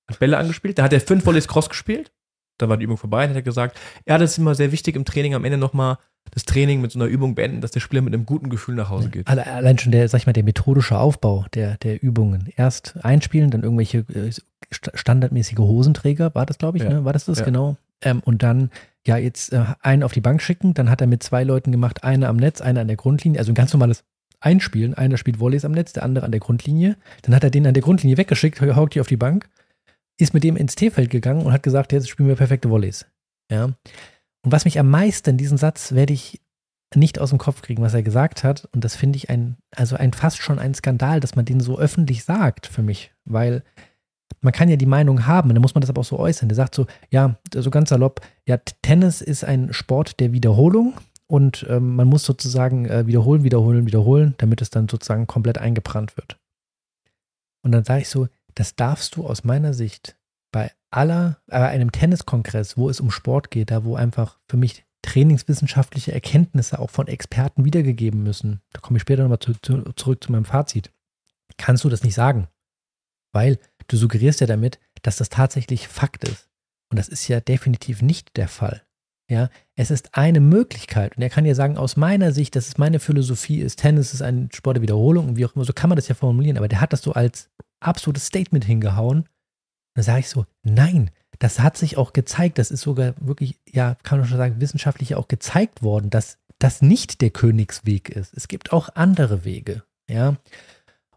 Hat 0.10 0.20
Bälle 0.20 0.38
angespielt, 0.38 0.78
da 0.78 0.84
hat 0.84 0.92
er 0.92 1.00
fünf 1.00 1.26
Volleys 1.26 1.48
Cross 1.48 1.70
gespielt, 1.70 2.12
da 2.58 2.68
war 2.68 2.76
die 2.76 2.84
Übung 2.84 2.98
vorbei, 2.98 3.22
dann 3.22 3.30
hat 3.30 3.38
er 3.38 3.44
gesagt, 3.44 3.80
ja, 4.06 4.18
das 4.18 4.32
ist 4.32 4.40
immer 4.40 4.56
sehr 4.56 4.74
wichtig 4.74 4.98
im 4.98 5.06
Training, 5.06 5.36
am 5.36 5.46
Ende 5.46 5.58
nochmal 5.58 5.98
das 6.32 6.46
Training 6.46 6.80
mit 6.82 6.92
so 6.92 7.00
einer 7.00 7.08
Übung 7.08 7.34
beenden, 7.36 7.60
dass 7.62 7.72
der 7.72 7.80
Spieler 7.80 8.02
mit 8.02 8.14
einem 8.14 8.26
guten 8.26 8.50
Gefühl 8.50 8.76
nach 8.76 8.90
Hause 8.90 9.10
geht. 9.10 9.28
Alle- 9.28 9.48
Allein 9.48 9.78
schon 9.80 9.92
der, 9.92 10.08
sag 10.08 10.20
ich 10.20 10.28
mal, 10.28 10.34
der 10.34 10.44
methodische 10.44 10.98
Aufbau 11.00 11.46
der, 11.56 11.78
der 11.78 12.02
Übungen. 12.04 12.50
Erst 12.56 13.04
einspielen, 13.04 13.50
dann 13.50 13.64
irgendwelche 13.64 14.00
äh, 14.14 14.32
sta- 14.72 14.92
standardmäßige 14.96 15.58
Hosenträger, 15.58 16.34
war 16.36 16.46
das, 16.46 16.58
glaube 16.60 16.78
ich, 16.78 16.84
Ja. 16.84 16.90
ne? 16.90 17.06
War 17.06 17.14
das 17.14 17.26
das 17.26 17.40
Ja. 17.40 17.46
genau? 17.46 17.78
Ähm, 18.02 18.22
und 18.24 18.44
dann, 18.44 18.70
ja, 19.06 19.18
jetzt 19.18 19.52
äh, 19.54 19.64
einen 19.82 20.04
auf 20.04 20.14
die 20.14 20.22
Bank 20.22 20.42
schicken, 20.42 20.74
dann 20.76 20.90
hat 20.90 21.02
er 21.02 21.08
mit 21.08 21.24
zwei 21.24 21.44
Leuten 21.44 21.72
gemacht, 21.72 22.04
eine 22.04 22.28
am 22.28 22.38
Netz, 22.38 22.62
eine 22.62 22.80
an 22.82 22.88
der 22.88 22.96
Grundlinie, 22.98 23.40
also 23.40 23.52
ein 23.52 23.56
ganz 23.56 23.74
normales 23.74 24.04
Einspielen. 24.40 24.94
Einer 24.94 25.18
spielt 25.18 25.40
Volleys 25.40 25.66
am 25.66 25.72
Netz, 25.74 25.92
der 25.94 26.04
andere 26.04 26.24
an 26.26 26.32
der 26.32 26.40
Grundlinie. 26.40 26.96
Dann 27.24 27.36
hat 27.36 27.44
er 27.44 27.50
den 27.50 27.66
an 27.68 27.74
der 27.74 27.84
Grundlinie 27.84 28.18
weggeschickt, 28.18 28.62
haukt 28.62 28.96
die 28.96 29.02
auf 29.02 29.08
die 29.08 29.18
Bank, 29.18 29.50
ist 30.18 30.34
mit 30.34 30.44
dem 30.44 30.56
ins 30.56 30.76
T-Feld 30.76 31.10
gegangen 31.10 31.42
und 31.46 31.52
hat 31.52 31.64
gesagt, 31.64 31.92
jetzt 31.92 32.08
spielen 32.08 32.30
wir 32.30 32.36
perfekte 32.36 32.70
Volleys. 32.70 33.06
Ja. 33.52 33.72
Und 34.44 34.52
was 34.52 34.66
mich 34.66 34.80
am 34.80 34.90
meisten, 34.90 35.38
diesen 35.38 35.58
Satz 35.58 35.92
werde 35.92 36.14
ich 36.14 36.42
nicht 36.96 37.20
aus 37.20 37.30
dem 37.30 37.38
Kopf 37.40 37.62
kriegen, 37.62 37.84
was 37.84 37.94
er 37.94 38.04
gesagt 38.04 38.44
hat. 38.44 38.68
Und 38.74 38.84
das 38.84 38.96
finde 38.96 39.18
ich 39.18 39.30
ein, 39.30 39.58
also 39.76 39.96
ein 39.96 40.14
fast 40.14 40.38
schon 40.38 40.60
ein 40.60 40.74
Skandal, 40.74 41.20
dass 41.20 41.36
man 41.36 41.46
den 41.46 41.60
so 41.60 41.78
öffentlich 41.78 42.24
sagt 42.24 42.68
für 42.68 42.82
mich, 42.82 43.14
weil 43.26 43.64
man 44.42 44.54
kann 44.54 44.70
ja 44.70 44.76
die 44.76 44.86
Meinung 44.86 45.26
haben, 45.26 45.50
dann 45.50 45.62
muss 45.62 45.76
man 45.76 45.82
das 45.82 45.90
aber 45.90 46.02
auch 46.02 46.06
so 46.06 46.18
äußern. 46.18 46.50
Der 46.50 46.56
sagt 46.56 46.74
so, 46.74 46.88
ja, 47.10 47.38
so 47.54 47.70
ganz 47.70 47.90
salopp, 47.90 48.22
ja, 48.46 48.58
Tennis 48.82 49.22
ist 49.22 49.44
ein 49.44 49.74
Sport 49.74 50.20
der 50.20 50.32
Wiederholung 50.32 50.94
und 51.28 51.66
ähm, 51.70 51.96
man 51.96 52.08
muss 52.08 52.24
sozusagen 52.24 52.86
äh, 52.86 53.06
wiederholen, 53.06 53.44
wiederholen, 53.44 53.86
wiederholen, 53.86 54.36
damit 54.38 54.62
es 54.62 54.70
dann 54.70 54.88
sozusagen 54.88 55.28
komplett 55.28 55.58
eingebrannt 55.58 56.16
wird. 56.18 56.40
Und 57.62 57.72
dann 57.72 57.84
sage 57.84 58.02
ich 58.02 58.10
so, 58.10 58.28
das 58.56 58.76
darfst 58.76 59.16
du 59.16 59.28
aus 59.28 59.44
meiner 59.44 59.74
Sicht 59.74 60.16
bei 60.52 60.72
aller, 60.92 61.40
bei 61.48 61.68
einem 61.68 61.92
Tenniskongress, 61.92 62.78
wo 62.78 62.90
es 62.90 63.00
um 63.00 63.12
Sport 63.12 63.52
geht, 63.52 63.72
da 63.72 63.84
wo 63.84 63.96
einfach 63.96 64.40
für 64.48 64.58
mich 64.58 64.86
trainingswissenschaftliche 65.02 66.12
Erkenntnisse 66.12 66.80
auch 66.80 66.90
von 66.90 67.08
Experten 67.08 67.66
wiedergegeben 67.66 68.24
müssen, 68.24 68.62
da 68.74 68.80
komme 68.82 68.98
ich 68.98 69.02
später 69.02 69.24
nochmal 69.24 69.40
zu, 69.40 69.54
zu, 69.62 69.84
zurück 69.94 70.24
zu 70.24 70.32
meinem 70.32 70.46
Fazit, 70.46 70.92
kannst 71.58 71.84
du 71.84 71.90
das 71.90 72.04
nicht 72.04 72.16
sagen. 72.16 72.48
Weil 73.32 73.60
du 73.88 73.98
suggerierst 73.98 74.42
ja 74.42 74.48
damit, 74.48 74.80
dass 75.02 75.18
das 75.18 75.30
tatsächlich 75.30 75.88
Fakt 75.88 76.28
ist. 76.28 76.50
Und 76.92 76.98
das 76.98 77.08
ist 77.08 77.28
ja 77.28 77.40
definitiv 77.40 78.02
nicht 78.02 78.36
der 78.38 78.48
Fall. 78.48 78.84
Ja, 79.30 79.50
es 79.76 79.92
ist 79.92 80.16
eine 80.18 80.40
Möglichkeit. 80.40 81.16
Und 81.16 81.22
er 81.22 81.30
kann 81.30 81.46
ja 81.46 81.54
sagen, 81.54 81.78
aus 81.78 81.96
meiner 81.96 82.32
Sicht, 82.32 82.56
das 82.56 82.68
ist 82.68 82.80
meine 82.80 83.00
Philosophie, 83.00 83.62
ist 83.62 83.78
Tennis 83.80 84.12
ist 84.14 84.24
ein 84.24 84.50
Sport 84.52 84.78
der 84.78 84.82
Wiederholung 84.82 85.30
und 85.30 85.38
wie 85.38 85.46
auch 85.46 85.56
immer, 85.56 85.66
so 85.66 85.74
kann 85.74 85.90
man 85.90 85.98
das 85.98 86.08
ja 86.08 86.16
formulieren. 86.16 86.58
Aber 86.58 86.68
der 86.68 86.82
hat 86.82 86.94
das 86.94 87.04
so 87.04 87.14
als 87.14 87.52
absolutes 87.80 88.26
Statement 88.26 88.66
hingehauen. 88.66 89.30
Dann 90.00 90.06
sage 90.06 90.22
ich 90.22 90.30
so, 90.30 90.46
nein, 90.64 91.12
das 91.40 91.60
hat 91.60 91.76
sich 91.76 91.98
auch 91.98 92.14
gezeigt, 92.14 92.58
das 92.58 92.72
ist 92.72 92.80
sogar 92.80 93.16
wirklich, 93.20 93.60
ja, 93.70 93.98
kann 94.04 94.20
man 94.20 94.30
schon 94.30 94.38
sagen, 94.38 94.62
wissenschaftlich 94.62 95.14
auch 95.16 95.28
gezeigt 95.28 95.84
worden, 95.84 96.10
dass 96.10 96.38
das 96.58 96.82
nicht 96.82 97.20
der 97.20 97.32
Königsweg 97.32 98.08
ist. 98.08 98.34
Es 98.34 98.48
gibt 98.48 98.72
auch 98.72 98.88
andere 98.96 99.44
Wege. 99.44 99.84
Ja. 100.10 100.38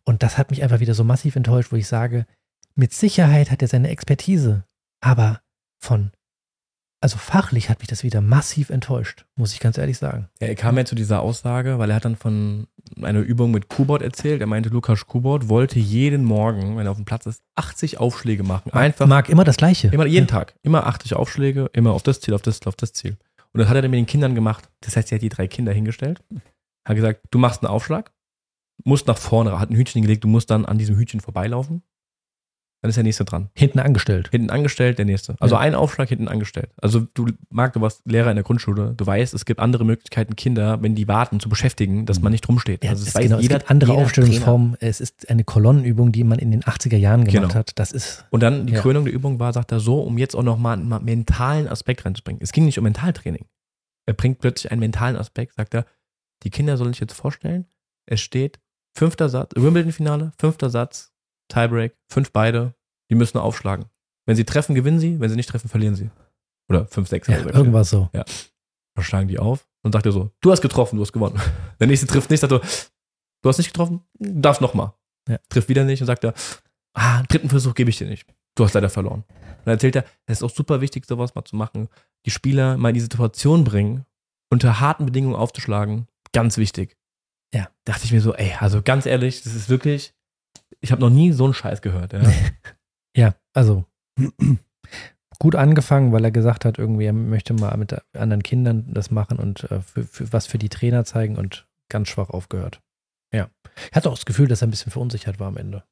Und 0.02 0.24
das 0.24 0.36
hat 0.36 0.50
mich 0.50 0.64
einfach 0.64 0.80
wieder 0.80 0.94
so 0.94 1.04
massiv 1.04 1.36
enttäuscht, 1.36 1.70
wo 1.70 1.76
ich 1.76 1.86
sage, 1.86 2.26
mit 2.74 2.92
Sicherheit 2.92 3.52
hat 3.52 3.62
er 3.62 3.68
seine 3.68 3.88
Expertise, 3.88 4.64
aber 5.00 5.42
von, 5.78 6.10
also 7.02 7.18
fachlich 7.18 7.68
hat 7.68 7.80
mich 7.80 7.88
das 7.88 8.04
wieder 8.04 8.20
massiv 8.20 8.70
enttäuscht, 8.70 9.26
muss 9.34 9.52
ich 9.52 9.60
ganz 9.60 9.76
ehrlich 9.76 9.98
sagen. 9.98 10.28
Ja, 10.40 10.46
er 10.46 10.54
kam 10.54 10.78
ja 10.78 10.84
zu 10.84 10.94
dieser 10.94 11.20
Aussage, 11.20 11.78
weil 11.78 11.90
er 11.90 11.96
hat 11.96 12.04
dann 12.04 12.14
von 12.14 12.68
einer 13.02 13.20
Übung 13.20 13.50
mit 13.50 13.68
Kubot 13.68 14.02
erzählt. 14.02 14.40
Er 14.40 14.46
meinte, 14.46 14.68
Lukas 14.68 15.06
Kubot 15.06 15.48
wollte 15.48 15.80
jeden 15.80 16.24
Morgen, 16.24 16.76
wenn 16.76 16.86
er 16.86 16.92
auf 16.92 16.96
dem 16.96 17.04
Platz 17.04 17.26
ist, 17.26 17.42
80 17.56 17.98
Aufschläge 17.98 18.44
machen. 18.44 18.72
Einfach. 18.72 19.06
Mag 19.06 19.28
immer 19.28 19.42
das 19.42 19.56
Gleiche. 19.56 19.88
Immer, 19.88 20.06
jeden 20.06 20.28
ja. 20.28 20.30
Tag. 20.30 20.54
Immer 20.62 20.86
80 20.86 21.14
Aufschläge, 21.14 21.70
immer 21.72 21.90
auf 21.90 22.04
das 22.04 22.20
Ziel, 22.20 22.34
auf 22.34 22.42
das 22.42 22.60
Ziel, 22.60 22.68
auf 22.68 22.76
das 22.76 22.92
Ziel. 22.92 23.16
Und 23.52 23.58
das 23.58 23.68
hat 23.68 23.74
er 23.74 23.82
dann 23.82 23.90
mit 23.90 23.98
den 23.98 24.06
Kindern 24.06 24.36
gemacht. 24.36 24.70
Das 24.80 24.96
heißt, 24.96 25.10
er 25.10 25.16
hat 25.16 25.22
die 25.22 25.28
drei 25.28 25.48
Kinder 25.48 25.72
hingestellt, 25.72 26.22
hat 26.86 26.96
gesagt, 26.96 27.22
du 27.32 27.38
machst 27.38 27.62
einen 27.62 27.72
Aufschlag, 27.72 28.12
musst 28.84 29.08
nach 29.08 29.18
vorne, 29.18 29.58
hat 29.58 29.70
ein 29.70 29.76
Hütchen 29.76 30.02
gelegt, 30.02 30.22
du 30.22 30.28
musst 30.28 30.50
dann 30.50 30.64
an 30.66 30.78
diesem 30.78 30.96
Hütchen 30.96 31.20
vorbeilaufen. 31.20 31.82
Dann 32.82 32.88
ist 32.88 32.96
der 32.96 33.04
nächste 33.04 33.24
dran. 33.24 33.48
Hinten 33.54 33.78
angestellt. 33.78 34.28
Hinten 34.32 34.50
angestellt, 34.50 34.98
der 34.98 35.04
nächste. 35.04 35.36
Also 35.38 35.54
ja. 35.54 35.60
ein 35.60 35.76
Aufschlag 35.76 36.08
hinten 36.08 36.26
angestellt. 36.26 36.70
Also 36.82 37.06
du, 37.14 37.28
Marc, 37.48 37.74
du 37.74 37.80
warst 37.80 38.02
Lehrer 38.06 38.30
in 38.30 38.34
der 38.34 38.42
Grundschule, 38.42 38.94
du 38.96 39.06
weißt, 39.06 39.34
es 39.34 39.44
gibt 39.44 39.60
andere 39.60 39.84
Möglichkeiten, 39.84 40.34
Kinder, 40.34 40.82
wenn 40.82 40.96
die 40.96 41.06
warten, 41.06 41.38
zu 41.38 41.48
beschäftigen, 41.48 42.06
dass 42.06 42.20
man 42.20 42.32
nicht 42.32 42.48
rumsteht. 42.48 42.82
Ja, 42.82 42.90
also 42.90 43.06
es, 43.06 43.14
genau, 43.14 43.38
jeder, 43.38 43.54
es 43.56 43.60
gibt 43.60 43.70
andere 43.70 43.92
Aufstellungsformen. 43.92 44.76
Es 44.80 45.00
ist 45.00 45.30
eine 45.30 45.44
Kolonnenübung, 45.44 46.10
die 46.10 46.24
man 46.24 46.40
in 46.40 46.50
den 46.50 46.64
80er 46.64 46.96
Jahren 46.96 47.24
gemacht 47.24 47.50
genau. 47.50 47.54
hat. 47.54 47.78
Das 47.78 47.92
ist. 47.92 48.24
Und 48.30 48.42
dann 48.42 48.66
die 48.66 48.72
ja. 48.72 48.80
Krönung 48.80 49.04
der 49.04 49.14
Übung 49.14 49.38
war, 49.38 49.52
sagt 49.52 49.70
er 49.70 49.78
so, 49.78 50.00
um 50.00 50.18
jetzt 50.18 50.34
auch 50.34 50.42
nochmal 50.42 50.76
einen 50.76 51.04
mentalen 51.04 51.68
Aspekt 51.68 52.04
reinzubringen. 52.04 52.42
Es 52.42 52.50
ging 52.50 52.64
nicht 52.64 52.78
um 52.78 52.84
Mentaltraining. 52.84 53.46
Er 54.06 54.14
bringt 54.14 54.40
plötzlich 54.40 54.72
einen 54.72 54.80
mentalen 54.80 55.14
Aspekt, 55.14 55.54
sagt 55.54 55.74
er, 55.74 55.86
die 56.42 56.50
Kinder 56.50 56.76
sollen 56.76 56.92
sich 56.92 57.00
jetzt 57.00 57.12
vorstellen, 57.12 57.66
es 58.06 58.20
steht 58.20 58.58
fünfter 58.96 59.28
Satz, 59.28 59.52
Wimbledon-Finale, 59.54 60.32
fünfter 60.36 60.70
Satz, 60.70 61.11
Tiebreak, 61.52 61.96
fünf 62.08 62.32
beide, 62.32 62.74
die 63.10 63.14
müssen 63.14 63.38
aufschlagen. 63.38 63.86
Wenn 64.26 64.36
sie 64.36 64.44
treffen, 64.44 64.74
gewinnen 64.74 64.98
sie, 64.98 65.20
wenn 65.20 65.28
sie 65.28 65.36
nicht 65.36 65.48
treffen, 65.48 65.68
verlieren 65.68 65.94
sie. 65.94 66.10
Oder 66.68 66.84
5-6. 66.84 67.30
Ja, 67.30 67.38
irgendwas 67.38 67.90
so. 67.90 68.08
Ja. 68.12 68.24
Dann 68.94 69.04
schlagen 69.04 69.28
die 69.28 69.38
auf 69.38 69.68
und 69.82 69.92
sagt 69.92 70.06
er 70.06 70.12
so, 70.12 70.30
du 70.40 70.50
hast 70.50 70.62
getroffen, 70.62 70.96
du 70.96 71.02
hast 71.02 71.12
gewonnen. 71.12 71.40
Der 71.80 71.86
nächste 71.86 72.06
trifft 72.06 72.30
nicht, 72.30 72.40
sagt 72.40 72.52
er, 72.52 72.60
du 72.60 73.48
hast 73.48 73.58
nicht 73.58 73.68
getroffen, 73.68 74.02
du 74.18 74.40
darfst 74.40 74.60
nochmal. 74.60 74.92
Ja. 75.28 75.38
Trifft 75.48 75.68
wieder 75.68 75.84
nicht 75.84 76.00
und 76.00 76.06
sagt 76.06 76.24
er, 76.24 76.34
ah, 76.94 77.22
dritten 77.24 77.48
Versuch 77.48 77.74
gebe 77.74 77.90
ich 77.90 77.98
dir 77.98 78.06
nicht. 78.06 78.26
Du 78.54 78.64
hast 78.64 78.74
leider 78.74 78.90
verloren. 78.90 79.24
Und 79.28 79.66
dann 79.66 79.74
erzählt 79.74 79.96
er, 79.96 80.04
es 80.26 80.38
ist 80.38 80.42
auch 80.42 80.54
super 80.54 80.80
wichtig, 80.80 81.06
sowas 81.06 81.34
mal 81.34 81.44
zu 81.44 81.56
machen. 81.56 81.88
Die 82.26 82.30
Spieler 82.30 82.76
mal 82.76 82.90
in 82.90 82.94
die 82.94 83.00
Situation 83.00 83.64
bringen, 83.64 84.04
unter 84.50 84.80
harten 84.80 85.06
Bedingungen 85.06 85.36
aufzuschlagen. 85.36 86.06
Ganz 86.32 86.56
wichtig. 86.58 86.96
Ja. 87.54 87.68
Dachte 87.84 88.04
ich 88.04 88.12
mir 88.12 88.20
so, 88.20 88.34
ey, 88.34 88.54
also 88.58 88.82
ganz 88.82 89.06
ehrlich, 89.06 89.42
das 89.42 89.54
ist 89.54 89.68
wirklich, 89.68 90.14
ich 90.80 90.92
habe 90.92 91.00
noch 91.00 91.10
nie 91.10 91.32
so 91.32 91.44
einen 91.44 91.54
Scheiß 91.54 91.82
gehört. 91.82 92.12
Ja. 92.12 92.22
Ja, 93.14 93.34
also 93.52 93.84
gut 95.38 95.54
angefangen, 95.54 96.12
weil 96.12 96.24
er 96.24 96.30
gesagt 96.30 96.64
hat, 96.64 96.78
irgendwie, 96.78 97.04
er 97.04 97.12
möchte 97.12 97.52
mal 97.52 97.76
mit 97.76 97.94
anderen 98.16 98.42
Kindern 98.42 98.86
das 98.88 99.10
machen 99.10 99.38
und 99.38 99.70
äh, 99.70 99.80
für, 99.82 100.04
für, 100.04 100.32
was 100.32 100.46
für 100.46 100.56
die 100.56 100.70
Trainer 100.70 101.04
zeigen 101.04 101.36
und 101.36 101.66
ganz 101.90 102.08
schwach 102.08 102.30
aufgehört. 102.30 102.80
Ja. 103.34 103.50
Ich 103.90 103.96
hatte 103.96 104.08
auch 104.08 104.14
das 104.14 104.24
Gefühl, 104.24 104.48
dass 104.48 104.62
er 104.62 104.68
ein 104.68 104.70
bisschen 104.70 104.92
verunsichert 104.92 105.40
war 105.40 105.48
am 105.48 105.56
Ende. 105.56 105.84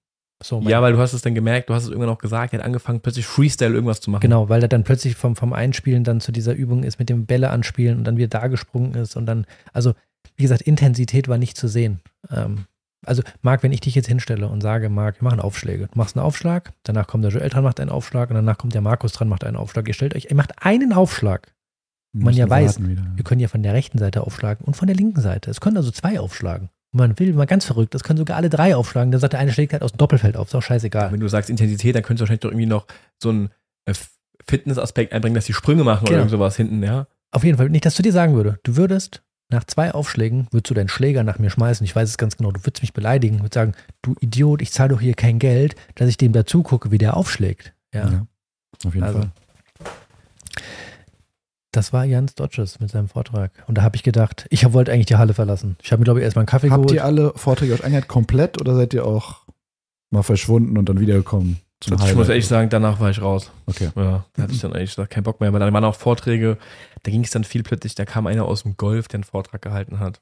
So, 0.43 0.62
ja, 0.62 0.81
weil 0.81 0.95
du 0.95 0.99
hast 0.99 1.12
es 1.12 1.20
dann 1.20 1.35
gemerkt, 1.35 1.68
du 1.68 1.74
hast 1.74 1.83
es 1.83 1.91
irgendwann 1.91 2.09
auch 2.09 2.18
gesagt, 2.18 2.55
er 2.55 2.61
hat 2.61 2.64
angefangen, 2.64 3.01
plötzlich 3.01 3.26
Freestyle 3.26 3.74
irgendwas 3.74 4.01
zu 4.01 4.11
machen. 4.11 4.22
Genau, 4.22 4.49
weil 4.49 4.62
er 4.62 4.68
dann 4.68 4.85
plötzlich 4.85 5.14
vom, 5.14 5.37
vom 5.37 5.53
Einspielen 5.53 6.03
dann 6.03 6.22
zu 6.22 6.33
dieser 6.33 6.55
Übung 6.55 6.83
ist, 6.83 6.99
mit 6.99 7.11
dem 7.11 7.26
Bälle 7.26 7.51
anspielen 7.51 7.99
und 7.99 8.05
dann 8.05 8.16
wieder 8.16 8.28
da 8.28 8.47
gesprungen 8.47 8.95
ist 8.95 9.16
und 9.16 9.26
dann, 9.26 9.45
also 9.74 9.93
wie 10.37 10.45
gesagt, 10.45 10.62
Intensität 10.62 11.28
war 11.28 11.37
nicht 11.37 11.59
zu 11.59 11.68
sehen. 11.68 12.01
Ähm, 12.31 12.64
also, 13.05 13.22
Marc, 13.40 13.62
wenn 13.62 13.72
ich 13.72 13.80
dich 13.80 13.94
jetzt 13.94 14.09
hinstelle 14.09 14.46
und 14.48 14.61
sage, 14.61 14.90
Marc, 14.90 15.20
wir 15.20 15.24
machen 15.24 15.40
Aufschläge. 15.40 15.88
Du 15.90 15.98
machst 15.98 16.16
einen 16.16 16.24
Aufschlag, 16.24 16.72
danach 16.82 17.07
kommt 17.07 17.24
der 17.24 17.30
Joel 17.30 17.48
dran, 17.48 17.64
macht 17.64 17.80
einen 17.80 17.90
Aufschlag 17.90 18.28
und 18.30 18.36
danach 18.36 18.59
kommt 18.59 18.74
der 18.74 18.82
Markus 18.82 19.12
dran, 19.12 19.28
macht 19.28 19.44
einen 19.44 19.57
Aufschlag. 19.57 19.88
Ihr 19.88 19.94
stellt 19.94 20.14
euch, 20.14 20.26
ihr 20.30 20.36
macht 20.36 20.62
einen 20.64 20.92
Aufschlag. 20.92 21.53
Man 22.12 22.34
ja 22.34 22.51
weiß, 22.51 22.80
wir 22.80 23.24
können 23.24 23.40
ja 23.40 23.48
von 23.48 23.62
der 23.62 23.72
rechten 23.72 23.98
Seite 23.98 24.22
aufschlagen 24.22 24.64
und 24.64 24.76
von 24.76 24.88
der 24.88 24.96
linken 24.96 25.20
Seite. 25.20 25.51
Es 25.51 25.61
können 25.61 25.76
also 25.76 25.92
zwei 25.92 26.18
aufschlagen. 26.18 26.68
Man 26.92 27.18
will 27.20 27.32
mal 27.34 27.46
ganz 27.46 27.64
verrückt, 27.64 27.94
das 27.94 28.03
können 28.03 28.16
sogar 28.16 28.36
alle 28.36 28.51
drei 28.51 28.74
aufschlagen. 28.74 29.12
Dann 29.12 29.20
sagt 29.20 29.32
der 29.32 29.40
eine 29.40 29.53
schlägt 29.53 29.72
halt 29.72 29.84
aus 29.84 29.92
dem 29.92 29.98
Doppelfeld 29.98 30.36
auf, 30.36 30.48
ist 30.48 30.55
auch 30.57 30.62
scheißegal. 30.62 31.12
Wenn 31.12 31.20
du 31.20 31.28
sagst 31.28 31.48
Intensität, 31.48 31.94
dann 31.94 32.03
könntest 32.03 32.20
du 32.20 32.22
wahrscheinlich 32.22 32.40
doch 32.40 32.51
irgendwie 32.51 32.66
noch 32.66 32.86
so 33.22 33.28
einen 33.28 33.51
äh, 33.84 33.94
Fitnessaspekt 34.48 35.12
einbringen, 35.12 35.36
dass 35.36 35.44
die 35.44 35.53
Sprünge 35.53 35.84
machen 35.84 36.07
genau. 36.07 36.11
oder 36.11 36.18
irgend 36.18 36.30
sowas 36.32 36.57
hinten, 36.57 36.82
ja. 36.82 37.07
Auf 37.30 37.44
jeden 37.44 37.59
Fall, 37.59 37.70
nicht, 37.70 37.86
dass 37.86 37.94
du 37.94 38.03
dir 38.03 38.12
sagen 38.12 38.34
würde, 38.34 38.59
du 38.64 38.74
würdest 38.74 39.22
nach 39.51 39.64
zwei 39.64 39.92
Aufschlägen 39.92 40.46
würdest 40.51 40.70
du 40.70 40.74
deinen 40.74 40.88
Schläger 40.88 41.24
nach 41.24 41.38
mir 41.38 41.51
schmeißen. 41.51 41.84
Ich 41.84 41.94
weiß 41.94 42.09
es 42.09 42.18
ganz 42.18 42.36
genau. 42.36 42.53
Du 42.53 42.64
würdest 42.64 42.82
mich 42.82 42.92
beleidigen. 42.92 43.38
Du 43.38 43.42
würdest 43.42 43.55
sagen, 43.55 43.74
du 44.03 44.14
Idiot, 44.20 44.62
ich 44.62 44.72
zahle 44.72 44.90
doch 44.90 45.01
hier 45.01 45.14
kein 45.14 45.38
Geld, 45.38 45.74
dass 45.96 46.09
ich 46.09 46.16
dem 46.16 46.32
dazu 46.32 46.62
gucke, 46.62 46.90
wie 46.90 46.98
der 46.98 47.16
aufschlägt. 47.16 47.74
Ja, 47.92 48.11
ja 48.11 48.26
auf 48.84 48.94
jeden 48.94 49.05
also, 49.05 49.20
Fall. 49.20 49.30
Das 51.72 51.92
war 51.92 52.05
Jans 52.05 52.34
Dodges 52.34 52.80
mit 52.80 52.90
seinem 52.90 53.09
Vortrag. 53.09 53.53
Und 53.68 53.78
da 53.78 53.82
habe 53.82 53.94
ich 53.94 54.03
gedacht, 54.03 54.46
ich 54.51 54.72
wollte 54.72 54.92
eigentlich 54.92 55.07
die 55.07 55.16
Halle 55.16 55.34
verlassen. 55.34 55.76
Ich 55.82 55.92
habe 55.92 56.01
mir, 56.01 56.05
glaube 56.05 56.20
ich, 56.20 56.24
erstmal 56.24 56.42
einen 56.42 56.48
Kaffee 56.48 56.70
Habt 56.70 56.82
geholt. 56.82 56.90
Habt 56.90 56.96
ihr 56.96 57.05
alle 57.05 57.32
Vorträge 57.36 57.74
euch 57.74 57.84
angehört 57.84 58.09
komplett 58.09 58.61
oder 58.61 58.74
seid 58.74 58.92
ihr 58.94 59.05
auch 59.05 59.46
mal 60.11 60.22
verschwunden 60.22 60.76
und 60.78 60.88
dann 60.88 60.98
wiedergekommen? 60.98 61.59
Zum 61.81 61.97
ich 62.05 62.14
muss 62.14 62.28
ehrlich 62.28 62.47
sagen, 62.47 62.68
danach 62.68 63.01
war 63.01 63.09
ich 63.09 63.22
raus. 63.22 63.51
Okay. 63.64 63.91
Ja, 63.97 64.24
da 64.35 64.43
hatte 64.43 64.53
ich 64.53 64.61
dann 64.61 64.74
eigentlich 64.74 64.97
keinen 65.09 65.24
Bock 65.24 65.41
mehr, 65.41 65.51
weil 65.53 65.61
dann 65.61 65.72
waren 65.72 65.85
auch 65.85 65.95
Vorträge, 65.95 66.59
da 67.03 67.11
ging 67.11 67.24
es 67.24 67.31
dann 67.31 67.45
viel 67.45 67.62
plötzlich, 67.62 67.95
da 67.95 68.05
kam 68.05 68.26
einer 68.26 68.45
aus 68.45 68.64
dem 68.64 68.76
Golf, 68.76 69.09
der 69.09 69.18
einen 69.18 69.24
Vortrag 69.24 69.62
gehalten 69.62 69.99
hat. 69.99 70.20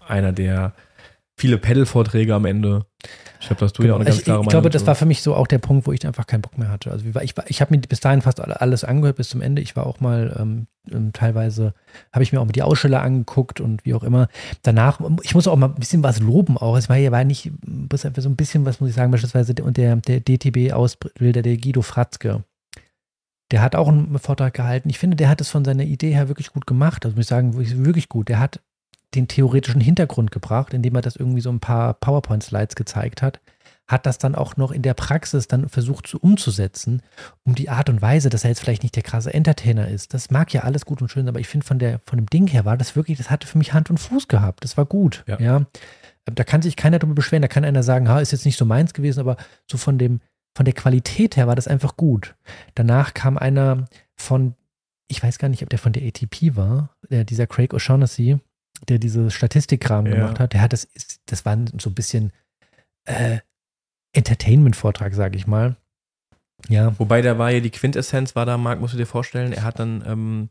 Einer, 0.00 0.32
der 0.32 0.72
viele 1.36 1.58
Pedal-Vorträge 1.58 2.34
am 2.34 2.44
Ende. 2.44 2.86
Ich 3.40 3.46
glaube, 3.46 3.60
dass 3.60 3.72
du 3.72 3.82
genau. 3.82 3.94
ja 3.94 3.96
auch 3.96 4.00
eine 4.00 4.04
ganz 4.04 4.18
ich, 4.18 4.24
klare 4.24 4.42
Ich 4.42 4.48
glaube, 4.48 4.68
das 4.68 4.86
war 4.86 4.94
für 4.94 5.06
mich 5.06 5.22
so 5.22 5.34
auch 5.34 5.46
der 5.46 5.58
Punkt, 5.58 5.86
wo 5.86 5.92
ich 5.92 6.06
einfach 6.06 6.26
keinen 6.26 6.42
Bock 6.42 6.58
mehr 6.58 6.68
hatte. 6.68 6.90
Also 6.90 7.06
ich, 7.06 7.34
ich 7.46 7.60
habe 7.60 7.74
mir 7.74 7.80
bis 7.80 8.00
dahin 8.00 8.20
fast 8.20 8.40
alles 8.40 8.84
angehört 8.84 9.16
bis 9.16 9.30
zum 9.30 9.40
Ende. 9.40 9.62
Ich 9.62 9.74
war 9.76 9.86
auch 9.86 10.00
mal 10.00 10.36
ähm, 10.38 10.66
ähm, 10.90 11.12
teilweise, 11.14 11.72
habe 12.12 12.22
ich 12.22 12.32
mir 12.32 12.40
auch 12.40 12.44
mal 12.44 12.52
die 12.52 12.62
Aussteller 12.62 13.02
angeguckt 13.02 13.60
und 13.60 13.86
wie 13.86 13.94
auch 13.94 14.02
immer. 14.02 14.28
Danach, 14.62 15.00
ich 15.22 15.34
muss 15.34 15.48
auch 15.48 15.56
mal 15.56 15.68
ein 15.68 15.74
bisschen 15.76 16.02
was 16.02 16.20
loben 16.20 16.58
auch. 16.58 16.76
Es 16.76 16.90
war 16.90 16.96
ja 16.96 17.10
war 17.12 17.24
nicht, 17.24 17.50
so 17.96 18.08
ein 18.08 18.36
bisschen 18.36 18.66
was 18.66 18.80
muss 18.80 18.90
ich 18.90 18.96
sagen, 18.96 19.10
beispielsweise 19.10 19.54
der, 19.54 19.70
der, 19.70 19.96
der 19.96 20.20
DTB-Ausbilder, 20.20 21.40
der 21.40 21.56
Guido 21.56 21.80
Fratzke. 21.80 22.44
Der 23.50 23.62
hat 23.62 23.74
auch 23.74 23.88
einen 23.88 24.18
Vortrag 24.18 24.54
gehalten. 24.54 24.90
Ich 24.90 24.98
finde, 24.98 25.16
der 25.16 25.28
hat 25.28 25.40
es 25.40 25.48
von 25.48 25.64
seiner 25.64 25.82
Idee 25.82 26.12
her 26.12 26.28
wirklich 26.28 26.52
gut 26.52 26.66
gemacht. 26.66 27.04
Also 27.04 27.16
muss 27.16 27.24
ich 27.24 27.28
sagen, 27.28 27.56
wirklich 27.56 28.08
gut. 28.08 28.28
Der 28.28 28.38
hat 28.38 28.60
den 29.14 29.28
theoretischen 29.28 29.80
Hintergrund 29.80 30.30
gebracht, 30.30 30.72
indem 30.74 30.94
er 30.94 31.02
das 31.02 31.16
irgendwie 31.16 31.40
so 31.40 31.50
ein 31.50 31.60
paar 31.60 31.94
PowerPoint-Slides 31.94 32.76
gezeigt 32.76 33.22
hat, 33.22 33.40
hat 33.88 34.06
das 34.06 34.18
dann 34.18 34.36
auch 34.36 34.56
noch 34.56 34.70
in 34.70 34.82
der 34.82 34.94
Praxis 34.94 35.48
dann 35.48 35.68
versucht 35.68 36.06
zu 36.06 36.18
umzusetzen, 36.18 37.02
um 37.42 37.56
die 37.56 37.68
Art 37.68 37.88
und 37.88 38.00
Weise, 38.00 38.30
dass 38.30 38.44
er 38.44 38.50
jetzt 38.50 38.60
vielleicht 38.60 38.84
nicht 38.84 38.94
der 38.94 39.02
krasse 39.02 39.34
Entertainer 39.34 39.88
ist. 39.88 40.14
Das 40.14 40.30
mag 40.30 40.52
ja 40.52 40.62
alles 40.62 40.84
gut 40.84 41.02
und 41.02 41.10
schön, 41.10 41.28
aber 41.28 41.40
ich 41.40 41.48
finde 41.48 41.66
von 41.66 41.80
der 41.80 42.00
von 42.06 42.18
dem 42.18 42.26
Ding 42.26 42.46
her 42.46 42.64
war 42.64 42.76
das 42.76 42.94
wirklich, 42.94 43.18
das 43.18 43.30
hatte 43.30 43.48
für 43.48 43.58
mich 43.58 43.72
Hand 43.72 43.90
und 43.90 43.98
Fuß 43.98 44.28
gehabt. 44.28 44.62
Das 44.62 44.76
war 44.76 44.86
gut. 44.86 45.24
Ja. 45.26 45.40
ja. 45.40 45.66
Da 46.24 46.44
kann 46.44 46.62
sich 46.62 46.76
keiner 46.76 47.00
drüber 47.00 47.14
beschweren. 47.14 47.42
Da 47.42 47.48
kann 47.48 47.64
einer 47.64 47.82
sagen, 47.82 48.08
ha, 48.08 48.20
ist 48.20 48.30
jetzt 48.30 48.44
nicht 48.44 48.58
so 48.58 48.64
meins 48.64 48.94
gewesen, 48.94 49.20
aber 49.20 49.36
so 49.68 49.76
von 49.76 49.98
dem 49.98 50.20
von 50.56 50.64
der 50.64 50.74
Qualität 50.74 51.36
her 51.36 51.46
war 51.46 51.56
das 51.56 51.68
einfach 51.68 51.96
gut. 51.96 52.34
Danach 52.74 53.14
kam 53.14 53.38
einer 53.38 53.86
von, 54.16 54.54
ich 55.08 55.22
weiß 55.22 55.38
gar 55.38 55.48
nicht, 55.48 55.62
ob 55.62 55.70
der 55.70 55.78
von 55.78 55.92
der 55.92 56.02
ATP 56.06 56.56
war, 56.56 56.90
der, 57.08 57.24
dieser 57.24 57.46
Craig 57.46 57.72
O'Shaughnessy, 57.72 58.40
der 58.88 58.98
diese 58.98 59.30
Statistikkram 59.30 60.06
Ja. 60.06 60.14
gemacht 60.14 60.38
hat. 60.40 60.52
Der 60.52 60.62
hat 60.62 60.72
das, 60.72 60.88
das 61.26 61.44
war 61.44 61.56
so 61.78 61.90
ein 61.90 61.94
bisschen 61.94 62.32
äh, 63.04 63.38
Entertainment-Vortrag, 64.12 65.14
sage 65.14 65.36
ich 65.36 65.46
mal. 65.46 65.76
Ja, 66.68 66.98
Wobei 66.98 67.22
da 67.22 67.38
war 67.38 67.50
ja 67.50 67.60
die 67.60 67.70
Quintessenz, 67.70 68.36
war 68.36 68.44
da, 68.44 68.58
Marc, 68.58 68.80
musst 68.80 68.92
du 68.94 68.98
dir 68.98 69.06
vorstellen, 69.06 69.52
er 69.52 69.62
hat 69.62 69.78
dann 69.78 70.02
ähm, 70.06 70.48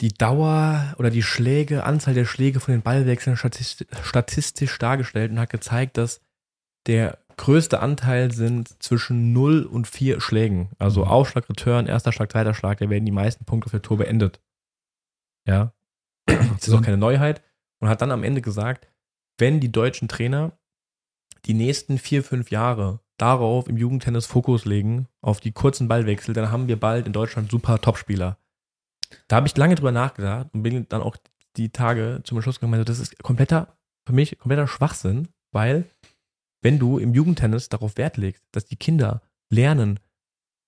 die 0.00 0.08
Dauer 0.12 0.94
oder 0.98 1.10
die 1.10 1.22
Schläge, 1.22 1.84
Anzahl 1.84 2.14
der 2.14 2.24
Schläge 2.24 2.58
von 2.58 2.72
den 2.72 2.82
Ballwechseln 2.82 3.36
statistisch, 3.36 3.86
statistisch 4.02 4.76
dargestellt 4.78 5.30
und 5.30 5.38
hat 5.38 5.50
gezeigt, 5.50 5.96
dass 5.96 6.20
der 6.88 7.18
größte 7.36 7.80
Anteil 7.80 8.32
sind 8.32 8.82
zwischen 8.82 9.32
0 9.32 9.62
und 9.64 9.86
4 9.86 10.20
Schlägen. 10.20 10.70
Also 10.78 11.04
Mhm. 11.04 11.10
Aufschlag, 11.10 11.48
Return, 11.48 11.86
erster 11.86 12.10
Schlag, 12.12 12.32
zweiter 12.32 12.54
Schlag, 12.54 12.78
da 12.78 12.90
werden 12.90 13.06
die 13.06 13.12
meisten 13.12 13.44
Punkte 13.44 13.66
auf 13.66 13.72
der 13.72 13.82
Tour 13.82 13.98
beendet. 13.98 14.40
Ja. 15.46 15.72
Das 16.54 16.68
ist 16.68 16.74
auch 16.74 16.82
keine 16.82 16.96
Neuheit. 16.96 17.42
Und 17.80 17.88
hat 17.88 18.00
dann 18.00 18.12
am 18.12 18.22
Ende 18.24 18.40
gesagt, 18.40 18.88
wenn 19.38 19.60
die 19.60 19.72
deutschen 19.72 20.08
Trainer 20.08 20.52
die 21.44 21.54
nächsten 21.54 21.98
vier, 21.98 22.22
fünf 22.22 22.50
Jahre 22.50 23.00
darauf 23.18 23.68
im 23.68 23.76
Jugendtennis 23.76 24.26
Fokus 24.26 24.64
legen, 24.64 25.06
auf 25.20 25.40
die 25.40 25.52
kurzen 25.52 25.88
Ballwechsel, 25.88 26.34
dann 26.34 26.50
haben 26.50 26.68
wir 26.68 26.80
bald 26.80 27.06
in 27.06 27.12
Deutschland 27.12 27.50
super 27.50 27.80
Topspieler. 27.80 28.38
Da 29.28 29.36
habe 29.36 29.46
ich 29.46 29.56
lange 29.56 29.74
drüber 29.74 29.92
nachgedacht 29.92 30.48
und 30.52 30.62
bin 30.62 30.88
dann 30.88 31.02
auch 31.02 31.16
die 31.56 31.70
Tage 31.70 32.20
zum 32.24 32.40
Schluss 32.42 32.58
gekommen, 32.58 32.74
also 32.74 32.84
das 32.84 32.98
ist 32.98 33.22
kompletter, 33.22 33.76
für 34.06 34.12
mich 34.12 34.38
kompletter 34.38 34.66
Schwachsinn, 34.66 35.28
weil 35.52 35.84
wenn 36.62 36.78
du 36.78 36.98
im 36.98 37.14
Jugendtennis 37.14 37.68
darauf 37.68 37.96
Wert 37.96 38.16
legst, 38.16 38.42
dass 38.50 38.64
die 38.64 38.76
Kinder 38.76 39.22
lernen, 39.50 40.00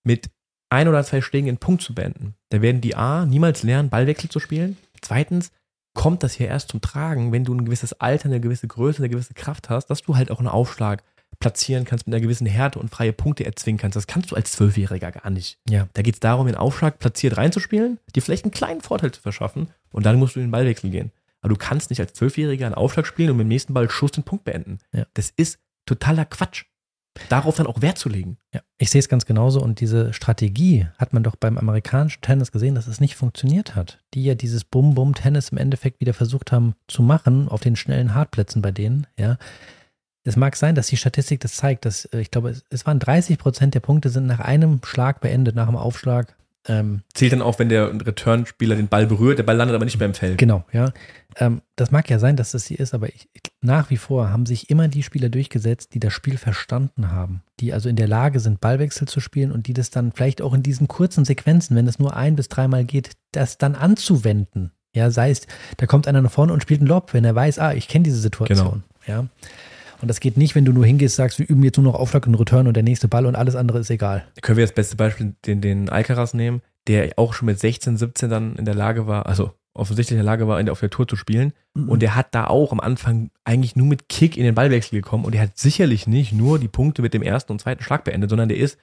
mit 0.04 0.30
ein 0.68 0.88
oder 0.88 1.02
zwei 1.04 1.20
Schlägen 1.20 1.46
den 1.46 1.58
Punkt 1.58 1.82
zu 1.82 1.94
beenden, 1.94 2.34
dann 2.50 2.62
werden 2.62 2.80
die 2.80 2.94
A 2.94 3.24
niemals 3.26 3.62
lernen, 3.62 3.90
Ballwechsel 3.90 4.30
zu 4.30 4.38
spielen. 4.38 4.76
Zweitens 5.02 5.50
kommt 5.94 6.22
das 6.22 6.34
hier 6.34 6.48
erst 6.48 6.70
zum 6.70 6.80
Tragen, 6.80 7.32
wenn 7.32 7.44
du 7.44 7.54
ein 7.54 7.64
gewisses 7.64 7.94
Alter, 7.94 8.26
eine 8.26 8.40
gewisse 8.40 8.68
Größe, 8.68 8.98
eine 8.98 9.08
gewisse 9.08 9.34
Kraft 9.34 9.70
hast, 9.70 9.86
dass 9.86 10.02
du 10.02 10.16
halt 10.16 10.30
auch 10.30 10.38
einen 10.38 10.48
Aufschlag 10.48 11.02
platzieren 11.38 11.84
kannst 11.84 12.06
mit 12.06 12.14
einer 12.14 12.22
gewissen 12.22 12.46
Härte 12.46 12.78
und 12.78 12.90
freie 12.90 13.12
Punkte 13.12 13.44
erzwingen 13.44 13.78
kannst. 13.78 13.96
Das 13.96 14.06
kannst 14.06 14.30
du 14.30 14.36
als 14.36 14.52
Zwölfjähriger 14.52 15.12
gar 15.12 15.30
nicht. 15.30 15.58
Ja. 15.68 15.88
Da 15.92 16.02
geht 16.02 16.14
es 16.14 16.20
darum, 16.20 16.46
den 16.46 16.54
Aufschlag 16.54 16.98
platziert 16.98 17.36
reinzuspielen, 17.36 17.98
dir 18.14 18.22
vielleicht 18.22 18.44
einen 18.44 18.52
kleinen 18.52 18.80
Vorteil 18.80 19.12
zu 19.12 19.20
verschaffen 19.20 19.68
und 19.90 20.06
dann 20.06 20.18
musst 20.18 20.36
du 20.36 20.40
in 20.40 20.46
den 20.46 20.52
Ballwechsel 20.52 20.90
gehen. 20.90 21.12
Aber 21.40 21.50
du 21.50 21.56
kannst 21.58 21.90
nicht 21.90 22.00
als 22.00 22.14
Zwölfjähriger 22.14 22.66
einen 22.66 22.74
Aufschlag 22.74 23.06
spielen 23.06 23.30
und 23.30 23.36
mit 23.36 23.44
dem 23.44 23.48
nächsten 23.48 23.74
Ball 23.74 23.90
Schuss 23.90 24.12
den 24.12 24.24
Punkt 24.24 24.44
beenden. 24.44 24.78
Ja. 24.92 25.06
Das 25.14 25.30
ist 25.36 25.58
totaler 25.84 26.24
Quatsch. 26.24 26.64
Darauf 27.28 27.56
dann 27.56 27.66
auch 27.66 27.82
Wert 27.82 27.98
zu 27.98 28.08
legen. 28.08 28.38
Ja, 28.52 28.60
ich 28.78 28.90
sehe 28.90 28.98
es 28.98 29.08
ganz 29.08 29.26
genauso 29.26 29.60
und 29.60 29.80
diese 29.80 30.12
Strategie 30.12 30.86
hat 30.98 31.12
man 31.12 31.22
doch 31.22 31.36
beim 31.36 31.58
amerikanischen 31.58 32.20
Tennis 32.20 32.52
gesehen, 32.52 32.74
dass 32.74 32.86
es 32.86 33.00
nicht 33.00 33.16
funktioniert 33.16 33.74
hat. 33.74 34.00
Die 34.14 34.24
ja 34.24 34.34
dieses 34.34 34.64
Bum-Bum-Tennis 34.64 35.50
im 35.50 35.58
Endeffekt 35.58 36.00
wieder 36.00 36.14
versucht 36.14 36.52
haben 36.52 36.74
zu 36.88 37.02
machen 37.02 37.48
auf 37.48 37.60
den 37.60 37.76
schnellen 37.76 38.14
Hartplätzen 38.14 38.62
bei 38.62 38.70
denen, 38.70 39.06
ja. 39.18 39.38
Es 40.26 40.34
mag 40.34 40.56
sein, 40.56 40.74
dass 40.74 40.88
die 40.88 40.96
Statistik 40.96 41.38
das 41.38 41.54
zeigt, 41.54 41.84
dass 41.84 42.06
äh, 42.06 42.18
ich 42.18 42.32
glaube, 42.32 42.54
es, 42.68 42.86
waren 42.86 42.98
30 42.98 43.38
Prozent 43.38 43.74
der 43.74 43.80
Punkte 43.80 44.08
sind 44.08 44.26
nach 44.26 44.40
einem 44.40 44.80
Schlag 44.84 45.20
beendet, 45.20 45.54
nach 45.54 45.66
dem 45.66 45.76
Aufschlag. 45.76 46.36
Ähm, 46.68 47.02
Zählt 47.14 47.32
dann 47.32 47.42
auch, 47.42 47.58
wenn 47.58 47.68
der 47.68 47.92
Return-Spieler 47.92 48.76
den 48.76 48.88
Ball 48.88 49.06
berührt, 49.06 49.38
der 49.38 49.44
Ball 49.44 49.56
landet 49.56 49.74
aber 49.74 49.84
nicht 49.84 49.98
beim 49.98 50.14
Feld. 50.14 50.38
Genau, 50.38 50.64
ja. 50.72 50.92
Ähm, 51.36 51.62
das 51.76 51.90
mag 51.90 52.08
ja 52.08 52.18
sein, 52.18 52.36
dass 52.36 52.52
das 52.52 52.64
sie 52.64 52.74
ist, 52.74 52.94
aber 52.94 53.08
ich, 53.08 53.28
nach 53.60 53.90
wie 53.90 53.96
vor 53.96 54.30
haben 54.30 54.46
sich 54.46 54.70
immer 54.70 54.88
die 54.88 55.02
Spieler 55.02 55.28
durchgesetzt, 55.28 55.94
die 55.94 56.00
das 56.00 56.12
Spiel 56.12 56.38
verstanden 56.38 57.10
haben, 57.10 57.42
die 57.60 57.72
also 57.72 57.88
in 57.88 57.96
der 57.96 58.08
Lage 58.08 58.40
sind, 58.40 58.60
Ballwechsel 58.60 59.06
zu 59.06 59.20
spielen 59.20 59.52
und 59.52 59.66
die 59.66 59.74
das 59.74 59.90
dann 59.90 60.12
vielleicht 60.12 60.42
auch 60.42 60.54
in 60.54 60.62
diesen 60.62 60.88
kurzen 60.88 61.24
Sequenzen, 61.24 61.76
wenn 61.76 61.86
es 61.86 61.98
nur 61.98 62.16
ein 62.16 62.36
bis 62.36 62.48
dreimal 62.48 62.84
geht, 62.84 63.10
das 63.32 63.58
dann 63.58 63.74
anzuwenden. 63.74 64.72
Ja, 64.94 65.10
sei 65.10 65.30
es, 65.30 65.46
da 65.76 65.84
kommt 65.84 66.08
einer 66.08 66.22
nach 66.22 66.30
vorne 66.30 66.54
und 66.54 66.62
spielt 66.62 66.80
einen 66.80 66.88
Lob, 66.88 67.12
wenn 67.12 67.24
er 67.24 67.34
weiß, 67.34 67.58
ah, 67.58 67.74
ich 67.74 67.86
kenne 67.86 68.04
diese 68.04 68.18
Situation. 68.18 68.82
Ja. 69.06 69.26
Und 70.00 70.08
das 70.08 70.20
geht 70.20 70.36
nicht, 70.36 70.54
wenn 70.54 70.64
du 70.64 70.72
nur 70.72 70.84
hingehst, 70.84 71.16
sagst, 71.16 71.38
wir 71.38 71.48
üben 71.48 71.62
jetzt 71.62 71.76
nur 71.76 71.84
noch 71.84 71.98
Aufschlag 71.98 72.26
und 72.26 72.34
Return 72.34 72.66
und 72.66 72.74
der 72.74 72.82
nächste 72.82 73.08
Ball 73.08 73.26
und 73.26 73.36
alles 73.36 73.56
andere 73.56 73.78
ist 73.78 73.90
egal. 73.90 74.26
Können 74.42 74.58
wir 74.58 74.64
das 74.64 74.74
beste 74.74 74.96
Beispiel 74.96 75.34
den, 75.46 75.60
den 75.60 75.88
Alcaraz 75.88 76.34
nehmen, 76.34 76.62
der 76.86 77.12
auch 77.16 77.34
schon 77.34 77.46
mit 77.46 77.58
16, 77.58 77.96
17 77.96 78.30
dann 78.30 78.56
in 78.56 78.64
der 78.64 78.74
Lage 78.74 79.06
war, 79.06 79.26
also 79.26 79.52
offensichtlich 79.74 80.18
in 80.18 80.24
der 80.24 80.32
Lage 80.32 80.48
war, 80.48 80.58
in 80.58 80.66
der, 80.66 80.72
auf 80.72 80.80
der 80.80 80.90
Tour 80.90 81.06
zu 81.06 81.16
spielen. 81.16 81.52
Und 81.74 82.00
der 82.00 82.14
hat 82.14 82.34
da 82.34 82.46
auch 82.46 82.72
am 82.72 82.80
Anfang 82.80 83.30
eigentlich 83.44 83.76
nur 83.76 83.86
mit 83.86 84.08
Kick 84.08 84.36
in 84.36 84.44
den 84.44 84.54
Ballwechsel 84.54 84.98
gekommen 84.98 85.24
und 85.24 85.32
der 85.32 85.42
hat 85.42 85.58
sicherlich 85.58 86.06
nicht 86.06 86.32
nur 86.32 86.58
die 86.58 86.68
Punkte 86.68 87.02
mit 87.02 87.12
dem 87.12 87.22
ersten 87.22 87.52
und 87.52 87.60
zweiten 87.60 87.82
Schlag 87.82 88.04
beendet, 88.04 88.30
sondern 88.30 88.48
der 88.48 88.58
ist 88.58 88.78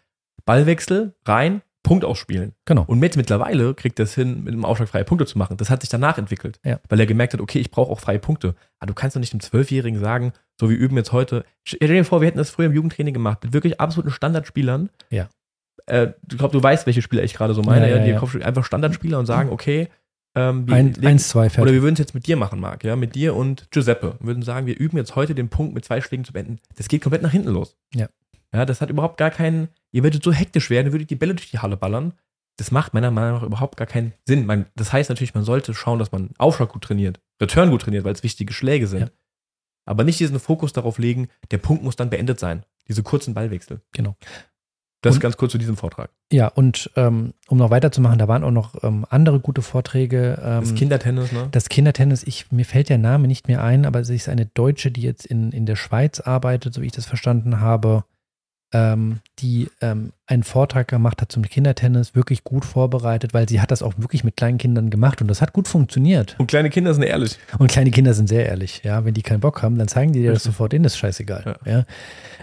Ballwechsel, 0.45 1.15
rein, 1.25 1.61
Punkt 1.83 2.05
ausspielen. 2.05 2.53
Genau. 2.65 2.85
Und 2.87 3.03
jetzt 3.03 3.17
mittlerweile 3.17 3.73
kriegt 3.73 3.99
er 3.99 4.03
es 4.03 4.15
hin, 4.15 4.43
mit 4.43 4.53
dem 4.53 4.63
Aufschlag 4.63 4.89
freie 4.89 5.03
Punkte 5.03 5.25
zu 5.25 5.37
machen. 5.37 5.57
Das 5.57 5.69
hat 5.69 5.81
sich 5.81 5.89
danach 5.89 6.17
entwickelt. 6.17 6.59
Ja. 6.63 6.79
Weil 6.87 6.99
er 6.99 7.05
gemerkt 7.05 7.33
hat, 7.33 7.41
okay, 7.41 7.59
ich 7.59 7.71
brauche 7.71 7.91
auch 7.91 7.99
freie 7.99 8.19
Punkte. 8.19 8.55
Aber 8.79 8.87
du 8.87 8.93
kannst 8.93 9.15
doch 9.15 9.19
nicht 9.19 9.33
dem 9.33 9.41
Zwölfjährigen 9.41 9.99
sagen, 9.99 10.31
so 10.59 10.69
wir 10.69 10.77
üben 10.77 10.97
jetzt 10.97 11.11
heute. 11.11 11.45
Stell 11.63 11.87
dir 11.87 12.05
vor, 12.05 12.21
wir 12.21 12.27
hätten 12.27 12.37
das 12.37 12.49
früher 12.49 12.67
im 12.67 12.73
Jugendtraining 12.73 13.13
gemacht, 13.13 13.43
mit 13.43 13.53
wirklich 13.53 13.79
absoluten 13.79 14.11
Standardspielern. 14.11 14.89
Ja. 15.09 15.29
Äh, 15.85 16.13
ich 16.29 16.37
glaube, 16.37 16.53
du 16.53 16.61
weißt, 16.61 16.85
welche 16.85 17.01
Spieler 17.01 17.23
ich 17.23 17.33
gerade 17.33 17.53
so 17.53 17.61
meine. 17.61 17.87
Ja, 17.89 17.95
Ja, 17.97 18.05
ja, 18.05 18.19
die 18.19 18.39
ja. 18.39 18.45
Einfach 18.45 18.65
Standardspieler 18.65 19.19
und 19.19 19.25
sagen, 19.25 19.49
okay, 19.49 19.89
ähm, 20.35 20.67
wir 20.67 20.75
Ein, 20.75 20.95
eins, 21.05 21.29
zwei, 21.29 21.41
oder 21.41 21.49
fertig. 21.49 21.73
wir 21.73 21.81
würden 21.83 21.93
es 21.93 21.99
jetzt 21.99 22.15
mit 22.15 22.25
dir 22.25 22.37
machen, 22.37 22.59
Marc, 22.59 22.83
ja, 22.83 22.95
mit 22.95 23.13
dir 23.15 23.35
und 23.35 23.69
Giuseppe. 23.71 24.15
Wir 24.19 24.27
würden 24.27 24.43
sagen, 24.43 24.65
wir 24.65 24.77
üben 24.79 24.97
jetzt 24.97 25.15
heute 25.15 25.35
den 25.35 25.49
Punkt 25.49 25.75
mit 25.75 25.85
zwei 25.85 26.01
Schlägen 26.01 26.25
zu 26.25 26.33
beenden. 26.33 26.59
Das 26.75 26.87
geht 26.87 27.01
komplett 27.01 27.21
nach 27.21 27.31
hinten 27.31 27.49
los. 27.49 27.77
Ja. 27.93 28.07
Ja, 28.53 28.65
das 28.65 28.81
hat 28.81 28.89
überhaupt 28.89 29.17
gar 29.17 29.31
keinen, 29.31 29.69
ihr 29.91 30.03
würdet 30.03 30.23
so 30.23 30.31
hektisch 30.31 30.69
werden, 30.69 30.87
ihr 30.87 30.93
würdet 30.93 31.09
die 31.09 31.15
Bälle 31.15 31.35
durch 31.35 31.49
die 31.49 31.59
Halle 31.59 31.77
ballern. 31.77 32.13
Das 32.57 32.69
macht 32.69 32.93
meiner 32.93 33.09
Meinung 33.09 33.39
nach 33.39 33.43
überhaupt 33.43 33.77
gar 33.77 33.87
keinen 33.87 34.13
Sinn. 34.25 34.45
Man, 34.45 34.67
das 34.75 34.93
heißt 34.93 35.09
natürlich, 35.09 35.33
man 35.33 35.43
sollte 35.43 35.73
schauen, 35.73 35.97
dass 35.97 36.11
man 36.11 36.29
Aufschlag 36.37 36.69
gut 36.69 36.83
trainiert, 36.83 37.19
Return 37.41 37.71
gut 37.71 37.81
trainiert, 37.81 38.03
weil 38.03 38.13
es 38.13 38.21
wichtige 38.21 38.53
Schläge 38.53 38.85
sind. 38.85 39.01
Ja. 39.01 39.09
Aber 39.85 40.03
nicht 40.03 40.19
diesen 40.19 40.39
Fokus 40.39 40.73
darauf 40.73 40.97
legen, 40.97 41.27
der 41.51 41.57
Punkt 41.57 41.83
muss 41.83 41.95
dann 41.95 42.09
beendet 42.09 42.39
sein. 42.39 42.63
Diese 42.87 43.03
kurzen 43.03 43.33
Ballwechsel. 43.33 43.81
Genau. 43.91 44.15
Das 45.01 45.15
Und- 45.15 45.21
ganz 45.21 45.35
kurz 45.35 45.51
zu 45.51 45.57
diesem 45.57 45.75
Vortrag. 45.75 46.09
Ja, 46.31 46.47
und 46.47 46.89
ähm, 46.95 47.33
um 47.49 47.57
noch 47.57 47.69
weiterzumachen, 47.69 48.17
da 48.17 48.27
waren 48.29 48.43
auch 48.45 48.51
noch 48.51 48.81
ähm, 48.83 49.05
andere 49.09 49.39
gute 49.41 49.61
Vorträge. 49.61 50.39
Ähm, 50.41 50.61
Das 50.61 50.73
Kindertennis, 50.75 51.31
ne? 51.33 51.49
das 51.51 51.67
Kindertennis, 51.67 52.23
ich, 52.23 52.51
mir 52.51 52.63
fällt 52.65 52.87
der 52.89 52.97
Name 52.97 53.27
nicht 53.27 53.47
mehr 53.49 53.61
ein, 53.61 53.85
aber 53.85 54.05
sie 54.05 54.15
ist 54.15 54.29
eine 54.29 54.45
Deutsche, 54.45 54.89
die 54.91 55.01
jetzt 55.01 55.25
in, 55.25 55.51
in 55.51 55.65
der 55.65 55.75
Schweiz 55.75 56.21
arbeitet, 56.21 56.73
so 56.73 56.81
wie 56.81 56.85
ich 56.85 56.91
das 56.93 57.05
verstanden 57.05 57.59
habe, 57.59 58.05
ähm, 58.73 59.19
die 59.39 59.69
ähm, 59.81 60.11
einen 60.25 60.43
Vortrag 60.43 60.87
gemacht 60.87 61.21
hat 61.21 61.31
zum 61.31 61.43
Kindertennis, 61.43 62.15
wirklich 62.15 62.43
gut 62.43 62.65
vorbereitet, 62.65 63.33
weil 63.33 63.47
sie 63.47 63.61
hat 63.61 63.71
das 63.71 63.83
auch 63.83 63.93
wirklich 63.97 64.23
mit 64.23 64.35
kleinen 64.35 64.57
Kindern 64.57 64.89
gemacht 64.89 65.21
und 65.21 65.27
das 65.27 65.41
hat 65.41 65.53
gut 65.53 65.67
funktioniert. 65.67 66.35
Und 66.39 66.47
kleine 66.47 66.69
Kinder 66.69 66.93
sind 66.93 67.03
ehrlich. 67.03 67.37
Und 67.59 67.71
kleine 67.71 67.91
Kinder 67.91 68.13
sind 68.13 68.27
sehr 68.27 68.45
ehrlich, 68.47 68.81
ja. 68.83 69.05
Wenn 69.05 69.13
die 69.13 69.21
keinen 69.21 69.39
Bock 69.39 69.61
haben, 69.61 69.77
dann 69.77 69.87
zeigen 69.87 70.11
die 70.11 70.21
dir 70.21 70.33
das 70.33 70.43
sofort, 70.43 70.73
denen 70.73 70.85
ist 70.85 70.97
scheißegal. 70.97 71.57
Ja. 71.65 71.71
Ja. 71.71 71.85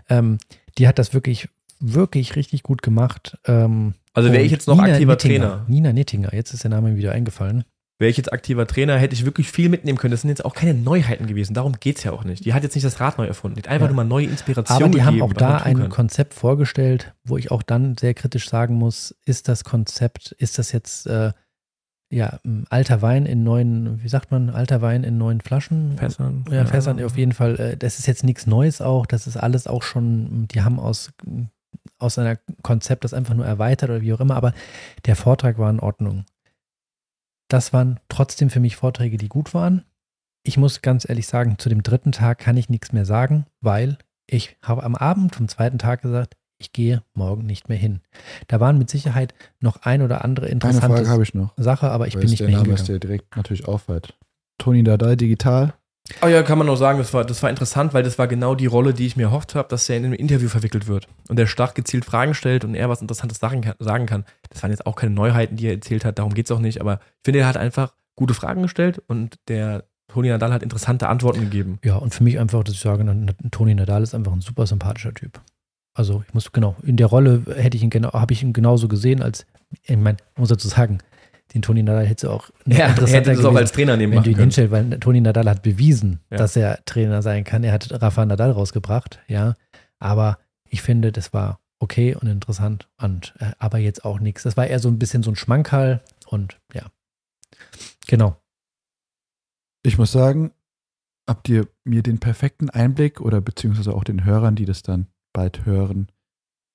Ähm, 0.08 0.38
die 0.78 0.86
hat 0.86 0.98
das 0.98 1.12
wirklich, 1.12 1.48
wirklich 1.80 2.36
richtig 2.36 2.62
gut 2.62 2.82
gemacht. 2.82 3.36
Ähm, 3.46 3.94
Also 4.14 4.32
wäre 4.32 4.44
ich 4.44 4.52
jetzt 4.52 4.68
noch 4.68 4.76
Nina 4.76 4.92
aktiver 4.92 5.12
Nittinger, 5.12 5.38
Trainer. 5.40 5.64
Nina 5.68 5.92
Nittinger, 5.92 6.32
jetzt 6.32 6.54
ist 6.54 6.62
der 6.62 6.70
Name 6.70 6.90
mir 6.90 6.96
wieder 6.96 7.12
eingefallen. 7.12 7.64
Wäre 8.00 8.08
ich 8.10 8.16
jetzt 8.16 8.32
aktiver 8.32 8.66
Trainer, 8.66 8.96
hätte 8.96 9.14
ich 9.14 9.26
wirklich 9.26 9.52
viel 9.52 9.68
mitnehmen 9.68 9.98
können. 9.98 10.10
Das 10.12 10.22
sind 10.22 10.30
jetzt 10.30 10.44
auch 10.44 10.54
keine 10.54 10.72
Neuheiten 10.72 11.26
gewesen. 11.26 11.52
Darum 11.52 11.74
geht 11.78 11.98
es 11.98 12.04
ja 12.04 12.12
auch 12.12 12.24
nicht. 12.24 12.46
Die 12.46 12.54
hat 12.54 12.62
jetzt 12.62 12.74
nicht 12.74 12.84
das 12.84 12.98
Rad 12.98 13.18
neu 13.18 13.26
erfunden. 13.26 13.56
Die 13.56 13.60
hat 13.62 13.68
einfach 13.68 13.88
Ja. 13.88 13.92
nur 13.92 13.96
mal 14.02 14.08
neue 14.08 14.24
Inspiration 14.26 14.82
Aber 14.82 14.88
die 14.90 15.02
haben 15.02 15.16
gegeben, 15.16 15.22
auch 15.30 15.34
was 15.34 15.38
da 15.38 15.58
ein 15.58 15.76
kann. 15.78 15.88
Konzept 15.90 16.32
vorgestellt, 16.32 17.12
wo 17.24 17.36
ich 17.36 17.50
auch 17.50 17.62
dann 17.62 17.98
sehr 17.98 18.14
kritisch 18.14 18.48
sagen 18.48 18.74
muss, 18.76 19.14
ist 19.26 19.48
das 19.48 19.64
Konzept, 19.64 20.32
ist 20.38 20.58
das 20.58 20.72
jetzt 20.72 21.06
äh, 21.08 21.32
ja 22.10 22.40
alter 22.70 23.02
Wein 23.02 23.26
in 23.26 23.44
neuen, 23.44 24.02
wie 24.02 24.08
sagt 24.08 24.30
man, 24.30 24.48
alter 24.48 24.80
Wein 24.80 25.04
in 25.04 25.18
neuen 25.18 25.42
Flaschen? 25.42 25.98
Fässern. 25.98 26.46
Ja, 26.50 26.64
Fässern 26.64 27.00
auf 27.04 27.18
jeden 27.18 27.32
Fall. 27.32 27.60
Äh, 27.60 27.76
das 27.76 27.98
ist 27.98 28.06
jetzt 28.06 28.24
nichts 28.24 28.46
Neues 28.46 28.80
auch. 28.80 29.04
Das 29.04 29.26
ist 29.26 29.36
alles 29.36 29.66
auch 29.66 29.82
schon, 29.82 30.48
die 30.48 30.62
haben 30.62 30.80
aus, 30.80 31.12
aus 31.98 32.18
einer 32.18 32.38
Konzept 32.62 33.04
das 33.04 33.12
einfach 33.12 33.34
nur 33.34 33.44
erweitert 33.44 33.90
oder 33.90 34.00
wie 34.00 34.14
auch 34.14 34.20
immer, 34.20 34.36
aber 34.36 34.54
der 35.04 35.16
Vortrag 35.16 35.58
war 35.58 35.68
in 35.68 35.80
Ordnung. 35.80 36.24
Das 37.50 37.72
waren 37.72 37.98
trotzdem 38.08 38.48
für 38.48 38.60
mich 38.60 38.76
Vorträge, 38.76 39.16
die 39.16 39.28
gut 39.28 39.54
waren. 39.54 39.84
Ich 40.44 40.56
muss 40.56 40.82
ganz 40.82 41.06
ehrlich 41.08 41.26
sagen, 41.26 41.58
zu 41.58 41.68
dem 41.68 41.82
dritten 41.82 42.12
Tag 42.12 42.38
kann 42.38 42.56
ich 42.56 42.68
nichts 42.70 42.92
mehr 42.92 43.04
sagen, 43.04 43.44
weil 43.60 43.98
ich 44.26 44.56
habe 44.62 44.84
am 44.84 44.94
Abend 44.94 45.34
vom 45.34 45.48
zweiten 45.48 45.78
Tag 45.78 46.00
gesagt, 46.00 46.36
ich 46.58 46.72
gehe 46.72 47.02
morgen 47.12 47.44
nicht 47.46 47.68
mehr 47.68 47.76
hin. 47.76 48.00
Da 48.46 48.60
waren 48.60 48.78
mit 48.78 48.88
Sicherheit 48.88 49.34
noch 49.58 49.82
ein 49.82 50.00
oder 50.02 50.24
andere 50.24 50.46
Eine 50.46 50.52
interessante 50.52 50.96
Frage 50.98 51.08
habe 51.08 51.22
ich 51.24 51.34
noch. 51.34 51.52
Sache, 51.56 51.90
aber 51.90 52.06
ich 52.06 52.14
weil 52.14 52.20
bin 52.22 52.30
nicht 52.30 52.40
der 52.40 52.48
mehr 52.48 52.58
Name 52.58 52.74
ist, 52.74 52.86
hingegangen. 52.86 53.00
der 53.00 53.08
direkt 53.08 53.36
natürlich 53.36 53.66
auffällt. 53.66 54.16
Toni 54.58 54.84
Dardai 54.84 55.16
Digital, 55.16 55.74
Oh 56.22 56.26
ja, 56.26 56.42
kann 56.42 56.58
man 56.58 56.66
nur 56.66 56.76
sagen, 56.76 56.98
das 56.98 57.14
war, 57.14 57.24
das 57.24 57.42
war 57.42 57.50
interessant, 57.50 57.94
weil 57.94 58.02
das 58.02 58.18
war 58.18 58.26
genau 58.26 58.54
die 58.54 58.66
Rolle, 58.66 58.94
die 58.94 59.06
ich 59.06 59.16
mir 59.16 59.24
erhofft 59.24 59.54
habe, 59.54 59.68
dass 59.68 59.88
er 59.88 59.96
in 59.96 60.06
einem 60.06 60.14
Interview 60.14 60.48
verwickelt 60.48 60.86
wird 60.86 61.08
und 61.28 61.38
der 61.38 61.46
stark 61.46 61.74
gezielt 61.74 62.04
Fragen 62.04 62.34
stellt 62.34 62.64
und 62.64 62.74
er 62.74 62.88
was 62.88 63.00
Interessantes 63.00 63.38
sagen 63.38 63.60
kann, 63.60 63.74
sagen 63.78 64.06
kann. 64.06 64.24
Das 64.48 64.62
waren 64.62 64.70
jetzt 64.70 64.86
auch 64.86 64.96
keine 64.96 65.14
Neuheiten, 65.14 65.56
die 65.56 65.66
er 65.66 65.74
erzählt 65.74 66.04
hat, 66.04 66.18
darum 66.18 66.34
geht 66.34 66.46
es 66.46 66.52
auch 66.52 66.58
nicht, 66.58 66.80
aber 66.80 66.94
ich 66.94 67.24
finde, 67.24 67.40
er 67.40 67.46
hat 67.46 67.56
einfach 67.56 67.94
gute 68.16 68.34
Fragen 68.34 68.62
gestellt 68.62 69.02
und 69.06 69.38
der 69.48 69.84
Toni 70.08 70.28
Nadal 70.28 70.52
hat 70.52 70.62
interessante 70.62 71.08
Antworten 71.08 71.40
gegeben. 71.40 71.78
Ja, 71.84 71.96
und 71.96 72.12
für 72.12 72.24
mich 72.24 72.38
einfach, 72.38 72.64
dass 72.64 72.74
ich 72.74 72.80
sage, 72.80 73.04
Toni 73.52 73.74
Nadal 73.74 74.02
ist 74.02 74.14
einfach 74.14 74.32
ein 74.32 74.40
super 74.40 74.66
sympathischer 74.66 75.14
Typ. 75.14 75.40
Also 75.94 76.22
ich 76.26 76.34
muss 76.34 76.52
genau, 76.52 76.76
in 76.82 76.96
der 76.96 77.06
Rolle 77.06 77.42
hätte 77.56 77.76
ich 77.76 77.82
ihn 77.82 77.90
genau, 77.90 78.12
habe 78.12 78.32
ich 78.32 78.42
ihn 78.42 78.52
genauso 78.52 78.88
gesehen, 78.88 79.22
als, 79.22 79.46
ich 79.82 79.96
meine, 79.96 80.18
muss 80.36 80.48
dazu 80.48 80.68
sagen, 80.68 80.98
den 81.54 81.62
Toni 81.62 81.82
Nadal 81.82 82.06
hätte 82.06 82.26
du 82.26 82.32
auch 82.32 82.50
ja, 82.66 82.86
er 82.86 83.06
hätte 83.06 83.34
das 83.34 83.44
auch 83.44 83.54
als 83.54 83.72
Trainer 83.72 83.96
nehmen 83.96 84.12
wenn 84.12 84.22
du 84.22 84.30
ihn 84.30 84.38
hinstellst, 84.38 84.70
weil 84.70 85.00
Toni 85.00 85.20
Nadal 85.20 85.48
hat 85.48 85.62
bewiesen, 85.62 86.20
ja. 86.30 86.38
dass 86.38 86.56
er 86.56 86.84
Trainer 86.84 87.22
sein 87.22 87.44
kann. 87.44 87.64
Er 87.64 87.72
hat 87.72 87.90
Rafa 88.02 88.24
Nadal 88.24 88.52
rausgebracht, 88.52 89.20
ja. 89.28 89.54
Aber 89.98 90.38
ich 90.68 90.82
finde, 90.82 91.12
das 91.12 91.32
war 91.32 91.60
okay 91.80 92.14
und 92.14 92.28
interessant 92.28 92.88
und 93.00 93.34
äh, 93.38 93.52
aber 93.58 93.78
jetzt 93.78 94.04
auch 94.04 94.20
nichts. 94.20 94.44
Das 94.44 94.56
war 94.56 94.66
eher 94.66 94.78
so 94.78 94.88
ein 94.88 94.98
bisschen 94.98 95.22
so 95.22 95.30
ein 95.30 95.36
Schmankerl 95.36 96.00
und 96.26 96.60
ja. 96.72 96.86
Genau. 98.06 98.36
Ich 99.82 99.98
muss 99.98 100.12
sagen, 100.12 100.52
habt 101.28 101.48
ihr 101.48 101.66
mir 101.84 102.02
den 102.02 102.18
perfekten 102.18 102.70
Einblick 102.70 103.20
oder 103.20 103.40
beziehungsweise 103.40 103.94
auch 103.94 104.04
den 104.04 104.24
Hörern, 104.24 104.56
die 104.56 104.66
das 104.66 104.82
dann 104.82 105.06
bald 105.32 105.64
hören, 105.64 106.08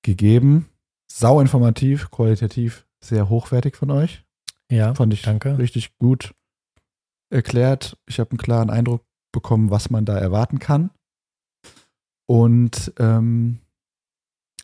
gegeben. 0.02 0.68
Sau 1.10 1.40
informativ, 1.40 2.10
qualitativ 2.10 2.86
sehr 3.00 3.28
hochwertig 3.28 3.76
von 3.76 3.90
euch. 3.90 4.25
Ja, 4.70 4.94
fand 4.94 5.12
ich 5.14 5.22
danke. 5.22 5.58
richtig 5.58 5.96
gut 5.98 6.34
erklärt. 7.30 7.96
Ich 8.06 8.18
habe 8.18 8.30
einen 8.30 8.38
klaren 8.38 8.70
Eindruck 8.70 9.02
bekommen, 9.32 9.70
was 9.70 9.90
man 9.90 10.04
da 10.04 10.16
erwarten 10.18 10.58
kann. 10.58 10.90
Und 12.26 12.92
ähm, 12.98 13.58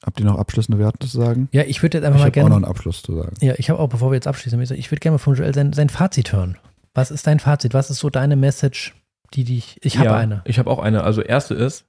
habt 0.05 0.19
ihr 0.19 0.27
noch 0.27 0.39
abschließende 0.39 0.79
Werte 0.79 1.07
zu 1.07 1.17
sagen? 1.17 1.49
Ja, 1.53 1.63
ich 1.63 1.83
würde 1.83 1.99
jetzt 1.99 2.05
einfach 2.05 2.19
ich 2.19 2.25
mal 2.25 2.31
gerne. 2.31 2.49
Ich 2.49 2.53
habe 2.53 2.57
auch 2.57 2.61
noch 2.61 2.69
einen 2.69 2.77
Abschluss 2.77 3.03
zu 3.03 3.15
sagen. 3.15 3.35
Ja, 3.41 3.55
ich 3.57 3.71
habe 3.71 3.79
auch, 3.79 3.89
bevor 3.89 4.11
wir 4.11 4.17
jetzt 4.17 4.27
abschließen, 4.27 4.61
ich 4.61 4.91
würde 4.91 5.01
gerne 5.01 5.15
mal 5.15 5.19
von 5.19 5.35
Joel 5.35 5.55
sein, 5.55 5.73
sein 5.73 5.89
Fazit 5.89 6.33
hören. 6.33 6.59
Was 6.95 7.11
ist 7.11 7.27
dein 7.27 7.39
Fazit? 7.39 7.75
Was 7.75 7.91
ist 7.91 7.99
so 7.99 8.11
deine 8.11 8.37
Message, 8.37 8.95
die 9.35 9.45
dich. 9.45 9.79
Ich 9.83 9.99
habe 9.99 10.11
ja, 10.11 10.17
eine. 10.17 10.43
Ich 10.45 10.59
habe 10.59 10.71
auch 10.71 10.79
eine. 10.79 11.05
Also, 11.05 11.23
erste 11.23 11.55
ist, 11.55 11.87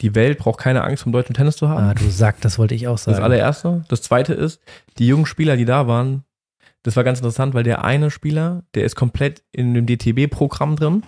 die 0.00 0.14
Welt 0.14 0.38
braucht 0.38 0.60
keine 0.60 0.84
Angst 0.84 1.02
vom 1.02 1.12
deutschen 1.12 1.34
Tennis 1.34 1.56
zu 1.56 1.68
haben. 1.68 1.82
Ah, 1.82 1.94
du 1.94 2.08
sagst, 2.08 2.44
das 2.44 2.58
wollte 2.58 2.74
ich 2.74 2.88
auch 2.88 2.98
sagen. 2.98 3.16
Das 3.16 3.24
allererste. 3.24 3.84
Das 3.88 4.02
zweite 4.02 4.34
ist, 4.34 4.60
die 4.98 5.06
jungen 5.06 5.26
Spieler, 5.26 5.56
die 5.56 5.64
da 5.64 5.86
waren, 5.86 6.24
das 6.88 6.96
war 6.96 7.04
ganz 7.04 7.18
interessant, 7.18 7.52
weil 7.52 7.64
der 7.64 7.84
eine 7.84 8.10
Spieler, 8.10 8.64
der 8.72 8.84
ist 8.84 8.96
komplett 8.96 9.42
in 9.52 9.74
dem 9.74 9.84
DTB-Programm 9.84 10.74
drin. 10.74 11.02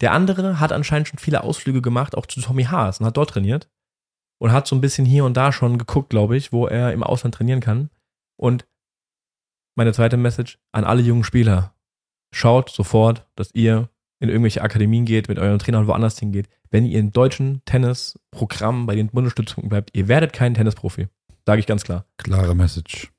Der 0.00 0.12
andere 0.12 0.60
hat 0.60 0.72
anscheinend 0.72 1.08
schon 1.08 1.18
viele 1.18 1.44
Ausflüge 1.44 1.82
gemacht, 1.82 2.16
auch 2.16 2.24
zu 2.24 2.40
Tommy 2.40 2.64
Haas 2.64 3.00
und 3.00 3.06
hat 3.06 3.18
dort 3.18 3.28
trainiert. 3.28 3.68
Und 4.38 4.52
hat 4.52 4.66
so 4.66 4.74
ein 4.74 4.80
bisschen 4.80 5.04
hier 5.04 5.26
und 5.26 5.36
da 5.36 5.52
schon 5.52 5.76
geguckt, 5.76 6.08
glaube 6.08 6.38
ich, 6.38 6.54
wo 6.54 6.66
er 6.66 6.94
im 6.94 7.02
Ausland 7.02 7.34
trainieren 7.34 7.60
kann. 7.60 7.90
Und 8.36 8.66
meine 9.74 9.92
zweite 9.92 10.16
Message 10.16 10.58
an 10.72 10.84
alle 10.84 11.02
jungen 11.02 11.22
Spieler. 11.22 11.74
Schaut 12.34 12.70
sofort, 12.70 13.26
dass 13.34 13.50
ihr 13.52 13.90
in 14.20 14.30
irgendwelche 14.30 14.62
Akademien 14.62 15.04
geht, 15.04 15.28
mit 15.28 15.38
euren 15.38 15.58
Trainern 15.58 15.86
woanders 15.86 16.18
hingeht. 16.18 16.48
Wenn 16.70 16.86
ihr 16.86 16.98
im 16.98 17.12
deutschen 17.12 17.60
Tennisprogramm 17.66 18.86
bei 18.86 18.94
den 18.94 19.08
Bundesstützpunkten 19.08 19.68
bleibt, 19.68 19.90
ihr 19.94 20.08
werdet 20.08 20.32
kein 20.32 20.54
Tennisprofi. 20.54 21.08
Sage 21.44 21.60
ich 21.60 21.66
ganz 21.66 21.84
klar. 21.84 22.06
Klare 22.16 22.54
Message. 22.54 23.12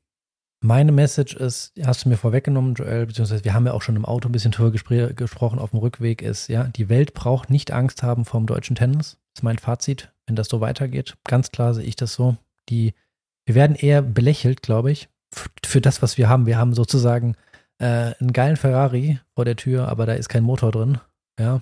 Meine 0.60 0.92
Message 0.92 1.36
ist, 1.36 1.74
hast 1.84 2.06
du 2.06 2.10
mir 2.10 2.18
vorweggenommen, 2.18 2.74
Joel, 2.74 3.06
beziehungsweise 3.06 3.44
wir 3.44 3.54
haben 3.54 3.68
ja 3.68 3.74
auch 3.74 3.84
schon 3.84 3.96
im 3.96 4.06
Auto 4.06 4.28
ein 4.28 4.32
bisschen 4.32 4.52
drüber 4.52 4.72
gespr 4.72 5.14
gesprochen 5.14 5.60
auf 5.60 5.70
dem 5.70 5.80
Rückweg, 5.80 6.24
ist, 6.24 6.48
ja, 6.48 6.64
die 6.64 6.90
Welt 6.90 7.14
braucht 7.14 7.52
nicht 7.52 7.72
Angst 7.72 8.02
haben 8.02 8.26
vom 8.26 8.48
deutschen 8.48 8.76
Tennis. 8.76 9.18
Das 9.34 9.42
ist 9.42 9.44
mein 9.44 9.60
Fazit, 9.60 10.12
wenn 10.26 10.36
das 10.36 10.48
so 10.48 10.60
weitergeht. 10.60 11.16
Ganz 11.26 11.52
klar 11.52 11.76
sehe 11.76 11.86
ich 11.86 11.96
das 11.96 12.14
so. 12.14 12.38
Die, 12.70 12.96
wir 13.46 13.54
werden 13.54 13.76
eher 13.76 14.02
belächelt, 14.02 14.64
glaube 14.64 14.92
ich, 14.92 15.10
für 15.64 15.80
das, 15.80 16.02
was 16.02 16.18
wir 16.18 16.28
haben. 16.28 16.48
Wir 16.48 16.58
haben 16.58 16.74
sozusagen 16.74 17.36
äh, 17.78 18.14
einen 18.20 18.34
geilen 18.34 18.58
Ferrari 18.58 19.20
vor 19.36 19.46
der 19.46 19.58
Tür, 19.58 19.88
aber 19.90 20.08
da 20.08 20.14
ist 20.14 20.30
kein 20.30 20.44
Motor 20.44 20.72
drin. 20.72 20.98
Ja. 21.40 21.62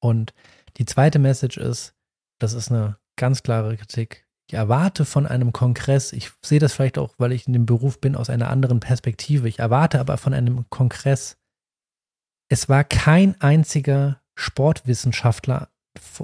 Und 0.00 0.34
die 0.76 0.84
zweite 0.84 1.18
Message 1.18 1.56
ist, 1.56 1.94
das 2.38 2.52
ist 2.52 2.70
eine 2.70 2.98
ganz 3.16 3.42
klare 3.42 3.76
Kritik. 3.76 4.23
Ich 4.46 4.54
erwarte 4.54 5.04
von 5.04 5.26
einem 5.26 5.52
Kongress, 5.52 6.12
ich 6.12 6.30
sehe 6.44 6.58
das 6.58 6.74
vielleicht 6.74 6.98
auch, 6.98 7.14
weil 7.18 7.32
ich 7.32 7.46
in 7.46 7.54
dem 7.54 7.66
Beruf 7.66 8.00
bin, 8.00 8.14
aus 8.14 8.28
einer 8.28 8.50
anderen 8.50 8.80
Perspektive. 8.80 9.48
Ich 9.48 9.58
erwarte 9.58 10.00
aber 10.00 10.18
von 10.18 10.34
einem 10.34 10.68
Kongress, 10.68 11.38
es 12.50 12.68
war 12.68 12.84
kein 12.84 13.40
einziger 13.40 14.20
Sportwissenschaftler 14.34 15.68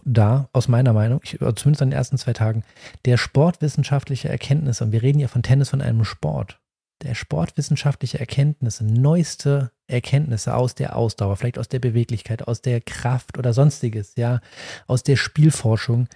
da, 0.05 0.49
aus 0.53 0.69
meiner 0.69 0.93
Meinung, 0.93 1.21
ich, 1.23 1.39
zumindest 1.39 1.83
an 1.83 1.91
den 1.91 1.97
ersten 1.97 2.19
zwei 2.19 2.33
Tagen, 2.33 2.65
der 3.05 3.17
sportwissenschaftliche 3.17 4.29
Erkenntnisse, 4.29 4.85
und 4.85 4.93
wir 4.93 5.03
reden 5.03 5.21
ja 5.21 5.29
von 5.29 5.43
Tennis 5.43 5.71
von 5.71 5.81
einem 5.81 6.05
Sport, 6.05 6.61
der 7.03 7.15
sportwissenschaftliche 7.15 8.19
Erkenntnisse, 8.19 8.85
neueste 8.85 9.73
Erkenntnisse 9.87 10.55
aus 10.55 10.75
der 10.75 10.97
Ausdauer, 10.97 11.37
vielleicht 11.37 11.59
aus 11.59 11.69
der 11.69 11.79
Beweglichkeit, 11.79 12.47
aus 12.47 12.61
der 12.61 12.81
Kraft 12.81 13.39
oder 13.39 13.53
sonstiges, 13.53 14.15
ja, 14.17 14.41
aus 14.87 15.03
der 15.03 15.17
Spielforschung 15.17 16.09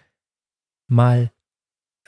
mal 0.89 1.31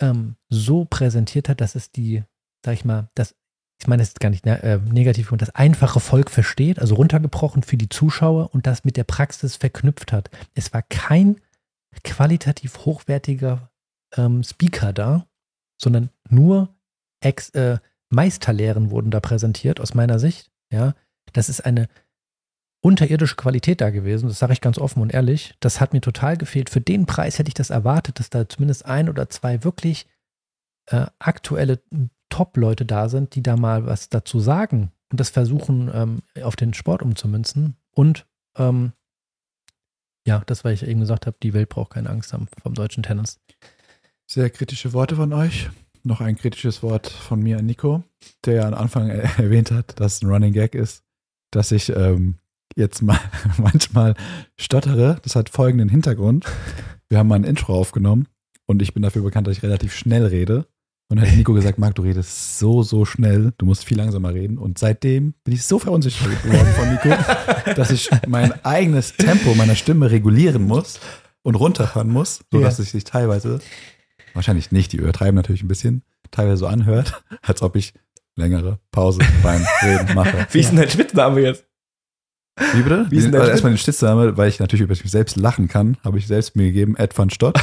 ähm, 0.01 0.37
so 0.49 0.85
präsentiert 0.85 1.49
hat, 1.49 1.61
dass 1.61 1.75
es 1.75 1.91
die, 1.91 2.23
sag 2.65 2.75
ich 2.75 2.85
mal, 2.85 3.09
das, 3.15 3.35
ich 3.81 3.87
meine, 3.87 4.01
das 4.01 4.09
ist 4.09 4.21
gar 4.21 4.31
nicht 4.31 4.47
ne, 4.47 4.63
äh, 4.63 4.79
negativ, 4.79 5.33
und 5.33 5.43
das 5.43 5.55
einfache 5.55 6.01
Volk 6.01 6.31
versteht, 6.31 6.79
also 6.79 6.95
runtergebrochen 6.95 7.63
für 7.63 7.77
die 7.77 7.89
Zuschauer 7.89 8.55
und 8.55 8.67
das 8.67 8.85
mit 8.85 8.97
der 8.97 9.05
Praxis 9.05 9.57
verknüpft 9.57 10.13
hat. 10.13 10.31
Es 10.55 10.73
war 10.73 10.83
kein 10.83 11.41
qualitativ 12.05 12.85
hochwertiger 12.85 13.71
ähm, 14.17 14.43
Speaker 14.43 14.93
da, 14.93 15.27
sondern 15.81 16.11
nur 16.29 16.75
ex, 17.21 17.51
äh, 17.51 17.79
Meisterlehren 18.09 18.91
wurden 18.91 19.11
da 19.11 19.21
präsentiert, 19.21 19.81
aus 19.81 19.95
meiner 19.95 20.19
Sicht. 20.19 20.51
Ja, 20.71 20.95
das 21.33 21.49
ist 21.49 21.65
eine 21.65 21.89
unterirdische 22.87 23.35
Qualität 23.35 23.81
da 23.81 23.91
gewesen. 23.91 24.29
Das 24.29 24.39
sage 24.39 24.53
ich 24.53 24.61
ganz 24.61 24.79
offen 24.79 25.03
und 25.03 25.13
ehrlich. 25.13 25.55
Das 25.59 25.81
hat 25.81 25.93
mir 25.93 26.01
total 26.01 26.37
gefehlt. 26.37 26.71
Für 26.71 26.81
den 26.81 27.05
Preis 27.05 27.39
hätte 27.39 27.49
ich 27.49 27.55
das 27.55 27.71
erwartet, 27.71 28.21
dass 28.21 28.31
da 28.31 28.49
zumindest 28.49 28.87
ein 28.87 29.09
oder 29.09 29.29
zwei 29.29 29.65
wirklich 29.65 30.07
äh, 30.87 31.07
aktuelle 31.19 31.81
Top-Leute 32.29 32.87
da 32.87 33.09
sind, 33.09 33.35
die 33.35 33.43
da 33.43 33.57
mal 33.57 33.87
was 33.87 34.09
dazu 34.09 34.39
sagen 34.39 34.93
und 35.11 35.19
das 35.19 35.31
versuchen, 35.31 35.91
ähm, 35.93 36.23
auf 36.43 36.55
den 36.55 36.75
Sport 36.75 37.03
umzumünzen. 37.03 37.77
Und 37.91 38.25
ähm, 38.57 38.93
ja, 40.25 40.45
das, 40.47 40.65
weil 40.65 40.75
ich 40.75 40.87
eben 40.87 41.01
gesagt 41.01 41.27
habe, 41.27 41.37
die 41.43 41.55
Welt 41.55 41.69
braucht 41.69 41.95
keine 41.95 42.11
Angst 42.11 42.33
haben 42.33 42.47
vom 42.63 42.75
deutschen 42.75 43.03
Tennis. 43.03 43.41
Sehr 44.29 44.49
kritische 44.51 44.93
Worte 44.93 45.17
von 45.17 45.33
euch 45.33 45.71
noch 46.07 46.21
ein 46.21 46.37
kritisches 46.37 46.85
Wort 46.85 47.09
von 47.09 47.43
mir 47.43 47.59
an 47.59 47.67
Nico, 47.67 48.05
der 48.45 48.55
ja 48.55 48.69
am 48.69 48.75
Anfang 48.75 49.09
erwähnt 49.39 49.73
hat, 49.73 49.99
dass 50.01 50.15
es 50.15 50.23
ein 50.23 50.31
Running 50.31 50.53
Gag 50.53 50.75
ist, 50.75 51.03
dass 51.51 51.73
ich 51.73 51.89
ähm, 51.91 52.39
jetzt 52.77 53.03
mal 53.03 53.19
manchmal 53.59 54.15
stottere. 54.57 55.19
Das 55.23 55.35
hat 55.35 55.49
folgenden 55.49 55.89
Hintergrund. 55.89 56.47
Wir 57.09 57.19
haben 57.19 57.29
mal 57.29 57.37
ein 57.37 57.45
Intro 57.45 57.75
aufgenommen 57.75 58.29
und 58.67 58.83
ich 58.83 58.95
bin 58.95 59.03
dafür 59.03 59.23
bekannt, 59.23 59.47
dass 59.47 59.57
ich 59.57 59.63
relativ 59.63 59.95
schnell 59.95 60.27
rede. 60.27 60.67
Und 61.09 61.21
dann 61.21 61.29
hat 61.29 61.37
Nico 61.37 61.53
gesagt, 61.53 61.79
Marc, 61.79 61.95
du 61.95 62.03
redest 62.03 62.59
so, 62.59 62.83
so 62.83 63.05
schnell, 63.05 63.53
du 63.59 63.67
musst 63.67 63.85
viel 63.85 63.97
langsamer 63.97 64.35
reden. 64.35 64.59
Und 64.59 64.79
seitdem 64.79 65.35
bin 65.45 65.55
ich 65.55 65.65
so 65.65 65.79
verunsichert 65.79 66.43
geworden 66.43 66.67
von 66.75 66.91
Nico, 66.91 67.73
dass 67.77 67.91
ich 67.91 68.11
mein 68.27 68.53
eigenes 68.65 69.17
Tempo 69.17 69.55
meiner 69.55 69.77
Stimme 69.77 70.11
regulieren 70.11 70.65
muss 70.65 70.99
und 71.43 71.55
runterfahren 71.55 72.11
muss, 72.11 72.41
sodass 72.51 72.79
ja. 72.79 72.83
es 72.83 72.91
sich 72.91 73.05
teilweise 73.05 73.61
wahrscheinlich 74.35 74.73
nicht, 74.73 74.93
die 74.93 74.97
übertreiben 74.97 75.37
natürlich 75.37 75.63
ein 75.63 75.69
bisschen, 75.69 76.03
teilweise 76.33 76.59
so 76.59 76.67
anhört, 76.67 77.23
als 77.41 77.63
ob 77.63 77.77
ich 77.77 77.95
längere 78.35 78.81
Pause 78.91 79.21
beim 79.45 79.65
Reden 79.83 80.13
mache. 80.15 80.49
Wie 80.51 80.59
ist 80.59 80.71
denn 80.71 80.79
dein 80.79 80.91
Spitzname 80.91 81.41
jetzt? 81.41 81.65
Wie 82.73 82.83
bitte? 82.83 83.07
Wie 83.11 83.21
dein 83.21 83.35
also 83.35 83.51
erstmal 83.51 83.73
den 83.73 83.79
Spitzname, 83.79 84.37
weil 84.37 84.49
ich 84.49 84.61
natürlich 84.61 84.83
über 84.83 84.95
mich 84.95 85.11
selbst 85.11 85.37
lachen 85.37 85.69
kann, 85.69 85.99
habe 86.03 86.19
ich 86.19 86.27
selbst 86.27 86.57
mir 86.57 86.67
gegeben, 86.67 86.97
Ed 86.97 87.17
van 87.17 87.29
Stott. 87.29 87.57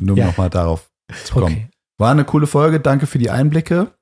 Nur 0.00 0.14
um 0.14 0.18
ja. 0.18 0.26
nochmal 0.26 0.50
darauf 0.50 0.90
zu 1.24 1.34
kommen. 1.34 1.46
Okay. 1.46 1.68
War 1.98 2.10
eine 2.10 2.24
coole 2.24 2.46
Folge, 2.46 2.80
danke 2.80 3.06
für 3.06 3.18
die 3.18 3.30
Einblicke. 3.30 3.92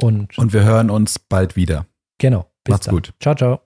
Und, 0.00 0.36
und 0.38 0.52
wir 0.52 0.64
hören 0.64 0.90
uns 0.90 1.18
bald 1.18 1.56
wieder. 1.56 1.86
Genau. 2.18 2.50
Macht's 2.68 2.86
dann. 2.86 2.94
gut. 2.94 3.12
Ciao, 3.20 3.34
ciao. 3.34 3.60